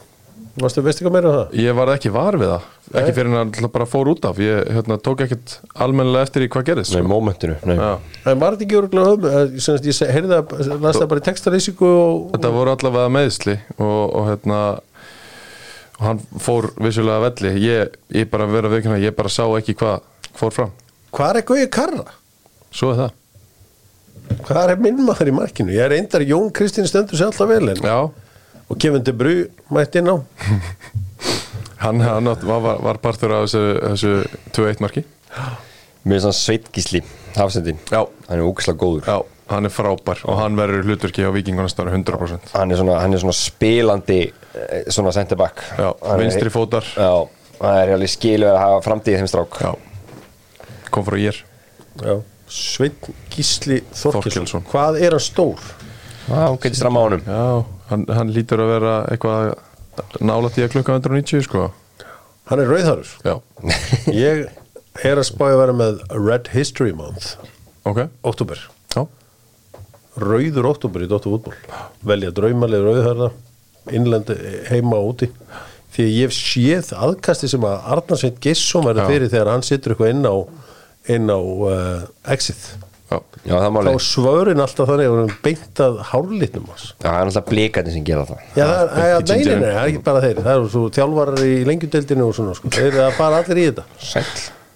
Varstu, 0.55 0.79
veistu 0.85 1.03
hvað 1.03 1.15
meira 1.17 1.29
um 1.29 1.35
það? 1.35 1.55
Ég 1.59 1.75
var 1.75 1.89
ekki 1.91 2.09
var 2.15 2.37
við 2.39 2.51
það 2.53 2.67
ekki 2.95 3.13
fyrir 3.17 3.31
hann 3.33 3.49
alltaf 3.49 3.71
bara 3.73 3.87
fór 3.89 4.09
út 4.13 4.27
af 4.29 4.37
ég 4.39 4.69
hérna, 4.71 4.95
tók 5.03 5.23
ekkert 5.25 5.55
almennilega 5.83 6.27
eftir 6.29 6.45
í 6.45 6.49
hvað 6.53 6.67
gerðist 6.69 6.93
nei, 6.95 7.01
sko. 7.01 7.09
momentinu 7.11 7.57
nei. 7.67 7.75
Já. 7.75 7.89
En 8.31 8.39
var 8.39 8.55
þetta 8.55 8.65
ekki 8.67 8.77
öruglega 8.79 9.09
höfuð? 9.09 9.57
Ég, 9.89 9.99
heyrði 10.15 10.31
það, 10.31 10.71
las 10.85 10.99
það 11.01 11.09
bara 11.11 11.23
í 11.23 11.25
textarísiku 11.27 11.89
og, 11.89 12.23
Þetta 12.37 12.53
voru 12.55 12.75
allavega 12.75 13.11
meðsli 13.17 13.57
og, 13.75 13.99
og 14.05 14.29
hérna 14.29 14.61
og 15.95 16.03
hann 16.05 16.23
fór 16.43 16.69
vissulega 16.83 17.19
að 17.19 17.27
velli 17.29 17.53
ég, 17.65 17.99
ég 18.15 18.31
bara 18.31 18.47
verið 18.51 18.69
að 18.69 18.77
veikina, 18.77 19.03
ég 19.03 19.15
bara 19.17 19.31
sá 19.31 19.43
ekki 19.59 19.75
hvað 19.79 20.07
fór 20.35 20.55
fram, 20.55 20.73
Hvað 21.15 21.41
er 21.41 21.47
Gauði 21.51 21.69
Karra? 21.71 22.07
svo 22.75 22.91
er 22.93 23.01
það 23.03 23.21
Hvað 24.45 24.71
er 24.73 24.79
minn 24.81 25.03
maður 25.05 25.29
í 25.29 25.33
markinu? 25.35 25.73
Ég 25.75 25.83
er 25.85 25.91
reyndar 25.93 26.23
Jón 26.25 26.47
Kristinn 26.55 26.87
stendur 26.89 27.19
sér 27.19 27.29
alltaf 27.29 27.49
vel 27.49 27.69
en, 27.71 27.83
Já, 27.83 27.99
og 28.69 28.79
Kevin 28.81 29.03
De 29.05 29.13
Bru 29.13 29.35
mætti 29.75 30.01
inn 30.01 30.09
á. 30.11 30.15
Hann, 31.85 31.99
hann 32.01 32.25
átt- 32.31 32.45
var, 32.47 32.63
var, 32.81 32.97
partur 33.03 33.33
af 33.35 33.43
þessu, 33.45 33.61
þessu 33.83 34.11
2-1 34.55 34.79
marki. 34.81 35.03
Mér 36.07 36.17
er 36.17 36.21
svona 36.23 36.37
sveitgísli 36.37 37.01
hafsendin, 37.35 37.77
Já, 37.91 37.99
hann 38.29 38.39
er 38.39 38.45
ógeðslega 38.47 38.79
góður. 38.79 39.03
Já, 39.09 39.17
hann 39.51 39.67
er 39.67 39.73
frábær 39.73 40.21
og 40.25 40.39
hann 40.39 40.55
verður 40.57 40.87
hlutverki 40.87 41.25
á 41.27 41.29
vikingunastar 41.35 41.91
100% 41.91 42.53
hann 42.55 42.71
er 42.73 42.79
svona, 42.79 42.95
hann 43.03 43.13
er 43.13 43.21
svona 43.21 43.35
spilandi 43.37 44.19
eh, 44.31 44.87
svona 44.89 45.11
center 45.13 45.37
back 45.37 45.61
Já, 45.77 45.91
Hann 46.01 46.23
vinstri 46.23 46.49
fótar. 46.53 46.87
Já, 46.95 47.11
það 47.59 47.81
er 47.83 47.93
alveg 47.99 48.13
skilu 48.15 48.49
að 48.49 48.57
hafa 48.63 48.81
framtíð 48.87 49.17
í 49.17 49.21
þeim 49.21 49.29
strák. 49.33 49.59
Já, 49.67 49.75
kom 50.95 51.05
frá 51.05 51.19
ég 51.21 51.43
Já. 52.01 52.15
Sveinn 52.55 52.97
Gísli 53.35 53.81
Þorkilsson. 53.97 54.65
Hvað 54.71 55.01
er 55.03 55.17
hann 55.19 55.25
stór? 55.27 55.61
já, 56.29 56.33
hann 56.47 56.57
getur 56.63 56.79
stramma 56.81 57.01
á 57.01 57.05
honum. 57.09 57.25
Já, 57.29 57.74
hann, 57.91 58.05
hann 58.09 58.33
lítur 58.33 58.63
að 58.63 58.71
vera 58.75 58.93
eitthvað 59.11 59.55
nála 60.19 60.51
að 60.51 60.71
klukka 60.73 60.97
190 60.99 61.45
sko. 61.47 61.69
Hann 62.49 62.61
er 62.61 62.69
rauðharur 62.69 63.11
Ég 64.25 64.45
er 65.03 65.19
að 65.19 65.27
spája 65.27 65.55
að 65.55 65.61
vera 65.63 65.77
með 65.77 66.01
Red 66.13 66.51
History 66.53 66.93
Month. 66.95 67.35
Ok, 67.85 68.05
Oktober 68.25 68.59
já. 68.95 69.05
Rauður 70.21 70.69
oktober 70.71 71.03
í 71.03 71.07
Dóttu 71.11 71.33
fútból 71.33 71.55
Velja 72.07 72.31
draumalið 72.31 72.85
rauðharða 72.85 73.31
Innlendi 73.93 74.35
heima 74.69 74.97
og 74.97 75.11
úti. 75.11 75.27
Því 75.95 76.05
ég 76.11 76.31
séð 76.33 76.93
aðkasti 76.97 77.49
sem 77.51 77.65
að 77.67 77.89
Arnarsveit 77.93 78.39
Gisson 78.43 78.87
verður 78.87 79.11
fyrir 79.11 79.29
þegar 79.31 79.51
hann 79.53 79.65
situr 79.65 79.93
eitthvað 79.93 80.13
inn 80.15 80.25
á 80.25 80.35
inn 81.13 81.29
á 81.29 81.37
uh, 81.37 82.01
exit 82.33 82.63
Já, 83.05 83.19
það 83.45 83.55
er 83.55 83.61
þá 83.65 83.71
máli 83.75 83.91
er 83.93 84.01
svörin 84.01 84.61
alltaf 84.63 84.87
þannig 84.89 85.09
að 85.11 85.17
hann 85.19 85.33
beint 85.45 85.81
að 85.85 85.97
hárlítnum 86.09 86.63
hans. 86.71 86.85
Já, 86.97 87.05
það 87.05 87.17
er 87.19 87.29
alltaf 87.29 87.45
blíkandi 87.51 87.91
sem 87.93 88.05
gera 88.07 88.23
það. 88.25 88.39
Já, 88.57 88.65
það 88.65 88.79
er, 88.81 88.89
Beint 88.95 88.97
í 88.97 89.05
ja, 89.05 89.19
nei, 89.19 89.21
nei, 89.21 89.37
gingerinn. 89.43 89.61
nei, 89.61 89.73
það 89.75 89.81
er 89.83 89.91
ekki 89.93 90.01
bara 90.07 90.23
þeir. 90.25 90.39
Það 90.47 90.55
eru 90.55 90.71
svo 90.73 90.83
þjálfarar 90.97 91.43
í 91.45 91.53
lengjudeldinu 91.69 92.25
og 92.25 92.33
svona 92.39 92.55
sko. 92.57 92.71
Þeir 92.73 92.87
eru 92.89 93.03
að 93.05 93.13
fara 93.19 93.41
allir 93.43 93.61
í 93.61 93.67
þetta. 93.69 93.85
Sæll. 94.01 94.25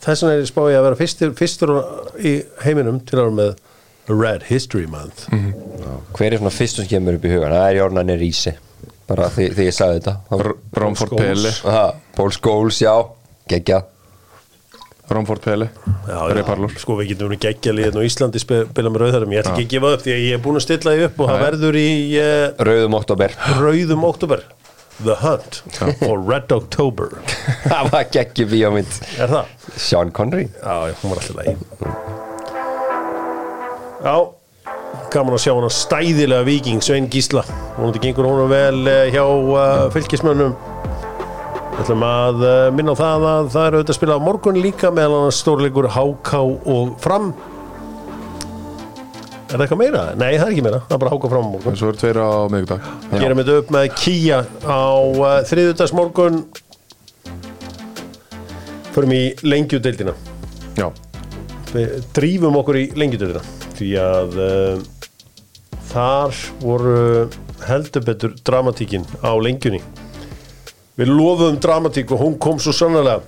Þess 0.06 0.24
vegna 0.24 0.36
er 0.38 0.44
ég 0.46 0.52
spáið 0.54 0.78
að 0.80 0.86
vera 0.90 1.00
fyrstur, 1.02 1.34
fyrstur 1.42 1.74
í 2.22 2.36
heiminum 2.64 3.02
til 3.10 3.18
að 3.20 3.26
vera 3.26 3.36
með 3.42 4.22
Red 4.22 4.46
History 4.48 4.86
Month. 4.90 5.26
Já, 5.34 5.92
hver 6.18 6.34
er 6.34 6.40
svona 6.44 6.54
fyrst 6.56 6.80
sem 6.80 6.88
kemur 6.94 7.18
upp 7.18 7.26
í 7.28 7.34
hugan 7.34 7.52
það 7.58 7.66
er 7.74 7.80
Jórnan 7.82 8.14
er 8.14 8.22
Rísi 8.22 8.54
bara 9.10 9.28
því, 9.34 9.50
því 9.58 9.66
ég 9.68 9.74
sagði 9.76 10.00
þetta. 10.00 10.14
R- 10.38 10.56
Romford 10.86 11.12
Scholes. 11.18 11.44
Pele. 11.44 11.52
Aha, 11.74 11.86
Paul 12.16 12.32
Scholes, 12.38 12.80
já, 12.86 12.94
geggja 13.50 13.82
Romford 15.16 15.44
Pele 15.44 15.70
Rey 16.08 16.46
Parlor 16.46 16.74
Sko 16.80 17.00
við 17.00 17.14
getum 17.14 17.30
verið 17.30 17.44
geggja 17.48 17.74
liðin 17.76 18.00
og 18.02 18.08
Íslandi 18.08 18.42
spila 18.44 18.94
með 18.94 19.04
rauðarum 19.04 19.36
Ég 19.36 19.44
ætla 19.44 19.56
ekki 19.56 19.66
að 19.68 19.74
gefa 19.76 19.92
upp 19.96 20.06
því 20.06 20.16
að 20.16 20.24
ég 20.26 20.38
er 20.38 20.44
búin 20.46 20.60
að 20.60 20.66
stilla 20.68 20.96
því 20.96 21.10
upp 21.10 21.20
og 21.20 21.32
það 21.32 21.44
verður 21.48 21.80
í 21.80 21.90
uh, 22.22 22.64
Rauðum 22.70 22.98
oktober 23.00 23.38
rauðum 23.60 24.08
oktober 24.10 24.48
The 25.00 25.16
Hunt 25.16 25.62
for 26.02 26.20
Red 26.20 26.52
October. 26.52 27.14
Það 27.72 27.92
var 27.94 28.10
geggju 28.12 28.46
bíómynd. 28.52 28.98
Er 29.16 29.32
það? 29.32 29.54
Sean 29.80 30.12
Connery. 30.12 30.50
Já, 30.60 30.92
hún 31.00 31.14
var 31.14 31.22
alltaf 31.22 31.38
lægi 31.40 31.56
Já, 34.04 34.16
gaman 35.14 35.38
að 35.38 35.44
sjá 35.46 35.54
hana 35.54 35.70
stæðilega 35.72 36.48
viking 36.48 36.84
Svein 36.84 37.08
Gísla. 37.12 37.46
Hún 37.78 37.94
þetta 37.94 38.04
gengur 38.10 38.28
hún 38.28 38.52
vel 38.52 38.92
eh, 38.92 39.08
hjá 39.16 39.24
uh, 39.24 39.88
fylgismönnum 39.96 40.56
Við 41.80 41.86
ætlum 41.86 42.02
að 42.04 42.42
uh, 42.44 42.54
minna 42.76 42.92
á 42.92 43.00
það 43.00 43.22
að 43.24 43.46
það 43.54 43.66
eru 43.66 43.78
auðvitað 43.78 43.94
að 43.94 43.96
spila 43.96 44.16
á 44.20 44.26
morgun 44.28 44.58
líka 44.60 44.90
meðal 44.92 45.20
hann 45.24 45.30
stórleikur 45.32 45.86
HK 45.94 46.32
og 46.74 46.90
Fram. 47.00 47.30
Er 49.48 49.54
það 49.54 49.62
eitthvað 49.64 49.80
meira? 49.80 50.02
Nei, 50.20 50.34
það 50.34 50.44
er 50.44 50.52
ekki 50.52 50.66
meira, 50.66 50.82
það 50.90 50.96
er 50.98 51.02
bara 51.06 51.14
HK 51.14 51.30
Fram 51.32 51.48
á 51.48 51.52
morgun. 51.54 51.78
Svo 51.80 51.92
eru 51.94 52.02
tveir 52.02 52.20
á 52.20 52.32
miðgudag 52.52 52.90
Gerum 53.14 53.40
þetta 53.40 53.56
upp 53.62 53.72
með 53.78 53.86
Kia 53.96 54.40
á 54.68 54.92
uh, 54.92 55.38
þriðudags 55.48 55.94
morgun 55.96 56.42
Förum 58.92 59.16
í 59.16 59.22
lengjudeildina. 59.48 60.18
Já, 60.76 60.90
við 61.72 61.96
drífum 62.20 62.60
okkur 62.60 62.82
í 62.82 62.84
lengjutöldina 63.00 63.46
því 63.80 63.94
að 64.04 64.38
uh, 64.44 64.84
þar 65.94 66.44
voru 66.60 67.00
heldur 67.72 68.04
betur 68.12 68.36
dramatíkin 68.44 69.08
á 69.24 69.32
lengjunni 69.40 69.80
við 71.00 71.14
lofuðum 71.14 71.62
dramatík 71.64 72.12
og 72.16 72.26
hún 72.26 72.40
kom 72.42 72.60
svo 72.62 72.76
sannlega 72.76 73.22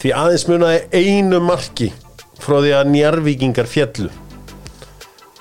því 0.00 0.14
aðeins 0.14 0.46
munaði 0.50 0.84
einu 0.94 1.42
marki 1.42 1.90
frá 2.38 2.60
því 2.60 2.72
að 2.78 2.94
njárvíkingar 2.94 3.68
fjallu 3.70 4.12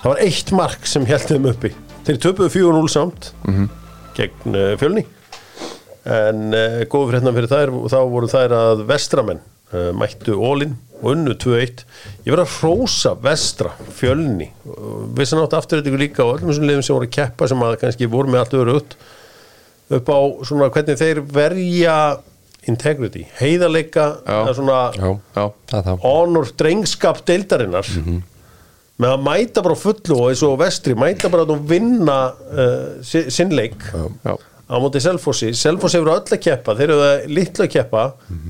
það 0.06 0.12
var 0.12 0.22
eitt 0.22 0.52
mark 0.54 0.86
sem 0.86 1.06
held 1.10 1.26
þeim 1.26 1.50
uppi. 1.50 1.72
Þeir 2.06 2.22
töpuðu 2.22 2.52
4-0 2.54 2.90
samt 2.94 3.32
gegn 4.16 4.54
uh, 4.54 4.74
fjölni. 4.78 5.02
En 6.06 6.54
uh, 6.54 6.84
góð 6.92 7.10
frétna 7.10 7.34
fyrir 7.34 7.50
þær 7.50 7.74
og 7.74 7.88
þá 7.90 7.98
voru 8.12 8.30
þær 8.30 8.54
að 8.54 8.84
vestramenn 8.92 9.42
uh, 9.74 9.90
mættu 9.98 10.38
ólinn 10.38 10.76
og 11.02 11.10
unnu 11.16 11.34
2-1 11.42 11.82
ég 12.24 12.30
verið 12.30 12.44
að 12.46 12.54
hrósa 12.60 13.16
vestra 13.26 13.74
fjölni. 13.98 14.52
Við 15.18 15.32
sem 15.32 15.42
áttu 15.42 15.58
aftur 15.58 15.82
þetta 15.82 16.02
líka 16.04 16.24
og 16.24 16.38
öllum 16.38 16.54
þessum 16.54 16.70
liðum 16.70 16.86
sem 16.86 16.98
voru 17.00 17.10
að 17.10 17.16
keppa 17.18 17.50
sem 17.50 17.66
að 17.66 17.78
kannski 17.82 18.12
voru 18.14 18.32
með 18.32 18.44
allt 18.44 18.58
öru 18.62 18.78
upp 18.84 18.96
upp 19.90 20.10
á 20.10 20.20
svona 20.48 20.70
hvernig 20.74 20.98
þeir 21.02 21.20
verja 21.36 21.98
integrity, 22.66 23.28
heiðarleika 23.38 24.06
Já. 24.26 24.38
eða 24.42 24.56
svona 24.58 24.80
Já, 24.98 25.10
já, 25.36 25.98
honor 26.02 26.48
drengskap 26.58 27.20
deildarinnar. 27.28 27.86
Með 28.96 29.12
að 29.12 29.24
mæta 29.28 29.62
bara 29.62 29.76
fullu 29.76 30.16
og 30.18 30.30
eins 30.32 30.42
og 30.48 30.56
vestri 30.64 30.96
mæta 30.98 31.30
bara 31.30 31.44
að 31.46 31.66
vinna 31.70 32.18
uh, 32.34 33.04
si- 33.06 33.28
sinn 33.30 33.52
leik. 33.54 33.78
Já 34.26 34.36
á 34.66 34.76
móti 34.82 35.02
Selfossi, 35.04 35.52
Selfoss 35.54 35.94
hefur 35.94 36.10
öll 36.16 36.24
að 36.26 36.42
keppa 36.42 36.74
þeir 36.78 36.94
eru 36.96 37.10
litlu 37.30 37.66
að 37.68 37.72
keppa. 37.76 38.06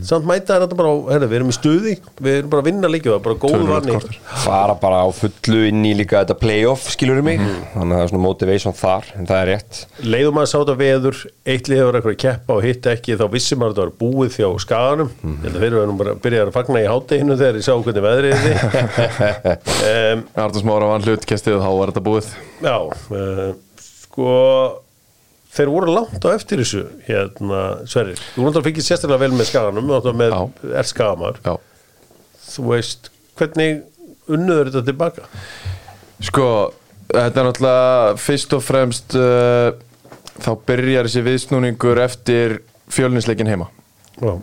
Samt 0.07 0.27
mæta 0.29 0.55
er 0.55 0.63
þetta 0.63 0.77
bara 0.79 0.91
á, 0.91 0.95
herri, 1.11 1.27
við 1.27 1.39
erum 1.41 1.51
í 1.51 1.55
stuði 1.57 1.95
við 2.23 2.37
erum 2.39 2.51
bara 2.53 2.63
að 2.63 2.69
vinna 2.69 2.87
er 2.95 3.19
bara 3.25 3.35
góð 3.41 3.65
vanni 3.67 3.97
fara 4.45 4.75
bara 4.79 5.01
á 5.03 5.07
fullu 5.15 5.59
inn 5.69 5.83
í 5.87 5.93
líka 5.97 6.21
þetta 6.21 6.37
playoff 6.39 6.87
skilur 6.93 7.21
mig, 7.25 7.39
þannig 7.73 7.91
að 7.91 7.97
það 7.97 8.03
er 8.05 8.11
svona 8.13 8.23
motivation 8.25 8.75
þar 8.77 9.09
en 9.15 9.27
það 9.29 9.41
er 9.41 9.47
rétt. 9.51 9.81
Leiðum 10.05 10.39
að 10.39 10.47
sáta 10.51 10.77
veður, 10.79 11.17
eitt 11.45 11.69
lið 11.69 11.81
hefur 11.81 11.99
eitthvað 11.99 12.15
að 12.15 12.21
keppa 12.23 12.55
og 12.55 12.63
hitt 12.65 12.89
ekki, 12.93 13.17
þá 13.19 13.25
vissi 13.35 13.57
maður 13.59 13.71
að 13.71 13.75
þetta 13.75 13.85
var 13.85 13.93
búið 14.03 14.31
þjá 14.35 14.47
skaganum, 14.65 15.11
ég 15.25 15.45
held 15.45 15.55
að 15.55 15.65
fyrir 15.65 15.75
við 15.75 15.83
erum 15.83 15.99
bara 16.01 16.15
byrjað 16.25 16.47
að 16.51 16.55
fagna 16.55 16.83
í 16.83 16.89
hátteginu 16.91 17.39
þegar 17.41 17.59
ég 17.59 17.65
sá 17.65 17.73
hvernig 17.75 18.05
veðrið 18.05 18.35
er 19.91 20.15
um, 20.15 20.19
var 21.75 21.91
þetta 21.91 22.05
búið 22.05 22.31
Já, 22.63 22.77
uh, 23.11 23.51
sko 23.81 24.29
þeir 25.55 25.71
voru 25.71 25.95
langt 25.95 26.25
á 26.27 26.29
eftir 26.35 26.61
þessu 26.61 26.83
hérna, 27.07 27.61
Sverrir, 27.89 28.21
þú 28.35 28.47
að 28.51 28.67
fengið 28.69 28.87
sérstaklega 28.89 29.23
vel 29.23 29.35
með 29.35 29.49
skaganum, 29.51 29.91
með 30.19 30.37
er 30.75 30.89
skagamar 30.89 31.39
þú 32.45 32.69
veist, 32.71 33.11
hvernig 33.39 33.83
unnuður 34.31 34.71
þetta 34.71 34.85
tilbaka? 34.89 35.29
Sko, 36.25 36.47
þetta 37.11 37.41
er 37.41 37.47
náttúrulega 37.49 38.17
fyrst 38.21 38.55
og 38.55 38.63
fremst 38.65 39.15
uh, 39.19 39.71
þá 40.41 40.51
byrjar 40.67 41.09
þessi 41.09 41.23
viðsnúningur 41.25 42.01
eftir 42.03 42.59
fjölninsleikin 42.91 43.49
heima 43.49 43.69
Já. 44.21 44.35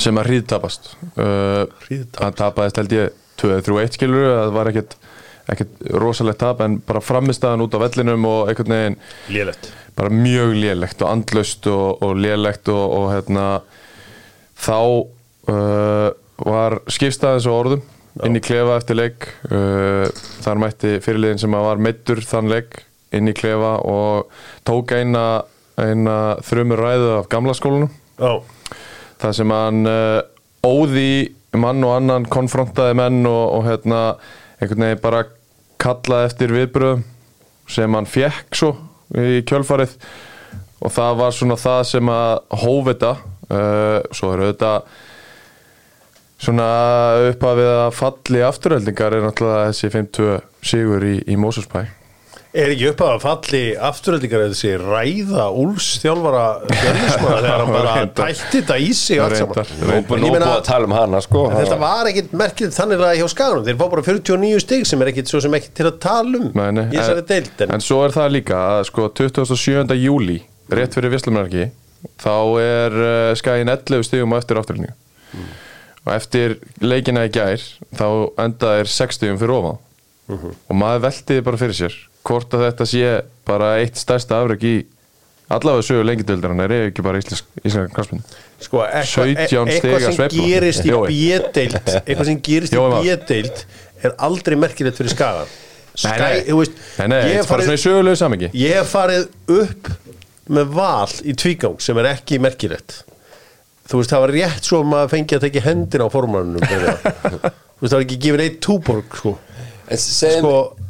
sem 0.00 0.18
að 0.18 0.30
hríðtapast 0.30 0.92
uh, 1.16 1.64
hann 2.20 2.38
tapaðist 2.38 2.80
held 2.82 2.96
ég 2.96 3.18
2-3-1 3.42 3.98
skilur 3.98 4.28
það 4.28 4.54
var 4.54 4.70
ekkert, 4.70 4.96
ekkert 5.50 5.86
rosalegt 6.02 6.42
tap 6.42 6.62
en 6.64 6.78
bara 6.86 7.02
framistaðan 7.02 7.64
út 7.64 7.74
á 7.74 7.82
vellinum 7.82 8.26
og 8.28 8.50
einhvern 8.52 8.76
veginn 8.76 9.00
Lélegt 9.32 9.72
bara 9.98 10.12
mjög 10.12 10.54
lélegt 10.56 11.02
og 11.04 11.10
andlaust 11.10 11.66
og, 11.70 12.02
og 12.02 12.16
lélegt 12.16 12.70
og, 12.72 12.84
og 12.96 13.08
hérna 13.12 13.46
þá 14.62 14.78
uh, 15.52 16.08
var 16.42 16.78
skipstaðins 16.90 17.48
og 17.50 17.58
orðum 17.58 17.82
inn 18.26 18.36
í 18.36 18.42
klefa 18.44 18.76
eftir 18.80 18.98
leik 18.98 19.28
uh, 19.50 20.08
þar 20.44 20.60
mætti 20.62 20.96
fyrirliðin 21.04 21.40
sem 21.42 21.56
var 21.56 21.80
meittur 21.82 22.22
þann 22.24 22.50
leik 22.52 22.82
inn 23.12 23.28
í 23.28 23.36
klefa 23.36 23.76
og 23.88 24.32
tók 24.68 24.94
eina, 24.96 25.42
eina 25.80 26.38
þrjumur 26.44 26.80
ræðu 26.80 27.10
af 27.18 27.28
gamla 27.32 27.54
skólanum. 27.56 27.90
Já, 28.16 28.40
það 29.20 29.36
sem 29.38 29.52
hann 29.52 29.88
uh, 29.88 30.20
óði 30.64 31.32
mann 31.58 31.84
og 31.84 31.98
annan 31.98 32.28
konfrontaði 32.32 32.96
menn 32.96 33.26
og, 33.28 33.42
og 33.58 33.66
hérna 33.68 34.02
einhvern 34.56 34.86
veginn 34.86 35.02
bara 35.02 35.26
kallaði 35.82 36.30
eftir 36.30 36.54
viðbröðum 36.56 37.04
sem 37.72 37.96
hann 37.96 38.08
fekk 38.08 38.56
svo 38.56 38.72
í 39.18 39.42
kjölfarið. 39.48 39.96
Og 40.82 40.92
það 40.92 41.18
var 41.20 41.34
svona 41.36 41.56
það 41.60 41.80
sem 41.92 42.12
að 42.12 42.60
hófita 42.62 43.14
uh, 43.16 43.98
svo 44.10 44.32
er 44.34 44.44
auðvitað 44.48 44.92
svona 46.42 46.68
upphafið 47.28 47.68
að 47.70 47.90
falli 47.94 48.40
afturöldingar 48.42 49.14
er 49.14 49.26
náttúrulega 49.26 49.68
þessi 49.70 49.92
5-2 49.94 50.30
sigur 50.72 51.04
í, 51.06 51.16
í 51.30 51.38
Mósusbæ 51.38 51.84
Er 52.52 52.68
ekki 52.68 52.84
upp 52.90 53.00
að 53.00 53.14
falli 53.22 53.60
afturöldingar 53.80 54.42
eða 54.44 54.52
þessi 54.52 54.72
ræða 54.76 55.44
Úlfs 55.56 55.86
þjálfara 56.02 56.42
fjölnismara 56.68 57.36
þegar 57.46 57.62
hann 57.62 57.70
bara 57.72 57.92
tætti 58.18 58.58
þetta 58.58 58.76
í 58.76 58.90
sig 58.98 59.22
allt 59.24 59.38
saman. 59.38 59.56
Reyndar, 59.56 59.70
Nú 59.80 59.88
reyndar. 59.88 60.08
búið 60.10 60.26
Ég 60.26 60.34
meina- 60.34 60.50
að 60.58 60.64
tala 60.66 60.88
um 60.90 60.94
hana 60.98 61.22
sko. 61.24 61.44
Þetta 61.54 61.78
var 61.80 62.10
ekkit 62.10 62.34
merkilegt 62.42 62.76
þannig 62.76 63.04
að 63.08 63.14
hjá 63.22 63.28
skaganum. 63.32 63.64
Þeir 63.70 63.78
fá 63.80 63.86
bara 63.94 64.04
49 64.10 64.60
stig 64.66 64.84
sem 64.90 65.00
er 65.06 65.12
ekkit 65.14 65.32
svo 65.32 65.40
sem 65.46 65.56
ekkit 65.56 65.74
til 65.80 65.88
að 65.88 65.96
tala 66.04 66.42
um 66.42 66.50
nei, 66.60 66.84
í 66.92 66.98
þessari 66.98 67.24
deild 67.32 67.64
en, 67.64 67.74
en 67.78 67.86
svo 67.88 68.02
er 68.04 68.16
það 68.18 68.30
líka 68.36 68.60
að 68.74 68.82
sko 68.90 69.08
27. 69.22 69.96
júli 70.02 70.38
rétt 70.76 70.92
fyrir 71.00 71.14
Vislumarki 71.16 71.66
þá 72.20 72.36
er 72.60 73.00
uh, 73.00 73.32
skæin 73.40 73.72
11 73.72 74.04
stigum 74.10 74.36
á 74.36 74.40
eftir 74.42 74.60
afturlunni 74.60 74.92
og 76.04 76.12
eftir 76.18 76.58
leikina 76.84 77.24
í 77.24 77.32
gær 77.32 77.64
þá 77.96 78.06
enda 78.44 78.76
er 78.82 78.88
6 78.92 79.16
stigum 79.22 79.40
fyrir 79.40 79.56
ofan. 79.56 79.78
Og 80.68 80.74
maður 80.76 81.06
veltiði 81.08 81.44
bara 81.48 81.60
fyrir 81.60 81.78
sér 81.80 81.96
hvort 82.28 82.54
að 82.56 82.66
þetta 82.68 82.86
sé 82.92 83.12
bara 83.48 83.72
eitt 83.82 83.98
stærsta 84.00 84.38
afreg 84.42 84.62
í 84.68 84.74
allavega 85.52 85.84
sögu 85.84 86.04
lengindöldar 86.06 86.52
hann 86.54 86.64
er 86.64 86.74
ekki 86.88 87.04
bara 87.04 87.20
íslensk, 87.20 87.48
íslensk 87.66 87.92
kraspin 87.96 88.22
sko, 88.62 88.84
eitthvað, 88.86 89.34
17 89.42 89.48
stiga 89.48 89.64
eitthvað 89.74 90.06
sem 90.06 90.16
sveifla. 90.16 90.46
gerist 90.48 90.86
í 90.86 90.92
Jói. 90.92 91.02
bjödeild 91.10 91.76
eitthvað 91.82 92.28
sem 92.30 92.40
gerist 92.48 92.72
í 92.72 92.78
Jói 92.78 92.88
Már. 92.92 93.02
bjödeild 93.04 93.64
er 94.06 94.14
aldrei 94.28 94.58
merkilegt 94.58 95.00
fyrir 95.02 95.14
skagan 95.16 95.52
Nei, 95.92 96.12
nei, 96.16 96.36
þú 96.46 96.54
veist, 96.56 96.76
nei, 97.02 97.08
nei, 97.12 97.18
ég 97.28 97.42
er 97.42 97.44
farið- 97.44 98.46
í 98.48 98.48
Ég 98.56 98.78
hef 98.78 98.92
farið 98.94 99.26
upp 99.60 99.90
með 100.48 100.70
val 100.72 101.12
í 101.28 101.34
tvígang 101.36 101.82
sem 101.84 101.98
er 102.00 102.08
ekki 102.14 102.38
merkilegt 102.40 103.02
Þú 103.90 103.98
veist, 104.00 104.12
það 104.14 104.22
var 104.24 104.32
rétt 104.32 104.64
svo 104.64 104.80
að 104.80 104.88
maður 104.88 105.10
fengi 105.12 105.36
að 105.36 105.44
tekja 105.44 105.64
hendina 105.66 106.06
á 106.08 106.14
formannunum 106.14 106.64
Þú 106.64 107.84
veist, 107.84 107.92
það 107.92 107.98
var 107.98 108.06
ekki 108.06 108.18
gefin 108.24 108.40
eitt 108.46 108.58
túborg 108.64 109.16
sko. 109.18 109.34
En 109.90 109.98
segjum, 110.00 110.46
sko 110.46 110.81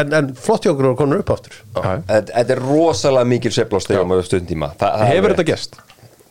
en, 0.00 0.14
en 0.20 0.30
flott 0.38 0.66
hjá 0.66 0.72
okkur 0.74 0.90
að 0.92 0.96
konur 1.02 1.24
upp 1.24 1.34
aftur 1.36 1.58
þetta 1.74 2.22
þetta 2.30 2.56
er 2.56 2.62
rosalega 2.64 3.30
mikil 3.34 3.52
sveifla 3.54 3.80
á 3.80 3.84
stegum 3.86 4.14
á 4.14 4.16
stundtíma 4.26 4.72
Þa, 4.78 4.88
það 5.00 5.12
hefur 5.12 5.34
þetta 5.34 5.48
gerst? 5.52 5.78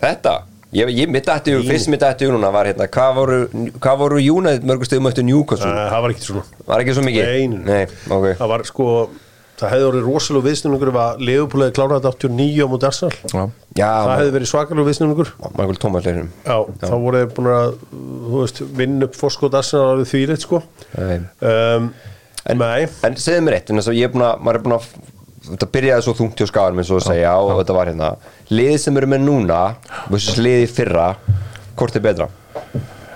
Þetta? 0.03 0.35
Ég, 0.73 0.89
ég 0.89 1.09
mitt 1.13 1.27
ætti, 1.29 1.53
fyrst 1.67 1.89
mitt 1.93 2.01
ætti 2.05 2.25
núna 2.33 2.49
var 2.53 2.65
hérna, 2.65 2.87
hvað 2.89 3.11
voru, 3.19 3.35
hvað 3.77 3.99
voru 4.01 4.21
United 4.21 4.63
mörgum 4.65 4.89
stegum 4.89 5.09
eftir 5.11 5.25
Newcastle? 5.27 5.69
Nei, 5.69 5.83
það 5.91 6.05
var 6.05 6.13
ekki 6.15 6.25
svona 6.25 6.45
Var 6.71 6.83
ekki 6.85 6.95
svo 6.97 7.03
mikið? 7.05 7.27
Nei, 7.29 7.43
nei. 7.51 7.67
Nei, 7.67 8.07
ok. 8.17 8.25
Það 8.39 8.51
var 8.53 8.65
sko 8.71 8.87
Það 9.53 9.69
hefði 9.69 9.85
orðið 9.87 10.07
rosalega 10.07 10.45
viðsnunningur 10.47 10.89
ef 10.89 10.95
að 10.97 11.19
Leopold 11.27 11.75
klárað 11.77 11.99
þetta 12.01 12.11
89 12.17 12.65
á 12.65 12.67
múti 12.71 12.87
Arsenal 12.89 13.11
Já. 13.13 13.43
Já, 13.77 13.89
Það 13.93 14.13
hefði 14.17 14.33
verið 14.33 14.49
svakalega 14.49 14.87
viðsnunningur 14.89 15.29
Michael 15.43 15.79
Thomas 15.83 16.07
leirum. 16.07 16.31
Já, 16.41 16.57
þá 16.81 16.95
voru 17.03 17.21
þeir 17.21 17.29
búin 17.37 17.49
að 17.53 17.75
þú 17.93 18.41
veist, 18.41 18.63
vinna 18.81 19.07
upp 19.07 19.19
fórskot 19.19 19.57
Arsenal 19.61 19.91
árið 19.93 20.09
þvíleitt 20.09 20.47
sko 20.47 20.63
Nei. 20.97 21.21
um, 21.53 21.87
En, 22.49 22.61
en 23.07 23.15
segðu 23.19 23.43
mér 23.45 23.55
eitt, 23.59 23.69
en 23.71 23.79
þess 23.79 23.91
að 23.93 23.99
ég 23.99 24.09
er 24.09 24.13
búin 24.13 24.25
að, 24.27 24.41
maður 24.43 24.59
er 24.59 24.63
búin 24.65 24.75
að, 24.75 24.87
þetta 25.47 25.69
byrjaði 25.77 26.03
svo 26.07 26.13
þungt 26.17 26.41
hjá 26.43 26.47
skáðanum 26.49 26.81
eins 26.83 26.91
og 26.91 26.99
að 26.99 27.07
segja 27.07 27.31
og 27.39 27.53
þetta 27.61 27.77
var 27.77 27.91
hérna, 27.91 28.09
liðið 28.51 28.77
sem 28.83 28.99
eru 29.01 29.09
með 29.13 29.23
núna, 29.29 29.61
versus 30.11 30.39
liðið 30.43 30.65
í 30.65 30.69
fyrra, 30.75 31.07
hvort 31.79 31.97
er 31.99 32.03
betra? 32.03 32.29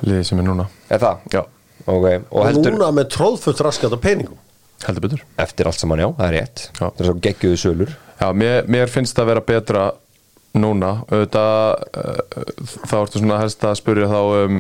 liðið 0.08 0.26
sem 0.30 0.40
er 0.44 0.48
núna. 0.48 0.68
Er 0.94 1.02
það? 1.04 1.24
já, 1.34 1.42
Ok, 1.88 2.06
og 2.08 2.42
Og 2.42 2.44
heldur, 2.48 2.74
núna 2.76 2.90
með 2.92 3.06
tróðfullt 3.16 3.62
raskat 3.64 3.94
af 3.96 4.02
peningum. 4.04 4.40
Heldur 4.84 5.04
betur. 5.08 5.22
Eftir 5.40 5.68
allt 5.70 5.80
saman 5.80 6.02
já, 6.04 6.08
það 6.18 6.28
er 6.28 6.36
rétt, 6.36 6.66
Já. 6.76 6.84
það 6.84 7.00
er 7.02 7.08
svo 7.08 7.16
geggjöðu 7.28 7.60
sölur. 7.64 7.94
Já, 8.20 8.28
mér, 8.36 8.68
mér 8.68 8.92
finnst 8.92 9.16
það 9.16 9.24
að 9.24 9.32
vera 9.32 9.44
betra 9.48 9.86
núna. 10.58 10.92
Auðvitað 11.08 11.56
uh, 12.02 12.20
þá 12.90 12.96
ertu 13.00 13.22
svona 13.22 13.40
helst 13.42 13.64
að 13.68 13.80
spyrja 13.80 14.10
þá 14.12 14.20
um 14.44 14.60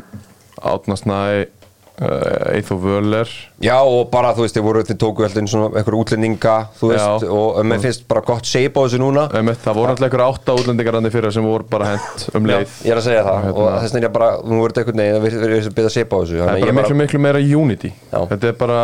Átnasnæ 0.71 1.19
uh, 1.19 1.45
Eithó 1.97 2.75
Völler 2.77 3.25
Já, 3.57 3.73
og 3.81 4.11
bara, 4.13 4.29
þú 4.37 4.43
veist, 4.45 4.57
voru, 4.61 4.83
þið 4.85 4.97
tóku 5.01 5.23
alltaf 5.25 5.47
svona 5.49 5.79
eitthvað 5.79 5.95
útlendinga, 5.97 6.55
þú 6.77 6.89
veist, 6.91 7.23
Já. 7.25 7.31
og 7.33 7.55
mér 7.65 7.79
finnst 7.81 8.03
bara 8.11 8.21
gott 8.27 8.45
shape 8.45 8.77
á 8.77 8.81
þessu 8.85 8.99
núna. 9.01 9.23
Einmitt, 9.33 9.63
það 9.63 9.79
voru 9.79 9.93
alltaf 9.95 10.05
einhver 10.05 10.23
átta 10.27 10.55
útlendingar 10.59 10.97
annir 10.99 11.15
fyrir 11.15 11.33
sem 11.33 11.47
voru 11.49 11.65
bara 11.71 11.87
hent 11.95 12.27
um 12.37 12.45
leið 12.45 12.75
Ég 12.85 12.93
er 12.93 13.01
að 13.01 13.07
segja 13.07 13.23
það, 13.25 13.39
Hérna. 13.47 13.55
og 13.57 13.81
þess 13.81 13.97
vegna 13.97 14.09
er 14.11 14.13
bara, 14.19 14.29
nú 14.45 14.59
verður 14.61 14.75
þetta 14.77 14.83
einhvern 14.83 15.01
veginn, 15.01 15.17
það 15.17 15.49
verður 15.49 15.71
að 15.71 15.77
byrja 15.79 15.93
shape 15.97 16.13
á 16.13 16.17
þessu. 16.21 16.37
Það 16.37 16.53
er 16.53 16.65
bara 16.67 16.77
miklu, 16.77 16.99
miklu 17.01 17.23
meira 17.25 17.43
unity 17.57 17.93
Já. 17.97 18.19
Þetta 18.35 18.51
er 18.51 18.57
bara 18.61 18.79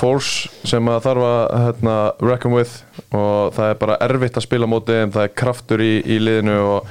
force 0.00 0.48
sem 0.72 0.90
að 0.94 1.04
þarf 1.10 1.28
að 1.28 1.44
hérna, 1.66 1.98
reckon 2.24 2.56
with 2.56 2.74
og 3.12 3.52
það 3.56 3.68
er 3.74 3.80
bara 3.84 4.00
erfitt 4.08 4.40
að 4.40 4.48
spila 4.48 4.64
á 4.64 4.72
móti 4.72 4.96
en 4.96 5.12
það 5.12 5.28
er 5.28 5.36
kraftur 5.44 5.84
í, 5.84 5.92
í 6.08 6.18
liðinu 6.24 6.58
og 6.72 6.90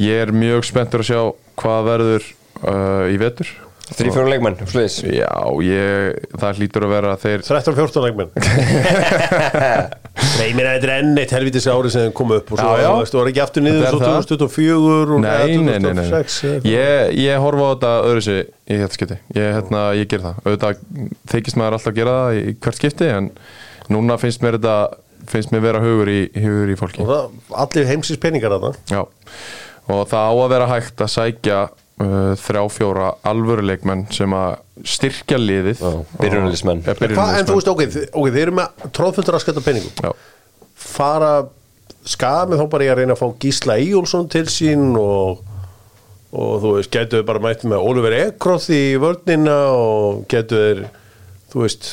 ég 0.00 0.24
er 0.24 0.32
mjög 0.32 0.64
spenntur 0.64 1.04
að 1.04 1.10
sjá 1.12 1.22
hvað 1.60 1.88
verður 1.92 2.28
uh, 2.64 3.08
í 3.12 3.16
vetur 3.20 3.50
Þrý 3.88 4.10
fjóru 4.12 4.28
leikmenn, 4.28 4.56
sliðis. 4.68 4.96
Já, 5.16 5.30
ég, 5.64 6.18
það 6.42 6.58
hlýtur 6.60 6.84
að 6.84 6.90
vera 6.92 7.12
að 7.14 7.22
þeir 7.24 7.44
13-14 7.46 8.04
leikmenn 8.04 8.30
Nei, 10.38 10.48
mér 10.56 10.66
þetta 10.74 10.86
er 10.88 10.92
enn 10.98 11.18
eitt 11.22 11.32
helvitis 11.34 11.66
ári 11.70 11.90
sem 11.92 12.04
þeim 12.08 12.14
kom 12.18 12.32
upp 12.36 12.50
og 12.52 12.58
svo 12.60 12.68
Já, 12.74 12.82
já. 12.82 12.88
þú 12.90 12.98
veist, 13.00 13.14
þú 13.14 13.20
var 13.20 13.30
ekki 13.30 13.42
aftur 13.44 13.64
niður 13.64 13.86
svo 13.88 14.00
það. 14.02 14.16
2024 14.32 15.14
og 15.16 15.22
Nei, 15.22 15.30
eða 15.30 15.46
nei, 15.48 15.78
nei, 15.78 15.78
nei. 15.78 16.04
2026 16.10 16.38
eða- 16.50 16.72
Ég, 16.72 17.16
ég 17.22 17.42
horfa 17.44 17.64
á 17.64 17.70
þetta 17.72 17.92
öðru 18.10 18.22
sig 18.28 18.40
í 18.68 18.78
þetta 18.82 18.98
skipti 18.98 19.18
Ég, 19.38 19.48
hérna, 19.58 19.82
ég 19.98 20.10
ger 20.12 20.24
það 20.26 20.40
Auðvitað 20.44 20.82
þykist 21.32 21.60
maður 21.60 21.78
alltaf 21.78 21.92
að 21.92 21.98
gera 22.02 22.16
það 22.18 22.38
í 22.42 22.54
hvert 22.66 22.80
skipti 22.82 23.10
en 23.14 23.30
núna 23.94 24.18
finnst 24.20 24.42
mér 24.44 24.58
þetta 24.58 24.76
finnst 25.28 25.52
mér 25.54 25.64
vera 25.68 25.82
hugur 25.84 26.08
í, 26.12 26.20
hugur 26.34 26.72
í 26.72 26.78
fólki 26.80 27.02
og 27.04 27.10
það, 27.12 27.24
allir 27.64 27.88
heimsins 27.92 28.20
peningar 28.22 28.54
að 28.58 28.68
það 28.68 28.94
Já, 28.96 29.02
og 29.92 30.02
það 30.08 30.24
á 30.28 30.32
að 30.34 30.52
vera 30.54 30.68
hægt 30.74 31.04
að 31.04 31.12
sækja 31.14 31.58
uh, 32.02 32.32
þrjá 32.38 32.62
fjóra 32.72 33.10
alvöruleikmenn 33.28 34.06
sem 34.14 34.34
að 34.36 34.56
styrkja 34.86 35.38
liðið. 35.42 35.84
Byrjunarliðsmenn. 36.20 36.82
Ja, 36.86 37.28
en 37.38 37.48
þú 37.48 37.58
veist, 37.58 37.70
ok, 37.74 37.84
okay 38.12 38.34
þið 38.34 38.42
eru 38.46 38.58
með 38.60 38.90
tróðfullt 38.96 39.32
raskat 39.34 39.60
af 39.60 39.68
peningum. 39.68 39.94
Já, 40.02 40.12
fara 40.78 41.32
skami 42.08 42.58
þá 42.58 42.66
bara 42.70 42.86
ég 42.86 42.94
að 42.94 43.02
reyna 43.02 43.16
að 43.16 43.22
fá 43.22 43.28
Gísla 43.42 43.76
Eyjólfsson 43.80 44.28
til 44.32 44.44
sín 44.52 44.92
og, 44.98 45.42
og 46.32 46.54
þú 46.62 46.76
veist, 46.78 46.92
getur 46.94 47.22
þau 47.22 47.28
bara 47.32 47.44
mætt 47.44 47.66
með 47.68 47.88
Oliver 47.90 48.16
Ekroth 48.22 48.70
í 48.72 48.82
vörnina 49.00 49.58
og 49.74 50.22
getur 50.30 50.64
þeir 50.64 50.84
þú 51.52 51.64
veist 51.64 51.90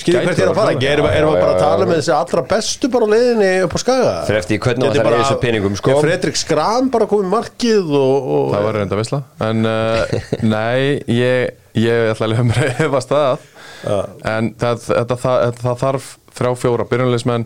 skilja 0.00 0.20
Gætu 0.22 0.28
hvert 0.28 0.38
er 0.38 0.48
að 0.48 0.52
það 0.52 0.58
fara? 0.58 0.72
erum 0.92 1.06
við 1.06 1.40
bara 1.40 1.52
að 1.52 1.56
já, 1.56 1.62
tala 1.62 1.84
já. 1.84 1.88
með 1.90 1.98
þessi 2.00 2.14
allra 2.16 2.44
bestu 2.52 2.90
bara 2.92 3.04
á 3.04 3.12
leiðinni 3.12 3.50
upp 3.66 3.76
á 3.76 3.78
skaga? 3.82 4.12
Í 4.22 4.58
hvernig 4.58 4.86
Gæti 4.86 4.92
það 4.92 4.96
er 4.96 5.00
í 5.00 5.06
bara- 5.08 5.20
þessu 5.22 5.38
peningum, 5.42 5.76
sko. 5.80 5.96
Fredrik 6.02 6.36
Skram 6.40 6.90
bara 6.94 7.08
komið 7.10 7.30
markið 7.32 7.92
og, 8.00 8.30
og 8.36 8.48
það 8.54 8.66
var 8.68 8.78
reynda 8.80 9.00
veistla 9.02 9.22
En 9.48 9.66
uh, 9.66 10.16
nei, 10.54 11.02
ég, 11.10 11.54
ég 11.78 12.10
ætla 12.14 12.28
að 12.28 12.34
lefa 12.34 12.48
mér 12.50 12.62
að 12.66 12.74
hefast 12.82 13.12
það 13.12 13.48
En 13.82 14.52
það, 14.54 14.82
þetta, 14.86 15.16
það, 15.18 15.46
það 15.58 15.80
þarf 15.80 16.10
þrjá 16.32 16.52
fjóra 16.62 16.84
byrjunarliðsmenn 16.88 17.44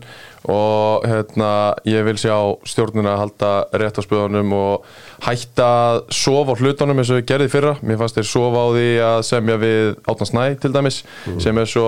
og 0.53 1.07
hérna, 1.09 1.51
ég 1.89 2.05
vil 2.07 2.19
sjá 2.21 2.37
stjórnuna 2.69 3.17
að 3.17 3.23
halda 3.25 3.53
rétt 3.83 3.99
á 3.99 4.03
spöðunum 4.05 4.53
og 4.55 4.85
hætta 5.25 5.67
að 5.67 6.01
sofa 6.13 6.53
á 6.53 6.59
hlutunum 6.61 6.99
eins 7.01 7.11
og 7.11 7.17
við 7.21 7.27
gerði 7.31 7.49
í 7.49 7.53
fyrra. 7.55 7.73
Mér 7.83 7.99
fannst 8.03 8.19
þeir 8.19 8.29
sofa 8.29 8.61
á 8.63 8.69
því 8.77 8.87
að 9.07 9.19
semja 9.31 9.57
við 9.63 9.95
Átna 10.13 10.27
Snæ 10.29 10.45
til 10.61 10.73
dæmis 10.75 10.99
sem 11.41 11.59
er 11.63 11.71
svo 11.71 11.87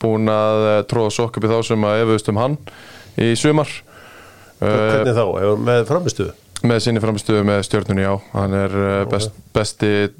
búin 0.00 0.30
að 0.32 0.66
eh, 0.70 0.80
tróða 0.88 1.12
sokk 1.18 1.36
upp 1.40 1.44
í 1.44 1.52
þá 1.52 1.58
sem 1.68 1.84
að 1.90 2.02
efuðust 2.06 2.30
um 2.32 2.40
hann 2.40 2.56
í 3.20 3.34
sumar. 3.36 3.68
hvernig 4.60 5.14
þá, 5.16 5.24
Hefur- 5.40 5.62
með 5.66 5.84
framistuðu 5.88 6.32
Með 6.60 6.80
sinni 6.84 7.00
framistöðu 7.00 7.44
með 7.48 7.62
stjórnunni, 7.64 8.02
já. 8.04 8.10
Hann 8.34 8.52
er 8.52 8.74
uh, 8.76 9.04
best, 9.08 9.30
besti 9.56 10.10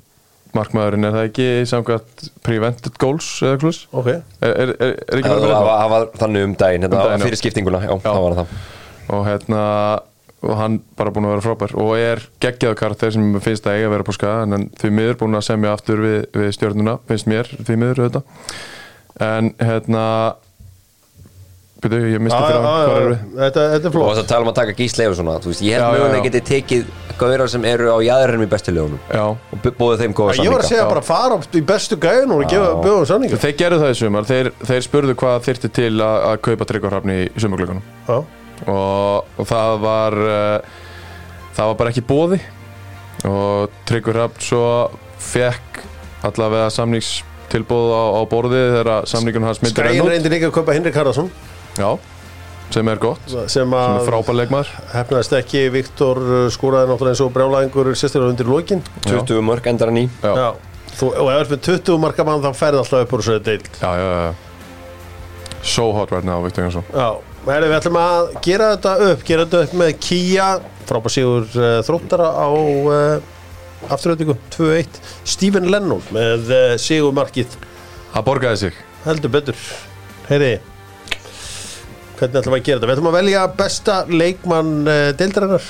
markmaðurinn, 0.56 1.04
er 1.04 1.12
það 1.12 1.26
ekki 1.28 1.48
samkvæmt 1.68 2.22
prevented 2.46 2.94
goals 2.98 3.26
eða 3.44 3.58
klús? 3.60 3.82
ok, 3.92 4.08
Er, 4.40 4.54
er, 4.54 4.72
er, 4.80 4.94
er 5.04 5.20
ekki 5.20 5.28
bara 5.28 5.36
með 5.36 5.50
þetta? 5.50 5.58
það 5.82 5.90
var 5.92 6.06
þannig 6.22 6.46
um 6.48 6.54
daginn, 6.62 6.86
hérna, 6.86 6.96
Um 6.96 7.04
daginn, 7.04 7.20
já. 7.20 7.26
fyrir 7.28 7.40
skiptinguna, 7.42 7.82
já, 7.84 7.92
það 8.06 8.24
var 8.24 8.38
það. 8.40 8.54
og 9.18 9.26
hérna 9.28 9.60
og 10.40 10.56
hann 10.56 10.80
bara 10.96 11.12
búin 11.12 11.28
að 11.28 11.34
vera 11.36 11.44
frábær. 11.44 11.74
Og 11.80 11.94
er 12.00 12.22
geggjaðu 12.42 12.78
karakter 12.80 13.14
sem 13.14 13.32
finnst 13.44 13.66
að 13.68 13.78
eiga 13.78 13.90
að 13.90 13.96
vera 13.96 14.08
på 14.08 14.16
skaga 14.16 14.44
en 14.46 14.68
því 14.80 14.92
miður 14.96 15.18
búin 15.20 15.36
að 15.36 15.48
semja 15.50 15.74
aftur 15.76 16.04
við, 16.04 16.20
við 16.36 16.54
stjórnuna, 16.56 16.94
finnst 17.10 17.28
mér 17.30 17.50
því 17.58 17.74
miður 17.80 18.04
auðvitað. 18.06 18.24
En 19.20 19.52
hérna 19.60 20.04
byrju, 21.80 22.08
ég 22.14 22.20
misti 22.22 22.36
fyrir 22.40 22.60
hann, 22.60 22.64
hvað 22.64 22.96
er 22.96 23.06
við? 23.10 23.20
Þetta 23.38 23.60
þetta 23.74 23.84
er 23.84 23.90
og 23.90 23.94
flott 23.94 24.10
þess 24.10 24.22
að 24.22 24.30
tala 24.32 24.44
um 24.44 24.50
að 24.50 24.58
taka 24.58 24.74
gísli 24.76 25.06
og 25.08 25.14
svona 25.16 25.36
þú 25.40 25.48
veist, 25.52 25.62
ég 25.64 25.72
held 25.76 25.80
Já, 25.80 25.86
já, 25.86 25.92
mögulega 25.96 26.18
já. 26.18 26.24
geti 26.26 26.40
tekið 26.50 26.82
gaurar 27.20 27.48
sem 27.52 27.64
eru 27.68 27.86
á 27.92 27.96
jæðurinnum 28.04 28.44
í 28.44 28.50
bestu 28.50 28.74
lögunum 28.76 29.00
Já, 29.08 29.24
og 29.28 29.56
búið 29.78 30.02
þeim 30.04 30.14
góða 30.16 30.36
Ég 30.40 30.52
var 30.52 30.64
að 30.64 30.70
segja 30.70 30.88
bara 30.90 31.04
fara 31.04 31.38
upp 31.40 31.56
í 31.56 31.62
bestu 31.70 31.94
gæðin 32.00 32.34
og 32.36 32.44
gefa 32.50 32.68
bjóðum 32.84 33.08
sanningu 33.08 33.40
þeir 33.40 33.56
gerðu 33.60 33.80
það 33.84 33.90
í 33.94 33.98
sumar. 34.00 34.24
Þeir, 34.28 34.46
þeir 34.60 34.82
spurðu 34.88 35.14
og, 38.66 39.26
og 39.40 39.48
það 39.48 39.74
var 39.84 40.16
uh, 40.20 40.78
það 41.56 41.72
var 41.72 41.78
bara 41.80 41.92
ekki 41.94 42.04
bóði 42.06 42.40
og 43.28 43.74
Tryggur 43.88 44.16
Hrafn 44.16 44.44
svo 44.44 44.64
fekk 45.20 45.82
allavega 46.24 46.70
samningstilbóð 46.72 47.92
á, 47.92 48.02
á 48.16 48.20
borðið 48.30 48.66
þegar 48.76 49.08
samningun 49.10 49.46
hans 49.48 49.60
myndir 49.64 49.84
Skæin 49.84 49.98
enn 50.00 50.06
út. 50.06 50.12
reyndi 50.14 50.32
líka 50.32 50.48
að 50.50 50.56
kaupa 50.60 50.76
Henrik 50.76 50.96
Harðarsson 50.96 51.30
Já, 51.78 51.90
sem 52.74 52.88
er 52.90 52.98
gott. 53.02 53.22
Sem 53.30 53.46
sem 53.50 53.74
er 53.76 54.34
leikmaður. 54.36 54.72
Hefnaðist 54.92 55.36
ekki 55.38 55.62
Viktor 55.74 56.18
uh, 56.20 56.42
skóraði 56.52 56.90
náttúrulega 56.90 57.14
eins 57.16 57.22
og 57.24 57.32
brjálæðingur 57.34 57.90
sérstaklega 57.94 58.34
undir 58.34 58.50
lokin. 58.50 58.82
20 59.06 59.42
mörg 59.46 59.70
endar 59.70 59.90
hann 59.90 60.02
í. 60.02 60.04
Já, 60.22 60.30
já, 60.34 60.44
Já, 60.44 60.94
þú, 60.98 61.10
og 61.14 61.30
ef 61.30 61.38
það 61.38 61.40
er 61.40 61.50
með 61.54 61.64
20 61.70 62.00
marka 62.04 62.26
mann 62.28 62.44
þá 62.44 62.50
ferði 62.58 62.82
alltaf 62.82 63.06
upp 63.06 63.16
úr 63.16 63.24
þessu 63.24 63.42
deild. 63.48 63.70
Já, 63.80 63.90
já, 64.02 64.08
já. 64.26 64.32
So 65.62 65.90
hot 65.92 66.12
right 66.14 66.24
now, 66.24 66.40
Viktor 66.40 66.64
Jansson 66.64 66.84
Já, 66.88 67.20
herri, 67.46 67.68
við 67.70 67.76
ætlum 67.78 67.98
að 68.00 68.30
gera 68.44 68.70
þetta 68.74 68.94
upp 69.08 69.26
gera 69.26 69.46
þetta 69.46 69.62
upp 69.66 69.74
með 69.80 69.92
Kia 70.04 70.48
frábær 70.88 71.14
sigur 71.14 71.46
uh, 71.56 71.80
þróttara 71.86 72.30
á 72.36 72.48
uh, 72.50 73.90
afturöldingu 73.90 74.36
2-1 74.52 75.00
Stephen 75.24 75.70
Lennon 75.72 76.02
með 76.14 76.50
uh, 76.52 76.74
sigur 76.80 77.14
markið 77.16 77.56
Það 78.10 78.24
borgaði 78.26 78.58
sig. 78.58 78.78
Heldur 79.04 79.30
betur. 79.30 79.58
Heyri 80.26 80.56
hvernig 82.18 82.40
ætlum 82.40 82.52
við 82.52 82.58
að 82.58 82.64
gera 82.66 82.80
þetta? 82.80 82.88
Við 82.88 82.94
ætlum 82.96 83.08
að 83.08 83.14
velja 83.16 83.42
besta 83.56 83.94
leikmann 84.10 84.72
deildarinnar. 85.16 85.68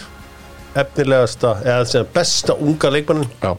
Efnilegasta, 0.80 1.52
eða 1.66 1.84
sem 1.90 2.08
besta 2.14 2.56
unga 2.58 2.90
leikmannin. 2.90 3.28
Já, 3.42 3.52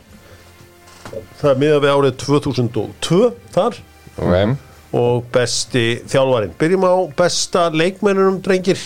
það 1.40 1.54
er 1.54 1.62
miðað 1.62 1.86
við 1.86 1.94
árið 1.94 2.18
2002 2.26 3.22
þar. 3.56 3.80
Okay. 4.18 4.52
Og 4.98 5.28
besti 5.34 5.86
þjálfarinn. 6.12 6.56
Byrjum 6.60 6.88
á 6.88 6.96
besta 7.18 7.68
leikmennunum 7.74 8.42
drengir. 8.44 8.82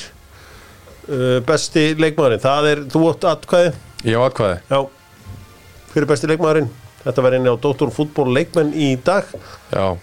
Uh, 1.06 1.38
besti 1.46 1.92
leikmæðurinn 2.02 2.42
það 2.42 2.72
er, 2.72 2.84
þú 2.90 3.04
átt 3.12 3.30
atkvæði? 3.30 3.76
Ég 4.06 4.18
á 4.18 4.22
atkvæði. 4.26 4.58
Já, 4.72 4.80
fyrir 5.94 6.10
besti 6.10 6.30
leikmæðurinn 6.32 6.72
þetta 7.06 7.26
var 7.26 7.38
inni 7.38 7.54
á 7.54 7.56
Dóttor 7.62 7.94
fútból 7.94 8.32
leikmenn 8.34 8.74
í 8.74 8.96
dag. 9.06 9.30
Já. 9.70 9.94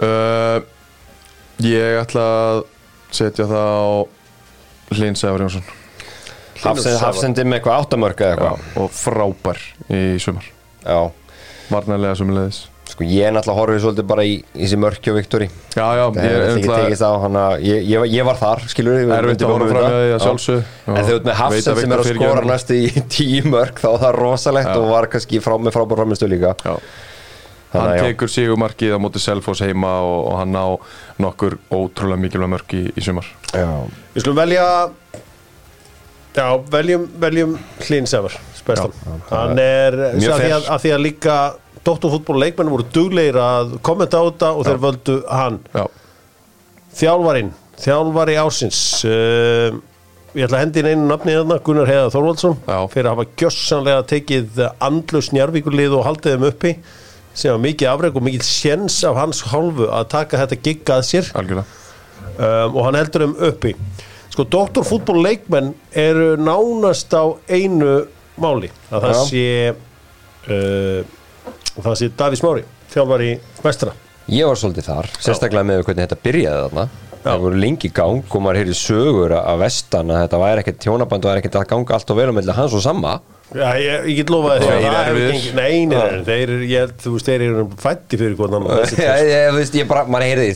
Uh, 0.00 0.66
Ég 1.60 1.98
ætla 2.00 2.22
að 2.24 2.58
setja 3.12 3.44
það 3.50 3.68
á 3.68 3.88
Hlyn 4.96 5.16
Sævar 5.18 5.42
Jónsson. 5.44 5.64
Hafsend, 6.60 6.96
hafsendi 7.00 7.44
með 7.44 7.58
eitthvað 7.58 7.82
áttamörk 7.84 8.22
eða 8.24 8.30
Já, 8.30 8.52
eitthvað 8.54 8.80
og 8.84 8.94
frábær 8.96 9.60
í 9.92 10.00
sumar. 10.20 10.46
Já, 10.84 11.00
Varnarlega 11.70 12.16
sumulegis 12.16 12.62
sko 13.00 13.08
ég 13.08 13.24
er 13.24 13.32
náttúrulega 13.32 13.60
horfið 13.60 13.78
svolítið 13.84 14.06
bara 14.10 14.24
í, 14.28 14.32
þessi 14.52 14.78
mörkju 14.80 15.12
Viktori. 15.16 15.46
Já, 15.72 15.86
já, 15.96 16.04
Það 16.12 16.24
ég 16.26 16.30
er 16.30 16.42
er 16.44 16.56
ekki 16.58 16.70
tekist 16.70 17.04
á 17.06 17.12
hana 17.22 17.44
ég, 17.64 17.84
ég, 17.88 17.98
var- 18.02 18.10
ég 18.12 18.24
var 18.28 18.36
þar, 18.40 18.64
skilur 18.68 18.98
við 18.98 19.12
erfitt 19.16 19.44
að 19.44 19.52
horfa 19.54 19.68
fram 19.70 19.86
með 19.86 20.00
því 20.04 20.10
að 20.16 20.24
sjálfsög 20.26 20.58
En 20.60 20.90
þegar 20.90 21.06
þú 21.08 21.14
ert 21.16 21.28
með 21.30 21.38
Hafsend 21.40 21.80
sem 21.80 21.92
er 21.94 22.02
að 22.02 22.10
skora 22.10 22.42
næstu 22.50 22.76
í 22.76 22.90
tíu 23.16 23.42
mörk 23.48 23.80
þá 23.80 23.88
er 23.94 24.02
það 24.04 24.18
rosalegt 24.20 24.68
Já. 24.68 24.76
og 24.80 24.90
var 24.92 25.08
kannski 25.14 25.40
frá, 25.40 25.56
með 25.56 25.76
frábær 25.78 26.02
framistu 26.02 26.28
líka. 26.28 26.52
Já, 26.64 26.74
Þannig 27.70 27.86
hann 27.86 27.92
að 27.92 27.96
já. 28.00 28.04
tekur 28.10 28.32
sigumarkið 28.34 28.92
á 28.92 28.98
móti 28.98 29.20
Selfoss 29.22 29.62
heima 29.62 29.92
og, 30.02 30.20
og 30.32 30.38
hann 30.42 30.56
á 30.58 30.66
nokkur 31.22 31.56
ótrúlega 31.70 32.18
mikilvæg 32.18 32.50
mörk 32.50 32.74
í, 32.74 32.82
í 32.98 33.04
sumar. 33.06 33.28
Já. 33.54 33.68
við 34.12 34.24
skulum 34.24 34.40
velja 34.42 34.66
já, 36.34 36.46
veljum, 36.70 37.08
veljum 37.22 37.56
Hlinsefar 37.86 38.34
bestan, 38.66 38.92
hann 39.30 39.58
er 39.58 39.96
að 40.10 40.44
að, 40.50 40.66
að 40.70 40.82
því 40.84 40.90
að 40.94 41.00
líka 41.02 41.36
Dóttor 41.86 42.12
fútból 42.12 42.40
leikmenn 42.42 42.70
voru 42.72 42.84
duglegir 42.92 43.38
að 43.40 43.78
kommenta 43.86 44.20
á 44.20 44.24
þetta 44.28 44.50
og 44.52 44.66
þeir 44.68 44.80
völdu 44.82 45.16
hann. 45.30 45.60
Já, 45.72 45.84
Þjálfarinn, 47.00 47.52
þjálfari 47.80 48.34
ásins 48.42 48.80
uh, 49.06 49.78
Ég 50.30 50.46
ætla 50.46 50.60
að 50.60 50.62
hendi 50.62 50.82
inn 50.82 50.88
einu 50.92 51.06
nafni 51.10 51.32
hérna, 51.34 51.56
Gunnar 51.66 51.88
Heiðar 51.90 52.12
Þorvaldsson 52.14 52.52
Já. 52.62 52.76
fyrir 52.92 53.08
að 53.08 53.14
hafa 53.16 53.38
gjössanlega 53.40 54.02
tekið 54.12 54.60
andlust 54.86 55.32
njárvíkurlið 55.34 55.96
og 55.98 56.04
haldið 56.06 56.36
þeim 56.36 56.44
uppi 56.46 56.72
sem 57.34 57.50
var 57.50 57.62
mikið 57.64 57.90
afreg 57.90 58.18
og 58.18 58.24
mikið 58.26 58.44
sjens 58.46 58.98
af 59.06 59.18
hans 59.18 59.40
hálfu 59.50 59.88
að 59.90 60.06
taka 60.12 60.38
þetta 60.44 60.58
gigg 60.66 60.92
að 60.94 61.02
sér. 61.08 61.30
Um, 61.40 62.76
og 62.76 62.80
hann 62.86 62.98
heldur 62.98 63.24
þeim 63.24 63.34
uppi. 63.48 63.74
Sko, 64.30 64.46
doktorfútból 64.54 65.18
leikmenn 65.24 65.72
eru 65.98 66.36
nánast 66.38 67.10
á 67.10 67.26
einu 67.50 68.04
máli. 68.38 68.70
Að 68.90 69.06
það 69.08 69.16
Já. 69.16 69.22
sé 69.30 69.46
uh, 70.46 71.16
það 71.78 71.98
sé 72.00 72.10
Davís 72.18 72.42
Mári 72.46 72.64
þjálfari 72.94 73.30
vestra. 73.64 73.92
Ég 74.30 74.46
var 74.46 74.58
svolítið 74.60 74.86
þar, 74.90 75.08
sérstaklega 75.18 75.66
með 75.66 75.84
hvernig 75.86 76.06
þetta 76.06 76.20
byrjaði 76.24 76.64
þarna. 76.68 76.88
Það 77.20 77.42
voru 77.42 77.58
lengi 77.60 77.88
í 77.90 77.92
gang 77.92 78.22
og 78.32 78.40
maður 78.40 78.58
heyrði 78.62 78.74
sögur 78.80 79.34
að 79.36 79.58
vestan 79.60 80.08
að 80.14 80.22
þetta 80.24 80.38
væri 80.40 80.62
ekkert 80.62 80.78
tjónaband 80.80 81.26
og 81.26 81.30
væri 81.34 81.42
ekkert 81.42 81.58
að 81.60 81.66
ganga 81.74 81.96
allt 81.98 82.12
og 82.14 82.16
vel 82.16 82.30
á 82.32 82.34
milli 82.38 82.54
hans 82.56 82.76
og 82.78 82.80
samma. 82.84 83.18
Já, 83.50 83.66
ég, 83.82 84.04
ég 84.06 84.16
get 84.20 84.30
lofaði 84.30 84.62
Þeir 84.62 84.70
það 84.70 84.84
eru 84.86 84.94
hefur 85.02 85.18
við. 85.18 85.32
gengið- 85.34 85.54
Nei, 85.58 85.86
nei, 85.90 85.98
nei, 85.98 86.22
þeir, 86.28 86.42
eru- 86.54 86.68
ég, 86.70 86.92
þú 87.02 87.12
veist, 87.16 87.26
þeir 87.28 87.42
eru 87.48 87.64
fætti 87.82 88.18
fyrir 88.20 88.36
þessi 88.86 89.00
Já, 89.08 89.14
ég, 89.26 89.46
veist, 89.58 89.74
ég 89.80 89.88
bara, 89.90 90.04
maður 90.06 90.26
heyrði, 90.30 90.46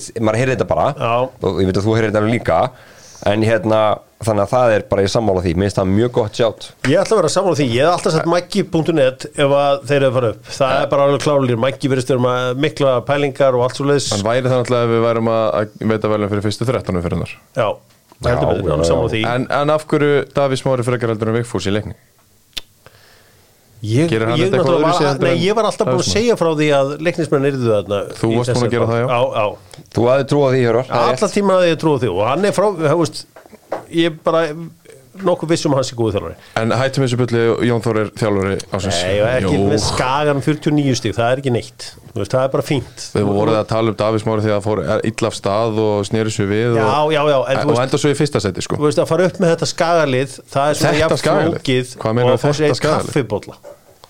þetta 0.54 0.68
bara. 0.70 0.86
Já. 0.94 1.14
og 1.50 1.58
ég 1.60 1.66
veit 1.72 1.80
að 1.82 1.88
þú 1.88 1.96
heyrði 1.98 2.12
þetta 2.14 2.22
líka 2.30 2.58
en 3.30 3.44
hérna, 3.46 3.80
þannig 4.24 4.42
að 4.44 4.50
það 4.54 4.72
er 4.74 4.84
bara 4.90 5.04
í 5.04 5.10
sammála 5.12 5.42
því, 5.44 5.52
mér 5.58 5.68
finnst 5.68 5.78
það 5.80 5.90
mjög 5.94 6.12
gott 6.18 6.38
sjátt. 6.40 6.66
Ég 6.90 7.00
ætla 7.00 7.16
að 7.16 7.20
vera 7.22 7.32
saman 7.34 7.54
á 7.54 7.58
því, 7.60 7.66
ég 7.74 7.84
hef 7.84 7.94
alltaf 7.94 8.14
sett 8.16 8.28
maggi.net 8.32 9.26
ef 9.34 9.54
að 9.60 9.82
þeir 9.90 9.98
eru 10.00 10.12
farið 10.18 10.34
upp. 10.34 10.52
Það 10.58 10.76
er 10.80 10.88
bara 10.94 11.06
alveg 11.08 11.24
klálir, 11.26 11.58
maggi 11.64 11.90
verðist 11.92 12.12
vera 12.14 12.24
með 12.24 12.62
mikla 12.64 12.94
pælingar 13.08 13.58
og 13.58 13.66
allt 13.66 13.78
svo 13.80 13.88
leiðis 13.88 14.10
Hann 14.14 14.24
væri 14.26 14.48
það 14.48 14.62
náttúrulega 14.62 14.88
ef 14.88 14.94
við 14.94 15.04
værum 15.08 15.30
að, 15.34 15.44
að 15.60 15.90
veita 15.94 16.12
veljum 16.14 16.32
fyrir 16.34 16.46
fyrstu 16.48 16.68
13 16.70 17.02
fyrir 17.04 17.18
hennar 17.18 17.34
Já, 17.54 17.68
já, 18.24 18.36
alveg 18.40 18.88
saman 18.88 19.06
á 19.06 19.12
því. 19.12 19.22
en, 19.34 19.46
en 19.60 19.74
af 19.74 19.86
hverju 19.90 20.24
Davís 20.36 20.64
Mári 20.66 20.86
frekar 20.86 21.12
heldur 21.14 21.32
en 21.32 21.38
Vigfús 21.40 21.68
í 21.68 21.74
leikni? 21.74 21.96
Ég, 23.84 24.08
Gerir 24.08 24.30
hann 24.30 24.40
ég, 24.40 24.54
var, 24.54 25.18
nei, 25.20 25.32
en 25.34 25.42
ég 25.42 25.56
var 25.58 25.66
alltaf 25.68 25.88
búin 25.90 26.00
að 26.00 26.06
segja 26.08 26.36
frá 26.40 26.48
því 26.56 26.68
að 26.72 26.92
leiknismenn 27.04 27.48
yrðu 27.50 27.72
þarna 27.74 27.98
Þú 28.16 28.30
varst 28.38 28.54
búin 28.54 28.68
að 28.68 28.76
gera 28.76 28.86
það, 28.88 29.00
já. 29.02 29.08
Já, 29.10 29.20
já, 29.34 29.82
Þú 29.94 30.06
hafði 30.08 30.26
trú 30.30 30.40
á 30.40 30.48
því, 30.48 30.60
Hjörvar 30.62 30.78
rétt. 30.78 30.94
tíma 31.34 31.58
að 31.58 31.66
ég 31.68 31.80
trúi 31.82 32.00
því 32.00 32.12
og 32.14 32.22
hann 32.30 32.48
er 32.48 32.56
frá, 32.56 32.66
þú 32.80 32.98
veist 33.02 33.20
ég 33.92 34.16
bara 34.24 34.44
nokkuð 35.22 35.50
viss 35.54 35.66
um 35.68 35.74
að 35.74 35.78
hans 35.80 35.90
er 35.92 35.98
góðu 36.00 36.12
þjálfari 36.16 36.36
En 36.62 36.72
hættum 36.74 37.04
þessu 37.04 37.18
bulli 37.20 37.42
Jón 37.68 37.82
Þór 37.84 37.98
er 38.02 38.08
þjálfari 38.18 38.56
ásins 38.74 38.98
Nei, 39.04 39.20
og 39.20 39.28
ekki 39.30 39.52
Jú. 39.54 39.66
með 39.70 39.82
skagan 39.84 40.40
49 40.42 40.96
stík, 40.98 41.14
það 41.18 41.28
er 41.34 41.42
ekki 41.44 41.52
neitt 41.54 41.86
veist, 42.14 42.32
það 42.34 42.40
er 42.48 42.50
bara 42.56 42.66
fínt 42.66 43.04
Við 43.14 43.28
voruð 43.30 43.58
að 43.60 43.68
tala 43.70 43.94
um 43.94 43.98
Davís 44.02 44.26
Mári 44.26 44.42
að 44.42 44.50
það 44.56 44.66
fór 44.66 44.82
illa 45.12 45.30
af 45.30 45.38
stað 45.38 45.78
og 45.84 46.08
snýri 46.10 46.34
svo 46.34 46.48
við 46.50 46.74
Já, 46.80 46.88
og, 46.88 47.12
já, 47.14 47.22
já, 47.30 47.38
en 47.54 47.62
þú 47.62 47.68
og 47.68 47.70
veist, 47.74 47.84
enda 47.86 48.02
svo 48.02 48.10
í 48.10 48.18
fyrsta 48.18 48.42
seti 48.44 48.66
sko 48.66 48.80
þú 48.80 48.88
veist 48.88 49.02
að 49.04 49.08
fara 49.14 49.28
upp 49.30 49.38
með 49.44 49.54
þetta 49.54 49.70
skagalið 49.70 50.34
það 50.54 50.72
er 50.74 50.80
svona 50.80 50.92
Þetta 50.94 51.04
jafn 51.04 51.22
skagalið? 51.22 51.54
flókið 51.54 51.94
Hvað 52.02 52.18
meinarðu 52.18 52.34
og 52.34 52.40
að 52.40 52.44
fá 52.44 52.50
sér 52.50 52.64
þetta 52.64 52.74
eitt 52.74 52.82
skagalið? 52.82 53.12
kaffibólla 53.14 53.56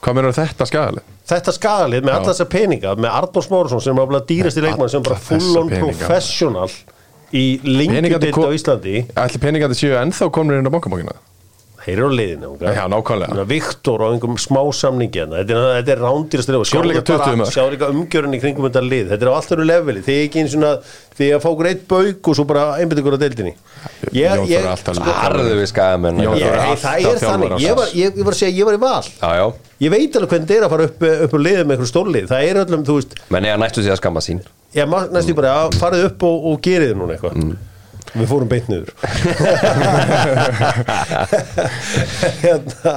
Hvað 0.04 0.16
meður 0.18 0.34
þetta 0.36 0.66
skagaleg? 0.68 1.04
Þetta 1.24 1.52
skagalið 1.56 2.02
með 2.04 2.12
alla 2.18 2.32
þessa 2.34 2.44
peninga 2.52 2.90
með 3.00 3.14
Arnór 3.16 3.44
Smárusson 3.46 3.80
sem 3.80 3.96
er 3.96 4.02
alveg 4.04 4.26
dýrasti 4.28 4.60
leikmann 4.60 4.90
sem 4.92 5.04
bara 5.06 5.16
alla 5.16 5.24
þessa 5.30 5.46
full 5.48 5.60
on 5.62 5.70
peninga. 5.72 5.96
professional 6.02 6.68
í 7.34 7.44
lengjudeild 7.66 8.32
kom- 8.36 8.46
á 8.46 8.54
Íslandi 8.54 9.04
Ætli 9.18 9.40
peningandi 9.42 9.76
séu 9.78 9.96
ennþá 9.98 10.30
komnir 10.30 10.60
inn 10.60 10.68
á 10.70 10.74
bankabókina? 10.74 11.14
Þeir 11.84 11.98
eru 11.98 12.06
á 12.08 12.12
liðinu 12.16 12.50
okay? 12.54 12.76
Já, 12.78 12.84
nákvæmlega. 12.88 13.44
Viktor 13.50 14.00
á 14.00 14.06
einhverjum 14.08 14.38
smá 14.40 14.60
samningi 14.72 15.20
þetta 15.20 15.42
er, 15.42 15.58
þetta 15.82 15.92
er 15.92 16.00
líka 16.88 17.02
20 17.10 17.40
mörk. 17.42 17.50
Sjá 17.52 17.64
líka 17.74 17.90
umgjörun 17.92 18.36
í 18.36 18.40
kringum 18.40 18.68
þetta 18.70 18.82
lið. 18.86 19.10
Þetta 19.10 19.26
er 19.26 19.30
á 19.30 19.34
allt 19.36 19.52
öru 19.52 19.66
leveli. 19.68 20.04
Þið 20.06 20.16
er 20.16 20.22
ekki 20.24 20.40
eins 20.40 20.56
og 20.56 20.94
því 21.18 21.28
að 21.36 21.42
fá 21.44 21.48
okkur 21.50 21.68
eitt 21.68 21.84
bauk 21.90 22.30
og 22.30 22.38
svo 22.38 22.46
bara 22.48 22.64
einbytt 22.80 23.02
ykkur 23.02 23.18
á 23.18 23.20
deildinni. 23.20 23.52
Ég, 24.16 24.32
alltaf 24.32 24.48
við 24.48 24.54
ég, 24.54 24.64
er 24.64 24.64
hey, 24.64 24.72
alltaf 24.72 24.96
Það 26.80 27.10
er 27.12 27.20
þannig. 27.26 27.54
ég 27.60 27.76
var, 27.76 27.92
ég, 28.00 28.16
var 28.24 28.32
að 28.32 28.40
segja 28.40 28.54
að 28.54 28.62
ég 28.62 28.70
var 28.70 28.78
í 28.78 28.82
val. 28.86 29.04
Já, 29.04 29.30
já, 29.42 29.46
Ég 29.84 29.92
veit 29.92 30.16
alveg 30.16 30.30
hvernig 30.32 30.48
þetta 30.48 30.56
er 30.56 30.64
að 30.64 30.72
fara 30.72 30.88
upp, 30.88 31.06
upp 31.26 31.32
á 31.34 31.38
liðið 31.44 31.64
með 31.66 31.74
einhver 31.74 31.88
stórlið 31.90 32.28
Það 32.30 32.48
er 32.48 32.60
öllum, 32.62 32.84
þú 32.86 32.94
veist 33.00 33.16
menn 33.34 33.48
ég 33.48 33.56
að 33.56 33.62
næstu 33.64 33.82
því 33.84 33.92
að 33.92 34.00
skamma 34.00 34.22
sín. 34.24 34.42
Ég 34.74 34.94
næstu 35.12 35.36
bara 35.36 35.54
að 35.64 35.78
farið 35.82 36.06
upp 36.08 36.26
og, 36.30 36.46
og 36.50 36.60
gerið 36.64 36.94
núna 36.96 37.16
eitthvað 37.16 37.40
við 38.14 38.28
fórum 38.30 38.48
beint 38.50 38.68
niður. 38.70 38.90
Hérna, 42.44 42.92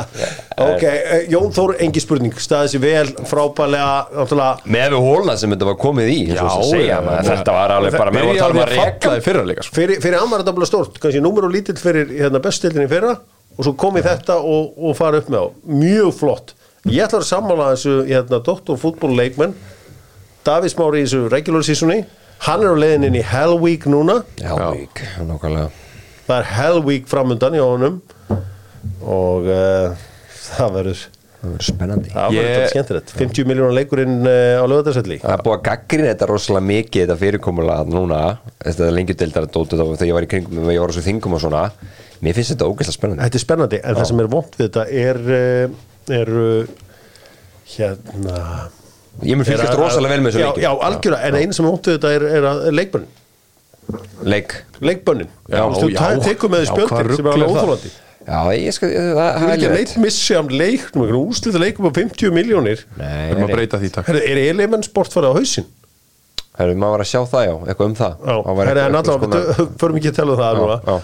ok, 0.57 0.83
eh, 0.83 1.27
Jón 1.31 1.51
Þór 1.55 1.75
engi 1.83 2.01
spurning, 2.03 2.33
staðið 2.41 2.71
sér 2.73 2.81
vel 2.83 3.07
frábælega, 3.29 4.07
náttúrulega 4.13 4.71
Með 4.75 4.87
við 4.95 5.01
hólna 5.07 5.33
sem 5.39 5.53
þetta 5.53 5.69
var 5.69 5.77
komið 5.81 6.07
í 6.11 6.13
Já, 6.31 6.43
segja, 6.67 6.99
já. 6.99 7.21
þetta 7.27 7.51
var 7.55 7.69
alveg 7.77 7.93
bara 7.97 8.11
með 8.15 8.27
að 8.27 8.31
um 8.33 8.59
að 8.61 8.65
að 8.65 8.71
reka 8.73 9.07
falla 9.07 9.21
í 9.21 9.23
fyrra 9.27 9.43
líka 9.47 9.61
sko. 9.65 9.73
fyrir, 9.77 9.97
fyrir 10.03 10.17
var 10.21 10.43
þetta 10.43 10.55
bara 10.59 10.69
stort, 10.69 10.93
kannski 11.03 11.21
númer 11.23 11.47
og 11.47 11.51
lítill 11.55 11.79
fyrir 11.81 12.05
hérna, 12.13 12.39
bestildinni 12.43 12.89
fyrra 12.91 13.13
og 13.57 13.61
svo 13.65 13.73
kom 13.79 13.97
í 13.97 14.05
þetta 14.05 14.35
og, 14.43 14.63
og 14.77 14.91
fara 14.97 15.21
upp 15.21 15.29
með 15.33 15.39
á. 15.41 15.45
Mjög 15.81 16.11
flott, 16.19 16.47
ég 16.85 17.01
ætla 17.07 17.19
að 17.23 17.29
sammála 17.31 17.71
þessu 17.73 17.93
hérna, 18.09 18.37
doktorfútból 18.45 19.13
leikmenn 19.17 19.53
Davís 20.47 20.75
Mári 20.79 20.97
í 21.03 21.05
þessu 21.07 21.21
regular 21.31 21.63
seasoni 21.65 21.99
hann 22.45 22.63
er 22.63 22.73
á 22.73 22.77
leiðin 22.77 23.09
inn 23.09 23.19
í 23.19 23.25
Hell 23.25 23.57
Week 23.61 23.87
núna. 23.89 24.21
Já, 24.39 24.53
vík, 24.75 25.03
nákvæmlega. 25.25 25.67
Það 26.27 26.39
er 26.39 26.49
Hell 26.53 26.81
Week 26.85 27.09
framundan 27.09 27.57
í 27.57 27.61
honum. 27.63 28.01
Og 29.03 29.47
uh, 29.51 30.07
það 30.47 30.75
verður 30.77 31.05
Það 31.37 31.51
verður 31.51 31.65
spennandi. 31.67 32.11
Það 32.11 32.31
verður 32.33 32.47
þetta 32.49 32.69
skemmtilegt. 32.71 33.11
50 33.19 33.47
miljónar 33.47 33.75
leikurinn 33.77 34.15
uh, 34.25 34.57
á 34.57 34.65
lögðarsvelli 34.71 35.19
Það 35.21 35.33
er 35.35 35.43
búið 35.45 35.55
að 35.57 35.65
gaggrina 35.67 36.07
þetta 36.09 36.29
rosalega 36.31 36.67
mikið 36.71 37.03
þetta 37.03 37.17
fyrirkomulega 37.21 37.85
núna. 37.93 38.21
Þetta 38.63 39.43
dótið 39.53 39.77
þá 39.77 39.85
þegar 39.85 40.07
ég 40.09 40.17
var 40.17 40.25
í 40.25 40.31
kringum 40.31 40.57
þegar 40.57 40.73
ég 40.73 40.81
var 40.81 40.89
á 40.89 40.93
þessu 40.95 41.05
þingum 41.05 41.37
og 41.37 41.43
svona. 41.43 41.61
Mér 42.25 42.37
finnst 42.39 42.55
þetta 42.55 42.71
ógeðslega 42.71 42.97
spennandi. 42.97 43.27
Þetta 43.27 43.37
er 43.37 43.45
spennandi, 43.45 43.81
en 43.83 43.99
það 43.99 44.09
sem 44.09 44.23
er 44.23 44.31
vont 44.33 44.57
við 44.57 44.65
þetta 44.65 44.83
er, 45.03 45.21
uh, 45.37 46.17
er 46.17 46.33
hérna 47.75 48.41
Ég 49.23 49.37
mun 49.37 49.45
er 49.45 49.49
fylgast 49.51 49.73
að- 49.73 49.79
rosalega 49.81 50.13
vel 50.13 50.21
með 50.25 50.31
þessu 50.35 50.41
já, 50.41 50.47
leikjum 50.49 50.63
Já, 50.63 50.71
algjörlega, 50.87 51.21
en 51.31 51.35
einu 51.41 51.53
sem 51.57 51.65
er 51.65 51.71
við 51.71 51.97
þetta 51.97 52.11
er, 52.17 52.25
er 52.37 52.43
að 52.51 52.59
leikbönnin. 52.77 53.13
Leik. 54.27 54.53
Leikbönnin, 54.83 55.29
Já, 55.49 55.61
þú 55.73 55.87
já. 55.93 55.97
ta- 55.97 56.19
tekur 56.27 56.49
með 56.51 56.61
því 56.61 56.67
Já, 56.67 56.73
spjöldin 56.75 57.15
sem 57.15 57.25
er 57.31 57.31
er 57.37 57.47
óþólandi 57.47 57.91
Já, 58.27 58.39
ég 58.59 58.73
skal, 58.75 58.89
það, 58.91 59.29
er 59.39 59.47
er 59.47 59.53
ekki 59.55 59.69
leitt 59.71 59.93
missi 60.03 60.35
hann 60.35 60.49
leiknum 60.51 61.05
úslita 61.31 61.61
leikum 61.63 61.87
á 61.87 61.91
50 61.95 62.33
miljónir 62.35 62.81
Nei, 62.99 63.29
erum 63.31 63.45
að 63.47 63.53
breyta 63.55 63.79
því 63.79 63.91
takk. 63.95 64.09
Er 64.11 64.41
elemenn 64.51 64.83
sport 64.83 65.13
farið 65.15 65.31
á 65.31 65.33
hausinn? 65.39 65.67
Herru, 66.57 66.75
maður 66.75 66.97
var 66.97 67.03
að 67.05 67.09
sjá 67.13 67.21
það 67.31 67.45
já, 67.47 67.53
eitthvað 67.71 67.87
um 67.87 67.95
það. 67.95 68.13
Já, 68.27 68.35
Það 68.43 68.55
var 68.59 68.65
herru, 68.71 68.83
en 68.83 68.95
við 68.97 69.73
förum 69.79 69.97
ekki 70.01 70.11
að 70.11 70.19
tala 70.19 70.31
um 70.35 70.39
það 70.41 70.59
núna. 70.59 70.77
Já, 70.83 70.97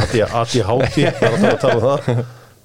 Ati, 0.00 0.20
ati, 0.22 0.60
háti, 0.66 1.02
það 1.20 1.44
er 1.44 1.54
að 1.54 1.60
tala 1.60 1.78
um 1.78 1.86
það. 1.86 2.20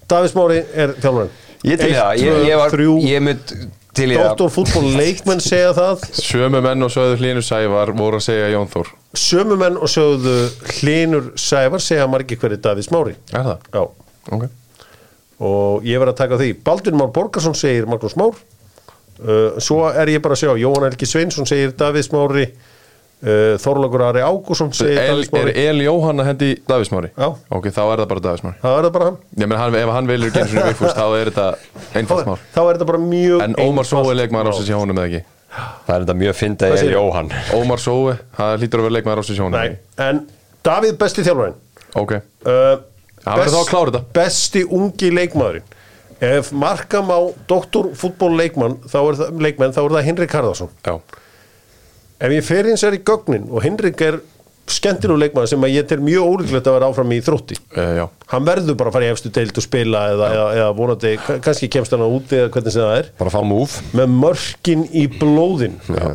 Davís 0.10 0.36
Mári 0.38 0.60
er 0.74 0.94
þjálfurinn 1.02 1.32
Ég 1.66 1.80
til 1.82 1.90
það, 1.94 2.12
ég, 2.22 2.42
ég 2.50 2.60
var 2.62 2.70
Ég 3.06 3.24
mynd 3.26 3.54
Doktorfútból 3.96 4.90
leikmenn 4.98 5.40
segja 5.44 5.72
það. 5.78 6.02
Sömu 6.20 6.60
menn 6.66 6.84
og 6.84 6.92
sögðu 6.92 7.16
Hlynur 7.22 7.46
Sævar 7.48 7.92
voru 7.96 8.20
að 8.20 8.26
segja 8.28 8.50
Jón 8.52 8.68
Þór. 8.74 8.90
Sömu 9.16 9.56
menn 9.62 9.78
og 9.80 9.88
sögðu 9.92 10.34
Hlinur 10.80 11.30
Sævar 11.40 11.84
segja 11.84 12.08
margir 12.12 12.40
hverju 12.42 12.58
Davís 12.66 12.90
Mári 12.92 13.16
Er 13.32 13.46
það? 13.48 13.70
Já, 13.72 13.86
Ok. 14.36 14.46
Og 15.46 15.84
ég 15.88 16.00
verð 16.00 16.14
að 16.14 16.20
taka 16.22 16.38
því. 16.40 16.50
Baldur 16.64 16.96
Már 16.96 17.10
Borgarsson 17.16 17.56
segir 17.56 17.86
Magnús 17.92 18.16
Már. 18.20 18.36
Uh, 19.20 19.56
Svo 19.64 19.82
er 19.92 20.12
ég 20.12 20.22
bara 20.24 20.36
að 20.36 20.42
sjá 20.44 20.54
Jóhann 20.60 20.88
Helgi 20.90 21.08
Sveinsson 21.08 21.48
segir 21.48 21.72
Davís 21.80 22.12
Mári 22.12 22.50
uh, 23.26 23.56
Þorlagur 23.62 24.04
Ari 24.10 24.22
Ágússon 24.26 24.72
segir 24.76 25.00
El, 25.02 25.24
Er 25.42 25.52
El 25.66 25.82
Jóhann 25.86 26.22
að 26.24 26.30
hendi 26.32 26.50
Davísmári? 26.70 27.12
Já. 27.18 27.28
Ok, 27.58 27.68
þá 27.74 27.82
er 27.84 28.04
það 28.04 28.10
bara 28.14 28.24
Davísmári 28.28 28.60
Það 28.64 28.78
er 28.80 28.88
það 28.88 28.94
bara 28.98 29.10
hann. 29.10 29.20
Ég 29.36 29.50
menn, 29.52 29.60
hann, 29.62 29.78
ef 29.82 29.94
hann 29.98 30.10
velur 30.12 30.32
ekki 30.32 30.44
eins 30.44 30.56
og 30.56 30.70
Vigfús 30.70 30.96
þá 30.96 31.06
er 31.20 31.32
þetta 31.32 31.48
Þá 31.56 32.00
einfalt 32.02 32.30
mál. 32.32 32.38
þá 32.56 32.62
er 32.64 32.72
þetta 32.74 32.90
bara 32.92 33.04
mjög 33.06 33.46
En 33.46 33.58
Ómar 33.66 33.90
einfalt 33.90 33.92
Sói 33.92 34.18
leikmaður 34.22 34.52
ásins 34.54 34.72
í 34.72 34.78
honum 34.78 35.02
eða 35.02 35.12
ekki? 35.12 35.24
Það 35.56 35.94
er 35.96 36.06
þetta 36.06 36.18
mjög 36.22 36.36
ég 36.76 36.82
segirðu? 36.82 36.98
Jóhann. 37.00 37.32
Ómar 37.56 37.82
Sói, 37.84 38.18
það 38.36 38.58
lítur 38.64 38.82
að 38.82 38.88
vera 38.90 38.96
leikmaður 38.98 39.24
ásins 39.24 39.40
í 39.40 39.46
honum 39.46 39.60
Nei, 39.62 39.78
en 40.04 40.26
Davíð 40.66 40.96
besti 41.00 41.24
þjálfarinn. 41.26 41.58
Ok, 41.96 42.12
uh, 42.50 42.76
Það 43.26 43.40
verður 43.42 43.54
þá 43.56 43.60
að 43.60 43.70
klára 43.70 43.92
þetta. 43.94 44.02
Besti 44.14 44.62
ungi 44.78 45.12
leikmaðurinn. 45.14 45.72
Ef 46.26 46.50
markam 46.56 47.10
á 47.12 47.20
doktorfútból 47.50 48.32
leikmann 48.38 48.78
þá 48.86 48.98
er 49.02 49.18
það, 49.20 49.40
leikmenn, 49.46 49.74
þá 49.76 49.80
er 49.84 49.96
það 49.96 50.06
Henrik 50.10 50.36
Harðarsson 50.38 50.70
já 50.86 50.94
Ef 52.20 52.32
ég 52.32 52.46
fer 52.48 52.70
hins 52.70 52.84
er 52.88 52.96
í 52.96 53.02
gögnin 53.06 53.50
og 53.52 53.64
Henrik 53.66 54.00
er 54.06 54.22
skemmtilegu 54.72 55.20
leikmaður 55.22 55.50
sem 55.52 55.66
að 55.68 55.74
ég 55.76 55.88
tel 55.90 56.00
mjög 56.02 56.26
ólíklegt 56.32 56.68
að 56.70 56.76
vera 56.78 56.88
áfram 56.90 57.12
í 57.14 57.20
þrótti. 57.22 57.58
Uh, 57.76 57.90
Já, 58.00 58.06
hann 58.32 58.48
verður 58.48 58.78
bara 58.80 58.90
að 58.90 58.96
fara 58.98 59.06
í 59.06 59.12
efstu 59.14 59.30
deild 59.36 59.60
og 59.62 59.66
spila 59.66 60.02
eða, 60.16 60.30
eða, 60.34 60.46
eða 60.58 60.70
vonandi, 60.80 61.12
ka- 61.22 61.36
kannski 61.46 61.70
kemst 61.76 61.94
hann 61.94 62.02
á 62.02 62.10
úti 62.10 62.40
eða 62.40 62.50
hvernig 62.56 62.74
sem 62.74 62.82
það 62.88 62.98
er, 63.04 63.10
Bara 63.20 63.30
að 63.34 63.36
fá 63.36 63.44
múf 63.52 63.76
með 64.00 64.16
mörkin 64.24 64.86
í 64.90 65.04
blóðin 65.20 65.76
já. 65.92 66.08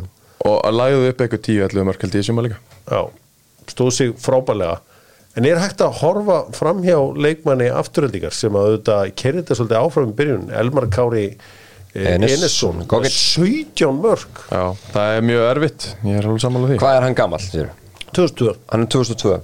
Og 0.50 0.56
að 0.66 0.76
lagðu 0.80 1.08
upp 1.12 1.22
eitthvað 1.26 1.44
10-11 1.46 1.86
mörk 1.90 2.04
held 2.06 2.16
ég 2.18 2.26
sem 2.26 2.40
að 2.42 2.46
líka. 2.48 2.58
Já, 2.90 3.00
stóð 3.70 3.92
sig 4.00 4.14
frábælega 4.24 4.78
en 5.38 5.46
er 5.46 5.60
hægt 5.62 5.84
að 5.86 5.98
horfa 6.00 6.40
fram 6.56 6.80
hjá 6.82 6.96
leikmanni 7.22 7.68
afturöldingar 7.70 8.34
sem 8.34 8.56
að 8.58 8.66
auðvitað 8.72 9.12
kerði 9.20 9.44
þetta 9.44 9.58
svolítið 9.60 9.78
áfram 9.84 10.10
í 10.10 10.16
byrjun? 10.18 10.48
Elmar 10.58 10.88
Kári 10.90 11.26
eh, 11.94 12.14
Enes- 12.16 12.36
Enesson 12.38 12.84
Gogic. 12.86 13.12
17 13.12 14.00
mörg 14.02 14.42
Já, 14.50 14.64
það 14.94 15.16
er 15.16 15.22
mjög 15.26 15.46
erfitt 15.50 15.86
Ég 16.04 16.18
er 16.20 16.28
alveg 16.28 16.42
sammála 16.44 16.68
því. 16.70 16.78
Hvað 16.82 16.96
er 16.98 17.06
hann 17.06 17.14
gamall, 17.18 17.40
sér? 17.44 17.70
2002, 18.14 18.54
Hann 18.72 18.82
er 18.86 18.90
2002 18.94 19.40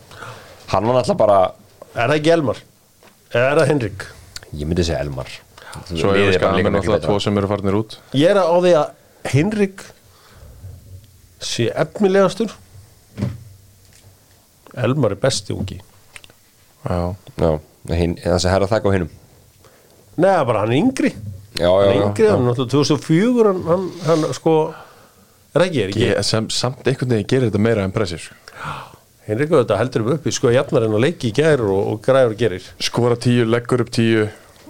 Hann 0.73 0.87
var 0.87 0.95
náttúrulega 1.01 1.19
bara 1.23 1.39
er 1.97 2.09
það 2.11 2.17
ekki 2.21 2.33
Elmar? 2.37 2.63
eða 3.33 3.51
er 3.53 3.59
það 3.61 3.69
Henrik? 3.73 4.07
Ég 4.57 4.67
myndi 4.71 4.85
segja 4.87 5.01
Elmar. 5.05 5.27
Svo 5.91 6.13
er 6.15 6.23
er 6.33 6.39
það 6.41 6.55
líka 6.57 6.71
miklu 6.71 6.73
náttúrulega 6.73 7.01
betra. 7.01 7.09
tvo 7.11 7.21
sem 7.21 7.39
eru 7.39 7.49
farnir 7.51 7.75
út. 7.77 7.97
Ég 8.15 8.31
er 8.31 8.39
á 8.41 8.47
því 8.63 8.73
að 8.79 8.91
Henrik 9.33 9.83
sé 11.41 11.67
efnilegastur. 11.75 12.55
Elmar 14.77 15.15
er 15.17 15.21
besti 15.21 15.53
ungi. 15.57 15.79
Já, 16.87 17.15
Já, 17.41 17.51
hinn, 17.99 18.15
það 18.23 18.39
sem 18.45 18.51
herra 18.53 18.69
þakka 18.71 18.91
á 18.91 18.95
hinnum 18.95 19.11
Nei, 20.17 20.45
bara 20.47 20.61
hann 20.63 20.71
er 20.73 20.79
yngri 20.79 21.11
Já, 21.57 21.71
hann 21.73 21.87
já, 21.87 22.03
yngri, 22.03 22.27
hann 22.31 22.43
er 22.43 22.51
náttúrulega 22.51 22.73
2004 22.75 23.47
hann, 23.49 23.63
hann, 23.71 23.87
hann 24.07 24.25
sko 24.37 24.57
það 25.55 25.65
ekki, 25.67 25.83
er 25.83 25.93
ekki 25.93 26.03
ég, 26.05 26.19
sem, 26.27 26.49
samt 26.53 26.89
einhvern 26.89 27.15
veginn 27.15 27.31
gerir 27.31 27.49
þetta 27.49 27.63
meira 27.65 27.87
impressið 27.89 28.27
sko. 28.27 28.41
Henrik 29.27 29.55
auðvitað 29.55 29.81
heldur 29.81 30.05
um 30.05 30.11
uppi, 30.15 30.33
sko 30.35 30.53
jafnar 30.55 30.85
en 30.87 30.97
að 30.99 31.07
leiki 31.09 31.33
í 31.33 31.35
gær 31.35 31.63
og, 31.67 31.81
og 31.93 32.03
græður 32.05 32.37
gerir. 32.39 32.67
Skora 32.83 33.17
10, 33.19 33.49
leggur 33.51 33.83
upp 33.83 33.95
10 33.95 34.27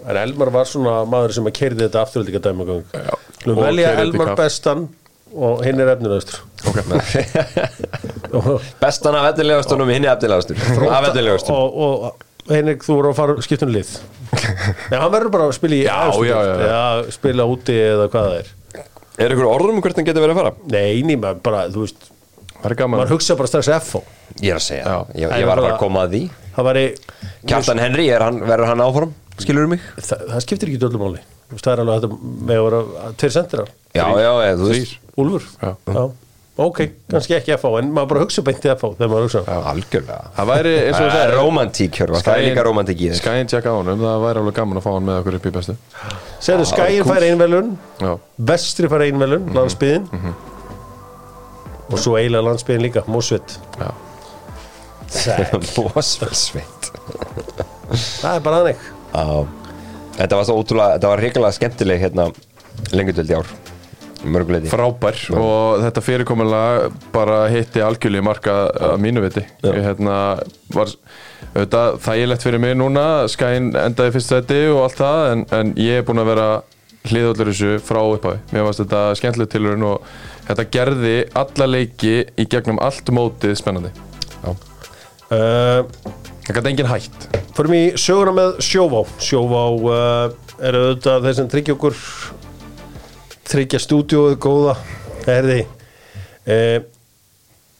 en 0.06 0.20
Elmar 0.20 0.52
var 0.54 0.68
svona 0.70 1.00
maður 1.10 1.34
sem 1.36 1.48
að 1.50 1.56
kerði 1.58 1.82
þetta 1.88 2.04
afturöldinga 2.06 2.42
dæmagang 2.44 2.84
og 2.86 3.58
velja 3.58 3.90
þetta 3.90 4.04
Elmar 4.06 4.32
bestan 4.38 4.86
og 5.36 5.64
hinn 5.66 5.82
er 5.82 5.90
efnilegastur. 5.92 6.38
Og, 8.36 8.62
Bestan 8.82 9.18
af 9.18 9.32
eftirlegastunum, 9.32 9.90
hinn 9.92 10.06
er 10.06 10.14
Af 10.14 11.08
eftirlegastur 11.10 11.52
og, 11.52 11.76
og 11.76 12.26
Henrik, 12.50 12.84
þú 12.86 12.96
voru 13.00 13.10
að 13.12 13.18
fara 13.18 13.36
skiptum 13.46 13.72
lið 13.74 13.90
Já, 14.92 14.98
hann 15.00 15.12
verður 15.14 15.32
bara 15.34 15.46
að 15.48 15.54
spila 15.56 15.76
í 15.76 15.80
Já, 15.84 15.96
efstu 16.10 16.26
já, 16.28 16.36
deild. 16.36 16.60
já, 16.62 16.68
já, 16.70 17.14
spila 17.16 17.46
úti 17.50 17.76
eða 17.82 18.06
hvað 18.12 18.28
það 18.30 18.36
er 18.42 18.52
Er 19.26 19.32
ykkur 19.32 19.48
orðum 19.48 19.78
um 19.78 19.84
hvert 19.84 19.96
hann 20.00 20.06
getur 20.06 20.22
verið 20.26 20.36
að 20.36 20.40
fara? 20.42 20.52
Nei, 20.74 21.02
nýma, 21.08 21.30
bara, 21.42 21.62
þú 21.72 21.86
veist 21.86 22.10
Það 22.56 22.66
er 22.70 22.74
gaman 22.80 23.00
maður 23.00 23.14
hugsa 23.16 23.36
bara 23.38 23.50
strax 23.52 23.70
FO 23.90 24.02
Ég 24.42 24.50
er 24.52 24.58
að 24.60 24.64
segja, 24.66 24.84
Já. 24.84 24.98
ég, 25.22 25.32
ég 25.40 25.48
var 25.48 25.60
að 25.60 25.66
fara 25.68 25.76
að 25.76 25.80
koma 25.84 26.02
að 26.06 26.14
því 26.16 26.22
það 26.56 26.68
væri 26.70 26.84
Kjartan 27.46 27.80
Henry, 27.84 28.06
er 28.12 28.24
hann, 28.26 28.38
verður 28.48 28.70
hann 28.72 28.84
áfram? 28.84 29.14
Skilur 29.40 29.68
mig? 29.70 29.82
það, 30.00 30.22
það 30.32 30.44
skiptir 30.46 30.70
ekki 30.72 30.82
döllu 30.86 31.00
máli 31.02 31.22
Þú 31.46 31.54
veist, 31.56 31.66
það 31.66 31.72
er 31.76 31.82
alveg 31.84 31.96
að 31.96 32.06
þetta 32.06 32.30
með 32.50 32.60
að 32.60 32.64
vera 32.66 33.10
tveir 33.22 33.34
sendirar 33.36 33.68
Já, 33.96 34.06
já, 34.20 34.30
eða, 34.32 34.54
þú 34.60 34.70
veist 34.72 34.96
Úlfur 35.22 35.44
Já. 35.62 36.06
Ok, 36.56 36.78
kannski 37.12 37.34
ekki 37.36 37.56
FO 37.60 37.74
en 37.78 37.90
maður 37.92 38.08
bara 38.12 38.20
hugsa 38.24 38.42
beint 38.46 38.64
í 38.64 38.70
FO 38.80 38.90
þegar 38.96 39.10
maður 39.12 39.26
hugsa 39.26 39.42
Algjörlega. 39.72 40.30
Það 40.38 40.46
væri 40.50 40.72
eins 40.86 40.96
og 41.00 41.10
Það 41.12 41.22
er 41.26 41.34
romantík, 41.36 41.98
Hjörvar, 42.00 42.22
það 42.24 42.38
er 42.40 42.46
líka 42.48 42.64
romantík 42.66 43.02
í 43.02 43.10
þessu. 43.10 43.20
Skæin 43.22 43.50
tjekka 43.52 43.68
á 43.72 43.76
honum, 43.76 44.00
það 44.06 44.24
væri 44.24 44.42
alveg 44.42 44.56
gaman 44.60 44.80
að 44.80 44.86
fá 44.86 44.90
hann 44.94 45.06
með 45.10 45.20
okkur 45.20 45.38
upp 45.40 45.46
í 45.46 45.52
bestu. 45.58 45.76
Segðu, 46.46 46.68
Skæin 46.72 47.04
fær 47.10 47.26
einvelun 47.28 47.68
Já, 48.00 48.12
Vestri 48.52 48.88
fær 48.92 49.04
einvelun, 49.06 49.44
Mhm. 49.46 49.56
landsbyðin 49.60 50.08
og 51.92 51.98
svo 52.02 52.16
eiginlega 52.18 52.42
landsbyðin 52.48 52.82
líka 52.88 53.04
Mósveit 53.06 53.58
já. 53.78 53.90
Mósfellsveit 55.76 56.90
það 57.92 58.32
er 58.34 58.40
bara 58.42 58.72
Já. 58.72 59.46
Þetta 60.16 60.36
var 60.38 60.44
svo 60.48 60.56
ótrúlega, 60.62 60.96
þetta 60.96 61.08
var 61.12 61.20
reyngilega 61.22 61.52
skemmtileg 61.56 62.00
hérna 62.02 62.24
lengjudöld 62.96 63.30
í 63.30 63.36
ár 63.36 63.50
Mörguleiti 64.24 64.70
Frábær 64.70 65.18
og 65.36 65.82
þetta 65.84 66.02
fyrirkomulega 66.04 66.88
bara 67.14 67.42
hitti 67.52 67.82
algjörlega 67.84 68.24
marka 68.24 68.54
að 68.88 68.94
mínu 69.04 69.24
viti. 69.26 69.42
Ég, 69.66 69.80
hérna, 69.84 70.16
var 70.72 70.92
auðvitað 71.52 71.98
þægilegt 72.06 72.46
fyrir 72.46 72.62
mig 72.62 72.76
núna 72.78 73.04
Skæin 73.30 73.72
endaði 73.76 74.16
fyrst 74.16 74.32
þetta 74.32 74.62
og 74.72 74.80
allt 74.86 75.02
það 75.02 75.26
en, 75.32 75.44
en 75.58 75.74
ég 75.80 76.00
er 76.00 76.08
búin 76.08 76.22
að 76.22 76.30
vera 76.32 76.48
hliðallur 77.06 77.52
þessu 77.52 77.76
frá 77.86 78.00
upphafi. 78.02 78.40
Mér 78.54 78.66
varst 78.66 78.82
þetta 78.82 79.02
skemmtilegt 79.18 79.52
tilurinn 79.54 79.86
og 79.86 80.08
þetta 80.48 80.66
gerði 80.74 81.16
alla 81.38 81.68
leiki 81.70 82.16
í 82.26 82.48
gegnum 82.50 82.80
allt 82.82 83.12
mótið 83.14 83.56
spennandi. 83.60 83.92
Uh, 85.26 85.82
það 86.46 86.58
gæti 86.58 86.72
enginn 86.72 86.90
hætt. 86.90 87.28
Förum 87.56 87.74
í 87.74 87.84
söguna 87.98 88.34
með 88.36 88.58
Sjóvá. 88.64 89.04
Sjóvá 89.22 89.62
uh, 89.74 90.34
er 90.62 90.78
auðvitað 90.78 91.26
þeir 91.26 91.38
sem 91.40 91.48
tryggja 91.52 91.76
okkur 91.76 91.96
tryggja 93.50 93.80
stúdíóið 93.82 94.36
góða. 94.42 94.76
Erði 95.26 95.62
uh, 95.66 96.78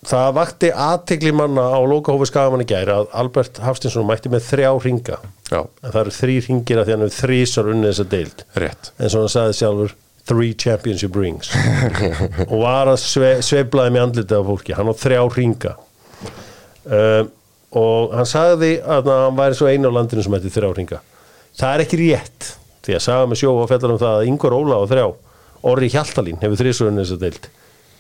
það 0.07 0.33
vakti 0.37 0.71
aðtegli 0.71 1.33
manna 1.37 1.69
á 1.71 1.79
lokahófi 1.87 2.29
skagamann 2.31 2.65
í 2.65 2.69
gæri 2.71 2.95
að 2.95 3.09
Albert 3.17 3.61
Hafstinsson 3.63 4.07
mætti 4.09 4.33
með 4.33 4.49
þrjá 4.49 4.71
ringa 4.83 5.21
Já, 5.47 5.61
en 5.63 5.93
það 5.93 6.01
eru 6.01 6.17
þrý 6.17 6.37
ringir 6.49 6.81
að 6.81 6.89
því 6.89 6.95
hann 6.95 7.05
hefur 7.07 7.21
þrísar 7.21 7.71
unnið 7.71 7.93
þessa 7.93 8.09
deild. 8.11 8.45
Rétt. 8.59 8.93
Eins 8.99 9.15
og 9.15 9.25
hann 9.25 9.35
sagði 9.37 9.59
sjálfur 9.61 9.97
three 10.27 10.55
championship 10.59 11.15
rings. 11.15 11.53
Og 12.51 12.57
var 12.65 12.91
að 12.91 12.99
sve, 12.99 13.37
sveiflaði 13.47 13.95
með 13.95 14.07
andlitið 14.09 14.41
af 14.41 14.49
fólki 14.51 14.75
hann 14.75 14.91
á 14.91 14.95
þrjá 14.99 15.21
ringa 15.37 15.77
um, 16.87 17.31
og 17.77 18.15
hann 18.17 18.29
sagði 18.29 18.77
að 18.83 19.11
hann 19.11 19.39
væri 19.39 19.59
svo 19.59 19.71
einu 19.71 19.91
á 19.91 19.97
landinu 19.99 20.25
sem 20.25 20.37
hætti 20.37 20.53
þrjá 20.55 20.71
ringa 20.77 21.01
það 21.59 21.73
er 21.73 21.85
ekki 21.85 22.01
rétt 22.03 22.51
því 22.87 22.97
að 22.97 23.05
sagði 23.07 23.31
með 23.31 23.41
sjó 23.43 23.55
og 23.55 23.71
fellar 23.71 23.95
um 23.95 24.03
það 24.03 24.19
að 24.19 24.29
Ingur 24.31 24.57
Óla 24.57 24.81
á 24.81 24.85
þrjá 24.91 25.07
Orri 25.67 25.91
Hjaltalín 25.93 26.41
hefur 26.43 26.61
þrísar 26.63 26.91
unnið 26.93 27.07
þessa 27.07 27.23
deild. 27.23 27.49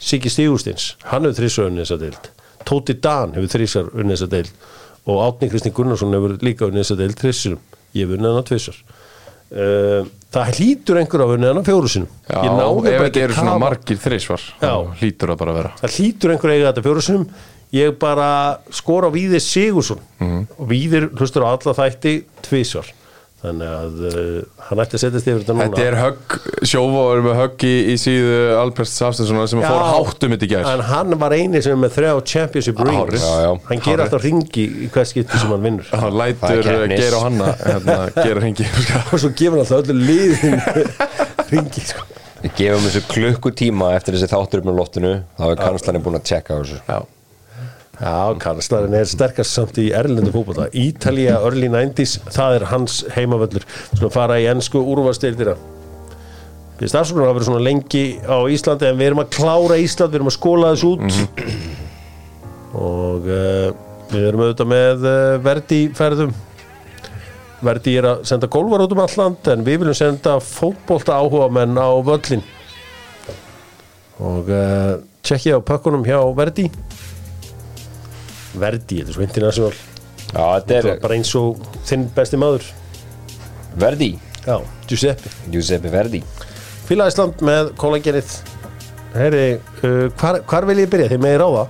Siggi 0.06 0.30
Stígústins, 0.32 0.90
hann 1.10 1.26
hefur 1.26 1.40
þrísar 1.40 1.70
unnið 1.70 1.86
þessa 1.86 2.00
deild. 2.02 2.28
Tóti 2.66 2.98
Dan 3.02 3.34
hefur 3.36 3.52
þrísar 3.56 3.88
unnið 3.94 4.18
þessa 4.18 4.30
deild. 4.36 4.68
Og 5.06 5.22
Átni 5.22 5.48
Kristinn 5.50 5.74
Gunnarsson 5.74 6.14
hefur 6.14 6.36
líka 6.42 6.68
unnið 6.68 6.84
þessa 6.84 7.00
deild 7.00 7.20
þrísar 7.22 7.58
ég 7.96 8.06
hef 8.06 8.16
unnið 8.16 8.36
hann 8.36 8.46
tvisar 8.46 8.78
uh, 8.82 10.06
það 10.34 10.52
hlýtur 10.58 11.00
einhver 11.00 11.24
á 11.24 11.26
unnið 11.36 11.52
hann 11.52 11.66
fjóru 11.66 11.90
sinum 11.90 12.10
Já, 12.26 12.40
ef 12.42 13.04
þetta 13.06 13.24
eru 13.24 13.36
svona 13.38 13.58
margir 13.62 14.00
þrísvar 14.02 14.46
hlýtur 15.00 15.32
það 15.32 15.40
bara 15.42 15.54
að 15.54 15.60
vera. 15.60 15.74
Það 15.82 15.96
hlýtur 15.98 16.34
einhver 16.34 16.54
eiga 16.54 16.68
þetta 16.70 16.86
fjóru 16.86 17.06
sinum 17.06 17.26
ég 17.76 17.96
bara 18.02 18.28
skora 18.74 19.10
Víðir 19.14 19.42
Sigursson 19.42 20.02
og 20.22 20.64
Víðir 20.70 21.10
hlustur 21.16 21.46
á 21.46 21.54
alla 21.54 21.76
þætti 21.76 22.16
tvisar 22.46 22.92
þannig 23.46 23.70
að 23.76 24.02
uh, 24.10 24.40
hann 24.68 24.82
ætti 24.84 24.98
að 24.98 25.02
setjast 25.04 25.28
yfir 25.30 25.40
þetta 25.42 25.54
núna 25.56 25.66
Þetta 25.70 25.84
er 25.86 25.96
högg, 26.00 26.36
sjófóður 26.70 27.22
með 27.26 27.36
högg 27.40 27.64
í, 27.68 27.72
í 27.92 27.96
síðu 28.02 28.36
Albert 28.60 28.90
Safstenssonar 28.92 29.50
sem 29.52 29.62
Já. 29.62 29.68
fór 29.70 29.84
háttum 29.92 30.34
þetta 30.36 30.48
í 30.48 30.50
gær 30.52 30.68
en 30.72 30.84
hann 30.90 31.16
var 31.22 31.36
eini 31.36 31.62
sem 31.64 31.74
er 31.76 31.80
með 31.84 31.94
þrjá 31.96 32.12
championship 32.32 32.82
rings 32.82 33.00
Hárið. 33.00 33.24
Já, 33.26 33.34
já. 33.46 33.52
hann 33.70 33.84
ger 33.86 34.04
alltaf 34.06 34.26
ringi 34.26 34.66
í 34.66 34.90
hvers 34.94 35.14
skipti 35.14 35.40
sem 35.42 35.54
hann 35.54 35.64
vinnur 35.66 35.90
Hann 35.96 36.18
lætur. 36.20 36.70
Geir 36.92 37.16
og 37.18 37.24
Hanna 37.26 37.50
hérna, 37.62 37.98
gera 38.20 38.44
hengi 38.44 38.68
og 39.12 39.16
svo 39.22 39.32
gefur 39.32 39.56
hann 39.56 39.64
alltaf 39.64 39.82
öllu 39.86 39.98
liðin 40.10 40.60
ringi 41.54 41.86
sko. 41.92 42.04
Við 42.42 42.52
gefum 42.58 42.84
þessu 42.86 43.00
klukkutíma 43.10 43.92
eftir 43.96 44.14
þessi 44.18 44.28
þáttur 44.30 44.60
upp 44.62 44.66
með 44.68 44.80
loftinu 44.82 45.12
þá 45.38 45.44
er 45.52 45.60
kanslarinn 45.62 46.04
búin 46.04 46.18
að 46.20 46.26
checka 46.28 46.54
á 46.54 46.60
þessu 46.60 46.80
Já, 46.84 46.98
Já, 47.96 48.34
Karlslarinn 48.42 48.98
er 48.98 49.08
sterkast 49.08 49.56
samt 49.56 49.78
í 49.80 49.86
erlendu 49.96 50.34
fótbolta. 50.34 50.66
Ítalía, 50.76 51.38
early 51.40 51.70
90s, 51.72 52.18
það 52.28 52.58
er 52.58 52.66
hans 52.72 52.98
heimavöllur. 53.14 53.64
Svona 53.94 54.12
fara 54.12 54.36
í 54.42 54.50
ennsku 54.50 54.82
úrvasteildina 54.82 55.56
Við 56.76 56.90
stafsóknar 56.92 57.30
hafa 57.30 57.38
verið 57.38 57.48
svona 57.48 57.64
lengi 57.64 58.04
á 58.20 58.36
Íslandi 58.52 58.84
en 58.90 58.98
við 58.98 59.08
erum 59.08 59.22
að 59.22 59.30
klára 59.32 59.78
Ísland, 59.80 60.12
við 60.12 60.18
erum 60.18 60.28
að 60.28 60.34
skóla 60.34 60.72
þess 60.74 60.84
út. 60.90 61.44
Og 62.76 63.30
uh, 63.32 63.70
við 64.10 64.26
erum 64.28 64.42
auðvitað 64.44 64.68
með 64.74 65.06
uh, 65.08 65.36
verdi 65.46 65.78
ferðum. 65.96 66.34
Verdi 67.64 67.94
er 67.96 68.10
að 68.10 68.26
senda 68.28 68.50
gólvar 68.52 68.84
út 68.84 68.92
um 68.92 69.00
alland 69.06 69.48
en 69.48 69.64
við 69.64 69.80
viljum 69.80 69.96
senda 69.96 70.36
fótbolta 70.44 71.16
áhuga 71.16 71.48
menn 71.56 71.80
á 71.80 71.88
völlin 72.04 72.44
og 74.20 74.48
uh, 74.52 75.00
tjekkja 75.24 75.56
á 75.56 75.60
pökkunum 75.64 76.04
hjá 76.04 76.20
Verdi 76.36 76.68
Verdi, 78.60 79.00
þetta 79.00 79.12
er 79.12 79.16
svo 79.16 79.26
international. 79.26 79.76
Já, 80.26 80.42
þetta 80.42 80.74
þetta 80.74 80.92
er 80.94 81.00
bara 81.04 81.16
eins 81.16 81.32
og 81.38 81.62
þinn 81.86 82.08
besti 82.16 82.40
maður. 82.40 82.66
Verdi. 83.76 84.10
Já, 84.46 84.56
Giuseppe. 84.88 85.32
Giuseppe 85.52 85.92
Verdi. 85.92 86.22
Fíla 86.86 87.08
Ísland 87.10 87.42
með 87.46 87.72
kólagenið. 87.80 88.34
Heyri, 89.16 89.44
uh, 89.82 90.06
hvar, 90.18 90.40
hvar 90.46 90.66
vil 90.68 90.82
ég 90.82 90.90
byrja? 90.92 91.08
Þið 91.12 91.22
megið 91.24 91.40
ráða. 91.42 91.64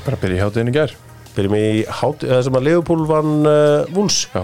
Bara 0.00 0.18
byrja 0.20 0.38
í 0.38 0.42
hátíðin 0.44 0.72
í 0.72 0.74
gær. 0.74 0.96
Byrjum 1.36 1.54
í 1.58 1.66
hát, 2.00 2.24
það 2.26 2.42
sem 2.46 2.58
að 2.58 2.66
Leopold 2.66 3.06
vann 3.06 3.46
uh, 3.46 3.90
Vúls 3.94 4.24
Já, 4.32 4.40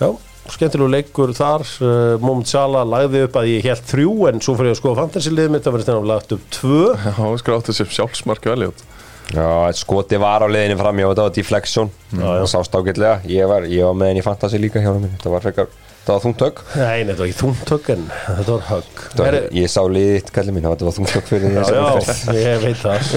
Já, 0.00 0.08
skemmtilegu 0.50 0.90
leikur 0.90 1.34
þar. 1.36 1.66
Uh, 1.78 2.14
Moment 2.22 2.50
Sala 2.50 2.82
lagði 2.88 3.26
upp 3.28 3.36
að 3.38 3.50
ég 3.52 3.68
held 3.68 3.84
þrjú 3.92 4.14
en 4.30 4.42
svo 4.42 4.56
fyrir 4.58 4.72
ég 4.72 4.78
að 4.78 4.80
skoða 4.80 5.04
fantasy-liðið 5.04 5.54
mitt 5.54 5.66
það 5.66 5.76
verður 5.76 5.90
þennan 5.90 6.10
lagt 6.10 6.34
upp 6.36 6.48
tvö. 6.56 6.80
Já 7.06 7.28
skráttu 7.44 7.76
sem 7.76 7.92
sjálfsmark 7.98 8.50
vel 8.50 8.70
út 8.72 8.86
Já, 9.30 9.46
skoti 9.78 10.18
var 10.18 10.42
á 10.42 10.48
leiðinni 10.50 10.78
fram 10.80 10.98
hjá 10.98 11.06
þetta 11.06 11.24
var 11.26 11.34
deflection. 11.36 11.90
Það 12.10 12.46
sást 12.50 12.74
ágætlega. 12.74 13.20
Ég 13.30 13.46
var, 13.50 13.66
ég 13.70 13.86
var 13.86 13.94
með 14.00 14.10
henni 14.10 14.22
í 14.22 14.26
fantasy 14.26 14.58
líka 14.58 14.82
hjá 14.82 14.90
mér 14.96 15.12
það 15.22 15.34
var 15.36 15.44
frekar, 15.44 15.68
það 16.06 16.10
var 16.16 16.24
þungtök 16.24 16.62
Nei, 16.72 16.80
nei, 16.80 17.12
þetta 17.12 17.20
var 17.20 17.28
ekki 17.28 17.38
þúntök 17.38 17.90
en 17.94 18.02
þetta 18.24 18.56
var 18.56 18.66
högg. 18.70 19.04
Það 19.14 19.22
var, 19.26 19.38
ég 19.60 19.70
sá 19.70 19.80
liðið 19.94 20.16
þitt 20.18 20.32
kallið 20.38 20.56
mín, 20.56 20.66
það 20.66 20.84
var 20.88 20.96
þungtök 20.98 21.30
fyrir 21.30 21.46
því 21.46 21.54
Já, 21.54 21.64
já, 21.70 22.40
ég 22.40 22.64
veit 22.64 22.82
það. 22.82 23.14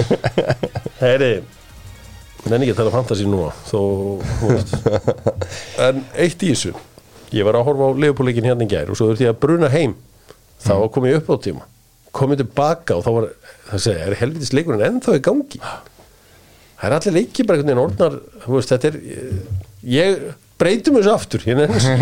Heyri 1.02 1.30
Nenni 2.44 2.66
ekki 2.66 2.74
að 2.74 2.80
tala 2.82 2.92
fantasy 2.92 3.24
núna 3.24 3.50
Þó, 3.70 3.78
þú 4.38 4.50
veist. 4.50 4.74
En 5.80 6.02
eitt 6.20 6.42
í 6.44 6.50
þessu. 6.52 6.74
Ég 7.34 7.46
var 7.48 7.56
að 7.56 7.64
horfa 7.70 7.86
á 7.88 7.90
leifupúleikin 8.04 8.44
hérna 8.50 8.66
í 8.66 8.70
gær 8.70 8.90
og 8.92 8.98
svo 9.00 9.08
þurfti 9.08 9.24
ég 9.24 9.32
að 9.32 9.38
bruna 9.40 9.70
heim. 9.72 9.94
Þá 10.60 10.74
kom 10.92 11.06
ég 11.08 11.16
upp 11.22 11.30
á 11.32 11.36
tíma. 11.40 11.64
Komið 12.14 12.42
tilbaka 12.44 12.98
og 12.98 13.06
þá 13.06 13.10
var 13.16 13.26
það 13.70 13.82
segja, 13.86 14.04
er 14.10 14.18
helvitis 14.20 14.52
leikurinn 14.54 14.84
ennþá 14.90 15.16
í 15.16 15.24
gangi 15.24 15.62
það 16.78 16.88
er 16.88 16.96
allir 16.98 17.16
leiki 17.18 17.44
bara 17.46 17.58
einhvern 17.60 17.70
veginn 17.70 17.84
orðnar 17.84 18.16
veist, 18.46 18.72
þetta 18.74 18.90
er 18.90 18.98
ég 19.94 20.24
breytum 20.58 20.96
þessu 20.98 21.12
aftur 21.12 21.42
þessu 21.46 21.94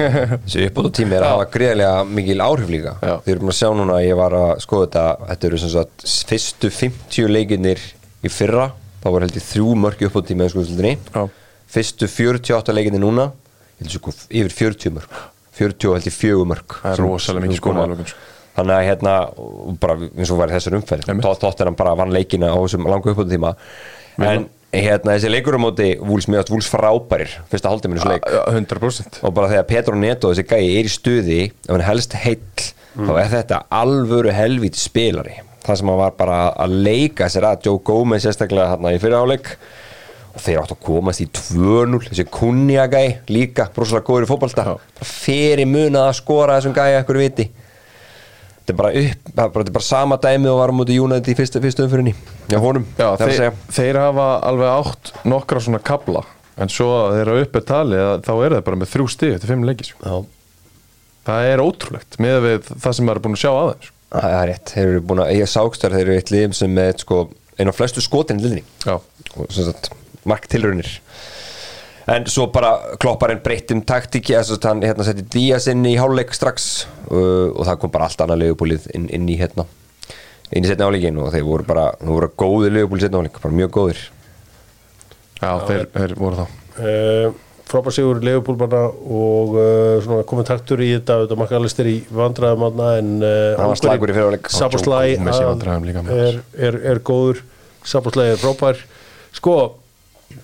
Þessi 0.44 0.66
uppbóta 0.68 0.92
tími 0.98 1.16
er 1.16 1.24
að 1.26 1.34
hafa 1.36 1.48
greiðlega 1.54 2.04
mikil 2.08 2.38
áhrif 2.44 2.70
líka. 2.72 2.94
Þið 3.24 3.34
erum 3.34 3.52
að 3.52 3.58
sjá 3.58 3.68
núna 3.78 3.96
að 3.98 4.06
ég 4.06 4.18
var 4.20 4.36
að 4.38 4.52
skoða 4.64 4.86
þetta 4.88 5.04
Þetta 5.32 5.48
eru 5.48 5.60
sem 5.62 5.72
sagt 5.72 6.06
fyrstu 6.32 6.72
50 6.78 7.32
leikinir 7.32 7.84
í 8.22 8.32
fyrra 8.32 8.68
þá 9.02 9.06
var 9.10 9.24
held 9.26 9.38
ég 9.40 9.46
þrjú 9.48 9.76
mörk 9.82 10.02
í 10.02 10.08
uppbóta 10.08 10.30
tími 10.30 10.46
í 10.46 10.52
skuðstöldinni 10.52 10.94
Já. 11.16 11.22
Fyrstu 11.72 12.10
48 12.12 12.76
leikinir 12.76 13.02
núna 13.02 13.30
ég 13.32 13.86
held 13.86 13.90
ég 13.90 13.98
sko 13.98 14.14
yfir 14.28 14.56
40 14.60 14.96
mörk 14.98 15.16
40 15.56 15.88
og 15.90 15.96
held 15.98 16.06
ég 16.08 16.14
fjögur 16.16 16.48
mörk 16.52 16.78
Það 16.82 16.92
er 16.94 17.02
rosalega 17.06 17.46
mikið 17.48 17.64
koma. 17.64 17.82
skora 17.82 17.88
í 17.88 17.96
lokin, 17.96 18.12
sko. 18.12 18.28
Þannig 18.52 18.76
að 18.76 18.86
hérna 18.86 19.12
bara 19.80 19.94
eins 20.12 20.30
og 20.32 20.38
var 20.42 20.50
þessar 20.52 20.74
umferð. 20.76 21.06
Tótt 21.24 21.62
hann 21.64 21.76
bara 21.76 21.94
vann 21.96 22.12
leikina 22.12 22.50
á 22.52 22.56
þessum 22.60 22.84
langu 22.92 23.12
uppbóta 23.14 23.32
tíma 23.32 23.54
En 24.20 24.46
hérna 24.72 25.16
þessi 25.16 25.30
leikur 25.32 25.58
á 25.58 25.60
móti 25.60 25.88
Vúls 26.00 26.28
mjög 26.32 26.52
Vúls 26.52 26.68
frábærir 26.72 27.32
fyrsta 27.50 27.68
hálftíminu 27.72 28.00
þessu 28.00 28.14
leik. 28.14 28.24
Já, 28.24 28.42
100% 28.56 29.20
og 29.22 29.34
bara 29.36 29.50
þegar 29.52 29.68
Petro 29.68 29.98
Neto 29.98 30.32
þessi 30.32 30.46
gæi 30.48 30.78
er 30.80 30.88
í 30.88 30.92
stuði 30.92 31.40
ef 31.50 31.70
hann 31.74 31.84
helst 31.84 32.16
heill 32.22 32.40
þá 32.96 33.12
er 33.20 33.30
þetta 33.32 33.62
alvöru 33.72 34.32
helvít 34.32 34.80
spilari. 34.80 35.38
Það 35.62 35.78
sem 35.78 35.92
hann 35.92 36.00
var 36.00 36.16
bara 36.18 36.40
að 36.64 36.74
leika 36.88 37.28
sér 37.30 37.46
að 37.52 37.68
Joe 37.68 37.80
Gomez 37.86 38.24
sérstaklega 38.24 38.72
hérna 38.74 38.92
í 38.96 39.00
fyrir 39.02 39.20
áleik. 39.20 39.52
Og 40.32 40.40
þeir 40.40 40.62
áttu 40.62 40.74
að 40.78 40.84
komast 40.86 41.20
í 41.20 41.26
2-0 41.28 41.98
þessi 42.06 42.24
Kunja 42.32 42.86
gæi 42.88 43.18
líka 43.28 43.66
brosalega 43.74 44.06
góður 44.08 44.24
í 44.24 44.30
fótbolta. 44.30 44.64
Já. 44.64 44.78
bara 44.96 45.08
fyrir 45.10 45.68
munað 45.68 46.08
að 46.08 46.16
skora 46.22 46.56
þessum 46.56 46.76
gæi 46.78 46.94
ekkur 47.02 47.20
viti 47.20 47.50
þetta 48.62 48.72
er 48.74 48.78
bara 48.78 48.92
upp 48.92 49.32
er 49.32 49.48
þetta 49.50 49.64
er 49.66 49.74
bara 49.76 49.86
sama 49.86 50.18
dæmi 50.22 50.50
og 50.52 50.60
var 50.60 50.70
á 50.70 50.74
móti 50.78 50.98
United 51.02 51.32
í 51.32 51.36
fyrstu, 51.38 51.62
fyrstu 51.62 51.86
umfyrinni 51.86 52.14
já 52.48 52.58
honum 52.62 52.86
Já, 52.98 53.08
er 53.16 53.34
þeir, 53.34 53.56
þeir 53.74 53.98
hafa 54.00 54.28
alveg 54.48 54.70
átt 54.76 55.12
nokkra 55.28 55.62
svona 55.64 55.82
kabla 55.82 56.22
en 56.62 56.70
svo 56.72 56.88
að 57.00 57.16
þeir 57.16 57.22
eru 57.32 57.42
uppið 57.46 57.66
talið 57.72 58.04
að 58.06 58.22
þá 58.28 58.32
er 58.36 58.54
það 58.56 58.64
bara 58.68 58.80
með 58.82 58.92
þrjú 58.92 59.08
stig 59.10 59.34
eftir 59.36 59.52
fimm 59.52 59.66
leikis 59.66 59.92
já. 59.96 60.14
Það 61.26 61.48
er 61.52 61.62
ótrúlegt 61.62 62.18
með 62.22 62.38
við 62.46 62.70
það 62.72 62.96
sem 62.98 63.06
maður 63.08 63.20
er 63.20 63.24
búin 63.26 63.36
að 63.38 63.42
sjá 63.44 63.52
aðeins 63.52 63.92
Það 64.12 64.34
er 64.36 64.48
rétt, 64.50 64.72
þeir 64.74 64.88
eru 64.90 65.04
búin 65.08 65.22
að 65.24 65.30
eiga 65.32 65.46
sákstar 65.48 65.94
þeir 65.96 66.02
eru 66.02 66.16
eitt 66.18 66.32
liðum 66.34 66.56
sem 66.58 66.74
með 66.76 66.90
sko, 67.00 67.20
einu 67.56 67.72
af 67.72 67.78
flestu 67.78 68.02
skotin 68.04 68.42
í 68.42 68.44
liðinni 68.44 68.64
Já, 68.84 68.98
en 72.10 72.26
svo 72.30 72.48
bara 72.54 72.72
klopparinn 73.02 73.42
breytt 73.44 73.70
um 73.74 73.82
taktíki 73.86 74.34
þess 74.34 74.56
að 74.56 74.68
hann 74.70 74.82
hérna, 74.86 75.06
setti 75.06 75.26
Díaz 75.36 75.68
inn 75.70 75.84
í 75.86 75.94
háluleik 76.00 76.34
strax 76.34 76.86
uh, 77.10 77.52
og 77.52 77.62
það 77.68 77.78
kom 77.82 77.94
bara 77.94 78.08
allt 78.08 78.24
annað 78.24 78.42
leifubúlið 78.46 78.90
inn, 78.96 79.06
inn 79.12 79.30
í 79.30 79.38
hérna 79.40 79.68
inn 80.52 80.66
í 80.66 80.68
setna 80.68 80.90
áleikin 80.90 81.20
og 81.22 81.30
þeir 81.32 81.46
voru 81.46 81.68
bara 81.68 81.86
þeir 82.00 82.12
voru 82.12 82.32
góði 82.42 82.74
leifubúlið 82.74 83.06
setna 83.06 83.22
áleik, 83.22 83.38
bara 83.44 83.60
mjög 83.60 83.72
góðir. 83.78 84.02
Já, 85.42 85.50
þeir, 85.66 85.88
þeir 85.94 86.14
voru 86.18 86.42
þá. 86.42 86.60
Uh, 86.72 87.40
frábær 87.72 87.94
sigur 87.94 88.20
Leifupúlmanna 88.24 88.82
og 88.90 89.54
uh, 89.56 89.98
svona 90.04 90.26
kommentartur 90.28 90.82
í 90.84 90.90
þetta 90.94 91.18
auðvitað 91.18 91.40
makkalistir 91.40 91.88
í 91.88 91.94
vandræðum 92.12 92.66
þarna, 92.66 92.88
en 93.00 93.12
uh, 93.20 93.60
Hann 93.60 93.72
var 93.72 93.80
slakur 93.80 94.12
í 94.12 94.16
fyrri 94.16 94.26
hálfleik. 94.26 94.50
Saboslæ 94.52 95.00
er, 96.16 96.40
er, 96.68 96.80
er 96.92 97.02
góður. 97.06 97.42
Saboslæ 97.88 98.28
er 98.32 98.42
frábær. 98.42 98.82
Sko, 99.32 99.56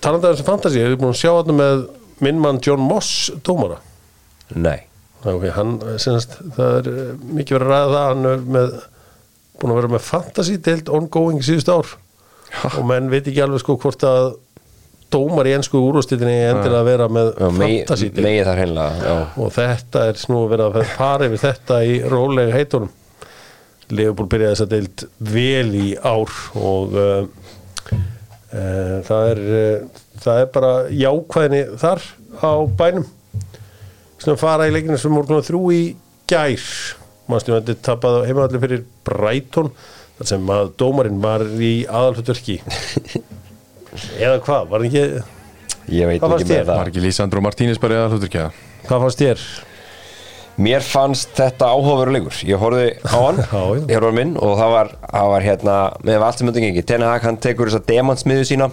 talandi 0.02 0.28
af 0.28 0.36
þessu 0.36 0.46
fantasi 0.46 0.82
hefur 0.82 1.00
búin 1.02 1.14
að 1.14 1.20
sjá 1.20 1.30
þarna 1.30 1.56
með 1.58 1.84
minn 2.24 2.42
mann 2.42 2.60
John 2.64 2.82
Moss 2.82 3.30
dómara? 3.46 3.78
Nei, 4.56 4.80
okay, 5.22 5.52
hann, 5.54 5.78
senast, 6.00 6.38
það 6.56 6.76
er 6.80 6.90
eh, 6.92 7.14
mikið 7.38 7.58
verið 7.58 7.68
að 7.68 7.72
ræða 7.74 8.02
hann 8.08 8.28
er 8.32 8.44
með, 8.56 8.76
búin 9.60 9.74
að 9.74 9.80
vera 9.80 9.94
með 9.94 10.04
fantasy 10.08 10.58
deild 10.64 10.92
ongoing 10.98 11.40
síðust 11.44 11.72
ár. 11.72 11.96
Og 12.74 12.84
menn 12.88 13.10
veit 13.12 13.26
ekki 13.26 13.42
alveg 13.44 13.60
sko 13.60 13.76
hvort 13.80 14.04
að 14.08 14.30
dómar 15.12 15.48
í 15.48 15.54
ennsku 15.56 15.80
úrústillinni 15.80 16.36
endilega 16.50 16.80
að 16.82 16.88
vera 16.88 17.08
með 17.12 17.28
já, 17.32 17.48
megi 17.56 18.44
þar 18.44 18.58
hennilega 18.60 19.04
já. 19.08 19.14
og 19.40 19.52
þetta 19.56 20.02
er 20.08 20.18
snú 20.20 20.42
að 20.42 20.50
vera 20.52 20.66
að 20.68 20.90
fara 20.96 21.28
yfir 21.28 21.42
þetta 21.44 21.78
í 21.84 21.98
rólega 22.12 22.56
heitunum. 22.56 22.90
Leopold 23.88 24.28
byrjaði 24.32 24.52
þess 24.52 24.64
að 24.66 24.72
deild 24.74 25.04
vel 25.32 25.68
í 25.80 25.86
ár 25.96 26.34
og 26.60 26.98
Eh, 26.98 27.47
það 29.08 29.30
er, 29.32 29.40
eh, 29.58 30.02
það 30.22 30.42
er 30.42 30.50
bara 30.54 30.72
jákvæðinni 30.92 31.62
þar 31.82 32.04
á 32.42 32.52
bænum 32.78 33.06
sem 34.18 34.38
fara 34.40 34.66
í 34.68 34.74
leikinu 34.74 34.98
sem 34.98 35.14
voru 35.14 35.40
þrjú 35.44 35.62
í 35.74 35.82
gær 36.28 36.66
mannstu 37.28 37.54
að 37.54 37.70
þetta 37.70 37.86
tapaði 37.92 38.26
heimaðalli 38.28 38.62
fyrir 38.64 38.84
Brighton 39.06 39.72
þar 40.18 40.30
sem 40.32 40.52
að 40.54 40.70
dómarinn 40.80 41.20
var 41.22 41.44
í 41.44 41.72
aðalhutverki 41.86 42.58
eða 44.24 44.38
hvað, 44.44 44.70
var 44.72 44.86
ekki 44.88 45.04
Ég 45.88 46.04
veit 46.04 46.20
ekki 46.20 46.44
með 46.50 46.66
það 46.68 46.74
Var 46.74 46.90
ekki 46.90 47.00
Lísandro 47.00 47.40
Martínez 47.40 47.78
bara 47.80 48.06
hlutur 48.10 48.28
kjæða? 48.32 48.50
hvað 48.88 49.04
fannst 49.04 49.22
þér? 49.22 49.44
Mér 50.58 50.82
fannst 50.82 51.36
þetta 51.38 51.68
áhugaverulegur. 51.70 52.40
Ég 52.48 52.58
horfði 52.58 52.88
á 53.06 53.14
hann. 53.14 53.38
Ég 53.90 53.94
horfði 53.94 54.10
á 54.10 54.18
minn 54.18 54.34
og 54.42 54.56
það 54.58 54.72
var, 54.74 54.92
það 55.04 55.32
var 55.32 55.46
hérna 55.46 55.76
með 56.08 56.26
allt 56.26 56.40
sem 56.40 56.48
myndi 56.48 56.64
ekki 56.72 56.86
Ten 56.88 57.06
Hag 57.06 57.26
hann 57.28 57.38
tekur 57.42 57.70
þessa 57.70 57.86
demantsmiðu 57.86 58.48
sína 58.48 58.68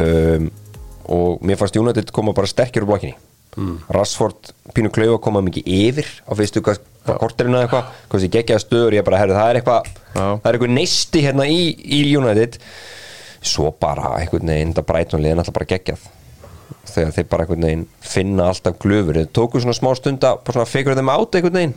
um, 0.00 0.50
og 1.10 1.46
mér 1.46 1.60
fannst 1.60 1.78
United 1.78 2.10
koma 2.14 2.34
bara 2.34 2.50
sterkir 2.50 2.82
úr 2.82 2.90
blokkinni. 2.90 3.14
Mm. 3.54 3.78
Rashford, 3.94 4.52
Pínu 4.74 4.90
Klaufa 4.94 5.22
koma 5.22 5.42
mikið 5.46 5.70
yfir 5.78 6.10
á 6.26 6.32
fyrstu 6.38 6.62
hvað 6.66 6.82
korterinu 7.22 7.58
eða 7.58 7.66
eitthvað. 7.68 7.96
Hvað 8.06 8.20
þessi 8.20 8.34
geggjaða 8.36 8.64
stöður 8.66 8.98
ég 8.98 9.06
bara 9.06 9.22
herri 9.22 9.38
það 9.38 9.50
er 9.50 9.60
eitthvað 9.60 9.90
það 10.14 10.46
er 10.50 10.58
eitthvað 10.58 10.74
neisti 10.74 11.26
hérna 11.26 11.46
í, 11.50 11.60
í 11.70 12.04
United. 12.18 12.58
Svo 13.40 13.70
bara 13.78 14.16
einhvern 14.18 14.50
veginn 14.52 14.74
þetta 14.74 14.90
Brighton 14.90 15.22
liðin 15.22 15.42
alltaf 15.42 15.56
bara 15.56 15.70
geggjað 15.70 16.10
þegar 16.90 17.14
þeir 17.16 17.28
bara 17.30 17.46
einhvern 17.46 17.66
veginn 17.66 17.84
finna 18.04 18.48
alltaf 18.50 18.78
glöfur. 18.82 19.18
Þeir 19.20 19.30
tóku 19.36 19.62
svona 19.62 19.76
smá 19.76 19.90
stund 19.98 20.26
að 20.26 20.40
bara 20.46 20.58
svona 20.58 20.70
figure 20.70 20.96
þeim 20.98 21.12
át 21.12 21.38
einhvern 21.38 21.58
veginn. 21.60 21.76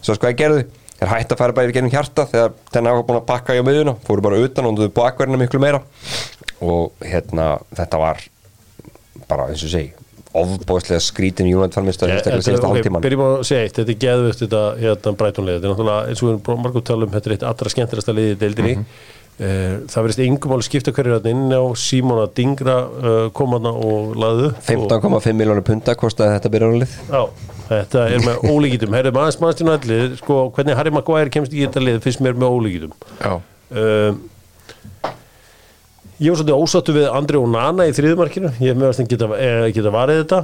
Svo 0.00 0.16
sko 0.16 0.30
að 0.30 0.36
gerðu? 0.40 0.66
Þeir 1.00 1.12
hætti 1.14 1.36
að 1.36 1.40
fara 1.40 1.56
bara 1.56 1.68
yfir 1.68 1.78
gennum 1.78 1.94
hjarta 1.94 2.26
þegar 2.28 2.52
þennan 2.74 2.98
var 2.98 3.06
búin 3.08 3.20
að 3.22 3.28
pakka 3.30 3.56
í 3.56 3.62
á 3.62 3.64
miðuna 3.64 3.96
fóru 4.04 4.24
bara 4.26 4.42
utan 4.44 4.66
og 4.66 4.74
unduðu 4.74 4.92
bakverðina 4.98 5.40
miklu 5.40 5.62
meira. 5.62 5.80
Og 6.60 6.92
hérna 7.00 7.54
þetta 7.72 8.00
var 8.02 8.20
bara 9.30 9.48
eins 9.48 9.64
og 9.64 9.72
segi 9.72 9.94
ofbóðslega 10.36 11.02
skrítin 11.02 11.48
er 12.36 12.44
síðasta 12.44 12.68
hálftíman 12.70 13.02
Byrjum 13.02 13.22
að 13.24 13.32
segja 13.48 13.64
eitt, 13.66 13.78
þetta 13.80 13.90
er 13.90 14.02
geðvist 14.04 14.44
þetta 14.44 14.60
hérna 14.78 15.14
Brighton-liðið, 15.18 15.56
þetta 15.56 15.66
er 15.66 15.72
náttúrulega 15.72 16.12
eins 16.12 16.20
og 16.22 16.28
við 16.28 16.36
erum 16.36 16.62
margum 16.62 16.84
tala 16.86 17.06
um, 17.06 17.10
þetta 17.16 17.30
er 17.30 17.34
eitt 17.34 17.46
allra 17.50 17.72
skemmtilegasta 17.74 18.14
liðið 18.14 18.36
deildinni. 18.44 18.76
Mm 18.76 19.16
það 19.38 20.02
verðist 20.04 20.22
yngum 20.24 20.52
áli 20.56 20.66
skipta 20.66 20.92
hverju 20.92 21.14
þarna 21.16 21.30
inn 21.32 21.54
á 21.56 21.64
Simona 21.80 22.26
Dingra 22.36 22.74
uh, 22.88 23.20
komaðna 23.36 23.70
og 23.72 24.10
laðu 24.20 24.50
upp 24.50 24.72
og, 24.74 24.90
15,5 24.90 25.38
miljónur 25.38 25.64
punta 25.64 25.94
kostaði 25.96 26.34
þetta 26.36 26.52
byrjarnalið 26.56 26.98
Já, 27.08 27.22
þetta 27.70 28.02
er 28.10 28.26
með 28.26 28.44
ólíkitum 28.50 28.98
Herri, 28.98 29.14
maður 29.16 29.40
mannstjónu 29.46 29.76
allir, 29.78 30.18
sko, 30.20 30.42
hvernig 30.56 30.76
Harry 30.76 30.92
Maguire 30.92 31.32
kemst 31.32 31.56
í 31.56 31.64
þetta 31.64 31.86
lið, 31.86 32.02
finnst 32.04 32.20
mér 32.26 32.36
með 32.36 32.58
ólíkitum 32.58 32.92
Já, 33.22 33.32
um, 33.70 34.20
Ég 36.20 36.28
var 36.28 36.36
svolítið 36.36 36.58
ósattu 36.60 36.92
við 36.92 37.06
Andri 37.08 37.38
og 37.40 37.46
Nana 37.48 37.86
í 37.88 37.94
þriðumarkinu 37.96 38.50
ég 38.60 38.74
hef 38.74 38.76
meðast 38.76 39.00
að 39.00 39.06
geta, 39.08 39.28
eh, 39.40 39.68
geta 39.72 39.92
varið 39.94 40.18
þetta. 40.18 40.40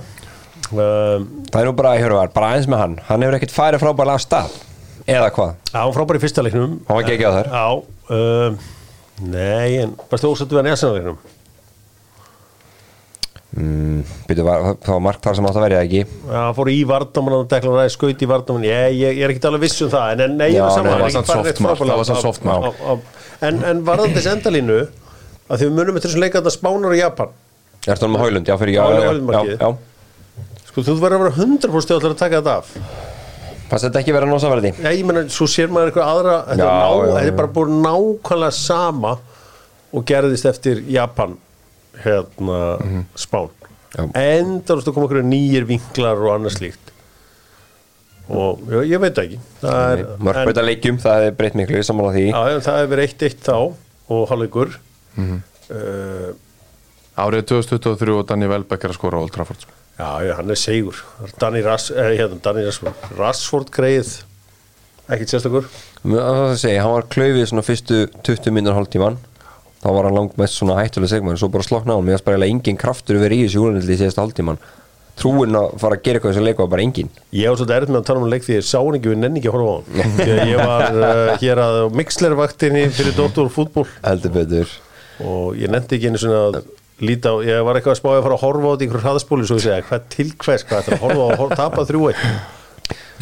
Um, 0.73 1.27
það 1.53 1.59
er 1.61 1.69
nú 1.69 1.75
bara, 1.77 1.91
hörðu 2.01 2.23
bara 2.33 2.53
eins 2.57 2.69
með 2.73 2.81
hann. 2.81 2.95
Hann 3.11 3.25
hefur 3.27 3.37
ekkert 3.37 3.53
farið 3.53 3.83
frábæðlega 3.83 4.17
af 4.17 4.25
stað 4.25 4.55
eða 5.05 5.29
hvað, 5.37 5.53
Já, 5.69 5.77
hann 5.77 5.93
frábær 5.93 6.17
í 6.17 6.23
fyrsta 6.25 6.47
leiknum. 6.47 6.79
Hann 6.89 6.97
var 6.97 7.05
geggjað 7.11 7.37
þar. 7.37 7.51
Já, 7.53 7.67
um, 8.17 8.57
nei, 9.23 9.79
en 9.85 9.95
varstu 10.11 10.29
ósattu 10.33 10.53
við 10.57 10.61
hann 10.63 10.69
í 10.69 10.75
þessana 10.75 10.97
leiknum 10.99 11.19
mm, 13.57 14.01
byrju, 14.29 14.45
það 14.45 14.91
var 14.93 15.03
margt 15.07 15.25
þar 15.25 15.39
sem 15.39 15.49
átt 15.49 15.57
að 15.61 15.65
verja 15.67 15.83
ekki 15.87 16.03
Já, 16.03 16.39
hann 16.43 16.57
fór 16.59 16.71
í 16.73 16.77
vardamann 16.91 17.37
og 17.39 17.47
deklar 17.53 17.79
ræði 17.81 17.95
skaut 17.97 18.25
í 18.27 18.29
vardamann 18.31 18.67
ég, 18.69 18.99
ég, 18.99 19.17
ég 19.17 19.25
er 19.29 19.35
ekki 19.35 19.49
alveg 19.49 19.65
viss 19.65 19.81
um 19.87 19.93
það 19.95 20.13
en, 20.17 20.25
en 20.27 20.37
nei, 20.43 20.51
Já, 20.53 20.67
er 20.67 20.69
nei, 20.69 20.77
það 20.77 20.93
er 20.93 21.01
var 21.01 21.07
ekki 21.07 21.17
samt 21.17 21.31
farið 21.33 21.49
neitt 21.49 21.57
soft 21.57 21.65
mark, 21.65 21.81
frábærlega 21.81 21.97
það 21.97 22.03
var 22.03 22.09
samt 22.11 22.21
á- 22.21 22.27
soft 22.29 22.45
mark. 22.45 22.63
á- 22.67 22.75
á- 22.93 23.25
En, 23.47 23.59
en 23.69 23.83
varðandi 23.85 24.17
þess 24.17 24.31
endalínu 24.33 24.77
að 25.47 25.59
því 25.61 25.67
við 25.69 25.75
munum 25.77 25.99
eftir 25.99 26.09
þessum 26.11 26.23
leika 26.25 26.41
þetta 26.41 26.53
Spánar 26.57 26.93
og 26.95 27.01
Japan 27.01 27.35
Ertu 27.87 28.03
hann 28.07 28.15
með 28.17 28.23
Hólund? 28.25 28.49
Já, 28.49 28.57
fyrir 28.59 28.77
já. 28.77 29.69
Sko, 30.71 30.83
þú 30.83 30.95
verður 31.01 31.17
að 31.17 31.23
vera 31.27 31.37
100% 31.37 31.87
til 31.93 32.11
að 32.11 32.17
taka 32.21 32.41
þetta 32.41 32.55
af 32.61 32.71
Fannst 33.67 33.85
þetta 33.89 34.01
ekki 34.03 34.15
vera 34.15 34.29
nósaverði? 34.31 34.71
Já, 34.79 34.91
ég 34.95 35.05
meina, 35.09 35.25
svo 35.33 35.47
sér 35.51 35.71
maður 35.75 35.91
eitthvað 35.91 36.11
aðra 36.13 36.35
Þetta, 36.53 36.63
Já, 36.63 36.67
er, 36.67 36.77
ná, 36.77 37.07
já, 37.11 37.15
já. 37.17 37.27
er 37.31 37.37
bara 37.41 37.53
búin 37.57 37.79
nákvæmlega 37.83 38.55
sama 38.55 39.13
og 39.97 40.05
gerðist 40.07 40.47
eftir 40.51 40.83
Japan 40.93 41.37
hérna 42.05 42.61
Spán 43.19 43.49
Já. 43.97 44.03
Endar 44.21 44.83
að 44.83 44.91
koma 44.93 45.07
einhverju 45.07 45.25
nýjir 45.31 45.65
vinklar 45.71 46.19
og 46.21 46.35
annað 46.37 46.57
slíkt 46.59 46.93
og 48.27 48.59
ég, 48.75 48.89
ég 48.91 49.01
veit 49.01 49.19
ekki 49.23 49.37
það 49.63 49.93
er, 49.95 50.01
Mörkbæta 50.27 50.65
leikjum, 50.67 50.97
það 51.03 51.27
er 51.29 51.37
breytt 51.39 51.55
miklu, 51.59 51.83
sammála 51.87 52.11
því 52.17 52.25
Já, 52.33 52.41
já, 52.51 52.57
það 52.67 52.81
hefur 52.83 53.03
eitt 53.05 53.23
eitt 53.29 53.45
þá 53.47 53.55
og 54.17 54.25
hálfleikur 54.33 54.75
Mhm. 55.17 55.37
uh, 55.73 56.33
árið 57.23 57.47
2023 57.49 58.13
og 58.19 58.27
Danny 58.29 58.49
Welbeck 58.51 58.83
er 58.85 58.93
að 58.93 58.99
skora 58.99 59.17
á 59.17 59.23
Old 59.25 59.33
Trafford 59.33 59.63
sko. 59.65 59.73
Já, 59.97 60.37
hann 60.37 60.53
er 60.53 60.59
segur 60.61 60.99
Danny, 61.41 61.63
Rass, 61.65 61.91
eh, 61.91 62.17
hérna, 62.19 62.37
Danny 62.45 62.67
Rassford 62.67 63.13
Rassford 63.17 63.71
greið 63.73 64.11
ekkert 65.07 65.33
sérstakur. 65.33 65.69
Það 66.03 66.57
segi, 66.61 66.81
hann 66.83 66.93
var 66.93 67.07
klaufið 67.15 67.47
svona 67.49 67.65
fyrstu 67.65 68.03
20 68.27 68.53
minnur 68.53 68.77
hálftíman 68.77 69.17
þá 69.81 69.89
var 69.95 70.09
hann 70.09 70.19
langt 70.19 70.37
mest 70.41 70.59
svona 70.59 70.77
hættulega 70.81 71.15
segmann 71.15 71.39
svo 71.41 71.49
bara 71.53 71.65
slokna 71.65 71.95
á 71.95 71.97
hann, 71.97 72.05
mér 72.05 72.19
varst 72.19 72.27
bara 72.27 72.37
eiginlega 72.37 72.57
engin 72.57 72.81
kraftur 72.81 73.21
verið 73.23 73.45
í 73.45 73.47
þessu 73.47 73.63
júlanildi 73.63 73.97
í 73.97 74.01
síðasta 74.03 74.25
hálftíman 74.25 74.61
trúin 75.17 75.57
að 75.57 75.77
fara 75.81 75.97
að 75.97 76.03
gera 76.05 76.19
eitthvað 76.21 76.35
sem 76.37 76.45
leik 76.45 76.59
var 76.61 76.71
bara 76.73 76.85
engin. 76.85 77.11
Ég 77.33 77.49
var 77.49 77.57
svolítið 77.57 77.77
erfitt 77.79 77.93
með 77.95 78.01
að 78.03 78.09
tala 78.11 78.21
um 78.21 78.33
leik 78.33 78.45
því 78.45 78.57
ég 78.59 78.67
sá 78.69 78.77
hann 78.77 78.99
ekki 78.99 79.13
við 79.13 79.21
nenni 79.23 79.41
ekki 79.41 79.49
að 79.49 79.57
horfa 79.57 79.73
á 79.73 79.77
hann. 79.77 80.19
Ég 80.51 80.59
var 80.61 80.99
uh, 81.01 81.31
hér 81.41 81.63
að 81.63 81.77
Mixler-vaktinni 81.97 82.83
fyrir 82.93 83.17
Dóttor 83.17 83.49
fútból 83.53 83.87
og 85.25 85.57
ég 85.57 85.73
nefndi 85.73 85.97
ekki 85.97 86.11
einu 86.11 86.21
svona 86.21 86.43
að 86.51 86.59
líta 87.05 87.33
á, 87.33 87.37
ég 87.45 87.65
var 87.67 87.77
eitthvað 87.79 87.93
að 87.95 88.01
spája 88.01 88.19
að 88.21 88.27
fara 88.27 88.37
að 88.39 88.45
horfa 88.47 88.67
á 88.67 88.71
þetta 88.73 88.83
í 88.83 88.87
einhverju 88.87 89.05
hraðaspóli 89.05 89.47
svo 89.49 89.57
ég 89.59 89.65
segja, 89.67 89.87
hvað 89.89 90.01
til 90.15 90.29
hvers, 90.33 90.65
hvað 90.65 90.83
þetta 90.83 90.93
er 90.93 90.97
að 90.97 91.05
horfa 91.05 91.23
á? 91.23 91.29
Að 91.29 91.41
horfa, 91.43 91.59
tapa 91.61 91.85
þrjú 91.91 92.11
eitt 92.11 92.23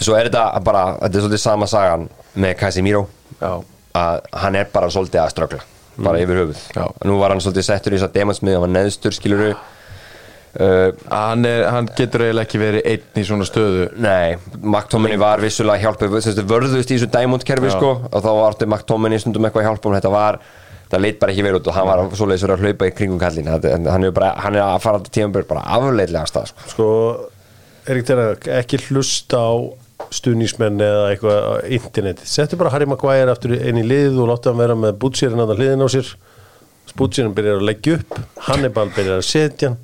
Svo 0.05 0.17
er 0.19 0.29
þetta 0.29 0.61
bara, 0.67 0.83
þetta 1.01 1.19
er 1.19 1.25
svolítið 1.25 1.43
sama 1.45 1.67
sagan 1.71 2.09
með 2.35 2.57
Casemiro. 2.59 3.07
Já. 3.41 3.53
að 3.95 4.21
hann 4.43 4.57
er 4.59 4.67
bara 4.73 4.91
svolítið 4.91 5.21
að 5.23 5.31
ströggla 5.31 5.63
bara 5.97 6.19
yfir 6.19 6.41
höfuð. 6.43 6.61
Já. 6.75 6.85
nú 7.07 7.19
var 7.21 7.31
hann 7.31 7.41
svolítið 7.43 7.67
settur 7.69 7.95
í 7.95 7.99
þess 7.99 8.09
að 8.09 8.17
demansmið 8.19 8.57
hann 8.57 8.65
var 8.65 8.73
neðstur 8.75 9.15
skiluru 9.15 9.51
uh, 9.55 10.91
hann, 11.11 11.45
er, 11.47 11.67
hann 11.71 11.91
getur 11.95 12.25
eiginlega 12.27 12.47
ekki 12.49 12.59
verið 12.63 12.89
einn 12.91 13.23
í 13.23 13.27
svona 13.27 13.47
stöðu. 13.47 13.85
Nei, 14.03 14.35
McTominay 14.63 15.19
var 15.19 15.43
vissulega 15.43 15.83
hjálpið 15.83 16.19
þessi 16.19 16.47
vörðust 16.51 16.91
í 16.91 16.99
þessu 16.99 17.11
Diamond 17.15 17.47
kerfi 17.47 17.71
Já. 17.71 17.77
sko, 17.79 17.93
og 18.11 18.27
þá 18.27 18.31
það 20.95 21.05
leit 21.05 21.21
bara 21.21 21.35
ekki 21.35 21.47
vel 21.47 21.55
út 21.59 21.71
og 21.71 21.77
hann 21.77 21.89
var 21.91 22.03
svoleiðis 22.15 22.47
verið 22.47 22.57
að 22.57 22.67
hlaupa 22.67 22.89
í 22.89 22.97
kringum 22.99 23.23
kallin 23.23 23.53
hann, 23.53 24.09
er 24.09 24.15
bara, 24.15 24.35
hann 24.45 24.59
er 24.59 24.65
að 24.65 24.83
fara 24.85 25.01
til 25.05 25.15
tímabur 25.19 25.49
bara 25.51 25.65
afleitlega 25.77 26.27
stað 26.31 26.53
sko. 26.53 26.69
sko, 26.75 26.91
Erik 27.91 28.07
Tenag, 28.09 28.47
ekki 28.63 28.81
hlusta 28.89 29.41
á 29.45 29.53
stuðnismenn 30.15 30.83
eða 30.83 31.09
eitthvað 31.13 31.41
á 31.45 31.53
interneti 31.77 32.29
settu 32.29 32.59
bara 32.61 32.73
Harry 32.75 32.87
Maguire 32.89 33.33
aftur 33.33 33.55
inn 33.57 33.81
í 33.81 33.85
lið 33.87 34.21
og 34.23 34.31
láttu 34.33 34.51
hann 34.51 34.61
vera 34.61 34.77
með 34.79 34.97
bútsýrin 35.03 35.43
að 35.43 35.57
hliðin 35.59 35.85
á 35.85 35.89
sér. 35.93 36.15
Bútsýrin 36.95 37.35
byrjar 37.35 37.59
að 37.59 37.67
leggja 37.67 37.97
upp 37.99 38.19
Hannibal 38.47 38.87
byrjar 38.95 39.19
að 39.19 39.27
setja 39.27 39.73
hann. 39.73 39.79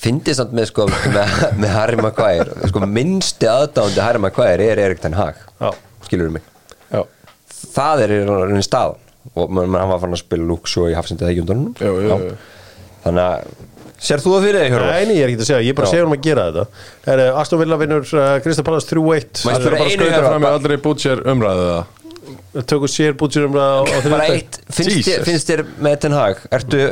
Fyndið 0.00 0.36
samt 0.38 0.52
með, 0.56 0.68
sko, 0.70 0.86
með, 1.12 1.32
með 1.60 1.72
Harry 1.74 1.98
Maguire. 2.00 2.54
Sko, 2.70 2.82
minnsti 2.88 3.48
aðdándi 3.50 4.00
Harry 4.00 4.22
Maguire 4.22 4.68
er 4.70 4.80
Erik 4.86 5.02
Ten 5.02 5.16
Hag. 5.18 5.40
Skilur 6.06 6.30
mig? 6.32 6.46
Já. 6.90 7.02
það 7.74 8.04
er 8.04 8.14
í 8.14 8.20
rauninni 8.26 8.64
staðan 8.66 9.09
og 9.34 9.52
menn, 9.52 9.74
hann 9.76 9.90
var 9.92 10.00
fann 10.02 10.16
að 10.16 10.22
spila 10.24 10.60
Shaw 10.70 10.88
í 10.90 10.94
jú, 10.96 11.92
jú. 12.06 12.18
þannig 13.04 13.24
að 13.26 13.52
sér 14.00 14.22
þú 14.24 14.34
það 14.34 14.46
fyrir 14.46 14.62
þig? 14.64 14.74
Nei, 14.80 15.04
nei, 15.10 15.14
ég 15.18 15.22
er 15.26 15.30
ekki 15.30 15.42
að 15.44 15.48
segja, 15.50 15.62
ég 15.66 15.74
er 15.74 15.76
bara 15.76 15.88
að 15.90 15.94
segja 15.94 16.06
um 16.06 16.14
að 16.16 16.22
gera 16.24 16.44
þetta. 16.48 16.84
Er, 17.12 17.22
Aston 17.36 17.60
Villa 17.60 17.76
vinnur 17.80 18.06
uh, 18.16 18.28
Krista 18.40 18.64
Pallas 18.64 18.88
3-1 18.88 19.42
Má 19.44 19.50
ég 19.52 19.58
Það 19.60 19.66
er 19.66 19.66
spyrja 19.66 19.76
bara 19.76 19.90
skauta 19.94 20.22
fram 20.24 20.44
með 20.46 20.56
aldrei 20.56 20.76
bútsjör 20.86 21.24
umræðu 21.34 21.66
það 21.70 21.98
tökum 22.66 22.90
sér 22.90 23.14
á, 23.14 23.82
á 23.86 23.98
bara 24.10 24.26
eitt, 24.32 24.58
finnst 24.70 24.90
þér, 24.90 24.98
Jesus. 24.98 25.26
finnst 25.28 25.50
þér 25.50 25.62
með 25.82 25.96
Ten 26.04 26.16
Hag 26.16 26.42
ertu, 26.56 26.82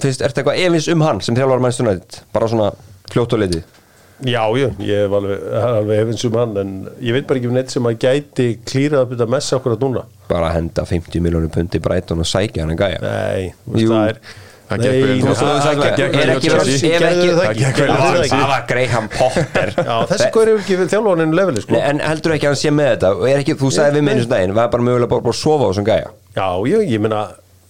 finnst, 0.00 0.24
ertu 0.24 0.42
eitthvað 0.42 0.60
efins 0.64 0.88
um 0.92 1.04
hann 1.04 1.22
sem 1.24 1.36
þjálfar 1.38 1.62
Manchester 1.62 1.88
United? 1.88 2.20
Bara 2.34 2.50
svona 2.50 2.70
fljótt 3.12 3.36
og 3.36 3.42
litið 3.44 3.62
Já, 4.22 4.44
já, 4.56 4.68
ég 4.78 5.00
hef 5.04 5.12
alveg, 5.18 5.40
alveg 5.58 5.98
hefins 5.98 6.24
um 6.28 6.36
hann 6.38 6.56
en 6.62 6.70
ég 7.02 7.12
veit 7.16 7.26
bara 7.26 7.40
ekki 7.40 7.48
um 7.50 7.56
neitt 7.58 7.72
sem 7.74 7.82
að 7.90 7.96
gæti 8.04 8.46
klírað 8.64 9.02
að 9.02 9.10
byrja 9.14 9.26
messa 9.34 9.56
okkur 9.58 9.74
að 9.74 9.82
núna. 9.88 10.04
Bara 10.30 10.48
að 10.52 10.54
henda 10.60 10.84
50 10.86 11.20
miljónu 11.24 11.50
pundi 11.52 11.80
Brighton 11.82 12.22
og 12.22 12.28
sækja 12.30 12.62
hann 12.62 12.76
að 12.76 12.84
gæja. 12.84 13.00
Nei, 13.02 13.54
það 13.74 14.08
er 14.14 14.20
Það 14.64 14.78
Nei, 14.80 14.86
það- 14.88 15.18
það 15.20 15.34
það- 15.36 15.44
það- 15.44 15.82
er 15.84 16.28
það 16.30 16.44
það 16.48 17.58
það 18.08 18.28
það 18.30 18.46
var 18.48 18.62
Graham 18.70 19.08
Potter. 19.12 19.72
Já, 19.88 19.96
þessi 20.08 20.28
góður 20.32 20.50
hefur 20.54 20.62
ekki 20.62 20.86
þjálfónin 20.94 21.34
leveli 21.36 21.60
sko. 21.60 21.76
En 21.76 22.00
heldur 22.00 22.32
ekki 22.32 22.46
að 22.48 22.54
hann 22.54 22.60
sé 22.62 22.72
með 22.72 22.88
þetta? 22.94 23.10
Og 23.18 23.26
er 23.28 23.42
ekki, 23.42 23.56
þú 23.60 23.70
sagði 23.76 24.00
við 24.00 24.22
svona 24.22 24.30
daginn 24.32 24.54
var 24.56 24.70
bara 24.72 24.86
mögulega 24.86 25.10
bara, 25.12 25.20
að 25.20 25.36
sofa 25.36 25.68
á 25.68 25.68
þessum 25.68 25.88
gæja? 25.90 26.08
Já, 26.38 26.48
ég, 26.72 26.86
ég 26.94 27.04
meina 27.04 27.20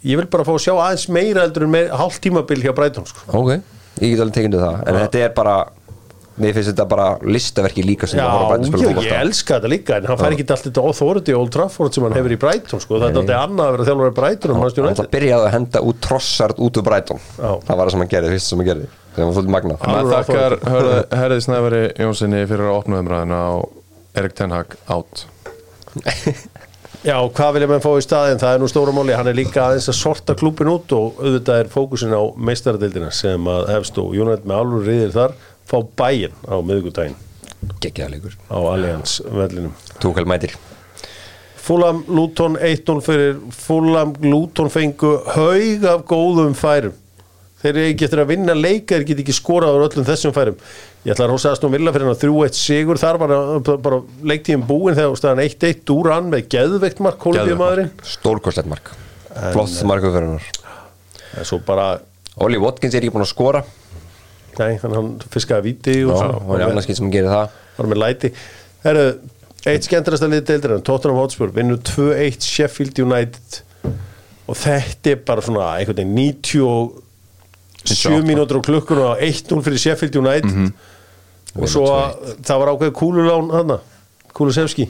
ég 0.06 0.20
vil 0.22 0.26
bara 0.36 0.46
fá 0.46 0.52
að 0.54 0.62
sjá 0.68 0.72
aðeins 0.76 1.08
meira 1.18 1.44
heldur 1.48 1.66
en 1.66 1.74
hálft 1.98 2.22
tímabil 2.22 2.62
hjá 2.62 2.72
Brighton 2.78 3.06
sko. 3.10 3.26
ok, 3.26 3.50
ég 3.98 4.14
get 4.14 4.20
alveg 4.22 4.34
tekindu 4.38 4.62
það. 4.62 4.78
En 4.86 5.00
þetta 5.02 5.24
er 5.26 5.34
bara 5.34 5.56
mér 6.40 6.54
finnst 6.56 6.70
þetta 6.72 6.84
bara 6.90 7.04
listaverki 7.22 7.84
líka 7.86 8.08
sem 8.10 8.18
Já, 8.18 8.24
að 8.26 8.32
horfa 8.34 8.44
á 8.44 8.50
Brighton 8.50 8.70
spila 8.72 8.82
ég, 8.82 8.88
ég 8.88 8.96
fótbolta. 8.98 9.20
elska 9.22 9.54
þetta 9.58 9.70
líka 9.70 9.98
en 10.00 10.08
hann 10.10 10.18
fær 10.18 10.34
ekki 10.34 10.46
allt 10.50 10.64
þetta 10.66 10.82
authority 10.88 11.36
Old 11.38 11.52
Trafford 11.54 11.94
sem 11.94 12.06
hann 12.08 12.16
hefur 12.18 12.34
í 12.34 12.38
Brighton 12.42 12.82
sko. 12.82 12.98
það 12.98 13.06
er 13.12 13.20
alltaf 13.20 13.44
annað 13.44 13.68
að 13.68 13.76
vera 13.76 13.86
þjálfur 13.90 14.10
í 14.10 14.16
Brighton 14.18 14.54
og 14.54 14.58
hann 14.64 14.80
United. 14.84 15.10
byrjaði 15.14 15.46
að 15.48 15.54
henda 15.54 15.82
út 15.86 16.00
trossart 16.08 16.58
út 16.58 16.80
úr 16.80 16.86
Brighton. 16.90 17.22
Já. 17.38 17.50
það 17.68 17.76
var 17.78 17.84
það 17.84 17.94
sem 17.94 18.04
hann 18.04 18.12
gerði, 18.16 18.32
fyrst 18.34 18.50
sem 18.50 18.58
hann 18.64 18.68
gerði. 18.72 18.88
Það 19.14 19.30
var 19.38 19.50
magnað. 19.54 19.86
Alveg 19.86 20.10
maður 20.10 20.26
þakkar 20.26 20.56
Herði 21.22 21.40
Snævari 21.46 21.82
Jónssoni 22.02 22.42
fyrir 22.50 22.66
að 22.66 22.78
opna 22.80 22.98
umræðinu 23.04 23.38
á 23.38 23.50
Erik 24.18 24.34
Ten 24.34 24.50
Hag 24.56 24.74
átt 24.90 25.24
Já, 27.04 27.18
hvað 27.36 27.50
vilja 27.58 27.68
menn 27.68 27.82
fá 27.84 27.90
í 28.00 28.02
staðin? 28.04 28.38
Það 28.40 28.54
er 28.56 28.62
nú 28.62 28.68
stóra 28.72 28.92
máli, 28.96 29.12
hann 29.12 29.28
er 29.28 29.36
líka 29.36 29.66
aðeins 29.66 29.90
að 29.92 29.96
sorta 29.98 30.34
klúpin 30.40 30.70
út 30.72 30.92
og 30.96 31.18
auðvitað 31.20 31.58
er 31.60 31.68
fókusin 31.72 32.14
á 32.16 32.22
meistaradildina 32.48 33.10
sem 33.12 33.44
að 33.52 33.66
hefst 33.74 33.98
og 34.00 34.14
United 34.16 34.46
með 34.48 34.62
alveg 34.62 34.86
riðir 34.88 35.12
þar 35.12 35.34
fá 35.68 35.78
bæinn 35.98 36.34
á 36.44 36.54
miðvikudaginn. 36.60 37.16
Geggjaðleikur 37.80 38.36
á 38.52 38.58
Allianz 38.74 39.18
vellinum. 39.24 39.74
Túkal 40.02 40.26
mætir. 40.28 40.56
Fulham 41.64 42.02
Luton 42.08 42.58
1-0 42.60 43.00
fyrir 43.04 43.38
Fulham. 43.56 44.12
Luton 44.20 44.68
fengu 44.72 45.16
haug 45.32 45.86
af 45.88 46.04
góðum 46.10 46.56
færum. 46.58 46.96
Þeir 47.64 47.70
eru 47.72 47.84
ekki 47.94 48.04
eftir 48.04 48.20
að 48.20 48.32
vinna 48.34 48.52
leika 48.52 48.98
þeir 48.98 49.06
get 49.08 49.22
ekki 49.22 49.32
skorað 49.32 49.78
á 49.80 49.84
öllum 49.86 50.04
þessum 50.04 50.34
færum. 50.36 50.58
Ég 51.04 51.14
ætla 51.14 51.24
að 51.24 51.32
rosa 51.32 51.54
Aston 51.54 51.72
Villa 51.72 51.94
fyrir 51.94 52.10
hann 52.10 52.16
að 52.16 52.26
3-1 52.26 52.58
sigur. 52.58 53.00
Þar 53.00 53.18
var 53.22 53.32
bara, 53.32 53.78
bara 53.86 54.00
leiktíðin 54.28 54.66
búin 54.68 54.98
þegar 54.98 55.16
staðan 55.16 55.40
1-1 55.46 55.80
Duran 55.88 56.28
með 56.32 56.50
geðveikt 56.52 57.00
mark 57.04 57.16
Kólumbíumadurinn 57.24 57.88
stórkostlegt 58.04 58.68
mark. 58.68 58.92
Flott 59.54 59.80
mark 59.88 60.04
fyrir 60.04 60.28
hennar 60.28 60.52
en 61.34 61.48
svo 61.48 61.58
bara, 61.66 61.96
Oli 62.44 62.60
Watkins 62.60 62.94
er 62.94 63.02
ekki 63.02 63.14
búin 63.14 63.24
að 63.24 63.32
skora 63.32 63.64
nei, 64.60 64.72
hann, 64.82 64.96
hann 64.98 65.12
fiskaði 65.32 65.70
viti 65.70 65.96
og 66.04 66.14
Já, 66.14 66.18
svo, 66.20 66.40
hann 66.48 66.60
er 66.60 66.66
annarskitt 66.70 67.00
sem 67.00 67.12
gerir 67.12 67.32
það. 67.32 67.54
Var 67.78 67.90
með 67.90 68.00
læti. 68.02 68.32
Herru, 68.84 69.04
eitt 69.70 69.88
skemmtilegasta 69.88 70.30
liðið 70.30 70.50
deildir 70.50 70.76
en 70.76 70.84
Tottenham 70.86 71.20
Hotspur 71.22 71.54
vinnur 71.54 71.80
2-1 71.88 72.48
Sheffield 72.48 73.00
United. 73.04 73.62
Og 74.44 74.58
þetta 74.60 75.14
er 75.14 75.22
bara 75.24 75.44
svona 75.44 75.70
einhvern 75.78 76.02
veginn 76.02 76.34
97 76.44 77.00
98. 77.84 78.26
mínútur 78.28 78.60
á 78.60 78.62
klukkun 78.64 79.00
og 79.04 79.24
1-0 79.24 79.64
fyrir 79.64 79.80
Sheffield 79.80 80.20
United. 80.20 80.74
Og 81.54 81.70
svo 81.70 81.86
að, 81.92 82.30
það 82.42 82.60
var 82.62 82.72
ákveð 82.74 82.94
kúlulán 82.98 83.50
hana, 83.54 83.80
Kúlusevski 84.34 84.88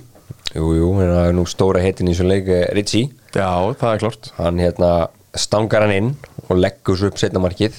Jú, 0.55 0.71
jú, 0.77 0.91
hérna 0.97 1.27
er 1.29 1.35
nú 1.37 1.45
stóra 1.49 1.83
heitin 1.83 2.09
í 2.09 2.15
þessu 2.15 2.29
leik 2.29 2.49
eh, 2.49 2.69
Ritchie, 2.77 3.11
Já, 3.35 3.75
það 3.81 3.91
er 3.91 4.01
klart 4.01 4.31
hann 4.39 4.61
hérna 4.63 4.91
stangar 5.37 5.85
hann 5.85 5.95
inn 5.95 6.11
og 6.47 6.61
leggur 6.61 6.97
svo 6.97 7.11
upp 7.11 7.21
setna 7.21 7.43
markið 7.43 7.77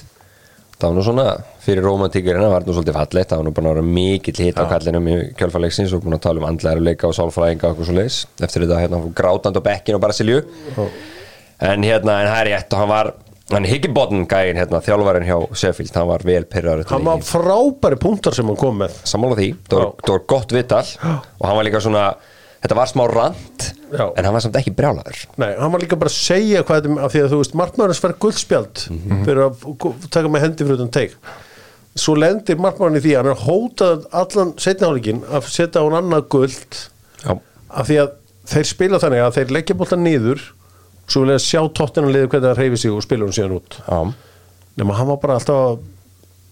það 0.76 0.88
var 0.88 0.96
nú 0.96 1.04
svona, 1.06 1.26
fyrir 1.64 1.86
romantíkurinn 1.86 2.44
það 2.44 2.52
var 2.52 2.66
nú 2.66 2.76
svolítið 2.76 2.98
fallegt, 2.98 3.30
það 3.30 3.42
var 3.42 3.46
nú 3.48 3.54
bara 3.56 3.84
mikill 3.84 4.40
hit 4.44 4.58
á 4.60 4.64
kallinum 4.68 5.06
í 5.08 5.18
kjálfarleiksins 5.38 5.94
og 5.96 6.02
búin 6.04 6.18
að 6.18 6.24
tala 6.28 6.42
um 6.42 6.48
andlæri 6.50 6.84
leika 6.84 7.08
og 7.08 7.16
sálfræðinga 7.16 7.64
og 7.64 7.70
eitthvað 7.72 7.88
svo 7.90 7.96
leis 7.96 8.18
eftir 8.44 8.66
þetta 8.66 8.82
hérna 8.84 9.00
grátand 9.16 9.56
á 9.56 9.62
bekkin 9.64 9.96
og 9.96 10.04
bara 10.04 10.16
silju 10.16 10.42
en 10.76 11.86
hérna, 11.86 12.20
en 12.20 12.34
rétt 12.50 12.76
og 12.76 12.82
hann 12.82 12.92
var 12.92 13.14
hann 13.54 13.66
Higginbotn 13.68 14.24
gæinn 14.28 14.58
hérna, 14.58 14.80
þjálfarinn 14.82 15.26
hjá 15.28 15.36
Sheffield, 15.54 15.94
hann 15.94 16.08
var 16.10 16.24
vel 16.26 16.44
pyrraður 16.50 16.82
eftir 16.82 16.96
hann 16.96 17.06
var 17.06 17.22
frábæri 17.24 17.98
punktar 18.02 18.34
sem 18.34 18.48
hann 18.50 18.58
kom 18.58 18.80
með. 18.82 18.96
Sammála 19.06 19.38
því, 19.38 19.50
það 19.70 19.82
var, 19.82 19.92
það 20.02 20.14
var 20.16 20.24
gott 20.32 20.54
vital 20.56 20.82
og 21.06 21.44
hann 21.46 21.58
var 21.60 21.68
líka 21.68 21.82
svona, 21.84 22.06
þetta 22.62 22.76
var 22.78 22.90
smá 22.90 23.02
rand 23.10 23.66
Já. 23.92 24.06
en 24.16 24.24
hann 24.26 24.34
var 24.34 24.42
samt 24.44 24.56
ekki 24.60 24.72
brjálaður. 24.76 25.18
Nei, 25.40 25.50
hann 25.58 25.72
var 25.74 25.82
líka 25.82 25.98
bara 26.00 26.10
að 26.12 26.16
segja 26.18 26.62
hvað 26.66 26.80
þetta 26.86 27.04
af 27.06 27.12
því 27.14 27.22
að 27.24 27.32
þú 27.34 27.40
veist, 27.42 27.56
markmaðurins 27.60 28.02
fær 28.02 28.14
guldspjald 28.24 28.84
fyrir 29.26 29.42
að 29.46 29.66
taka 30.10 30.30
með 30.32 30.46
hendi 30.46 30.66
fyrir 30.66 30.78
utan 30.80 30.92
teik. 30.96 31.16
Svo 31.96 32.16
lendir 32.18 32.58
markmaðurinn 32.60 33.00
í 33.00 33.04
því 33.06 33.14
að 33.16 33.22
hann 33.22 33.32
er 33.32 33.42
hótað 33.46 34.06
allan 34.22 34.52
setniháleikin 34.60 35.22
að 35.30 35.48
setja 35.54 35.80
á 35.80 35.86
hann 35.86 35.98
annað 36.02 36.26
guld 36.34 36.80
Já, 37.22 37.32
af 37.70 37.88
því 37.88 37.98
að 38.02 38.14
þeir 38.52 38.68
spila 38.72 39.00
þannig 39.02 39.24
að 39.24 39.34
þeir 39.40 39.54
leggja 39.56 39.76
bóltan 39.80 40.04
niður 40.04 40.42
svo 41.06 41.22
vilja 41.24 41.38
sjá 41.42 41.60
tóttina 41.70 42.10
liður 42.10 42.28
hvernig 42.34 42.50
það 42.50 42.60
reyfi 42.60 42.80
sig 42.82 42.92
og 42.94 43.04
spila 43.06 43.26
hún 43.28 43.34
síðan 43.36 43.56
út. 43.60 43.78
Já, 43.86 44.00
nema 44.76 44.96
hann 44.98 45.08
var 45.12 45.20
bara 45.22 45.38
alltaf 45.38 45.62
að 45.70 45.78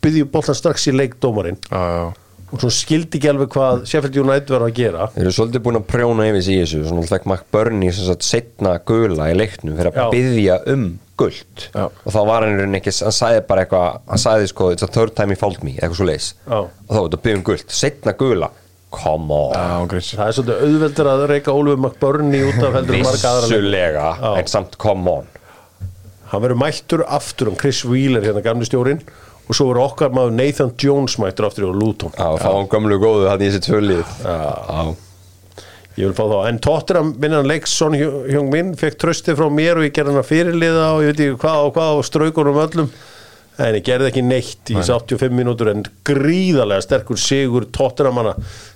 byggja 0.05 0.28
bóltan 0.32 0.57
strax 0.59 0.86
í 0.90 0.94
leikdómarinn 0.94 1.59
Já, 1.70 1.82
já 1.98 2.05
og 2.53 2.61
svo 2.62 2.70
skildi 2.72 3.18
ekki 3.18 3.30
alveg 3.30 3.51
hvað 3.55 3.84
Sheffield 3.88 4.18
United 4.20 4.53
var 4.55 4.64
að 4.66 4.74
gera. 4.76 5.07
Þeir 5.14 5.24
eru 5.24 5.32
svolítið 5.36 5.62
búin 5.64 5.78
að 5.80 5.86
prjóna 5.90 6.26
yfir 6.30 6.45
sig 6.47 6.59
í 6.59 6.61
þessu, 6.62 6.82
svona 6.88 7.05
alltaf 7.05 7.28
Mark 7.30 7.47
Burney 7.55 7.95
sem 7.95 8.07
sagt 8.09 8.26
setna 8.26 8.74
gula 8.86 9.30
í 9.32 9.38
leiknum 9.38 9.78
fyrir 9.78 9.95
Já. 9.95 10.05
að 10.05 10.14
byggja 10.14 10.59
um 10.74 10.84
guld 11.18 11.64
Já. 11.70 11.84
og 11.88 12.11
þá 12.11 12.20
var 12.28 12.45
hann 12.45 12.57
í 12.57 12.59
rauninni 12.61 12.80
ekki, 12.80 12.95
hann 13.07 13.14
sagði 13.14 13.45
bara 13.49 13.64
eitthvað 13.64 13.99
hann 14.11 14.22
sagði 14.24 14.51
sko, 14.51 14.68
it's 14.74 14.86
a 14.86 14.90
third 14.90 15.14
time 15.18 15.34
he 15.34 15.38
fault 15.38 15.62
me 15.66 15.76
eitthvað 15.78 15.99
svo 16.01 16.09
leis 16.11 16.28
Já. 16.45 16.59
og 16.66 16.90
þá 16.90 17.01
þetta 17.01 17.22
byggja 17.26 17.40
um 17.40 17.47
guld, 17.51 17.66
setna 17.82 18.16
gula. 18.18 18.51
Come 18.95 19.34
on, 19.34 19.55
Já, 19.90 20.03
það 20.14 20.28
er 20.28 20.34
svolítið 20.36 20.61
auðveldur 20.68 21.09
að 21.11 21.22
reyka 21.32 21.55
Ólfur 21.55 21.80
McBurney 21.80 22.45
út 22.47 22.61
af 22.62 22.76
heldur 22.78 23.01
marga 23.03 23.30
aðra 23.32 23.49
vissulega 23.51 24.05
en 24.38 24.51
samt 24.53 24.76
come 24.78 25.11
on. 25.18 25.30
Hann 26.30 26.42
verður 26.45 26.61
mættur 26.62 27.03
aftur 27.07 27.51
um 27.51 27.57
Chris 27.59 27.82
Wheeler 27.86 28.22
hérna 28.22 28.42
og 29.45 29.57
svo 29.57 29.68
verður 29.68 29.84
okkar 29.84 30.12
maður 30.14 30.36
Nathan 30.38 30.70
Jones 30.80 31.16
mættur 31.20 31.49
aftur 31.49 31.68
á 31.68 31.72
Luton. 31.76 32.12
Já, 32.16 32.28
fá 32.40 32.49
hann 32.49 32.68
gömlu 32.72 33.01
góðu 33.01 33.26
hann 33.28 33.42
í 33.45 33.49
þessi 33.51 33.64
tvölið. 33.66 34.12
Já, 34.24 34.95
ég 35.99 36.07
vil 36.09 36.14
fá 36.16 36.22
þá, 36.30 36.36
en 36.49 36.61
Tottenham 36.64 37.11
vinnan 37.20 37.49
leik 37.49 37.68
Son 37.70 37.97
Hjung 37.97 38.49
Min 38.53 38.72
fekk 38.78 38.97
trösti 39.03 39.34
frá 39.36 39.51
mér 39.53 39.80
og 39.80 39.88
ég 39.88 39.92
gerði 39.97 40.14
hann 40.14 40.22
að 40.22 40.30
fyrirliða 40.30 40.86
og 40.95 41.03
ég 41.05 41.12
veit 41.12 41.20
ekki 41.26 41.42
hvað 41.42 41.66
og 41.66 41.74
hvað 41.76 41.99
og 41.99 42.09
straukunum 42.09 42.62
öllum. 42.62 42.88
En 43.55 43.76
ég 43.76 43.84
gerði 43.86 44.09
ekki 44.11 44.24
neitt 44.24 44.72
í 44.72 44.78
85 44.80 45.36
mínútur 45.36 45.70
en 45.70 45.84
gríðarlega 46.09 46.82
sterkur 46.82 47.20
sigur 47.20 47.68
Tottenhamanna 47.70 48.32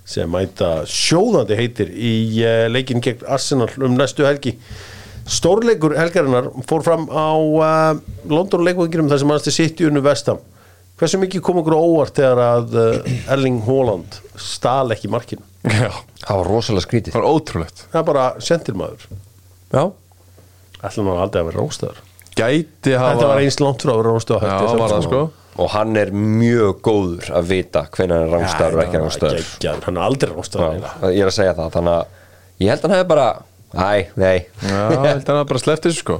sem 0.06 0.28
mæta 0.30 0.84
sjóðandi 0.86 1.56
heitir 1.58 1.90
í 1.90 2.12
uh, 2.44 2.68
leikin 2.70 3.02
gegn 3.02 3.24
Arsenal 3.26 3.72
um 3.80 3.96
næstu 3.98 4.28
helgi. 4.28 4.54
Stórleikur 5.28 5.96
helgarinnar 5.98 6.52
fór 6.68 6.84
fram 6.86 7.08
á 7.10 7.32
uh, 7.34 7.98
London 8.30 8.62
leikvanginum 8.68 9.10
þar 9.10 9.24
sem 9.24 9.32
mannstu 9.32 9.56
sitt 9.56 9.82
í 9.82 9.88
unnu 9.88 10.04
vestam 10.04 10.38
hversu 10.98 11.20
mikið 11.22 11.42
kom 11.46 11.60
okkur 11.62 11.76
óvart 11.78 12.16
þegar 12.18 12.40
að 12.44 12.76
uh, 12.78 13.12
Erling 13.34 13.60
Haaland 13.66 14.18
stál 14.40 14.90
ekki 14.94 15.10
markinu? 15.12 15.44
Já, 15.68 15.90
það 16.24 16.38
var 16.40 16.48
rosalega 16.52 16.84
skrítið. 16.86 17.14
Það 17.14 17.22
var 17.24 17.30
ótrúlegt. 17.34 17.80
Það 17.92 18.00
er 18.00 18.06
bara 18.08 18.26
sendirmaður 18.42 19.08
Já, 19.74 19.82
ætla 20.88 21.04
nú 21.04 21.16
aldrei 21.18 21.42
að 21.42 21.50
vera 21.50 21.60
róstaður 21.62 22.04
Gæti 22.38 22.94
hafa 22.94 23.16
þetta 23.16 23.28
var 23.32 23.42
eins 23.42 23.58
langt 23.60 23.82
frá 23.84 23.92
að 23.92 23.98
vera 24.00 24.14
róstaður 24.14 24.46
Já, 24.48 24.78
var 24.78 24.92
það 24.94 25.06
sko. 25.08 25.22
og 25.58 25.70
hann 25.74 25.96
er 25.98 26.12
mjög 26.14 26.76
góður 26.86 27.32
að 27.34 27.48
vita 27.50 27.82
hvenær 27.96 28.20
hann 28.20 28.28
er 28.28 28.34
rángstöður 28.36 28.76
og 28.78 28.82
ekki 28.84 29.00
rángstöður 29.02 29.82
hann 29.88 29.98
er 29.98 30.04
aldrei 30.06 30.30
róstaður 30.36 30.88
ég 31.10 31.24
er 31.24 31.30
að 31.32 31.34
segja 31.34 31.56
það, 31.58 31.72
þannig 31.74 31.96
að 31.96 32.62
ég 32.62 32.70
held 32.72 32.78
að 32.78 32.86
hann 32.88 32.96
hefði 32.98 33.08
bara 33.10 33.26
æ, 33.68 33.90
nei, 34.16 34.36
Já, 34.62 34.78
held 35.02 35.26
að 35.28 35.32
hann 35.34 35.48
bara 35.50 35.60
sleppti 35.60 35.90
þessu 35.90 36.00
sko. 36.04 36.14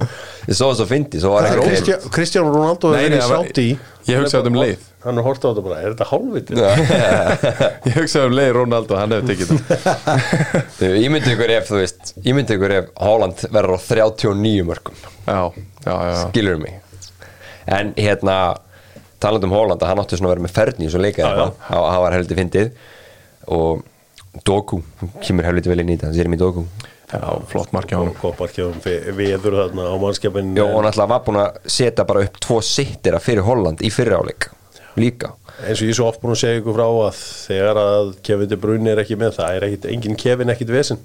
Ég 0.51 0.59
svo 0.59 0.67
að 0.75 0.91
fyndi 0.91 1.23
svo 1.23 1.31
var 1.33 1.47
ekki 1.49 1.95
Kristján, 2.13 2.51
Nei, 2.51 3.05
er 3.07 3.15
verið 3.15 3.23
það 3.23 3.31
var- 3.33 3.47
sátt 3.47 3.63
í 3.63 3.69
Ég 4.09 4.23
hugsaði 4.23 4.51
um 4.53 4.57
leið. 4.59 4.85
hann 5.05 5.21
er 5.21 5.25
hort 5.27 5.43
á 5.45 5.49
þetta 5.51 5.65
bara, 5.67 5.79
er 5.85 5.95
þetta 5.95 6.07
hálfviti? 6.09 6.57
Ég 7.91 7.97
hugsaði 7.99 8.31
um 8.31 8.37
leið 8.39 8.51
Ronaldo, 8.57 8.97
hann 8.99 9.13
hefði 9.17 9.35
tekið 9.35 9.51
það. 9.53 10.89
Ég 11.05 11.13
myndi 11.13 11.35
ykkur 11.35 11.53
ef, 11.59 11.67
þú 11.69 11.81
veist 11.83 12.15
ég 12.25 12.37
myndi 12.39 12.57
ykkur 12.57 12.75
ef 12.79 12.89
Holland 13.05 13.45
verður 13.53 13.77
á 13.77 13.81
39 13.85 14.65
mörgum 14.69 14.97
Já, 15.29 15.41
já, 15.85 15.93
já 16.09 16.15
skilur 16.25 16.59
mig? 16.63 16.79
En 17.69 17.93
hérna, 18.01 18.39
talandi 19.21 19.45
um 19.51 19.53
Holland 19.59 19.83
að 19.85 19.93
hann 19.93 20.01
átti 20.03 20.17
svona 20.17 20.31
að 20.31 20.37
vera 20.39 20.47
með 20.47 20.57
ferðni 20.57 20.89
í 20.89 20.93
svo 20.93 21.03
leika 21.05 21.29
það 21.69 22.03
var 22.07 22.17
heldur 22.17 22.39
fyndið. 22.41 22.71
Og 23.53 23.83
Doku, 24.47 24.79
kemur 25.25 25.45
heldur 25.49 25.73
vel 25.75 25.83
inn 25.83 25.93
í 25.93 25.99
þetta 25.99 26.17
Jeremy 26.17 26.39
Doku 26.41 26.65
Já, 27.09 27.25
flott 27.49 27.71
mark 27.73 27.89
hjá 27.89 27.97
hann 28.03 28.11
Kopparkjöfum 28.21 28.83
veður 29.17 29.55
þarna 29.63 29.87
á 29.89 29.95
mannskapin 30.03 30.51
Jó, 30.59 30.67
og 30.69 30.83
náttúrulega 30.85 31.09
var 31.15 31.23
búin 31.25 31.39
að 31.41 31.61
setja 31.73 32.05
bara 32.09 32.25
upp 32.27 32.37
tvo 32.45 32.59
sittira 32.65 33.21
fyrir 33.23 33.47
Holland 33.47 33.81
í 33.81 33.89
fyrri 33.95 34.13
áleik 34.19 34.51
líka. 34.99 35.31
Eins 35.63 35.79
og 35.81 35.87
ég 35.89 35.93
er 35.95 35.97
svo 35.99 36.09
oft 36.11 36.21
búin 36.23 36.35
að 36.35 36.41
segja 36.43 36.59
ykkur 36.61 36.75
frá 36.77 36.85
að 36.91 37.23
þegar 37.23 37.79
að 37.81 38.11
Kevin 38.27 38.51
De 38.51 38.59
Bruyne 38.61 38.93
er 38.93 39.01
ekki 39.03 39.17
með 39.19 39.37
það 39.39 39.57
er 39.57 39.67
ekkit, 39.69 39.89
engin 39.95 40.19
Kevin 40.21 40.53
ekkit 40.53 40.73
vesen. 40.75 41.01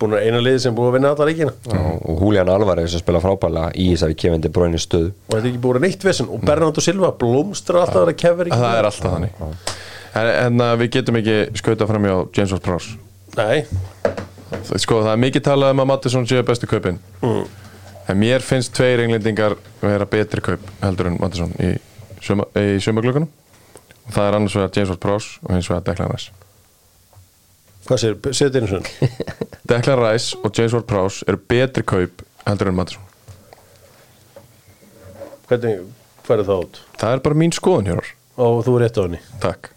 Búin 0.00 0.12
að 0.16 0.26
eina 0.26 0.40
liði 0.42 0.60
sem 0.64 0.74
búin 0.76 0.90
að 0.90 0.96
vinna 0.98 1.10
alla 1.14 1.26
leikina. 1.28 1.52
Og, 1.72 2.02
og 2.10 2.22
Julian 2.24 2.50
Alvarez 2.52 2.96
að 2.96 3.00
spila 3.04 3.20
frábælega 3.24 3.70
í 3.80 3.86
þessari 3.94 4.16
kefindi 4.20 4.50
bróinu 4.52 4.80
stöðu. 4.80 5.12
Og 5.28 5.32
þetta 5.36 5.42
er 5.44 5.50
ekki 5.52 5.62
búin 5.64 5.78
að 5.80 5.86
neitt 5.86 6.04
vesen. 6.08 6.28
Og 6.32 6.44
Bernardo 6.44 6.84
Silva 6.84 7.12
blómstra 7.20 7.84
alltaf 7.84 8.02
að 8.02 8.06
vera 8.08 8.18
Kevin 8.24 8.50
ekki 8.50 8.60
Það 8.60 8.78
er 8.80 8.88
alltaf 8.90 9.14
þannig. 9.14 9.42
En, 10.16 10.32
en 10.60 10.66
við 10.82 10.92
getum 10.98 11.20
ekki 11.22 11.38
skauta 11.62 11.88
fram 11.88 12.08
hjá 12.10 12.16
James 12.36 12.56
Ward-Prowse. 12.56 12.96
Nei, 13.36 13.64
Það- 14.04 14.35
Sko, 14.76 15.00
það 15.04 15.12
er 15.12 15.22
mikið 15.22 15.44
talað 15.46 15.72
um 15.74 15.82
að 15.84 15.88
Mattisson 15.92 16.26
séu 16.28 16.44
bestu 16.46 16.68
kaupin. 16.70 16.98
Mm. 17.22 17.44
En 18.06 18.18
mér 18.20 18.44
finnst 18.44 18.74
tveir 18.76 19.02
englendingar 19.02 19.56
vera 19.82 20.06
betri 20.06 20.42
kaup 20.44 20.62
heldur 20.82 21.10
en 21.10 21.18
Mattisson 21.20 21.52
í, 21.62 21.72
suma, 22.22 22.46
í 22.54 22.78
sumaglökunum 22.82 23.28
og 24.06 24.14
það 24.14 24.28
er 24.28 24.38
annars 24.38 24.54
vegar 24.54 24.74
James 24.76 24.92
Ward-Prowse 24.92 25.42
og 25.42 25.54
hins 25.56 25.70
vegar 25.70 25.84
Declan 25.88 26.12
Rice. 26.12 26.34
Hvað 27.86 28.02
sér, 28.02 28.16
setja 28.30 28.62
einu 28.62 28.70
svona 28.70 29.10
Declan 29.72 30.02
Rice 30.04 30.38
og 30.38 30.54
James 30.54 30.76
Ward-Prowse 30.78 31.26
eru 31.26 31.42
betri 31.50 31.86
kaup 31.86 32.22
heldur 32.46 32.70
en 32.70 32.78
Mattisson. 32.78 33.14
Hvernig 35.50 35.86
færðu 36.26 36.50
það 36.50 36.66
út? 36.66 36.84
Það 37.02 37.16
er 37.16 37.24
bara 37.26 37.42
mín 37.42 37.54
skoðun 37.54 37.90
hér 37.90 38.12
og 38.36 38.60
þú 38.66 38.76
er 38.76 38.86
rétt 38.86 39.00
á 39.00 39.02
henni. 39.06 39.24
Takk 39.42 39.75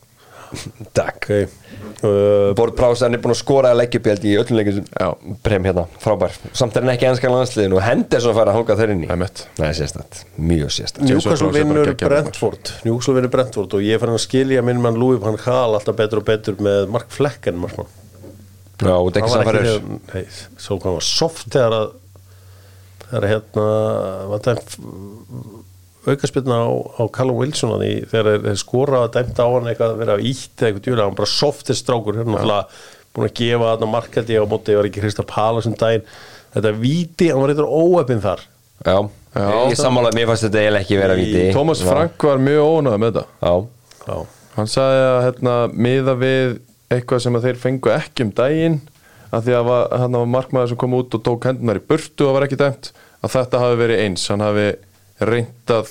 Takk 0.97 1.27
uh, 1.29 2.53
Bort 2.57 2.75
Prás 2.77 3.03
hann 3.05 3.13
er 3.13 3.21
búin 3.21 3.33
að 3.35 3.39
skora 3.41 3.71
að 3.73 3.79
leggja 3.83 3.99
upp 4.01 4.07
í 4.25 4.33
öllum 4.39 4.57
leikjum 4.59 4.87
Já. 4.89 5.09
Brem 5.45 5.67
hérna, 5.69 5.83
frábær 6.01 6.33
Samt 6.57 6.75
er 6.77 6.85
hann 6.85 6.93
ekki 6.95 7.07
ennska 7.09 7.31
landsliðin 7.31 7.75
og 7.77 7.83
Henderson 7.85 8.35
fær 8.37 8.49
að 8.51 8.57
hanga 8.57 8.77
þeir 8.79 8.93
inn 8.95 9.03
í 9.05 9.09
Einmitt. 9.13 9.43
Nei, 9.61 9.69
sérstætt, 9.77 10.23
mjög 10.41 10.73
sérstætt 10.73 11.05
Newcastle 11.05 11.51
er 11.51 11.57
vinnur 11.59 11.93
Brentford 12.01 12.73
Newcastle 12.87 13.17
vinnur 13.19 13.33
Brentford 13.35 13.77
og 13.77 13.85
ég 13.85 13.97
er 13.97 14.03
farin 14.03 14.17
að 14.17 14.25
skilja 14.25 14.65
minn 14.65 14.81
mann 14.81 14.97
Louis 14.99 15.21
van 15.21 15.37
Gaal 15.39 15.77
alltaf 15.77 15.97
betur 15.99 16.23
og 16.23 16.27
betur 16.31 16.59
með 16.65 16.89
Mark 16.95 17.09
Flecken 17.13 17.59
markmann 17.61 17.89
Já, 18.79 18.95
og 18.95 19.11
Hann 19.11 19.43
var 19.43 19.57
ekki- 19.59 19.99
Nei, 20.13 20.21
svo 20.57 20.77
hvað 20.79 20.93
var 21.01 21.03
soft 21.03 21.49
þegar 21.51 21.73
að 21.75 21.89
þegar 23.09 23.25
að 23.25 23.31
hérna 23.33 23.67
aukaspilna 26.13 26.57
á, 26.63 26.69
á 26.99 27.03
Callum 27.15 27.37
Wilson 27.41 27.71
hann 27.75 27.83
í, 27.87 27.93
þegar 28.09 28.29
þeir- 28.31 28.45
þeir 28.47 28.59
skora 28.63 29.01
að 29.05 29.11
dæmta 29.17 29.45
á 29.45 29.49
hann 29.55 29.69
eitthvað 29.71 29.93
að 29.93 30.01
vera 30.03 30.17
ítt 30.19 30.55
eða 30.59 30.67
eitthvað 30.69 30.85
djúlega, 30.87 31.05
hann 31.09 31.19
bara 31.19 31.31
softist 31.33 31.83
strákur 31.85 32.17
hérna 32.19 32.35
náttúrulega 32.35 32.65
búin 33.15 33.27
að 33.29 33.37
gefa 33.39 33.69
þarna 33.73 33.91
markaldi 33.93 34.37
á 34.37 34.43
móti, 34.45 34.71
ég 34.73 34.77
var 34.79 34.89
ekki 34.89 35.01
Krista 35.03 35.23
Pala 35.25 35.61
sem 35.65 35.73
daginn. 35.73 36.03
Þetta 36.53 36.71
víti, 36.81 37.29
hann 37.29 37.41
var 37.41 37.49
eitthvað 37.53 37.73
óöfinn 37.73 38.21
þar. 38.21 38.39
Já, 38.85 38.97
Já. 39.35 39.49
ég 39.69 39.75
sammála, 39.77 40.11
mér 40.15 40.27
fannst 40.29 40.45
þetta 40.47 40.61
eiginlega 40.63 40.85
ekki 40.85 40.97
vera 40.97 41.15
viti 41.19 41.41
Thomas 41.53 41.81
Frank 41.83 42.23
var 42.23 42.37
mjög 42.37 42.69
ónægð 42.79 42.99
með 43.03 43.11
þetta. 43.11 43.25
Já, 43.43 43.53
Já, 44.07 44.17
Hann 44.55 44.67
sagði 44.67 45.01
að 45.09 45.19
hérna, 45.27 45.55
miða 45.73 46.15
við 46.19 46.55
eitthvað 46.89 47.21
sem 47.21 47.35
að 47.37 47.43
þeir 47.45 47.59
fengu 47.61 47.91
ekki 47.93 48.23
um 48.25 48.31
daginn 48.31 48.79
að 49.31 49.43
því 49.45 49.53
að 49.59 49.65
var, 49.69 49.83
hann 50.01 50.11
var 50.17 50.25
markmaður 50.25 50.71
sem 50.71 50.77
kom 50.81 50.95
út 50.97 51.13
og 51.13 51.21
tók 51.23 51.45
hendunar 51.45 51.77
í 51.77 51.83
burtu 51.85 52.25
og 52.27 52.33
var 52.33 52.47
ekki 52.47 52.57
dæmt 52.57 52.89
að 53.21 53.33
þetta 53.35 53.59
hafi 53.61 53.77
verið 53.83 54.01
eins, 54.07 54.23
hann 54.31 54.41
hafi 54.41 54.65
reynt 55.19 55.73
að 55.75 55.89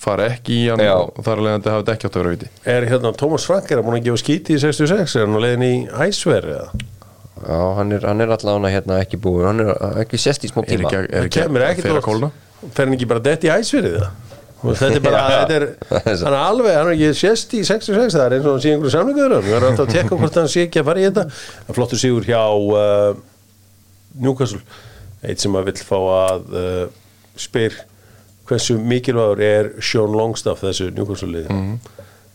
fara 0.00 0.30
ekki 0.32 0.54
í 0.56 0.68
hann 0.70 0.80
Já. 0.80 0.94
og 0.96 1.18
þar 1.26 1.40
að 1.42 1.46
leiðandi 1.46 1.68
hafi 1.74 1.82
þetta 1.82 1.94
ekki 1.96 2.06
átt 2.08 2.14
að 2.16 2.22
vera 2.22 2.32
viti. 2.36 2.46
Er 2.72 2.86
hérna 2.88 3.10
Thomas 3.20 3.44
Frank 3.44 3.68
er 3.68 3.76
hann 3.80 3.84
búin 3.90 3.98
að 3.98 4.06
gefa 4.08 4.20
skíti 4.22 4.56
í 4.56 4.60
66 4.62 5.16
er 5.20 5.26
hann 5.26 5.36
á 5.36 5.40
leiðin 5.44 5.66
í 5.66 5.74
æsver 6.06 6.46
eða? 6.54 6.70
Já 7.40 7.58
hann, 7.76 7.92
er, 7.96 8.06
hann 8.08 8.20
er 8.24 8.32
allavega 8.34 8.70
hérna 8.74 8.98
ekki 9.00 9.16
búin 9.20 9.46
Hann 9.48 9.60
er 9.64 10.00
ekki 10.02 10.18
sest 10.20 10.42
í 10.44 10.50
smá 10.50 10.60
Er 10.64 10.70
tíma. 10.74 10.88
ekki, 10.90 10.96
er 11.04 11.06
það 11.14 11.28
ekki, 11.28 11.36
kemur 11.40 11.64
ekki 11.64 11.84
fyrir 11.86 12.00
að 12.00 12.04
kólna? 12.08 12.28
fer 12.76 12.84
hann 12.84 12.96
ekki 12.96 13.08
bara 13.08 13.22
dett 13.24 13.46
í 13.48 13.52
æsverið 13.54 13.94
það 14.00 14.10
Og 14.60 14.74
þetta 14.76 14.98
er 14.98 15.04
bara, 15.06 15.20
þetta 15.32 15.54
er, 15.56 15.64
hann 16.20 16.34
er 16.34 16.36
alveg, 16.36 16.74
hann 16.76 16.90
er 16.90 16.96
ekki 16.98 17.14
sést 17.16 17.54
í 17.56 17.62
66, 17.64 18.12
það 18.12 18.24
er 18.26 18.34
eins 18.36 18.44
og 18.44 18.52
hann 18.52 18.60
sé 18.60 18.72
einhverju 18.74 18.92
samlinguður 18.92 19.46
við 19.46 19.54
erum 19.56 19.70
alltaf 19.70 19.86
að 19.86 19.94
tekka 19.96 20.18
hvort 20.20 20.36
hann 20.36 20.50
sé 20.52 20.64
ekki 20.66 20.82
að 20.82 20.88
fara 20.90 21.00
í 21.00 21.06
þetta. 21.06 21.24
Það 21.30 21.70
er 21.72 21.78
flottur 21.78 22.00
sigur 22.02 22.26
hjá 22.28 22.42
uh, 22.76 23.22
Newcastle, 24.20 24.60
eitt 25.24 25.40
sem 25.40 25.56
að 25.56 25.70
vill 25.70 25.80
fá 25.88 25.96
að 25.96 26.52
uh, 26.60 26.84
spyr 27.40 27.78
hversu 28.50 28.76
mikilvægur 28.82 29.42
er 29.46 29.68
Sean 29.80 30.14
Longstaff 30.16 30.64
þessu 30.66 30.90
Newcastle 30.96 31.30
liði. 31.32 31.58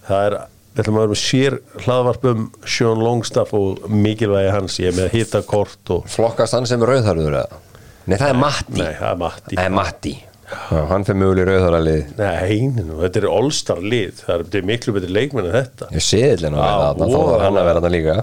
Það 0.07 0.27
er, 0.29 0.35
við 0.75 0.83
ætlum 0.83 0.99
að 0.99 1.03
vera 1.05 1.13
með 1.15 1.21
sér 1.23 1.57
hlaðvarp 1.85 2.29
um 2.31 2.45
Sean 2.75 3.03
Longstaff 3.03 3.55
og 3.57 3.85
mikilvægi 3.91 4.53
hans, 4.55 4.79
ég 4.83 4.91
er 4.93 4.99
með 4.99 5.17
hitakort 5.19 5.93
og, 5.95 6.07
Flokkast 6.15 6.55
hann 6.57 6.67
sem 6.69 6.83
rauðharður 6.85 7.39
eða? 7.41 7.61
Nei, 8.05 8.17
það 8.21 8.29
er 8.29 8.39
Matti. 8.43 8.79
nei, 8.79 8.93
það 8.99 9.09
er 9.11 9.19
Matti. 9.25 9.55
Það 9.57 9.65
er 9.65 9.75
Matti. 9.79 10.15
Já, 10.45 10.77
hann 10.91 11.01
fyrir 11.07 11.17
möguleg 11.23 11.47
rauðharðarlið 11.49 12.11
Nei, 12.19 12.57
nú, 12.85 12.99
þetta 13.01 13.17
er 13.23 13.25
all-star 13.33 13.79
lið. 13.81 14.19
Það 14.21 14.33
er, 14.35 14.43
þetta 14.45 14.59
er 14.59 14.67
miklu 14.69 14.93
betri 14.93 15.15
leikmenn 15.15 15.47
en 15.49 15.55
þetta. 15.55 15.87
Ég 15.95 16.05
sé 16.05 16.19
þetta 16.21 16.51
nú 16.53 16.59
að 16.61 16.83
það 16.85 17.15
þá 17.15 17.17
var 17.31 17.45
hann 17.47 17.57
að 17.57 17.65
vera 17.71 17.81
þarna 17.81 17.93
líka. 17.95 18.17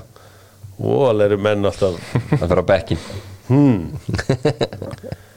Alveg 0.82 1.26
eru 1.28 1.38
menn 1.42 1.66
alltaf 1.68 1.98
Það 2.30 2.46
fyrir 2.46 2.62
á 2.62 2.66
bekkin 2.70 3.02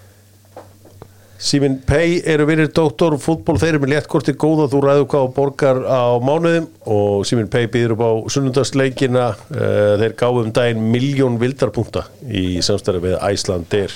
Simin 1.45 1.75
Pei 1.85 2.23
eru 2.25 2.47
vinir 2.49 2.71
doktor 2.73 3.13
fútból, 3.21 3.59
þeir 3.61 3.75
eru 3.75 3.83
með 3.83 3.91
léttkorti 3.91 4.33
góða 4.33 4.65
þú 4.71 4.79
ræðu 4.81 5.03
hvað 5.11 5.25
og 5.27 5.33
borgar 5.35 5.81
á 5.85 6.17
mánuðum. 6.17 6.65
Og 6.89 7.25
Simin 7.29 7.51
Pei 7.53 7.67
býður 7.69 7.93
upp 7.93 8.01
á 8.01 8.11
sunnundagsleikina 8.33 9.25
uh, 9.29 9.91
þeir 10.01 10.15
gáðu 10.17 10.45
um 10.47 10.53
daginn 10.55 10.87
miljón 10.89 11.37
vildarpunta 11.41 12.07
í 12.25 12.63
samstæðu 12.65 13.03
með 13.03 13.19
Æslandir 13.29 13.93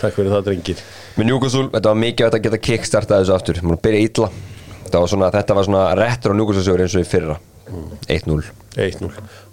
Takk 0.00 0.16
fyrir 0.16 0.32
það 0.32 0.46
drengir. 0.48 0.82
Með 1.16 1.28
Newcastle, 1.28 1.68
þetta 1.72 1.92
var 1.92 2.00
mikið 2.00 2.26
að 2.26 2.42
geta 2.46 2.60
kickstartað 2.68 3.22
þessu 3.22 3.36
aftur. 3.36 3.60
Mér 3.64 3.80
byrja 3.84 4.28
Þetta 4.90 5.00
var 5.00 5.10
svona, 5.12 5.30
þetta 5.30 5.56
var 5.56 5.66
svona 5.68 5.82
réttur 5.94 6.32
á 6.32 6.34
Newcastle 6.34 6.66
sögur 6.66 6.82
eins 6.84 6.96
og 6.98 7.04
í 7.04 7.08
fyrra. 7.08 7.36
1-0 8.10 8.40
1-0 8.74 9.10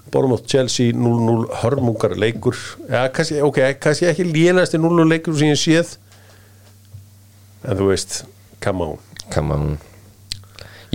Bormótt 0.09 0.47
Chelsea 0.49 0.95
0-0 0.95 1.43
hörmungar 1.61 2.15
leikur. 2.17 2.57
Ja, 2.89 3.03
kannski, 3.13 3.41
ok, 3.45 3.59
kannski 3.83 4.07
ekki 4.09 4.25
lélæsti 4.25 4.79
0-0 4.81 5.05
leikur 5.11 5.35
sem 5.37 5.51
ég 5.51 5.59
séð 5.61 5.91
en 7.63 7.77
þú 7.79 7.87
veist 7.91 8.23
come 8.63 8.83
on. 8.85 8.97
Come 9.33 9.53
on. 9.55 9.77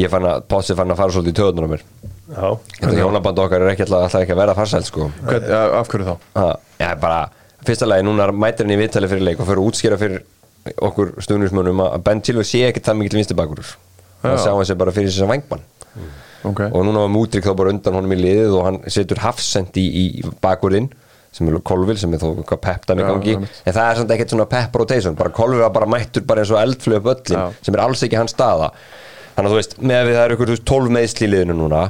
Ég 0.00 0.08
fann 0.12 0.24
að, 0.24 0.44
Possi 0.48 0.74
fann 0.78 0.90
að 0.94 1.00
fara 1.02 1.12
svolítið 1.12 1.34
í 1.34 1.38
töðunar 1.40 1.66
á 1.68 1.72
mér. 1.74 1.82
Já, 2.32 2.46
Þetta 2.80 2.94
hjónaband 2.96 3.40
okkar 3.44 3.64
er 3.66 3.72
ekki 3.74 3.84
alltaf, 3.84 4.06
alltaf 4.06 4.22
ekki 4.24 4.32
að 4.32 4.40
vera 4.40 4.54
farsælt 4.56 4.88
sko. 4.88 5.08
Hvern, 5.26 5.48
ja, 5.52 5.62
Af 5.80 5.90
hverju 5.92 6.06
þá? 6.06 6.14
Ha, 6.38 6.46
Já, 6.80 6.88
bara, 7.02 7.18
fyrsta 7.66 7.88
lagi, 7.90 8.06
núna 8.06 8.30
mætir 8.32 8.64
hann 8.64 8.72
í 8.72 8.78
viðtali 8.80 9.10
fyrir 9.10 9.26
leik 9.26 9.42
og 9.42 9.50
fyrir 9.50 9.60
að 9.60 9.68
útskýra 9.68 9.98
fyrir 10.00 10.22
okkur 10.88 11.12
stuðnismönnum 11.26 11.82
að 11.84 12.02
Ben 12.06 12.22
Chilwell 12.24 12.46
sé 12.48 12.62
ekkert 12.68 12.88
það 12.88 12.98
mikil 13.02 13.18
vinstri 13.20 13.36
bakur 13.36 13.60
Það 13.66 14.36
Já. 14.36 14.42
sjá 14.46 14.52
hann 14.54 14.66
sér 14.70 14.78
bara 14.80 14.94
fyrir 14.94 15.10
þess 15.12 15.24
að 15.26 15.32
vangbann 15.34 15.68
Okay. 16.42 16.72
og 16.74 16.82
núna 16.82 17.04
var 17.04 17.10
Mútrik 17.14 17.44
þá 17.46 17.52
bara 17.54 17.70
undan 17.70 17.94
honum 17.94 18.12
í 18.16 18.16
liðið 18.18 18.54
og 18.58 18.64
hann 18.66 18.78
setur 18.90 19.20
hafsend 19.22 19.76
í, 19.78 19.84
í 19.86 20.04
bakurinn 20.42 20.88
sem 21.32 21.48
er 21.48 21.58
Kolvil 21.64 21.96
sem 21.98 22.12
er 22.12 22.20
þó 22.20 22.28
eitthvað 22.34 22.86
dæmi 22.90 23.04
Já, 23.04 23.08
gangi. 23.08 23.34
en 23.40 23.72
það 23.72 23.86
er 23.86 24.00
samt 24.00 24.14
ekkert 24.16 24.34
svona 24.34 24.48
pepp 24.50 24.74
rotation 24.76 25.16
bara 25.16 25.32
Kolvil 25.32 25.62
var 25.64 25.72
bara 25.72 25.88
mættur 25.88 26.26
bara 26.28 26.44
eins 26.44 26.52
og 26.52 26.60
eldflög 26.60 27.00
upp 27.00 27.12
öllin 27.14 27.38
Já. 27.38 27.58
sem 27.64 27.74
er 27.76 27.84
alls 27.86 28.04
ekki 28.04 28.20
hans 28.20 28.36
staða. 28.36 28.72
Þannig 29.32 29.48
að 29.48 29.54
þú 29.54 29.60
veist, 29.62 29.76
með 29.80 30.00
að 30.02 30.10
það 30.12 30.24
eru 30.26 30.36
ykkur 30.36 30.54
12 30.72 30.96
meðsli 30.98 31.28
í 31.28 31.32
liðinu 31.32 31.56
núna 31.56 31.86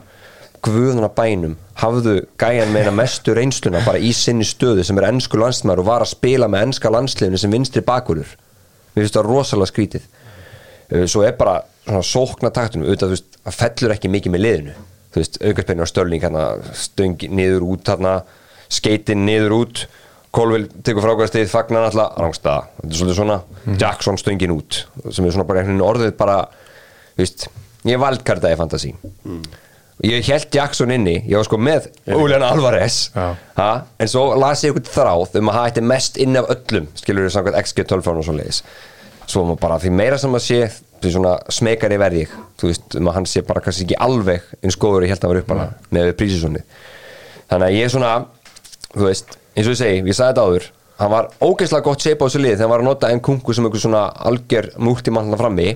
guðuna 0.63 1.09
bænum, 1.11 1.57
hafðu 1.75 2.21
gæjan 2.39 2.71
meina 2.71 2.93
mestu 2.95 3.35
reynsluna 3.35 3.81
bara 3.83 3.99
í 3.99 4.13
sinni 4.15 4.47
stöðu 4.47 4.85
sem 4.87 4.99
er 5.01 5.09
ennsku 5.09 5.41
landsmaður 5.41 5.83
og 5.83 5.89
var 5.89 6.05
að 6.05 6.13
spila 6.13 6.49
með 6.51 6.69
ennska 6.69 6.93
landsliðinu 6.93 7.41
sem 7.43 7.53
vinstri 7.53 7.83
bakurur. 7.87 8.37
Mér 8.95 9.03
finnst 9.03 9.19
það 9.19 9.27
rosalega 9.27 9.71
skrítið. 9.73 10.07
Uh, 10.93 11.07
svo 11.11 11.25
er 11.27 11.35
bara 11.39 11.57
svona 11.83 12.05
sókna 12.07 12.53
taktunum 12.55 12.87
auðvitað, 12.87 13.11
þú 13.11 13.17
veist, 13.17 13.41
það 13.43 13.59
fellur 13.59 13.97
ekki 13.97 14.13
mikið 14.13 14.35
með 14.37 14.45
liðinu. 14.47 14.77
Þú 15.13 15.23
veist, 15.23 15.41
aukarspennir 15.43 15.91
á 15.91 15.93
stölning 15.93 16.23
hérna, 16.23 16.45
stöng 16.79 17.27
niður 17.35 17.67
út 17.73 17.91
hérna 17.91 18.15
skeitin 18.73 19.27
niður 19.29 19.59
út 19.63 19.85
Kolvill 20.33 20.65
tekur 20.81 21.05
frákvæðastið, 21.05 21.43
fagnar 21.53 21.91
alltaf 21.91 22.15
rangstaða, 22.17 22.63
þetta 22.79 22.89
er 22.89 22.99
svolítið 23.03 23.17
svona 23.19 23.35
Jackson 23.83 24.17
stöngin 24.17 24.55
út, 24.55 24.79
sem 25.13 25.27
er 25.29 25.35
svona 25.35 25.45
bara 25.45 25.61
einhvern 25.61 25.77
veginn 25.77 25.91
orðið 25.91 26.15
bara, 26.17 26.37
þú 27.13 27.21
veist 27.21 27.45
ég 27.91 28.01
valdkartaði 28.01 28.57
fantasi 28.57 28.95
ég 30.03 30.25
held 30.27 30.49
Jackson 30.57 30.91
inni, 30.95 31.19
ég 31.29 31.37
var 31.37 31.47
sko 31.47 31.59
með 31.61 31.91
Julian 32.09 32.43
Alvarez 32.47 33.11
ha? 33.15 33.69
en 34.01 34.11
svo 34.11 34.25
las 34.41 34.65
ég 34.65 34.73
eitthvað 34.73 34.95
þráð 34.97 35.37
um 35.43 35.51
að 35.53 35.59
það 35.59 35.69
ætti 35.71 35.85
mest 35.93 36.19
inn 36.25 36.39
af 36.41 36.49
öllum 36.57 36.89
skilur 36.99 37.27
við 37.29 37.35
samkvæmt 37.37 37.61
XG12 37.61 38.17
og 38.17 38.27
svo 38.27 38.35
leiðis. 38.39 38.63
Svo 39.29 39.45
maður 39.47 39.61
bara 39.63 39.79
því 39.83 39.93
meira 40.01 40.19
sem 40.19 40.33
maður 40.33 40.47
sé 40.49 40.61
því 41.03 41.13
svona 41.15 41.35
smekari 41.53 41.99
verði 42.01 42.25
ég 42.25 42.33
þú 42.59 42.71
veist, 42.71 42.97
um 42.99 43.11
að 43.11 43.19
hann 43.19 43.29
sé 43.31 43.43
bara 43.47 43.63
kannski 43.63 43.87
ekki 43.87 44.01
alveg 44.03 44.49
eins 44.63 44.79
góður 44.81 45.07
ég 45.07 45.13
held 45.13 45.27
að 45.27 45.33
var 45.33 45.43
upp 45.43 45.53
þú 48.95 49.09
veist, 49.09 49.39
eins 49.57 49.67
og 49.67 49.75
ég 49.75 49.81
segi, 49.83 50.03
ég 50.07 50.17
sagði 50.19 50.33
þetta 50.33 50.47
áður 50.49 50.69
hann 51.03 51.11
var 51.11 51.31
ógeðslega 51.43 51.87
gott 51.87 52.05
shape 52.05 52.23
á 52.23 52.27
þessu 52.29 52.43
lið 52.43 52.53
þegar 52.57 52.63
hann 52.67 52.75
var 52.75 52.85
að 52.85 52.89
nota 52.91 53.11
en 53.11 53.25
kungu 53.25 53.57
sem 53.57 53.67
einhver 53.67 53.83
svona 53.83 54.05
algjör 54.29 54.71
múltimann 54.79 55.35
frammi 55.41 55.73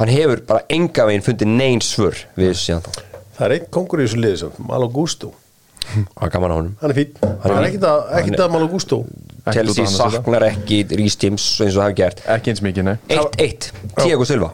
hann 0.00 0.10
hefur 0.10 0.42
bara 0.48 0.64
enga 0.72 1.06
veginn 1.08 1.24
fundið 1.24 1.52
neins 1.52 1.90
svör 1.94 2.16
við 2.38 2.50
þessu 2.50 2.64
síðan 2.64 2.86
þá. 2.86 3.02
Það 3.36 3.46
er 3.46 3.54
einn 3.56 3.68
kongur 3.76 4.00
í 4.00 4.06
þessu 4.06 4.20
liði 4.20 4.38
sem 4.42 4.64
Malo 4.68 4.88
Gusto. 4.92 5.32
Hvað 6.16 6.24
er 6.26 6.32
gaman 6.34 6.52
á 6.52 6.56
honum. 6.56 6.72
Hann 6.80 6.92
er 6.94 6.98
fín, 6.98 7.12
hann 7.20 7.54
er 7.56 7.68
ekkit 7.68 7.86
að, 7.88 8.00
ekkit 8.20 8.42
að 8.44 8.54
Malo 8.54 8.70
Gusto. 8.72 9.02
Chelsea 9.50 9.88
saknar 9.88 10.44
ekki 10.50 10.82
Rhys 10.92 11.16
James 11.20 11.44
eins 11.64 11.76
og 11.76 11.82
það 11.82 11.86
hef 11.88 11.96
gert. 12.00 12.24
Ekki 12.36 12.52
eins 12.52 12.64
mikið, 12.64 12.90
nei. 12.90 12.96
1-1, 13.16 13.70
Diego 14.02 14.26
Silva. 14.28 14.50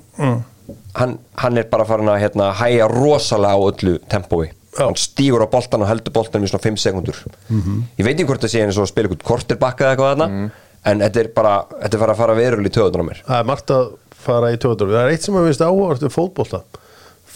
Hann, 0.97 1.17
hann 1.43 1.61
er 1.61 1.67
bara 1.71 1.85
farin 1.87 2.09
að 2.09 2.23
hérna, 2.23 2.53
hæja 2.57 2.87
rosalega 2.91 3.59
á 3.59 3.61
öllu 3.67 3.97
tempói. 4.11 4.47
Hann 4.79 5.01
stígur 5.01 5.45
á 5.45 5.49
boltan 5.49 5.83
og 5.85 5.91
heldur 5.91 6.15
boltan 6.15 6.45
í 6.45 6.51
svona 6.51 6.65
5 6.67 6.79
sekundur 6.83 7.19
ég 7.49 8.05
veit 8.05 8.15
ekki 8.15 8.29
hvort 8.29 8.45
það 8.45 8.53
sé 8.53 8.65
eins 8.65 8.79
og 8.79 8.85
að 8.87 8.93
spila 8.93 9.09
eitthvað 9.11 9.29
korterbakka 9.31 9.87
eða 9.87 9.95
eitthvað 9.97 10.15
þarna 10.15 10.49
en 10.87 11.03
þetta 11.03 11.23
er 11.23 11.31
bara, 11.35 11.55
þetta 11.83 11.97
er 11.97 12.03
fara 12.03 12.15
að 12.15 12.21
fara 12.21 12.39
verulega 12.39 12.71
í 12.71 12.75
töðunar 12.77 13.03
á 13.03 13.09
mér. 13.09 13.23
Það 13.27 13.41
er 13.41 13.49
margt 13.51 13.73
að 13.75 13.87
fara 14.27 14.51
í 14.55 14.59
töður 14.63 14.93
það 14.93 15.01
er 15.03 15.15
eitt 15.15 15.27
sem 15.27 15.39
að 15.39 15.49
finnst 15.49 15.65
áhugavert 15.67 16.05
við 16.07 16.15
fótbolta. 16.15 16.61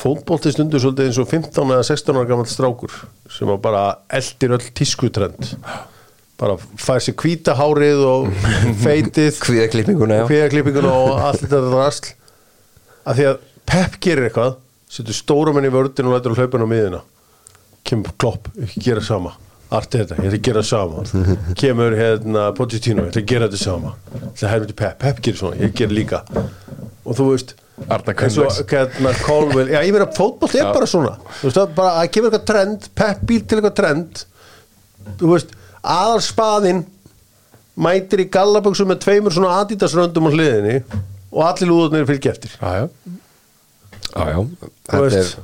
Fótbolti 0.00 0.52
stundur 0.54 0.82
svolítið 0.82 1.10
eins 1.10 1.20
og 1.20 1.28
15 1.28 1.74
eða 1.74 1.86
16 1.90 2.20
ára 2.20 2.28
gammal 2.30 2.48
strákur 2.48 2.94
sem 3.30 3.50
bara 3.62 3.82
eldir 4.20 4.54
öll 4.56 4.70
tískutrend. 4.78 5.50
Bara 6.40 6.56
fær 6.80 7.02
sér 7.04 7.18
hvíta 7.20 7.56
hárið 7.58 8.06
og 8.06 8.30
feitið 8.86 9.42
kvíðaklippinguna, 10.30 10.94
og 10.94 11.20
allt 11.26 11.44
þetta 11.44 11.62
drasl. 11.66 12.12
Að 13.04 13.18
því 13.18 13.30
að 13.32 13.46
Pep 13.70 14.00
gerir 14.02 14.26
eitthvað 14.26 14.56
setur 14.90 15.14
stóra 15.14 15.52
menn 15.54 15.68
í 15.68 15.70
vördin 15.70 16.08
og 16.08 16.16
lætur 16.16 16.34
hlaupin 16.34 16.64
á 16.66 16.68
miðina 16.70 17.02
kemur 17.86 18.12
klopp, 18.20 18.50
ekki 18.64 18.82
gera 18.90 19.04
sama. 19.04 19.36
Arti 19.70 20.00
þetta, 20.00 20.16
ég 20.18 20.26
ætla 20.26 20.38
að 20.40 20.46
gera 20.48 20.62
sama. 20.66 21.04
Kemur 21.58 21.94
hérna 21.94 22.48
Pochettino, 22.58 23.04
ég 23.06 23.12
ætla 23.12 23.22
að 23.22 23.28
gera 23.30 23.48
þetta 23.48 23.62
sama. 23.62 23.92
Það 24.34 24.52
hefur 24.54 24.70
til 24.70 24.78
Pep, 24.82 24.96
Pep 24.98 25.20
gerir 25.26 25.38
svona, 25.38 25.60
ég 25.62 25.74
ger 25.78 25.92
líka. 25.94 26.24
Og 27.06 27.14
þú 27.18 27.28
veist, 27.30 27.54
eins 27.88 28.38
og 28.38 28.72
hérna 28.72 29.12
Colville 29.24 29.72
já 29.72 29.80
ég 29.86 29.94
meina 29.94 30.08
fótboll 30.12 30.52
er 30.52 30.66
Já. 30.66 30.72
bara 30.74 30.86
svona. 30.86 31.14
Þú 31.40 31.46
veist 31.48 31.56
það 31.60 31.74
bara 31.78 31.92
að 32.02 32.10
kemur 32.14 32.30
eitthvað 32.30 32.46
trend 32.50 32.88
pepp 32.94 33.22
býr 33.30 33.46
til 33.46 33.58
eitthvað 33.58 33.76
trend. 33.78 34.24
Þú 35.20 35.30
veist 35.32 35.54
aðal 35.80 36.20
spaðinn 36.24 36.82
mætir 37.80 38.24
í 38.24 38.28
gallaböksum 38.32 38.90
með 38.90 39.00
tveimur 39.06 39.32
svona 39.32 39.62
adidasröndum 39.62 40.28
á 40.28 40.30
hliðinni 40.34 40.76
og 41.30 41.42
allir 41.46 41.70
lúðurnir 41.70 42.08
fylgja 42.10 42.34
eftir. 42.34 42.56
Já, 42.60 42.82
já. 42.82 42.88
Já, 44.10 44.24
já, 44.34 44.38
Þú 44.90 45.02
þetta 45.06 45.22
er. 45.22 45.34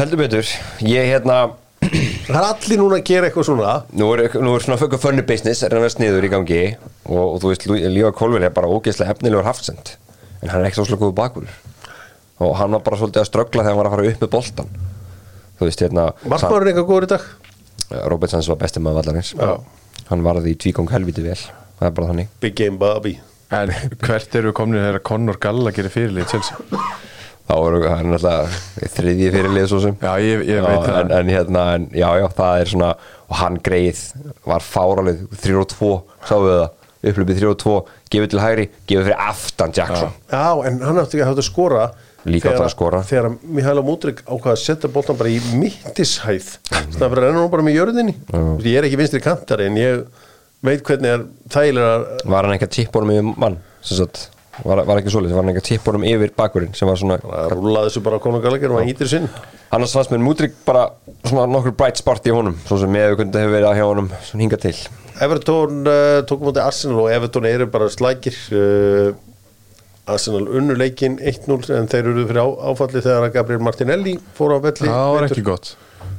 Heldur 0.00 0.16
betur, 0.22 0.48
ég 0.86 1.10
hérna 1.10 1.34
það 1.82 2.36
er 2.38 2.44
allir 2.46 2.78
núna 2.80 2.98
að 3.00 3.08
gera 3.10 3.28
eitthvað 3.28 3.46
svona. 3.50 3.72
Nú 4.00 4.06
er, 4.14 4.22
nú 4.40 4.54
er 4.56 4.64
svona 4.64 4.78
föggur 4.80 5.00
funny 5.02 5.24
business 5.28 5.60
er 5.66 5.74
hann 5.76 5.84
að 5.84 5.92
sniður 5.96 6.24
í 6.24 6.30
gangi 6.32 6.60
og, 7.04 7.18
og 7.34 7.34
þú 7.42 7.50
veist, 7.50 7.66
Lífa 7.68 8.12
Kolvin 8.16 8.46
er 8.46 8.54
bara 8.56 8.70
ógeðslega 8.72 9.12
efnilegur 9.16 9.44
haftsend 9.48 9.92
en 10.40 10.48
hann 10.52 10.62
er 10.62 10.70
ekki 10.70 10.78
svo 10.80 10.86
slökuðu 10.88 11.12
bakur 11.18 11.50
og 12.40 12.54
hann 12.56 12.72
var 12.76 12.84
bara 12.86 13.00
svolítið 13.02 13.20
að 13.26 13.28
ströggla 13.28 13.66
þegar 13.66 13.74
hann 13.74 13.80
var 13.82 13.90
að 13.90 13.96
fara 13.96 14.12
upp 14.14 14.24
með 14.24 14.32
boltan 14.36 14.70
þú 15.60 15.68
veist, 15.68 15.84
hérna 15.84 16.06
markmaðurinn 16.24 16.72
eitthvað 16.72 16.88
góður 16.94 17.08
í 17.08 17.12
dag? 17.12 17.26
Sa- 17.84 18.04
Robert 18.08 18.32
Sands 18.32 18.48
var 18.48 18.60
besti 18.62 18.80
maður 18.80 19.02
vallarins. 19.02 19.34
Já. 19.36 19.52
hann 20.08 20.24
varði 20.24 20.54
í 20.54 20.58
tvíkong 20.64 20.88
helviti 20.94 21.24
vel. 21.26 21.36
Það 21.80 21.88
er 21.90 21.94
bara 21.96 22.08
þannig. 22.12 22.32
Big 22.40 22.56
Game 22.56 22.78
Bobby 22.80 23.16
En 23.50 23.72
hvert 24.06 24.34
eru 24.38 24.52
komin 24.54 24.78
þegar 24.78 25.02
Conor 25.02 25.40
Galla 25.42 25.72
gerir 25.74 25.90
fyrirlið 25.92 26.22
í 26.22 26.30
Chelsea? 26.30 26.56
Þá 27.50 27.54
er 27.58 27.76
hann 27.90 28.12
náttúrulega 28.14 28.90
þriðji 28.94 29.30
fyrirlið 29.34 29.64
svo 29.72 29.80
sem. 29.82 29.96
Já, 29.98 30.12
ég, 30.22 30.44
ég 30.46 30.60
veit 30.62 30.76
Já, 30.76 30.82
það. 30.86 30.98
en, 31.00 31.14
en 31.18 31.32
hérna, 31.34 31.64
en, 31.76 31.86
já, 31.98 32.08
já, 32.22 32.26
það 32.38 32.60
er 32.62 32.70
svona 32.74 32.90
og 33.26 33.38
hann 33.40 33.56
greið 33.66 34.04
var 34.46 34.62
fáralið 34.64 35.24
3 35.42 35.56
og 35.58 35.66
2, 35.74 35.90
sáum 36.30 36.46
við 36.46 36.54
það? 36.60 36.76
Upplöpið 37.10 37.38
3 37.40 37.48
og 37.48 37.58
2, 37.62 37.74
gefið 38.12 38.30
til 38.34 38.40
hægri 38.44 38.64
gefið 38.90 39.06
fyrir 39.08 39.20
aftan 39.24 39.70
Jackson. 39.76 40.10
Já. 40.28 40.46
En 40.68 40.80
hann 40.84 40.98
átti 41.00 41.16
ekki 41.16 41.24
að 41.24 41.30
hafa 41.30 41.40
að 41.40 41.46
skora 41.50 41.84
Líka 42.28 42.50
átti 42.52 42.60
að 42.66 42.72
skora. 42.74 42.98
þegar 43.08 43.30
Mihaila 43.56 43.80
Múdrik 43.86 44.18
ákvaða 44.26 44.52
að 44.52 44.60
setja 44.60 44.90
boltan 44.92 45.16
bara 45.16 45.30
í 45.32 45.38
mittishæð. 45.56 46.50
Þannig 46.68 47.06
að 47.06 47.14
renna 47.22 47.40
hún 47.40 47.52
bara 47.54 47.64
með 47.64 47.78
jörðinni. 47.78 48.14
Ég 48.68 48.76
er 48.82 48.88
ekki 48.90 48.98
vinstri 49.00 49.22
kantari 49.24 49.70
en 49.70 49.78
ég 49.80 50.02
veit 50.68 50.84
hvernig 50.84 51.14
er 51.14 51.24
þægilega 51.56 52.20
var 52.34 52.44
hann 52.50 52.58
ekki 52.58 52.68
að 52.68 52.74
tippa 52.76 53.00
honum 53.00 53.14
yfir 53.16 53.40
mann 53.46 53.56
sem 53.80 54.02
sagt, 54.02 54.26
var, 54.64 54.82
var 54.88 55.00
ekki 55.00 55.12
svolítið, 55.12 55.36
var 55.36 55.44
hann 55.44 55.52
ekki 55.52 55.62
að 55.62 55.68
tippa 55.68 55.92
honum 55.92 56.06
yfir 56.10 56.32
bakurinn 56.36 56.74
sem 56.76 56.90
var 56.90 57.00
svona 57.00 57.18
að 57.20 57.54
rúla 57.54 57.84
þessu 57.86 58.02
bara 58.04 58.20
á 58.20 58.24
Conor 58.24 58.44
Gallagher 58.44 58.74
og 58.74 58.80
hann 58.80 58.90
hýtir 58.90 59.10
sinn. 59.10 59.28
Annars 59.74 59.94
fannst 59.96 60.12
mér 60.12 60.22
Múdrik 60.24 60.54
bara 60.66 60.88
svona 61.24 61.46
nokkur 61.50 61.74
bright 61.78 62.00
sport 62.00 62.26
í 62.28 62.34
honum 62.34 62.56
svo 62.66 62.78
sem 62.82 62.98
ég 62.98 63.16
hvernig 63.16 63.36
hefur 63.40 63.54
verið 63.56 63.68
að 63.70 63.80
hjá 63.80 63.86
honum 63.86 64.12
svona 64.28 64.44
hinga 64.44 64.60
til. 64.60 64.76
Everton 65.20 65.82
uh, 65.84 66.20
tók 66.28 66.44
mútið 66.44 66.64
Arsenal 66.64 67.02
og 67.04 67.10
Everton 67.12 67.50
eru 67.50 67.68
bara 67.72 67.90
slækir. 67.92 68.38
Uh, 68.54 69.12
Arsenal 70.10 70.48
unnu 70.48 70.74
leikin 70.74 71.20
1-0 71.20 71.70
en 71.76 71.86
þeir 71.90 72.08
eru 72.10 72.24
fyrir 72.26 72.42
á, 72.42 72.48
áfalli 72.72 73.02
þegar 73.04 73.34
Gabriel 73.34 73.62
Martinelli 73.62 74.16
fór 74.34 74.56
á 74.56 74.58
velli. 74.64 74.88
Það 74.88 75.12
var 75.14 75.28
ekki 75.28 75.44
gott. 75.46 75.74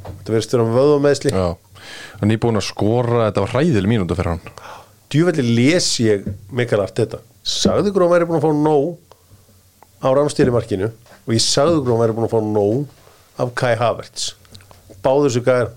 Þetta 0.05 0.35
verðist 0.35 0.53
þér 0.53 0.63
um 0.63 0.71
vöðumeðsli 0.77 1.33
Já. 1.33 1.47
Hann 2.21 2.31
er 2.31 2.39
búin 2.39 2.59
að 2.59 2.67
skora, 2.69 3.25
þetta 3.27 3.43
var 3.43 3.53
hræðileg 3.55 3.89
mínúta 3.89 4.15
fyrir 4.15 4.35
hann. 4.35 4.55
Djúvelli 5.11 5.43
les 5.57 5.89
ég 6.05 6.29
Mikael 6.55 6.85
Arteta 6.85 7.19
sagði 7.43 7.91
ykkur 7.91 8.05
að 8.05 8.09
hann 8.09 8.15
væri 8.17 8.29
búin 8.29 8.39
að 8.39 8.45
fá 8.45 8.51
nóg 8.57 8.89
á 10.01 10.07
ramstýrimarkinu 10.17 10.89
og 10.91 11.33
ég 11.35 11.43
sagði 11.45 11.79
ykkur 11.79 11.91
að 11.91 11.95
hann 11.95 12.03
væri 12.05 12.17
búin 12.17 12.27
að 12.27 12.35
fá 12.35 12.41
nóg 12.45 12.99
af 13.41 13.53
Kai 13.57 13.73
Havertz. 13.79 14.33
Báður 15.01 15.29
þessu 15.31 15.41
gæðar 15.45 15.71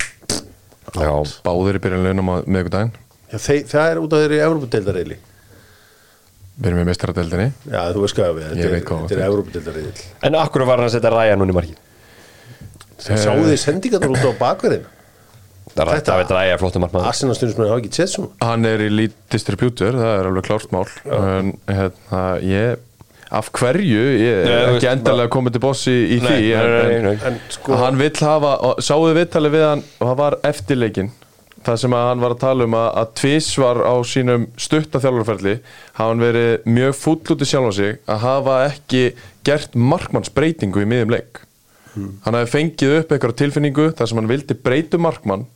já, 0.95 1.13
Báðir 1.45 1.79
í 1.79 1.83
byrjun 1.83 2.05
launum 2.05 2.31
á 2.31 2.35
miðvikudaginn 2.45 2.93
Já, 3.33 3.39
þeir, 3.41 3.63
það 3.71 3.87
er 3.91 4.01
út 4.03 4.15
af 4.15 4.23
þeirri 4.25 4.41
Európa-deildareyli 4.45 5.17
Við 6.55 6.69
erum 6.69 6.81
með 6.83 6.91
mestaradeldinni 6.93 7.47
Já, 7.73 7.81
þú 7.95 8.05
veist 8.05 8.19
hvað 8.19 8.37
við, 8.37 8.51
þetta 8.53 9.17
er, 9.17 9.25
Európa-deildareyli 9.27 9.95
en 10.29 10.39
akkur 10.39 10.67
var 10.69 10.83
hann 10.83 10.91
að 10.91 10.95
setja 10.95 11.15
ræja 11.15 11.39
núna 11.41 11.55
í 11.55 11.57
marki 11.57 11.79
Sáðu 13.05 13.49
þið 13.49 13.59
sendingarnar 13.65 14.15
út 14.15 14.29
á 14.29 14.33
bakverðina 14.39 14.94
Þetta- 15.75 16.07
það 16.07 16.21
veit 16.23 16.33
ræja 16.37 16.59
flottum 16.61 16.85
markmann 16.85 17.07
Arsenal 17.11 17.35
stundum 17.35 17.67
hafa 17.69 17.81
ekki 17.83 17.93
séð 17.97 18.11
svona. 18.15 18.29
Hann 18.47 18.65
er 18.71 18.79
í 18.85 18.91
lead 18.95 19.15
distributor, 19.35 19.97
það 19.99 20.19
er 20.21 20.29
alveg 20.31 20.49
klárt 20.49 20.75
mál. 20.75 20.85
En 21.05 21.55
hérna, 21.69 22.25
ég 22.43 22.77
Af 23.35 23.49
hverju, 23.57 24.03
ég 24.21 24.45
er 24.47 24.69
ekki 24.77 24.87
endalega 24.87 25.31
komið 25.33 25.53
til 25.57 25.61
bossi 25.65 25.95
í 26.15 26.21
Nei, 26.23 26.29
því 26.29 26.51
nei, 26.53 26.53
en, 26.55 26.75
nei, 26.87 27.01
nei. 27.03 27.19
En 27.27 27.39
sko, 27.51 27.75
Hann 27.81 27.97
vill 27.99 28.13
hafa, 28.21 28.53
sáðu 28.85 29.15
viðtalið 29.17 29.55
við 29.57 29.65
hann 29.67 29.83
og 29.99 30.05
það 30.11 30.19
var 30.21 30.37
eftirleikin 30.45 31.11
það 31.65 31.79
sem 31.81 31.97
að 31.97 32.05
hann 32.11 32.21
var 32.23 32.35
að 32.35 32.43
tala 32.45 32.67
um 32.69 32.77
að, 32.79 32.89
að 33.01 33.09
tvísvar 33.23 33.81
á 33.89 33.95
sínum 34.07 34.45
stutta 34.61 35.01
þjálfarferli 35.03 35.55
hafa 35.97 36.11
hann 36.13 36.23
verið 36.23 36.69
mjög 36.77 36.95
fúll 37.01 37.33
út 37.35 37.43
í 37.43 37.49
sjálfa 37.49 37.73
sig 37.81 37.99
að 38.07 38.23
hafa 38.29 38.59
ekki 38.69 39.03
gert 39.49 39.75
markmannsbreytingu 39.75 40.85
í 40.85 40.89
miðjum 40.93 41.15
leik. 41.17 41.41
Hann 41.97 42.35
hafi 42.39 42.53
fengið 42.53 42.97
upp 43.01 43.13
einhverja 43.17 43.41
tilfinningu 43.41 43.89
þar 43.97 44.11
sem 44.13 44.21
hann 44.21 44.31
vildi 44.31 44.55
breytu 44.61 45.01
markmann 45.01 45.47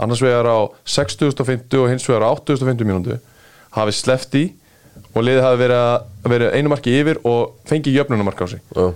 annars 0.00 0.22
vegar 0.24 0.48
á 0.48 0.58
6050 0.88 1.82
og 1.82 1.90
hins 1.90 2.08
vegar 2.08 2.26
á 2.26 2.28
8050 2.32 2.88
mínútu 2.88 3.18
hafi 3.76 3.94
sleppt 3.96 4.36
í 4.40 4.44
og 5.12 5.24
liðið 5.24 5.44
hafi 5.44 5.60
verið, 5.60 5.82
að, 5.82 6.08
verið 6.32 6.56
einu 6.56 6.72
marki 6.72 6.96
yfir 6.96 7.20
og 7.28 7.54
fengið 7.68 7.98
jöfnunumark 8.00 8.40
á 8.40 8.46
sig. 8.48 8.62
Já. 8.72 8.92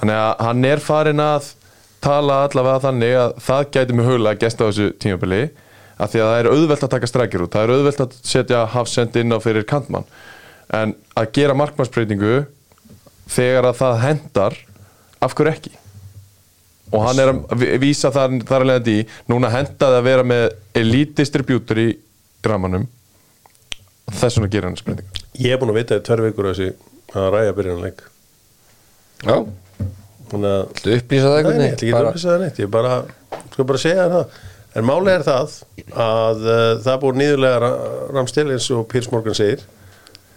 Þannig 0.00 0.20
að 0.20 0.32
hann 0.48 0.64
er 0.70 0.82
farin 0.82 1.22
að 1.22 1.50
tala 2.04 2.40
allavega 2.46 2.82
þannig 2.84 3.14
að 3.18 3.36
það 3.46 3.68
gæti 3.76 3.96
mjög 3.96 4.10
huglega 4.10 4.34
að 4.34 4.42
gesta 4.42 4.66
á 4.66 4.68
þessu 4.68 4.88
tímabili 5.00 5.42
að 5.94 6.10
því 6.10 6.20
að 6.20 6.28
það 6.30 6.40
er 6.40 6.50
auðvelt 6.50 6.84
að 6.84 6.92
taka 6.94 7.08
strækir 7.10 7.44
út 7.44 7.54
það 7.54 7.64
er 7.64 7.72
auðvelt 7.74 8.02
að 8.04 8.16
setja 8.26 8.64
hafsend 8.74 9.16
inn 9.20 9.34
á 9.34 9.38
fyrir 9.42 9.66
kantmann. 9.68 10.06
En 10.74 10.96
að 11.14 11.30
gera 11.38 11.56
markmannsbreytingu 11.58 12.34
þegar 13.30 13.70
að 13.70 13.80
það 13.80 14.02
hendar 14.02 14.58
af 15.22 15.36
hverju 15.38 15.54
ekki 15.54 15.74
og 16.94 17.02
hann 17.08 17.20
er 17.24 17.32
að 17.34 17.64
vísa 17.82 18.10
þar, 18.14 18.36
þar 18.46 18.64
að 18.64 18.70
leiða 18.70 18.92
í. 18.94 19.04
Núna 19.32 19.50
hendaði 19.52 19.98
að 19.98 20.06
vera 20.08 20.26
með 20.30 20.44
elite 20.78 21.16
distributor 21.22 21.80
í 21.82 21.88
ramanum 22.46 22.86
þess 24.14 24.36
vegna 24.38 24.50
gera 24.52 24.68
hann 24.70 24.78
breytingu. 24.84 25.22
Ég 25.42 25.54
er 25.56 25.60
búin 25.62 25.72
að 25.72 25.78
vita 25.80 25.98
í 25.98 26.02
tverr 26.06 26.22
vikur 26.28 26.50
að 26.50 26.58
þessi 26.58 27.18
að 27.18 27.28
ræja 27.34 27.54
byrjanleik 27.56 28.02
já, 29.24 29.36
Þannig 30.30 30.50
að 30.50 30.62
þú 30.80 30.92
upplýsa 30.98 31.28
það 31.30 31.34
Nei, 31.34 31.38
einhvern 31.38 31.58
nei, 31.60 31.68
veginn? 31.68 31.68
ég 31.68 31.74
ætla 31.74 31.84
ekki 31.84 31.90
að 31.90 31.96
Bara- 31.98 32.10
upplýsa 32.10 32.30
það 32.32 32.42
neitt, 32.44 32.58
ég 32.64 32.70
bara, 32.74 32.94
sko 33.54 33.66
bara 33.68 33.80
segja 33.82 34.06
það. 34.14 34.38
En 34.74 34.86
málið 34.88 35.10
er 35.14 35.24
það 35.28 35.52
að 36.04 36.40
uh, 36.50 36.62
það 36.82 36.96
búið 37.04 37.18
nýðulega 37.20 37.58
ra 37.62 37.68
Ramstil 38.16 38.46
eins 38.54 38.66
og 38.74 38.86
Pírs 38.90 39.10
Morgan 39.12 39.36
segir. 39.38 39.62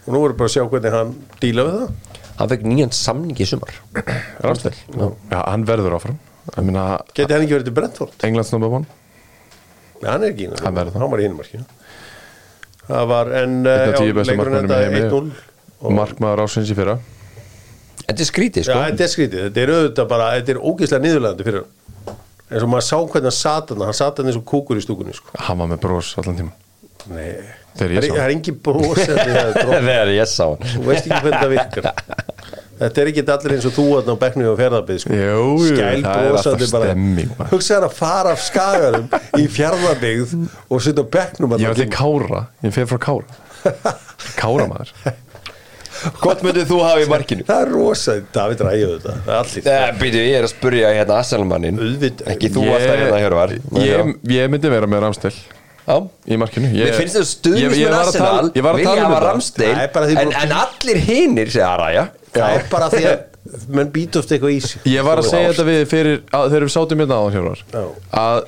Og 0.06 0.14
nú 0.14 0.22
erum 0.28 0.38
bara 0.38 0.52
að 0.52 0.54
sjá 0.58 0.64
hvernig 0.70 0.94
hann 0.94 1.14
díla 1.42 1.66
við 1.68 1.80
það. 1.80 2.20
hann 2.38 2.52
fekk 2.54 2.68
nýjan 2.70 2.94
samning 2.94 3.40
í 3.42 3.48
sumar. 3.50 3.74
Ramstel, 4.46 4.76
já, 4.94 5.08
hann 5.42 5.66
verður 5.68 5.98
áfram 5.98 6.20
Geti 6.56 7.34
hann 7.34 7.44
ekki 7.44 7.56
verið 7.58 7.68
til 7.70 7.76
Brentford? 7.76 8.16
Englands 8.24 8.52
number 8.56 8.72
one 8.80 8.86
Nei, 10.02 10.10
hann 10.12 10.24
er 10.24 10.32
ekki 10.32 10.48
Hann 10.62 10.76
verður 10.78 10.94
það. 10.94 11.02
hann 11.02 11.12
var 11.12 11.20
í 11.20 11.26
hinmarkinu. 11.28 11.64
Það 12.88 13.08
var, 13.12 13.32
en 13.42 13.56
bestu 13.66 14.04
leikurinn 14.30 14.70
heimi 14.72 15.02
1-0 15.08 15.32
og 15.88 15.94
markmaður 15.98 16.44
ásins 16.46 16.70
í 16.72 16.78
fyrra 16.78 16.96
þetta 18.08 18.24
er 18.24 18.30
skrítið 18.30 18.64
Já, 18.64 18.68
sko 18.70 18.78
þetta 18.86 19.04
er 19.04 19.12
skrítið, 19.12 19.42
þetta 19.50 19.62
er 19.66 19.72
auðvitað 19.76 20.08
bara, 20.14 20.28
þetta 20.38 20.54
er 20.54 20.60
ógeðslega 20.70 21.04
niðurlegandi 21.04 21.48
fyrir 21.50 21.60
hann. 21.66 22.22
eins 22.48 22.64
og 22.64 22.72
maður 22.72 22.86
sá 22.88 22.96
hvernig 23.02 23.28
hann 23.28 23.36
sat 23.42 23.74
hann, 23.74 23.84
hann 23.90 23.98
sat 24.00 24.22
hann 24.22 24.32
eins 24.32 24.40
og 24.40 24.46
kúkur 24.48 24.80
í 24.80 24.86
stúkunni, 24.86 25.14
sko. 25.18 25.34
hann 25.50 25.60
var 25.60 25.68
með 25.74 25.82
bros 25.84 26.14
allan 26.22 26.40
tíma 26.40 26.54
Nei, 27.12 27.28
það 27.78 27.92
ég 27.92 28.00
er, 28.00 28.08
sá 28.08 28.08
hann. 28.08 28.18
það 28.18 28.24
er 28.24 28.34
engin 28.38 28.58
bros 28.64 29.02
þetta 29.04 29.28
er 29.28 29.52
drótt. 29.58 29.76
þegar 29.90 30.14
ég 30.16 30.32
sá 30.32 30.46
hann 30.48 30.72
þú 30.72 30.86
veist 30.88 31.10
ekki 31.12 31.22
hvernig 31.28 31.42
það 31.44 31.54
virkar 31.58 31.92
þetta 32.82 33.02
er 33.04 33.12
ekki 33.12 33.24
allir 33.36 33.56
eins 33.58 33.68
og 33.70 33.76
þú 33.78 33.86
að 34.00 34.10
ná 34.12 34.16
bekknu 34.24 34.48
og 34.52 34.58
fjárðarbið 34.62 35.00
sko. 35.04 35.14
Jú, 35.18 35.46
jú, 35.62 35.70
skæl 35.72 36.02
það 36.06 36.28
alltaf 36.32 36.58
brosandi 36.58 36.70
bara 36.74 37.50
hugsa 37.52 37.78
hann 37.78 37.88
að 37.90 37.96
fara 38.00 38.34
af 38.38 38.44
skagarum 38.48 39.08
í 39.42 39.48
fjárðarbygð 39.58 40.36
og 40.70 40.84
setja 40.88 41.04
á 41.04 41.08
bekknum 41.18 41.56
ég 41.58 41.80
tímann. 41.84 41.96
Kára, 41.98 42.42
ég 42.68 42.76
fer 42.78 42.90
frá 42.94 43.00
Kára. 43.08 43.96
Kára 44.38 44.68
maður. 44.72 44.94
Hvort 46.22 46.44
myndið 46.46 46.68
þú 46.70 46.76
hafa 46.86 47.02
í 47.02 47.08
markinu? 47.10 47.46
það 47.48 47.62
er 47.64 47.72
rosa, 47.74 48.14
David 48.36 48.60
ræði 48.68 48.90
þetta 48.94 49.14
Eh, 49.74 49.86
Býtu, 49.98 50.20
ég 50.22 50.36
er 50.38 50.46
að 50.46 50.52
spurja 50.54 50.92
hérna 50.94 51.16
Asselmannin. 51.24 51.80
Ekki 52.30 52.52
þú 52.54 52.68
alltaf 52.70 53.00
hérna 53.02 53.22
Hjörvar 53.24 53.56
ég, 53.82 54.12
ég 54.36 54.52
myndi 54.54 54.70
vera 54.70 54.90
með 54.92 55.02
Ramstel 55.08 55.34
Já. 55.88 55.96
í 56.30 56.38
markinu. 56.38 56.70
Ég, 56.76 56.92
Mér 56.92 57.00
finnst 57.00 57.18
var 57.96 58.12
að 58.12 58.14
tala- 58.20 58.30
Arsenal 58.30 58.52
ég 58.60 58.66
var 58.68 58.74
að 58.76 58.82
vilja 58.84 58.92
tala 58.94 59.02
um 59.02 59.08
hafa 59.16 59.24
þetta. 59.26 60.06
Því 60.06 60.18
en, 60.22 60.34
en 60.44 60.56
allir 60.62 61.02
hinir 61.08 61.52
segja 61.56 61.70
að 61.74 61.82
ræja 61.82 62.06
það 62.38 62.58
er 62.58 62.68
bara 62.72 62.90
því 62.94 63.04
að 63.12 63.66
menn 63.80 63.92
oft 64.20 64.36
eitthvað 64.36 64.54
í 64.54 64.60
sig. 64.66 64.86
Ég 64.92 65.08
var 65.08 65.22
að 65.22 65.30
segja 65.32 65.54
þetta 65.54 65.68
við 65.70 65.82
fyrir, 65.92 66.22
að, 66.32 66.50
þegar 66.52 66.68
við 66.68 66.74
sátum 66.76 67.04
hérna 67.04 67.18
á 67.18 67.24
Já. 67.74 67.84
að 68.22 68.40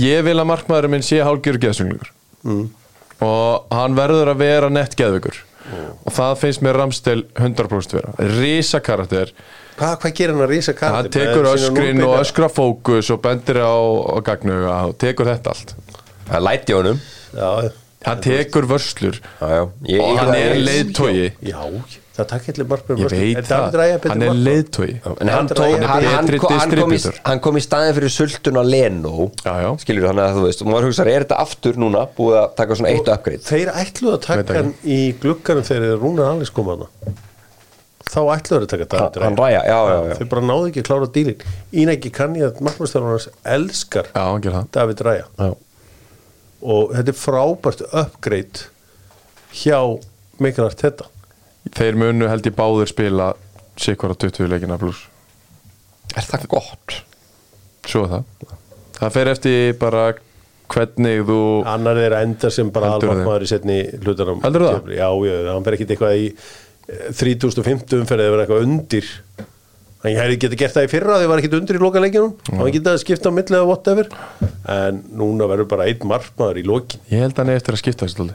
ég 0.00 0.26
vil 0.26 0.36
að 0.36 0.50
markmaðurinn 0.50 0.94
minn 0.96 1.06
sé 1.06 1.20
hálgjör 1.24 1.60
geðsunglingur 1.60 2.12
mm. 2.46 2.66
og 3.26 3.76
hann 3.76 3.96
verður 3.98 4.32
að 4.34 4.42
vera 4.44 4.72
nett 4.72 4.98
geðveikur. 4.98 5.44
Og 5.70 6.10
það 6.10 6.32
finnst 6.40 6.62
mér 6.66 6.78
Ramstel 6.80 7.20
100% 7.38 7.94
vera. 7.94 8.14
Risa 8.40 8.80
karakter 8.82 9.30
hvað, 9.80 9.96
hvað 10.02 10.16
gerir 10.18 10.34
hann 10.34 10.44
að 10.44 10.52
rísa 10.54 10.74
hann 10.74 10.80
kartin 10.80 11.14
tekur 11.14 11.48
öskrin 11.52 12.02
og 12.04 12.16
öskra 12.20 12.48
fókus 12.52 13.10
og 13.14 13.20
bendir 13.24 13.60
á, 13.64 13.74
á 13.76 14.18
gagnu 14.24 14.58
og 14.68 14.96
tekur 15.00 15.30
þetta 15.30 15.54
allt. 15.54 15.74
Það 16.30 16.44
læti 16.46 16.76
honum. 16.76 17.00
Já, 17.34 17.70
hann 18.06 18.22
tekur 18.24 18.68
vörslur. 18.70 19.20
Já, 19.40 19.46
já. 19.56 19.62
Ég- 19.88 20.04
og 20.04 20.20
hann 20.20 20.34
er 20.34 20.60
leiðtogi. 20.60 21.30
Já, 21.42 21.60
það 22.20 22.28
takk 22.32 22.48
eitthvað 22.50 22.70
markmenn 22.72 23.00
ég 23.02 23.14
veit 23.14 23.48
það, 23.50 23.78
hann 24.10 24.24
er 24.26 24.42
leiðtogi. 24.48 24.96
En 25.00 25.30
hann, 25.30 25.30
Hann 25.40 25.50
tók, 25.50 25.64
hann, 25.64 25.86
hann, 25.90 26.08
hann, 26.14 26.76
kom 26.82 26.94
í, 26.94 27.00
hann 27.24 27.42
kom 27.44 27.58
í 27.58 27.64
staðin 27.64 27.96
fyrir 27.98 28.14
sultun 28.14 28.60
á 28.60 28.64
Leno. 28.66 29.30
Já, 29.44 29.54
já. 29.64 29.70
skilur 29.84 30.10
þannig 30.10 30.26
að 30.26 30.38
þú 30.38 30.44
veist 30.46 30.62
og 30.64 30.70
maður 30.70 30.90
hugsa, 30.90 31.08
er 31.08 31.26
þetta 31.26 31.40
aftur 31.46 31.80
núna 31.80 32.04
búið 32.18 32.38
að 32.42 32.52
taka 32.60 32.78
svona 32.80 32.92
eitt 32.94 33.10
upgrade? 33.16 33.42
Þeir 33.48 33.72
ætluðu 33.82 34.14
að 34.16 34.22
taka 34.28 34.46
ekki. 34.46 34.60
hann 34.60 34.72
í 34.84 35.00
glugganum 35.22 35.66
þegar 35.66 35.98
Rúnar 36.00 36.32
Alex 36.34 36.54
kom 36.54 36.70
hana 36.74 36.90
þá 38.10 38.20
ætluðu 38.34 38.68
þeir 38.70 38.84
að 38.84 38.90
taka 38.90 39.22
hann, 39.22 39.38
hann 39.38 39.52
já, 39.54 39.60
já, 39.70 39.78
já. 40.10 40.14
Þeir 40.18 40.30
bara 40.32 40.44
náðu 40.46 40.70
ekki 40.70 40.82
að 40.82 40.88
klára 40.88 41.08
dílin 41.14 41.44
Ínæki 41.82 42.12
kann 42.14 42.36
ég 42.38 42.48
að 42.48 42.62
markmannstjálfur 42.66 43.14
hans 43.14 43.28
elskar 43.54 44.10
já, 44.10 44.22
hann 44.24 44.46
það. 44.46 44.70
David 44.76 45.02
Ræja 45.06 45.26
Já. 45.38 45.50
og 46.74 46.94
þetta 46.96 47.14
er 47.14 47.20
frábært 47.20 47.84
upgrade 48.02 48.66
hjá 49.60 49.78
Mikkel 50.42 50.66
Arteta 50.66 51.06
þeir 51.68 51.98
munu 52.00 52.28
held 52.30 52.48
ég 52.48 52.56
báður 52.56 52.90
spila 52.90 53.32
sikvar 53.80 54.14
á 54.14 54.16
20 54.16 54.50
leikina 54.50 54.78
pluss 54.80 55.06
er 56.16 56.26
það 56.26 56.48
gott? 56.50 56.96
svo 57.88 58.04
er 58.06 58.10
það. 58.14 58.56
Það 59.00 59.14
fer 59.14 59.30
eftir 59.32 59.76
bara 59.80 60.02
hvernig 60.70 61.22
þú 61.26 61.38
annar 61.68 61.98
er 61.98 62.14
að 62.14 62.26
enda 62.28 62.50
sem 62.54 62.68
bara 62.72 62.92
Heldurðu 62.92 63.14
alvartmaður 63.14 63.46
í 63.46 63.50
setni 63.50 63.78
hlutunum 64.02 64.42
Heldurðu 64.44 64.74
það? 64.74 64.90
Já, 64.98 65.08
já, 65.26 65.38
hann 65.50 65.64
fer 65.66 65.76
ekkit 65.78 65.94
eitthvað 65.94 66.18
í 66.18 66.26
eh, 66.28 67.06
3050 67.16 68.02
umferð 68.02 68.26
eða 68.26 68.42
eitthvað 68.44 68.66
undir. 68.68 69.08
Hann 70.00 70.16
hefði 70.16 70.36
getið 70.44 70.60
gert 70.62 70.76
það 70.76 70.86
í 70.86 70.92
fyrra 70.92 71.16
því 71.20 71.30
var 71.32 71.42
ekkit 71.42 71.56
undir 71.58 71.78
í 71.78 71.82
loka 71.82 72.04
leikjunum 72.04 72.36
hann 72.60 72.70
getið 72.76 72.92
að 72.92 73.00
skipta 73.02 73.32
á 73.32 73.36
milli 73.36 73.58
eða 73.58 73.66
whatever. 73.68 74.12
En 74.76 75.02
núna 75.16 75.48
verður 75.50 75.72
bara 75.74 75.88
einn 75.90 76.06
markmaður 76.08 76.62
í 76.62 76.68
lokin. 76.68 77.02
Ég 77.12 77.26
held 77.26 77.40
hann 77.40 77.52
er 77.52 77.60
eftir 77.60 77.76
að 77.76 77.82
skipta 77.82 78.08
þessu 78.08 78.30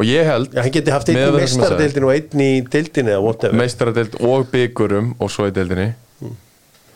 og 0.00 0.08
ég 0.08 0.28
held 0.28 0.54
Já, 0.54 0.62
hann 0.64 0.74
getið 0.74 0.94
haft 0.96 1.10
einn 1.12 1.20
í 1.20 1.32
mestaradeildinu 1.36 2.08
og 2.08 2.14
einn 2.16 2.44
í 2.44 2.52
deildinu 2.72 3.12
eða 3.12 3.24
whatever. 3.24 3.58
Meistaradeild 3.60 4.16
og 4.24 4.46
byggurum 4.52 5.12
og 5.20 5.32
svo 5.32 5.50
í 5.50 5.52
deildinni. 5.54 5.90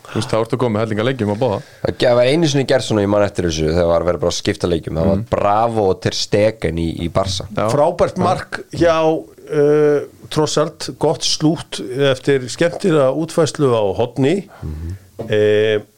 Þú 0.05 0.21
veist 0.21 0.31
þá 0.31 0.37
ertu 0.39 0.55
að 0.55 0.61
koma 0.63 0.77
með 0.77 0.83
hellinga 0.85 1.05
leikjum 1.09 1.31
að 1.33 1.39
bóða 1.41 1.61
það 1.99 2.19
var 2.21 2.29
einu 2.31 2.49
sinni 2.51 2.67
gerð 2.71 2.85
svona 2.87 3.03
ég 3.03 3.09
man 3.11 3.25
eftir 3.25 3.49
þessu 3.49 3.71
þegar 3.71 3.89
var 3.89 4.05
að 4.05 4.11
vera 4.11 4.21
bara 4.23 4.31
að 4.31 4.37
skipta 4.37 4.69
leikjum 4.71 4.99
það 5.01 5.09
var 5.11 5.23
Bravo 5.33 5.87
og 5.91 5.97
Ter 6.05 6.17
Stegen 6.19 6.79
í, 6.79 6.85
í 7.03 7.09
Barca 7.15 7.47
Já. 7.49 7.65
frábært 7.73 8.21
mark 8.23 8.61
hjá 8.77 8.99
uh, 9.01 10.05
Trossart, 10.31 10.91
gott 11.03 11.27
slút 11.27 11.81
eftir 12.13 12.47
skemmtira 12.53 13.09
útfæslu 13.17 13.73
á 13.75 13.83
hotni 13.99 14.37
mm 14.45 15.91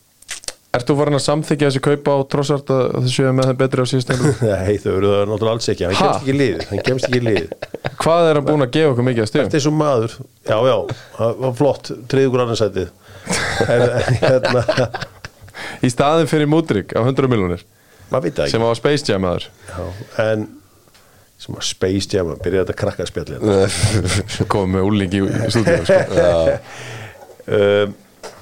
Ertu 0.76 0.96
farin 0.98 1.16
að 1.18 1.22
samþykja 1.24 1.68
þessi 1.70 1.82
kaupa 1.86 2.14
á 2.14 2.18
trossart 2.32 2.70
að 2.74 2.82
þið 3.06 3.12
séu 3.16 3.32
með 3.36 3.48
þeim 3.50 3.58
betri 3.62 3.84
á 3.84 3.86
síðust 3.90 4.10
einhverju? 4.12 4.50
Nei, 4.50 4.76
þau 4.82 4.90
eru 4.96 5.12
það 5.12 5.22
náttúrulega 5.30 5.54
alls 5.56 5.70
ekki 5.72 5.86
hann 5.86 5.96
Ha? 5.96 6.06
kemst 6.06 6.22
ekki 6.26 6.36
liðið, 6.36 6.64
hann 6.70 6.82
kemst 6.90 7.08
ekki 7.08 7.22
liðið 7.26 7.48
Hvað 8.02 8.30
er 8.30 8.40
hann 8.40 8.46
búin 8.50 8.66
að 8.66 8.72
gefa 8.76 8.90
okkur 8.94 9.06
mikið 9.08 9.24
að 9.24 9.30
stegum? 9.30 9.46
Þetta 9.48 9.60
er 9.60 9.64
svo 9.66 9.74
maður, 9.76 10.16
já 10.50 10.58
já 10.70 10.76
það 11.16 11.40
var 11.46 11.54
flott, 11.62 11.90
triðugur 12.12 12.44
annarsætið 12.44 12.92
hérna, 14.20 14.62
Í 15.86 15.88
staðin 15.90 16.28
fyrir 16.30 16.50
Múdrik 16.52 16.92
á 16.92 17.00
100 17.00 17.30
miljonir 17.32 17.64
maður 18.12 18.28
veit 18.28 18.36
það 18.42 18.52
sem 18.52 18.62
var 18.66 18.76
Space 18.78 19.08
Jam 19.08 19.24
aður 19.26 19.46
já, 19.48 19.86
en 20.26 20.44
sem 21.42 21.56
að 21.58 21.64
Space 21.68 22.10
Jam 22.14 22.30
að 22.34 22.42
byrja 22.44 22.62
þetta 22.66 22.76
krakkaspjalli 22.82 23.38
hérna. 23.40 23.56
komið 24.52 24.74
með 24.76 24.86
úlingi 24.90 25.22
í 25.24 25.50
stúdíu 25.52 25.82
sko. 25.88 26.54
um, 27.56 27.96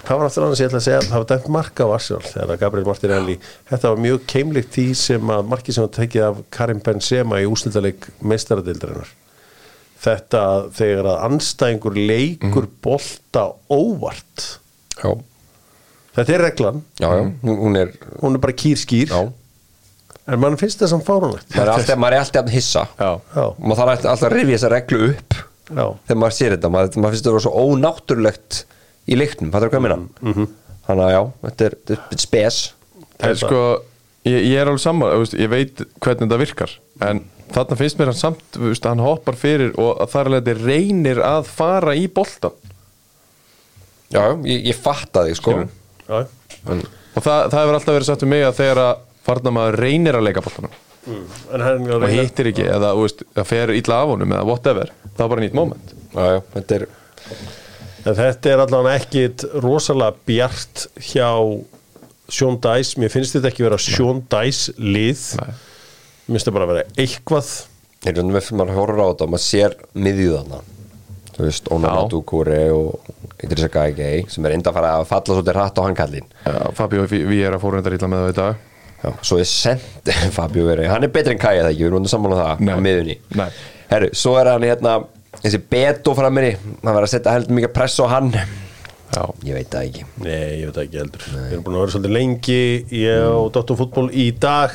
hvað 0.05 0.21
var 0.21 0.29
aftur 0.29 0.47
annars 0.47 0.63
ég 0.63 0.71
ætla 0.71 0.81
að 0.81 0.87
segja 0.87 1.03
það 1.09 1.19
var 1.19 1.29
dæmt 1.33 1.51
marka 1.57 1.89
á 1.89 1.95
Arsenal 1.97 2.29
þegar 2.29 2.63
Gabriel 2.63 2.89
Martinelli 2.89 3.37
þetta 3.73 3.93
var 3.95 4.07
mjög 4.07 4.25
keimlikt 4.31 4.73
því 4.77 4.87
sem 5.03 5.35
að 5.37 5.51
marki 5.51 5.75
sem 5.75 5.87
var 5.87 5.93
tekið 5.99 6.27
af 6.29 6.41
Karim 6.55 6.81
Benzema 6.85 7.43
í 7.43 7.51
úslitaleg 7.51 8.09
meistaradildarinnar 8.21 9.13
þetta 10.05 10.43
þegar 10.75 11.09
að 11.13 11.23
anstæðingur 11.29 11.97
leikur 11.97 12.69
bolta 12.85 13.47
óvart. 13.73 14.49
Já, 15.01 15.11
þetta 16.19 16.37
er 16.37 16.45
reglan, 16.49 16.85
já, 17.01 17.09
já, 17.09 17.25
hún 17.49 17.81
er 17.81 17.95
hún 18.21 18.37
er 18.37 18.45
bara 18.45 18.57
kýrskýr. 18.57 19.15
Já, 19.15 19.33
en 20.25 20.41
mann 20.43 20.59
finnst 20.61 20.83
það 20.83 20.95
sem 20.95 21.03
fárunlegt 21.05 21.51
maður 21.57 21.73
er 21.73 22.21
alltaf, 22.21 22.39
er 22.39 22.45
að 22.45 22.55
hissa. 22.55 22.87
Maður 23.01 23.81
þarf 23.81 23.95
alltaf 23.97 24.29
að 24.29 24.37
rifja 24.39 24.59
þessa 24.59 24.73
reglu 24.75 25.03
upp. 25.11 25.41
Já, 25.65 25.87
þegar 26.07 26.21
maður 26.21 26.39
sér 26.39 26.57
þetta, 26.57 26.73
maður, 26.75 27.01
maður 27.01 27.17
finnst 27.17 27.29
þetta 27.29 27.45
svo 27.47 27.65
ónáttúrulegt 27.65 28.63
í 29.09 29.19
leiknum, 29.19 29.51
fattur 29.53 29.71
hvað 29.73 29.81
ég 29.81 29.87
minna 29.89 29.99
Mhm. 30.33 30.49
þannig 30.89 31.05
að 31.09 31.13
já, 31.17 31.23
þetta 31.49 31.65
er, 31.71 31.77
þetta 31.91 32.13
er 32.19 32.23
spes. 32.25 32.59
En 33.25 33.37
sko 33.37 33.61
ég, 34.25 34.41
ég 34.51 34.59
er 34.61 34.67
alveg 34.69 34.81
saman, 34.83 35.27
ég 35.39 35.49
veit 35.53 35.81
hvernig 36.01 36.27
þetta 36.29 36.39
virkar 36.41 36.75
en 37.05 37.23
þarna 37.55 37.77
finnst 37.79 37.99
mér 38.01 38.11
hann 38.11 38.19
samt 38.19 38.43
þú 38.57 38.71
veist, 38.73 38.85
hann 38.89 38.99
hoppar 39.05 39.37
fyrir 39.39 39.75
og 39.79 39.99
að 40.03 40.11
þar 40.15 40.31
alveg 40.31 40.45
þetta 40.49 40.67
reynir 40.67 41.21
að 41.23 41.47
fara 41.47 41.95
í 41.95 42.07
boltan 42.09 42.53
já, 44.11 44.21
já, 44.21 44.35
ég, 44.49 44.65
ég 44.71 44.77
fatta 44.79 45.25
þig 45.29 45.37
sko. 45.39 45.53
Skilur. 45.53 45.69
já. 46.09 46.27
en, 46.73 46.83
og 47.15 47.23
það, 47.23 47.41
það 47.53 47.61
hefur 47.61 47.79
alltaf 47.79 47.95
verið 47.99 48.09
sagt 48.11 48.25
um 48.27 48.33
mig 48.35 48.45
að 48.47 48.57
þegar 48.61 48.81
að 48.85 49.03
farnamaður 49.25 49.79
reynir 49.81 50.19
að 50.19 50.27
leika 50.29 50.43
boltanum 50.45 50.81
en 51.53 51.61
hann 51.65 51.91
og 51.93 52.07
hittir 52.09 52.49
ekki 52.49 52.65
eða 52.65 52.95
þú 52.97 53.03
veist, 53.05 53.23
það 53.37 53.49
fer 53.51 53.73
illa 53.77 53.99
af 54.03 54.09
honum 54.15 54.33
eða 54.33 54.47
whatever, 54.49 54.93
það 55.17 55.25
er 55.27 55.33
bara 55.35 55.45
nýtt 55.45 55.59
moment. 55.59 55.95
Já, 56.15 56.25
já, 56.33 56.41
þetta 56.55 56.79
er 56.79 56.87
En 58.05 58.17
þetta 58.19 58.51
er 58.53 58.63
allavega 58.65 59.01
ekki 59.01 59.23
rosalega 59.65 60.19
bjart 60.29 60.87
hjá 61.11 61.29
Sjón 62.35 62.59
Dæs, 62.65 62.95
mér 63.01 63.13
finnst 63.13 63.37
þetta 63.37 63.51
ekki 63.53 63.65
vera 63.67 63.79
Sjón 63.81 64.23
Dæs 64.33 64.67
lið. 64.81 65.25
Mér 65.41 66.35
finnst 66.35 66.45
þetta 66.45 66.57
bara 66.59 66.71
vera 66.73 66.85
eitthvað. 67.01 67.51
Fyrir 68.05 68.29
maður 68.29 68.77
horfður 68.77 69.01
á 69.01 69.07
þetta 69.11 69.27
og 69.27 69.33
maður 69.33 69.45
sér 69.47 69.77
miðjúðana 69.97 70.61
þú 71.35 71.47
veist, 71.49 71.71
Óna 71.73 71.91
Já. 71.91 71.95
Matúkúri 71.99 72.61
og 72.75 73.09
Idrissa 73.43 73.71
Gægei 73.73 74.25
sem 74.31 74.45
er 74.47 74.55
enda 74.55 74.71
að 74.71 74.79
fara 74.79 74.93
að 75.01 75.09
falla 75.11 75.37
svolítið 75.39 75.57
hratt 75.57 75.81
á 75.81 75.87
hannkallin 75.87 76.29
Já, 76.45 76.59
Fabio 76.79 77.07
við 77.11 77.41
erum 77.41 77.59
að 77.59 77.65
fórundar 77.65 77.97
illa 77.97 78.11
með 78.11 78.23
það 78.25 78.33
í 78.33 78.37
dag. 78.39 78.61
Já, 79.05 79.09
svo 79.29 79.39
er 79.41 79.49
send 79.51 80.13
Fabio 80.37 80.69
Veri, 80.69 80.87
hann 80.91 81.07
er 81.07 81.13
betri 81.13 81.35
en 81.35 81.43
Kæja 81.43 81.65
það 81.65 81.73
ekki, 81.73 81.83
við 81.83 81.91
erum 81.91 82.01
undir 82.03 82.13
sammála 82.15 82.37
um 82.37 82.43
það 82.45 82.63
Nei. 82.69 82.75
á 82.75 82.79
miðunni 82.87 83.17
Nei. 83.41 83.49
Herru, 83.91 84.11
svo 84.17 84.37
er 84.41 84.53
hann 84.53 84.69
hérna 84.69 84.95
þessi 85.43 85.61
Beto 85.71 86.15
frammeiri, 86.17 86.55
hann 86.85 86.95
var 86.97 87.07
að 87.07 87.13
setja 87.15 87.35
heldur 87.35 87.57
mikið 87.59 87.73
press 87.77 87.99
á 88.01 88.07
hann. 88.15 88.31
Já, 89.15 89.23
ég 89.47 89.55
veit 89.59 89.71
það 89.71 89.85
ekki. 89.89 90.05
Nei, 90.25 90.49
ég 90.61 90.67
veit 90.71 90.75
það 90.79 90.85
ekki 90.89 91.01
heldur. 91.03 91.27
Við 91.35 91.53
erum 91.53 91.65
búin 91.67 91.77
að 91.77 91.83
vera 91.85 91.95
svolítið 91.95 92.15
lengi 92.17 92.59
ég 92.99 93.29
og 93.31 93.51
Dóttur 93.55 93.79
fútból 93.79 94.09
í 94.11 94.27
dag. 94.43 94.75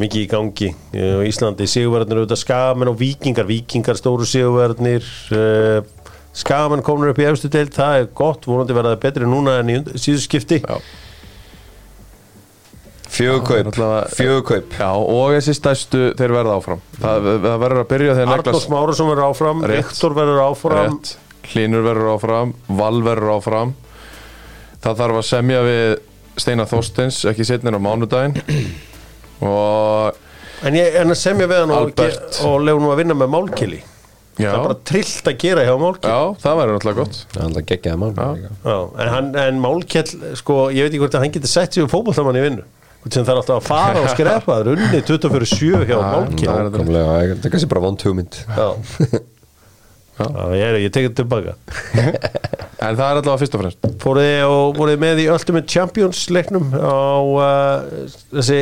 Mikið 0.00 0.22
í 0.22 0.28
gangi. 0.32 0.68
Og 1.16 1.22
Íslandi, 1.28 1.66
sigurverðnir 1.68 2.22
auðvitað 2.22 2.40
skamenn 2.42 2.90
og 2.92 2.98
vikingar, 3.00 3.48
vikingar 3.48 3.98
stóru 4.00 4.24
sigurverðnir 4.28 5.04
uh, 5.36 5.80
skamenn 6.36 6.84
komnur 6.84 7.12
upp 7.12 7.20
í 7.20 7.26
efstu 7.28 7.50
deild, 7.52 7.72
það 7.76 7.98
er 8.02 8.10
gott. 8.16 8.48
Vonandi 8.48 8.76
verða 8.76 8.94
það 8.96 9.02
betri 9.06 9.28
núna 9.28 9.58
en 9.60 9.72
í 9.72 9.78
und- 9.80 9.92
síðustu 9.96 10.28
skipti. 10.28 10.60
Já, 10.64 10.80
fjögukaup, 13.12 14.72
og 14.80 15.34
þessi 15.36 15.54
stærstu 15.56 16.02
þeir 16.18 16.34
verða 16.38 16.56
áfram. 16.58 16.80
Það, 16.96 17.28
það 17.44 17.58
verður 17.64 17.82
að 17.82 17.90
byrja 17.92 18.16
þegar 18.18 18.32
Arnórs 18.38 18.68
Márusson 18.72 19.10
verður 19.10 19.28
áfram, 19.28 19.62
Rétt. 19.68 19.90
Viktor 19.90 20.16
verður 20.16 20.40
áfram. 20.46 20.96
Rétt, 20.96 21.12
Hlynur 21.52 21.82
verður 21.84 22.12
áfram 22.14 22.52
Val 22.78 23.02
verður 23.04 23.34
áfram. 23.36 23.76
Það 24.82 24.98
þarf 25.02 25.20
að 25.20 25.28
semja 25.28 25.62
við 25.66 25.86
Steinar 26.42 26.68
Þorsteins 26.70 27.22
ekki 27.28 27.46
setnir 27.46 27.76
á 27.76 27.80
mánudaginn. 27.82 28.38
Og 29.46 30.20
En 30.62 30.76
ég 30.78 30.94
en 31.00 31.10
að 31.10 31.18
semja 31.18 31.48
við 31.50 31.64
hann 31.64 31.72
og, 31.74 31.96
og 32.46 32.60
lefa 32.62 32.78
nú 32.82 32.92
að 32.92 33.00
vinna 33.02 33.16
með 33.18 33.32
málkili. 33.34 33.80
Já, 34.38 34.46
Það 34.46 34.52
er 34.54 34.62
bara 34.64 34.76
trillt 34.88 35.26
að 35.28 35.40
gera 35.42 35.64
hjá 35.66 35.72
málkili. 35.82 36.12
Já, 36.12 36.36
það 36.44 36.60
verður 36.60 36.76
náttúrulega 36.76 37.00
gott. 37.00 37.16
Það 37.32 37.40
er 37.40 37.48
alltaf 37.48 37.66
geggjaði 37.72 38.00
mann 38.00 38.14
líka. 38.14 38.52
Já, 38.62 38.76
en, 39.02 39.10
hann, 39.12 39.32
en 39.42 39.58
málkjell, 39.64 40.12
sko, 40.38 40.58
ég 40.72 40.86
veit 40.86 40.92
ekki 40.94 41.02
hvort 41.02 41.16
að 41.18 41.24
hann 41.26 41.34
getur 41.34 41.52
sett 41.52 41.74
sig 41.76 41.84
um 41.84 41.90
fótballtamann 41.92 42.38
í 42.38 42.44
vinnu 42.46 42.64
sem 43.10 43.24
er 43.26 43.34
alltaf 43.34 43.56
að 43.58 43.66
fara 43.66 44.02
og 44.04 44.10
skrepa 44.12 44.46
Það 44.46 44.60
er 44.62 44.72
unni 44.76 45.02
24-7 45.08 45.70
hjá 45.88 45.96
Já, 45.96 46.02
málkjell 46.06 46.70
það 46.70 47.12
er- 47.18 47.50
kannski 47.50 47.70
bara 47.72 47.84
vond 47.88 48.04
hugmynd. 48.06 48.42
Ég, 50.22 50.76
ég 50.84 50.92
tekið 50.92 51.14
tilbaka. 51.22 51.54
En 52.82 52.96
það 52.98 53.02
er 53.06 53.18
allavega 53.20 53.38
fyrst 53.38 53.54
og 53.54 53.60
fremst. 53.62 53.84
Fóruð 54.02 54.78
þið 54.90 55.02
með 55.02 55.20
í 55.22 55.26
Ultimate 55.30 55.70
Champions 55.70 56.22
leiknum 56.34 56.72
á 56.74 57.22
uh, 57.22 58.08
þessi 58.32 58.56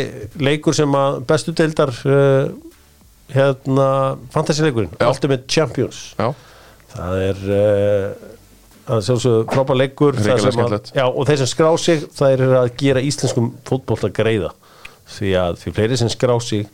leikur 0.44 0.76
sem 0.76 0.92
að 0.98 1.22
bestu 1.30 1.54
deildar 1.56 1.92
uh, 2.04 2.50
hérna 3.32 3.86
fantasy 4.34 4.66
leikurinn. 4.66 4.92
Ultimate 5.00 5.48
Champions. 5.48 6.02
Já, 6.20 6.34
það 6.92 7.24
er 7.30 7.42
uh, 7.56 8.28
að 8.90 9.02
sjálfsögðu 9.06 9.42
frábær 9.52 9.78
leikur 9.78 10.18
og 10.18 11.26
þeir 11.28 11.40
sem 11.40 11.50
skrá 11.50 11.70
sig 11.80 12.04
það 12.16 12.34
er 12.34 12.54
að 12.60 12.70
gera 12.80 13.02
íslenskum 13.06 13.52
fótbolt 13.68 14.06
að 14.08 14.14
greiða. 14.18 14.52
Því 15.10 15.34
að 15.38 15.58
því 15.62 15.74
fleiri 15.76 15.98
sem 16.00 16.10
skrá 16.12 16.34
sig 16.42 16.66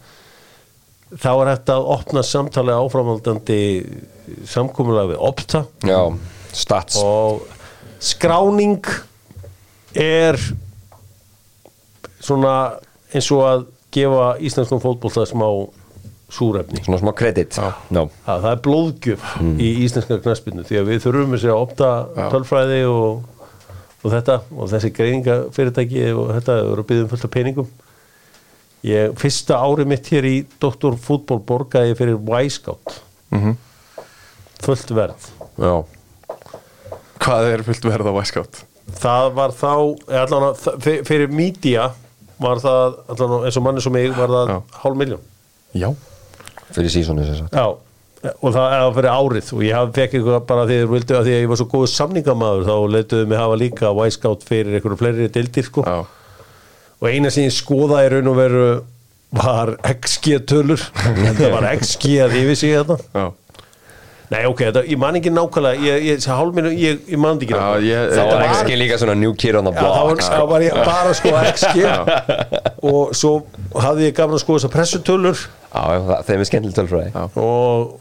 þá 1.14 1.30
er 1.32 1.50
hægt 1.52 1.72
að 1.72 1.90
opna 1.94 2.22
samtali 2.26 2.74
áframaldandi 2.74 3.60
samkomulega 4.48 5.12
við 5.12 5.22
Opta. 5.28 5.62
Já, 5.86 6.00
stats. 6.56 6.98
Og 7.00 7.44
skráning 8.02 8.82
er 9.96 10.38
svona 12.20 12.56
eins 13.14 13.30
og 13.32 13.44
að 13.46 13.66
gefa 13.94 14.30
íslenskum 14.44 14.82
fótbolta 14.82 15.24
smá 15.28 15.46
súrefni. 16.32 16.80
Svona 16.84 16.98
smá 16.98 17.12
kredit. 17.16 17.56
No. 17.94 18.08
að 18.26 18.42
það 18.44 18.50
er 18.52 18.60
blóðgjöf 18.66 19.26
í 19.62 19.68
íslenska 19.86 20.18
knaspinu 20.24 20.64
því 20.66 20.78
að 20.80 20.88
við 20.90 21.02
þurfum 21.06 21.34
að 21.38 21.48
opta 21.54 21.90
tölfræði 22.32 22.80
og, 22.90 23.24
og 24.02 24.14
þetta 24.16 24.38
og 24.56 24.70
þessi 24.72 24.90
greiðingafyrirtæki 24.96 26.06
og 26.14 26.32
þetta 26.38 26.56
eru 26.64 26.82
að 26.82 26.88
byggja 26.90 27.04
um 27.06 27.10
fullt 27.14 27.26
af 27.28 27.34
peningum. 27.36 27.68
Ég, 28.86 29.14
fyrsta 29.18 29.58
ári 29.62 29.86
mitt 29.88 30.06
hér 30.12 30.26
í 30.28 30.34
Dr. 30.62 30.94
Fútból 31.00 31.40
borgaði 31.42 31.94
ég 31.94 31.98
fyrir 31.98 32.18
Y-scout. 32.46 33.00
Fullt 34.62 34.90
verð. 34.96 35.30
Já. 35.58 35.74
Hvað 37.26 37.48
er 37.54 37.62
fullt 37.66 37.86
verð 37.88 38.10
á 38.10 38.14
Væskátt? 38.14 38.64
það 39.02 39.32
var 39.34 39.50
þá 39.50 39.70
fyr- 40.84 41.00
fyrir 41.08 41.26
mídía 41.34 41.88
var 42.38 42.60
það 42.62 42.98
allan, 43.10 43.32
að- 43.34 43.46
eins 43.48 43.56
og 43.58 43.64
manni 43.66 43.82
sem 43.82 43.92
mig 43.92 44.12
var 44.14 44.28
það 44.30 44.52
hálf 44.82 44.96
miljón 45.00 45.24
Já 45.74 45.88
Fyrir 46.74 46.90
Já, 47.52 47.66
og 48.42 48.50
það 48.56 48.72
er 48.74 48.94
fyrir 48.96 49.10
árið. 49.12 49.52
Og 49.54 49.62
ég 49.62 49.94
fekk 49.94 50.16
eitthvað 50.18 50.40
bara 50.48 50.66
því 50.66 50.80
að, 50.82 50.96
að 50.96 51.28
því 51.28 51.36
að 51.36 51.40
ég 51.44 51.48
var 51.52 51.60
svo 51.60 51.68
góð 51.70 51.86
samningamæður 51.92 52.66
þá 52.66 52.76
leituðu 52.96 53.30
mig 53.30 53.38
hafa 53.38 53.60
líka 53.60 53.92
Y-Scout 54.06 54.46
fyrir 54.48 54.78
einhverju 54.80 54.98
fleiri 54.98 55.30
dildir 55.30 55.68
sko. 55.68 55.86
Já. 55.86 56.02
Og 56.96 57.08
eina 57.12 57.30
sem 57.30 57.46
ég 57.46 57.54
skoðaði 57.54 58.14
raun 58.16 58.32
og 58.32 58.38
veru 58.40 58.68
var 59.36 59.74
XG 59.84 60.38
tölur 60.48 60.80
þetta 61.24 61.50
var 61.52 61.66
XG 61.76 62.14
að 62.24 62.38
yfir 62.40 62.58
sig 62.58 62.76
þetta 62.76 62.96
Já. 63.16 63.26
Nei 64.26 64.40
ok, 64.48 64.58
þetta, 64.66 64.82
ég 64.90 64.98
man 64.98 65.14
ekki 65.18 65.30
nákvæmlega 65.30 65.84
ég, 65.86 66.06
ég, 66.08 66.24
hálfminu, 66.26 66.70
ég, 66.74 66.96
ég 67.12 67.20
man 67.22 67.38
ekki 67.38 67.54
Já, 67.54 67.58
nákvæmlega. 67.60 67.84
ég 67.86 68.08
Þá 68.10 68.16
Þetta 68.16 68.38
var 68.40 68.54
XG 68.56 68.78
líka 68.80 68.96
svona 69.02 69.14
new 69.20 69.34
kid 69.38 69.58
on 69.58 69.68
the 69.68 69.74
Já, 69.74 69.82
það 69.84 70.08
var, 70.08 70.16
block 70.16 70.32
það 70.32 70.48
var 70.50 70.64
ég 70.66 70.78
bara 70.80 71.12
að 71.12 71.18
skoða 71.20 71.44
XG 71.52 71.76
og 72.90 73.14
svo 73.18 73.32
hafði 73.84 74.08
ég 74.08 74.16
gafin 74.16 74.34
að 74.34 74.42
skoða 74.42 74.58
þessar 74.62 74.72
pressutölur. 74.74 75.36
Já, 75.36 75.46
já, 75.46 75.62
það- 75.62 75.65
þeim 76.26 76.42
er 76.42 76.48
skemmtileg 76.50 76.76
tölfræði. 76.78 77.26
Og 77.42 77.96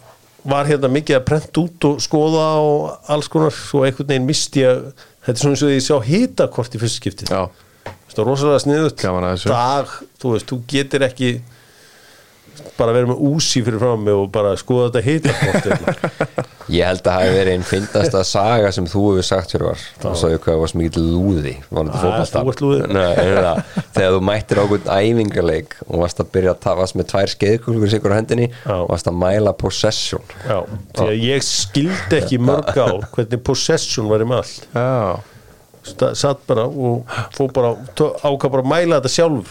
var 0.45 0.69
hérna 0.69 0.89
mikið 0.93 1.19
að 1.19 1.25
prenta 1.25 1.61
út 1.63 1.87
og 1.89 2.01
skoða 2.03 2.47
og 2.61 3.11
alls 3.11 3.29
konar 3.33 3.53
svo 3.55 3.83
einhvern 3.85 4.11
veginn 4.11 4.27
misti 4.29 4.61
ég 4.61 4.83
þetta 5.25 5.33
er 5.33 5.41
svona 5.41 5.55
eins 5.55 5.63
og 5.65 5.71
því 5.71 5.77
ég 5.79 5.85
sá 5.87 5.95
hitakort 6.05 6.77
í 6.77 6.81
fyrst 6.81 7.01
skipti 7.01 7.29
Já. 7.29 7.47
Þetta 7.85 8.21
er 8.21 8.29
rosalega 8.29 8.61
sniðut 8.63 9.01
Gaman 9.01 9.25
að 9.27 9.33
þessu. 9.35 9.49
dag, 9.51 9.95
þú 10.21 10.33
veist, 10.35 10.51
þú 10.51 10.59
getur 10.71 11.05
ekki 11.07 11.31
bara 12.77 12.93
verið 12.95 13.09
með 13.11 13.21
úsi 13.29 13.61
fyrir 13.65 13.79
fram 13.81 14.03
mig 14.05 14.13
og 14.17 14.27
bara 14.35 14.51
skoða 14.59 14.89
þetta 14.91 15.01
hitakort 15.05 15.65
hérna. 15.69 16.45
Ég 16.75 16.81
held 16.89 17.01
að 17.05 17.11
það 17.11 17.21
hefði 17.21 17.35
verið 17.37 17.53
einn 17.55 17.65
fyndasta 17.69 18.21
saga 18.25 18.69
sem 18.73 18.87
þú 18.89 19.01
hefur 19.11 19.25
sagt 19.27 19.51
fyrir 19.53 19.67
var 19.67 19.81
þá 20.01 20.07
svo 20.17 20.29
ég 20.33 20.39
hvað 20.41 20.61
mikið 20.79 20.95
Ah, 21.93 21.99
fótbolta. 22.01 22.41
þú 22.41 22.53
ert 22.55 22.63
lúði. 22.65 22.79
Þegar 23.95 24.15
þú 24.15 24.21
mættir 24.31 24.57
á 24.57 24.63
einhvern 24.65 24.89
æfingarleik 24.95 25.75
og 25.85 25.99
varst 26.01 26.23
að 26.23 26.31
byrja 26.33 26.55
að 26.55 26.63
ta- 26.65 26.73
varst 26.79 26.97
með 26.97 27.09
tvær 27.13 27.33
skeiðkulur 27.35 27.93
sigur 27.93 28.15
á 28.15 28.17
hendinni 28.17 28.47
Já. 28.49 28.73
og 28.81 28.89
varst 28.95 29.11
að 29.11 29.19
mæla 29.21 29.53
possession 29.61 30.25
Já, 30.47 30.57
því 30.97 31.05
að 31.11 31.21
ég 31.27 31.45
skildi 31.45 32.19
ekki 32.23 32.39
í 32.39 32.43
mörg 32.49 32.73
ár 32.81 32.97
hvernig 33.13 33.45
possession 33.45 34.09
var 34.09 34.25
í 34.25 34.29
allt 34.33 34.65
Já 34.73 35.21
satt 36.17 36.39
bara 36.49 36.63
og 36.65 37.05
fór 37.35 37.51
bara 37.53 37.75
ákvað 38.25 38.51
bara 38.55 38.63
að 38.65 38.69
mæla 38.71 38.97
þetta 38.97 39.11
og 39.13 39.43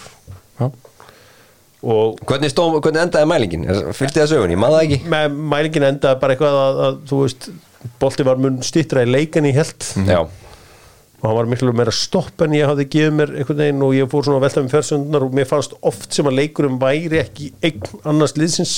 Hvernig, 1.85 2.53
stó, 2.53 2.65
hvernig 2.79 3.03
endaði 3.03 3.29
mælingin? 3.29 3.67
Fylgdi 3.97 4.23
það 4.23 4.31
sögun? 4.31 4.55
Ég 4.55 4.61
maður 4.61 4.79
það 4.79 4.87
ekki. 4.87 5.11
Með 5.13 5.37
mælingin 5.53 5.87
endaði 5.91 6.21
bara 6.23 6.37
eitthvað 6.37 6.57
að, 6.61 6.81
að 6.87 6.97
þú 7.11 7.19
veist, 7.21 7.49
bolti 8.01 8.27
var 8.29 8.41
mun 8.41 8.57
stýttra 8.65 9.05
í 9.05 9.11
leikan 9.11 9.49
í 9.49 9.53
held. 9.57 9.91
Já, 10.09 10.23
og 11.25 11.29
hann 11.29 11.39
var 11.39 11.49
miklu 11.49 11.73
meira 11.77 11.93
stopp 11.95 12.43
en 12.45 12.57
ég 12.57 12.69
hafði 12.69 12.85
gefið 12.93 13.15
mér 13.19 13.31
einhvern 13.41 13.61
veginn 13.63 13.85
og 13.85 13.95
ég 13.97 14.09
fór 14.13 14.27
svona 14.27 14.41
að 14.41 14.47
velta 14.47 14.65
með 14.65 14.75
fjörsöndunar 14.75 15.25
og 15.25 15.37
mér 15.39 15.47
fannst 15.49 15.77
oft 15.81 16.13
sem 16.13 16.29
að 16.29 16.37
leikurum 16.41 16.81
væri 16.83 17.21
ekki 17.23 17.53
einn 17.65 17.87
annars 18.05 18.37
liðsins. 18.37 18.75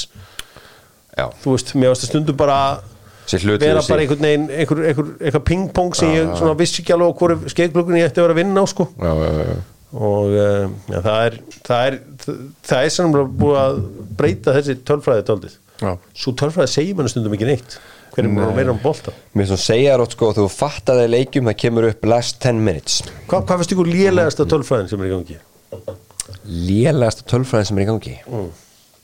Já, 1.17 1.27
þú 1.43 1.57
veist, 1.57 1.73
mér 1.75 1.91
varst 1.91 2.07
að 2.07 2.13
stundum 2.13 2.39
bara 2.39 2.59
vera 3.27 3.83
bara 3.83 4.05
einhvern 4.05 4.23
veginn 4.29 4.51
einhver, 4.51 4.83
einhver, 4.93 5.09
einhver 5.19 5.43
pingpong 5.49 5.97
sem 5.99 6.13
ég 6.15 6.37
svona 6.39 6.55
vissi 6.59 6.85
ekki 6.85 6.95
alveg 6.95 7.11
á 7.11 7.19
hverju 7.19 7.55
skeikklukkunni 7.55 8.05
ég 8.05 8.13
ætti 8.13 8.23
að 8.23 8.29
vera 8.29 8.37
að 8.37 8.43
vinna 8.45 8.63
á 8.63 8.67
sko. 8.71 8.87
Já, 8.95 9.11
já, 9.11 9.31
já, 9.31 9.49
já 9.51 9.76
og 9.97 10.33
uh, 10.37 10.67
ja, 10.93 11.01
það 11.01 11.21
er 11.27 11.39
það 11.67 11.87
er, 11.91 12.01
það 12.27 12.81
er 12.81 12.93
sannlega 12.93 13.31
búið 13.43 13.61
að 13.63 13.79
breyta 14.19 14.57
þessi 14.57 14.77
tölfræði 14.87 15.27
taldið 15.31 15.57
Já. 15.77 15.93
Svo 16.17 16.33
tölfræði 16.37 16.73
segir 16.73 16.97
mann 16.97 17.11
stundum 17.11 17.35
ekki 17.37 17.49
neitt. 17.51 17.75
Hvernig 18.15 18.33
maður 18.33 18.55
meira 18.57 18.73
um 18.73 18.79
bolta? 18.81 19.13
Mér 19.37 19.51
svona 19.51 19.61
segja 19.61 19.97
rátt 20.01 20.15
sko, 20.17 20.31
þú 20.37 20.47
fattaði 20.49 21.09
leikjum 21.11 21.51
það 21.51 21.59
kemur 21.61 21.89
upp 21.91 22.07
last 22.09 22.39
10 22.41 22.63
minutes. 22.65 23.03
Hva, 23.29 23.43
hvað 23.43 23.61
finnst 23.61 23.75
ykkur 23.77 23.91
lélegasta 23.91 24.47
tölfræðin 24.49 24.89
sem 24.89 25.03
er 25.05 25.11
í 25.11 25.13
gangi? 25.13 25.37
Lélegasta 26.49 27.27
tölfræðin 27.29 27.69
sem 27.69 27.81
er 27.81 27.85
í 27.85 27.91
gangi? 27.91 28.15
Mm. 28.31 28.49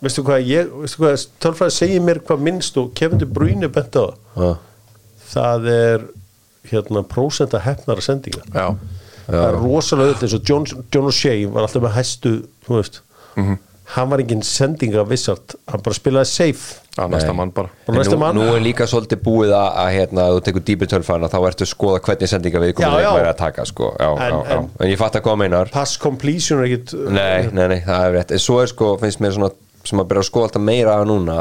veistu 0.03 0.25
hvað, 0.27 0.49
ég, 0.49 0.73
veistu 0.81 1.03
hvað 1.03 1.27
tölfræði 1.45 1.77
segir 1.77 2.07
mér 2.09 2.23
hvað 2.25 2.49
minnst 2.49 2.81
og 2.81 2.89
Kevin 2.99 3.21
De 3.21 3.29
Bruyne 3.29 3.69
bent 3.73 4.01
á? 4.01 4.17
Það 4.33 4.57
það 5.33 5.71
er 5.77 6.09
hérna 6.73 7.05
prósenta 7.09 7.61
hefnara 7.63 8.05
sendinga 8.05 8.43
Já 8.49 8.67
það 9.27 9.45
er 9.49 9.59
rosalega 9.61 10.15
öll 10.15 10.25
eins 10.27 10.39
og 10.39 10.49
John, 10.49 10.67
John 10.93 11.11
O'Shea 11.11 11.51
var 11.51 11.67
alltaf 11.67 11.85
með 11.85 11.95
hæstu 11.99 12.33
þú 12.67 12.79
veist. 12.79 13.03
Hann 13.93 14.09
var 14.09 14.23
engin 14.23 14.41
sendinga 14.47 15.03
vissart 15.05 15.57
hann 15.69 15.83
bara 15.85 15.97
spilaði 15.97 16.31
safe. 16.31 16.79
Já, 16.97 17.07
næsta 17.13 17.33
mann 17.37 17.51
bara. 17.53 17.69
Og 17.89 17.97
næsta 17.97 18.15
nú, 18.15 18.21
mann. 18.21 18.39
nú 18.39 18.47
er 18.55 18.63
líka 18.65 18.87
svolítið 18.89 19.21
búið 19.25 19.53
að, 19.57 19.69
að 19.83 19.91
hérna, 19.97 20.27
þú 20.33 20.45
tekur 20.47 20.65
dýpri 20.69 20.89
tölfræðina 20.93 21.31
þá 21.33 21.37
ertu 21.49 21.67
að 21.67 21.71
skoða 21.73 22.03
hvernig 22.07 22.31
sendinga 22.31 22.63
við 22.63 22.73
komum 22.79 23.01
að 23.01 23.35
taka 23.41 23.67
sko. 23.69 23.91
já, 23.99 24.09
En- 24.13 24.23
já, 24.23 24.39
já. 24.49 24.57
en- 24.57 24.71
en 24.81 24.93
ég 24.93 25.01
fatt 25.01 25.19
að 25.19 25.27
hvað 25.27 25.39
meinar. 25.43 25.73
Pass 25.73 25.97
completion 26.01 26.61
er 26.61 26.71
ekkit 26.71 26.95
nei, 27.11 27.49
nei, 27.53 27.69
nei, 27.69 27.81
það 27.85 28.07
er 28.07 28.17
rétt. 28.17 28.33
En 28.33 28.39
svo 28.39 28.63
er 28.63 28.73
sko, 28.73 28.97
finnst 29.01 29.21
mér 29.21 29.37
svona 29.37 29.53
sem 29.85 29.99
að 29.99 30.09
byrja 30.11 30.23
að 30.23 30.31
skoða 30.31 30.49
alltaf 30.49 30.63
meira 30.63 30.97
að 31.01 31.09
núna 31.11 31.39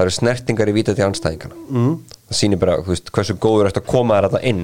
það 0.00 0.04
eru 0.06 0.14
snertingar 0.16 0.70
í 0.70 0.74
víta 0.74 0.94
til 0.96 1.06
anstæðingana 1.06 1.58
mm. 1.68 1.96
það 2.30 2.38
sýnir 2.40 2.60
bara, 2.62 2.78
þú 2.84 2.94
veist, 2.94 3.12
hversu 3.14 3.36
góður 3.42 3.70
ertu 3.70 3.82
að 3.82 3.90
koma 3.90 4.16
þér 4.18 4.28
þetta 4.30 4.42
inn 4.50 4.62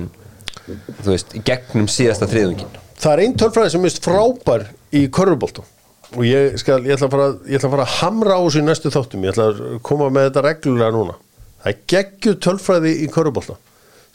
þú 0.66 1.12
veist, 1.12 1.38
gegnum 1.46 1.88
síðasta 1.90 2.28
þriðungin 2.30 2.82
það 2.96 3.12
er 3.12 3.24
einn 3.24 3.38
tölfræði 3.40 3.74
sem 3.74 3.84
mist 3.84 4.02
frábær 4.04 4.68
í 4.96 5.06
körfuboltum 5.12 5.66
og 6.14 6.24
ég, 6.26 6.56
skal, 6.60 6.80
ég, 6.86 6.96
ætla 6.96 7.10
fara, 7.12 7.28
ég 7.48 7.58
ætla 7.58 7.68
að 7.68 7.74
fara 7.74 7.86
að 7.86 7.94
hamra 8.00 8.38
á 8.38 8.40
þessu 8.44 8.62
í 8.62 8.66
næstu 8.66 8.92
þáttum. 8.94 9.26
Ég 9.26 9.34
ætla 9.34 9.46
að 9.50 9.62
koma 9.86 10.08
með 10.14 10.28
þetta 10.28 10.44
reglulega 10.46 10.94
núna. 10.94 11.16
Það 11.62 11.70
er 11.72 11.78
geggjuð 11.92 12.36
tölfræði 12.46 12.92
í 13.02 13.08
körfubolta 13.12 13.56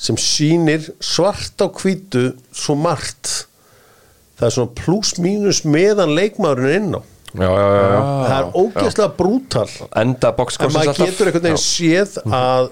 sem 0.02 0.18
sýnir 0.18 0.88
svart 1.04 1.62
á 1.62 1.68
hvítu 1.70 2.32
svo 2.56 2.78
margt. 2.80 3.34
Það 4.40 4.48
er 4.48 4.56
svona 4.56 4.76
pluss 4.80 5.18
mínus 5.22 5.62
meðan 5.68 6.16
leikmaðurinn 6.18 6.72
er 6.72 6.80
inn 6.80 6.96
á. 6.98 7.02
Já, 7.32 7.48
já, 7.48 7.68
já, 7.72 7.84
já. 7.92 8.00
það 8.28 8.38
er 8.38 8.48
ógeðslega 8.60 9.12
brútal. 9.20 9.68
Enda 10.02 10.32
en 10.36 10.74
maður 10.74 10.98
getur 10.98 11.30
einhvern 11.30 11.46
veginn 11.46 11.62
séð 11.62 12.18
að 12.26 12.72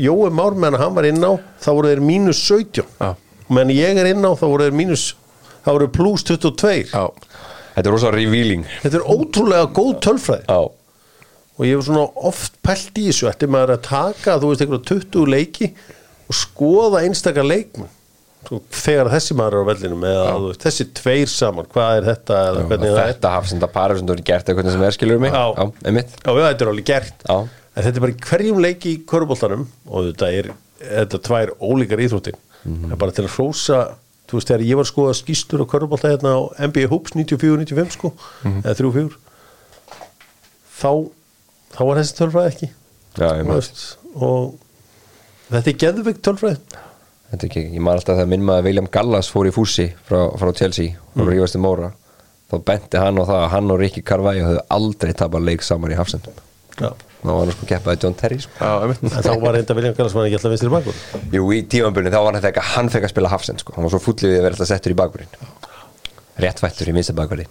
Jói 0.00 0.30
Már 0.32 0.56
meðan 0.56 0.80
hann 0.80 0.94
var 0.96 1.08
inn 1.08 1.20
á 1.24 1.32
þá 1.60 1.70
voru 1.72 1.90
þeir 1.92 2.04
mínus 2.04 2.40
17 2.48 2.84
Já. 3.00 3.10
meðan 3.52 3.74
ég 3.76 4.00
er 4.00 4.12
inn 4.14 4.24
á 4.24 4.32
þá 4.32 4.46
voru 4.48 4.68
þeir 4.68 4.78
mínus 4.78 5.08
þá 5.64 5.70
voru 5.74 5.90
pluss 5.92 6.24
22 6.30 6.92
Já. 6.92 7.04
Þetta 7.72 7.88
er 7.88 7.94
rosa 7.94 8.12
revealing. 8.12 8.66
Þetta 8.82 8.98
er 9.00 9.08
ótrúlega 9.08 9.68
góð 9.72 9.92
tölfræði. 10.04 10.44
Já, 10.44 10.60
og 11.52 11.66
ég 11.68 11.76
hef 11.76 11.86
svona 11.86 12.04
oft 12.28 12.58
pælt 12.64 13.00
í 13.00 13.08
þessu 13.08 13.30
ætti 13.30 13.48
maður 13.50 13.76
að 13.76 13.82
taka, 13.86 14.36
þú 14.42 14.50
veist, 14.50 14.64
einhverja 14.64 14.86
20 14.92 15.32
leiki 15.32 15.68
og 16.28 16.36
skoða 16.36 17.02
einstakar 17.06 17.48
leikmenn. 17.48 17.90
Svo 18.42 18.58
þegar 18.74 19.08
þessi 19.12 19.36
maður 19.38 19.54
er 19.56 19.62
á 19.64 19.70
vellinum 19.70 20.04
eða 20.08 20.28
þú 20.34 20.46
veist, 20.50 20.62
þessi 20.66 20.86
tveir 20.98 21.30
saman, 21.30 21.68
hvað 21.72 21.98
er 22.00 22.08
þetta 22.10 22.38
eða 22.50 22.64
hvernig 22.72 22.94
þetta 22.98 23.34
hafsenda 23.36 23.68
para 23.70 23.96
sem 23.96 24.08
þú 24.08 24.16
eru 24.16 24.24
gert 24.32 24.48
eitthvað 24.50 24.70
sem 24.74 24.86
er 24.88 24.96
skilur 24.96 25.22
mig? 25.22 25.36
Já, 25.36 25.68
þetta 26.26 26.52
er 26.66 26.72
alveg 26.72 26.88
gert. 26.88 27.26
Já. 27.28 27.36
En 27.76 27.82
þetta 27.86 27.96
er 27.96 28.04
bara 28.04 28.12
hverjum 28.28 28.58
leiki 28.60 28.90
í 28.96 29.02
köruboltanum 29.08 29.66
og 29.88 30.10
þetta 30.10 30.28
er, 30.38 30.50
þetta 30.82 31.18
er 31.18 31.22
tvær 31.28 31.52
ólíkar 31.60 32.02
íþróttir 32.06 32.38
Mhm. 32.62 32.84
Það 32.86 32.92
er 32.92 32.96
bara 33.00 33.10
til 33.16 33.24
að 33.26 33.32
hrósa 33.36 33.78
Þú 34.32 34.36
veist, 34.38 34.48
þegar 34.48 34.62
ég 34.64 34.76
var 34.78 34.84
að 34.86 34.90
skoða 34.92 35.14
skýstur 35.18 35.60
á 35.60 35.66
körubolta 35.68 36.08
hérna 36.08 36.30
á 36.32 36.40
NBA 36.68 36.86
Hoops 36.88 37.10
94-95 37.12 37.90
sko 37.96 38.12
Mhm. 38.44 38.62
eða 38.62 38.76
3-4 38.78 39.16
þá, 40.80 40.92
þá 41.74 41.80
var 41.88 41.98
þessi 42.00 42.16
tölfræði 42.20 42.52
ekki 42.52 42.68
Já, 43.18 43.26
maður. 43.44 43.58
veist, 43.58 43.82
og 44.14 44.54
þetta 45.52 45.72
er 45.74 45.78
geðveikt 45.84 46.22
tölfræði 46.24 46.60
Þetta 47.32 47.46
er 47.46 47.48
ekki, 47.48 47.62
ég 47.72 47.80
man 47.80 47.96
alltaf 47.96 48.16
þegar 48.18 48.28
minn 48.28 48.44
maður 48.44 48.66
William 48.68 48.88
Gallas 48.92 49.28
fór 49.32 49.48
í 49.48 49.52
fússi 49.54 49.86
frá, 50.08 50.18
frá 50.36 50.50
Chelsea 50.56 50.96
og 51.16 51.22
mm. 51.24 51.28
rífast 51.32 51.56
í 51.56 51.62
Móra 51.64 51.92
þá 52.52 52.56
benti 52.68 53.00
hann 53.00 53.20
á 53.20 53.24
það 53.24 53.38
að 53.42 53.52
hann 53.54 53.70
og 53.72 53.80
Ricky 53.80 54.02
Carvalho 54.04 54.48
höfðu 54.50 54.64
aldrei 54.76 55.12
tapað 55.16 55.46
leik 55.48 55.62
saman 55.64 55.92
í 55.94 55.96
hafsendum 55.96 56.34
Já. 56.78 56.90
Þá 57.22 57.28
var 57.30 57.42
hann 57.44 57.54
sko 57.54 57.68
keppaði 57.70 58.02
John 58.02 58.16
Terry 58.18 58.38
sko. 58.42 58.52
Já, 58.58 58.70
þá 59.22 59.30
var 59.42 59.54
reynda 59.56 59.76
Viljan 59.78 59.94
Gallasmann 59.98 60.26
ekki 60.28 60.38
alltaf 60.40 60.52
vinstri 60.54 60.72
bakur 60.72 61.02
Jú, 61.36 61.44
í 61.54 61.60
tímanbunni 61.70 62.10
þá 62.10 62.18
var 62.18 62.34
hann 62.34 62.42
þegar 62.44 62.68
hann 62.74 62.90
fekk 62.90 63.06
að 63.06 63.14
spila 63.14 63.30
hafsend 63.32 63.62
sko. 63.62 63.76
hann 63.76 63.86
var 63.86 63.94
svo 63.94 64.02
fullið 64.02 64.32
við 64.32 64.38
að 64.40 64.46
vera 64.48 64.56
alltaf 64.58 64.70
settur 64.72 64.94
í 64.94 64.98
bakburinn 64.98 65.32
réttfættur 66.42 66.90
í 66.90 66.96
minsta 66.96 67.14
bakburinn 67.16 67.50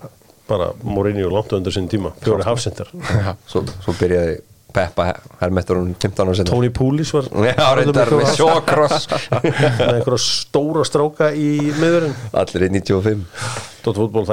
bara 0.52 0.72
Mourinho 0.84 1.30
langt 1.31 1.53
undir 1.56 1.72
sinn 1.76 1.88
tíma 1.91 2.11
fjóri 2.23 2.43
hafsendar 2.48 2.89
svo, 3.52 3.64
svo 3.85 3.95
byrjaði 3.99 4.39
Peppa 4.72 5.10
Hermettur 5.41 5.81
um 5.81 5.89
15 5.99 6.23
ára 6.23 6.35
senna 6.35 6.52
Tony 6.52 6.69
Poulis 6.72 7.11
var 7.15 7.27
Já, 7.48 7.68
reyndar 7.76 8.11
með 8.15 8.31
sjókross 8.39 9.07
með 9.43 9.98
einhverja 9.98 10.22
stóra 10.23 10.85
stráka 10.88 11.31
í 11.35 11.49
miðurinn. 11.76 12.15
Allir 12.31 12.68
í 12.69 12.73
95 12.80 13.26
Dótt 13.84 13.99
fútból, 13.99 14.23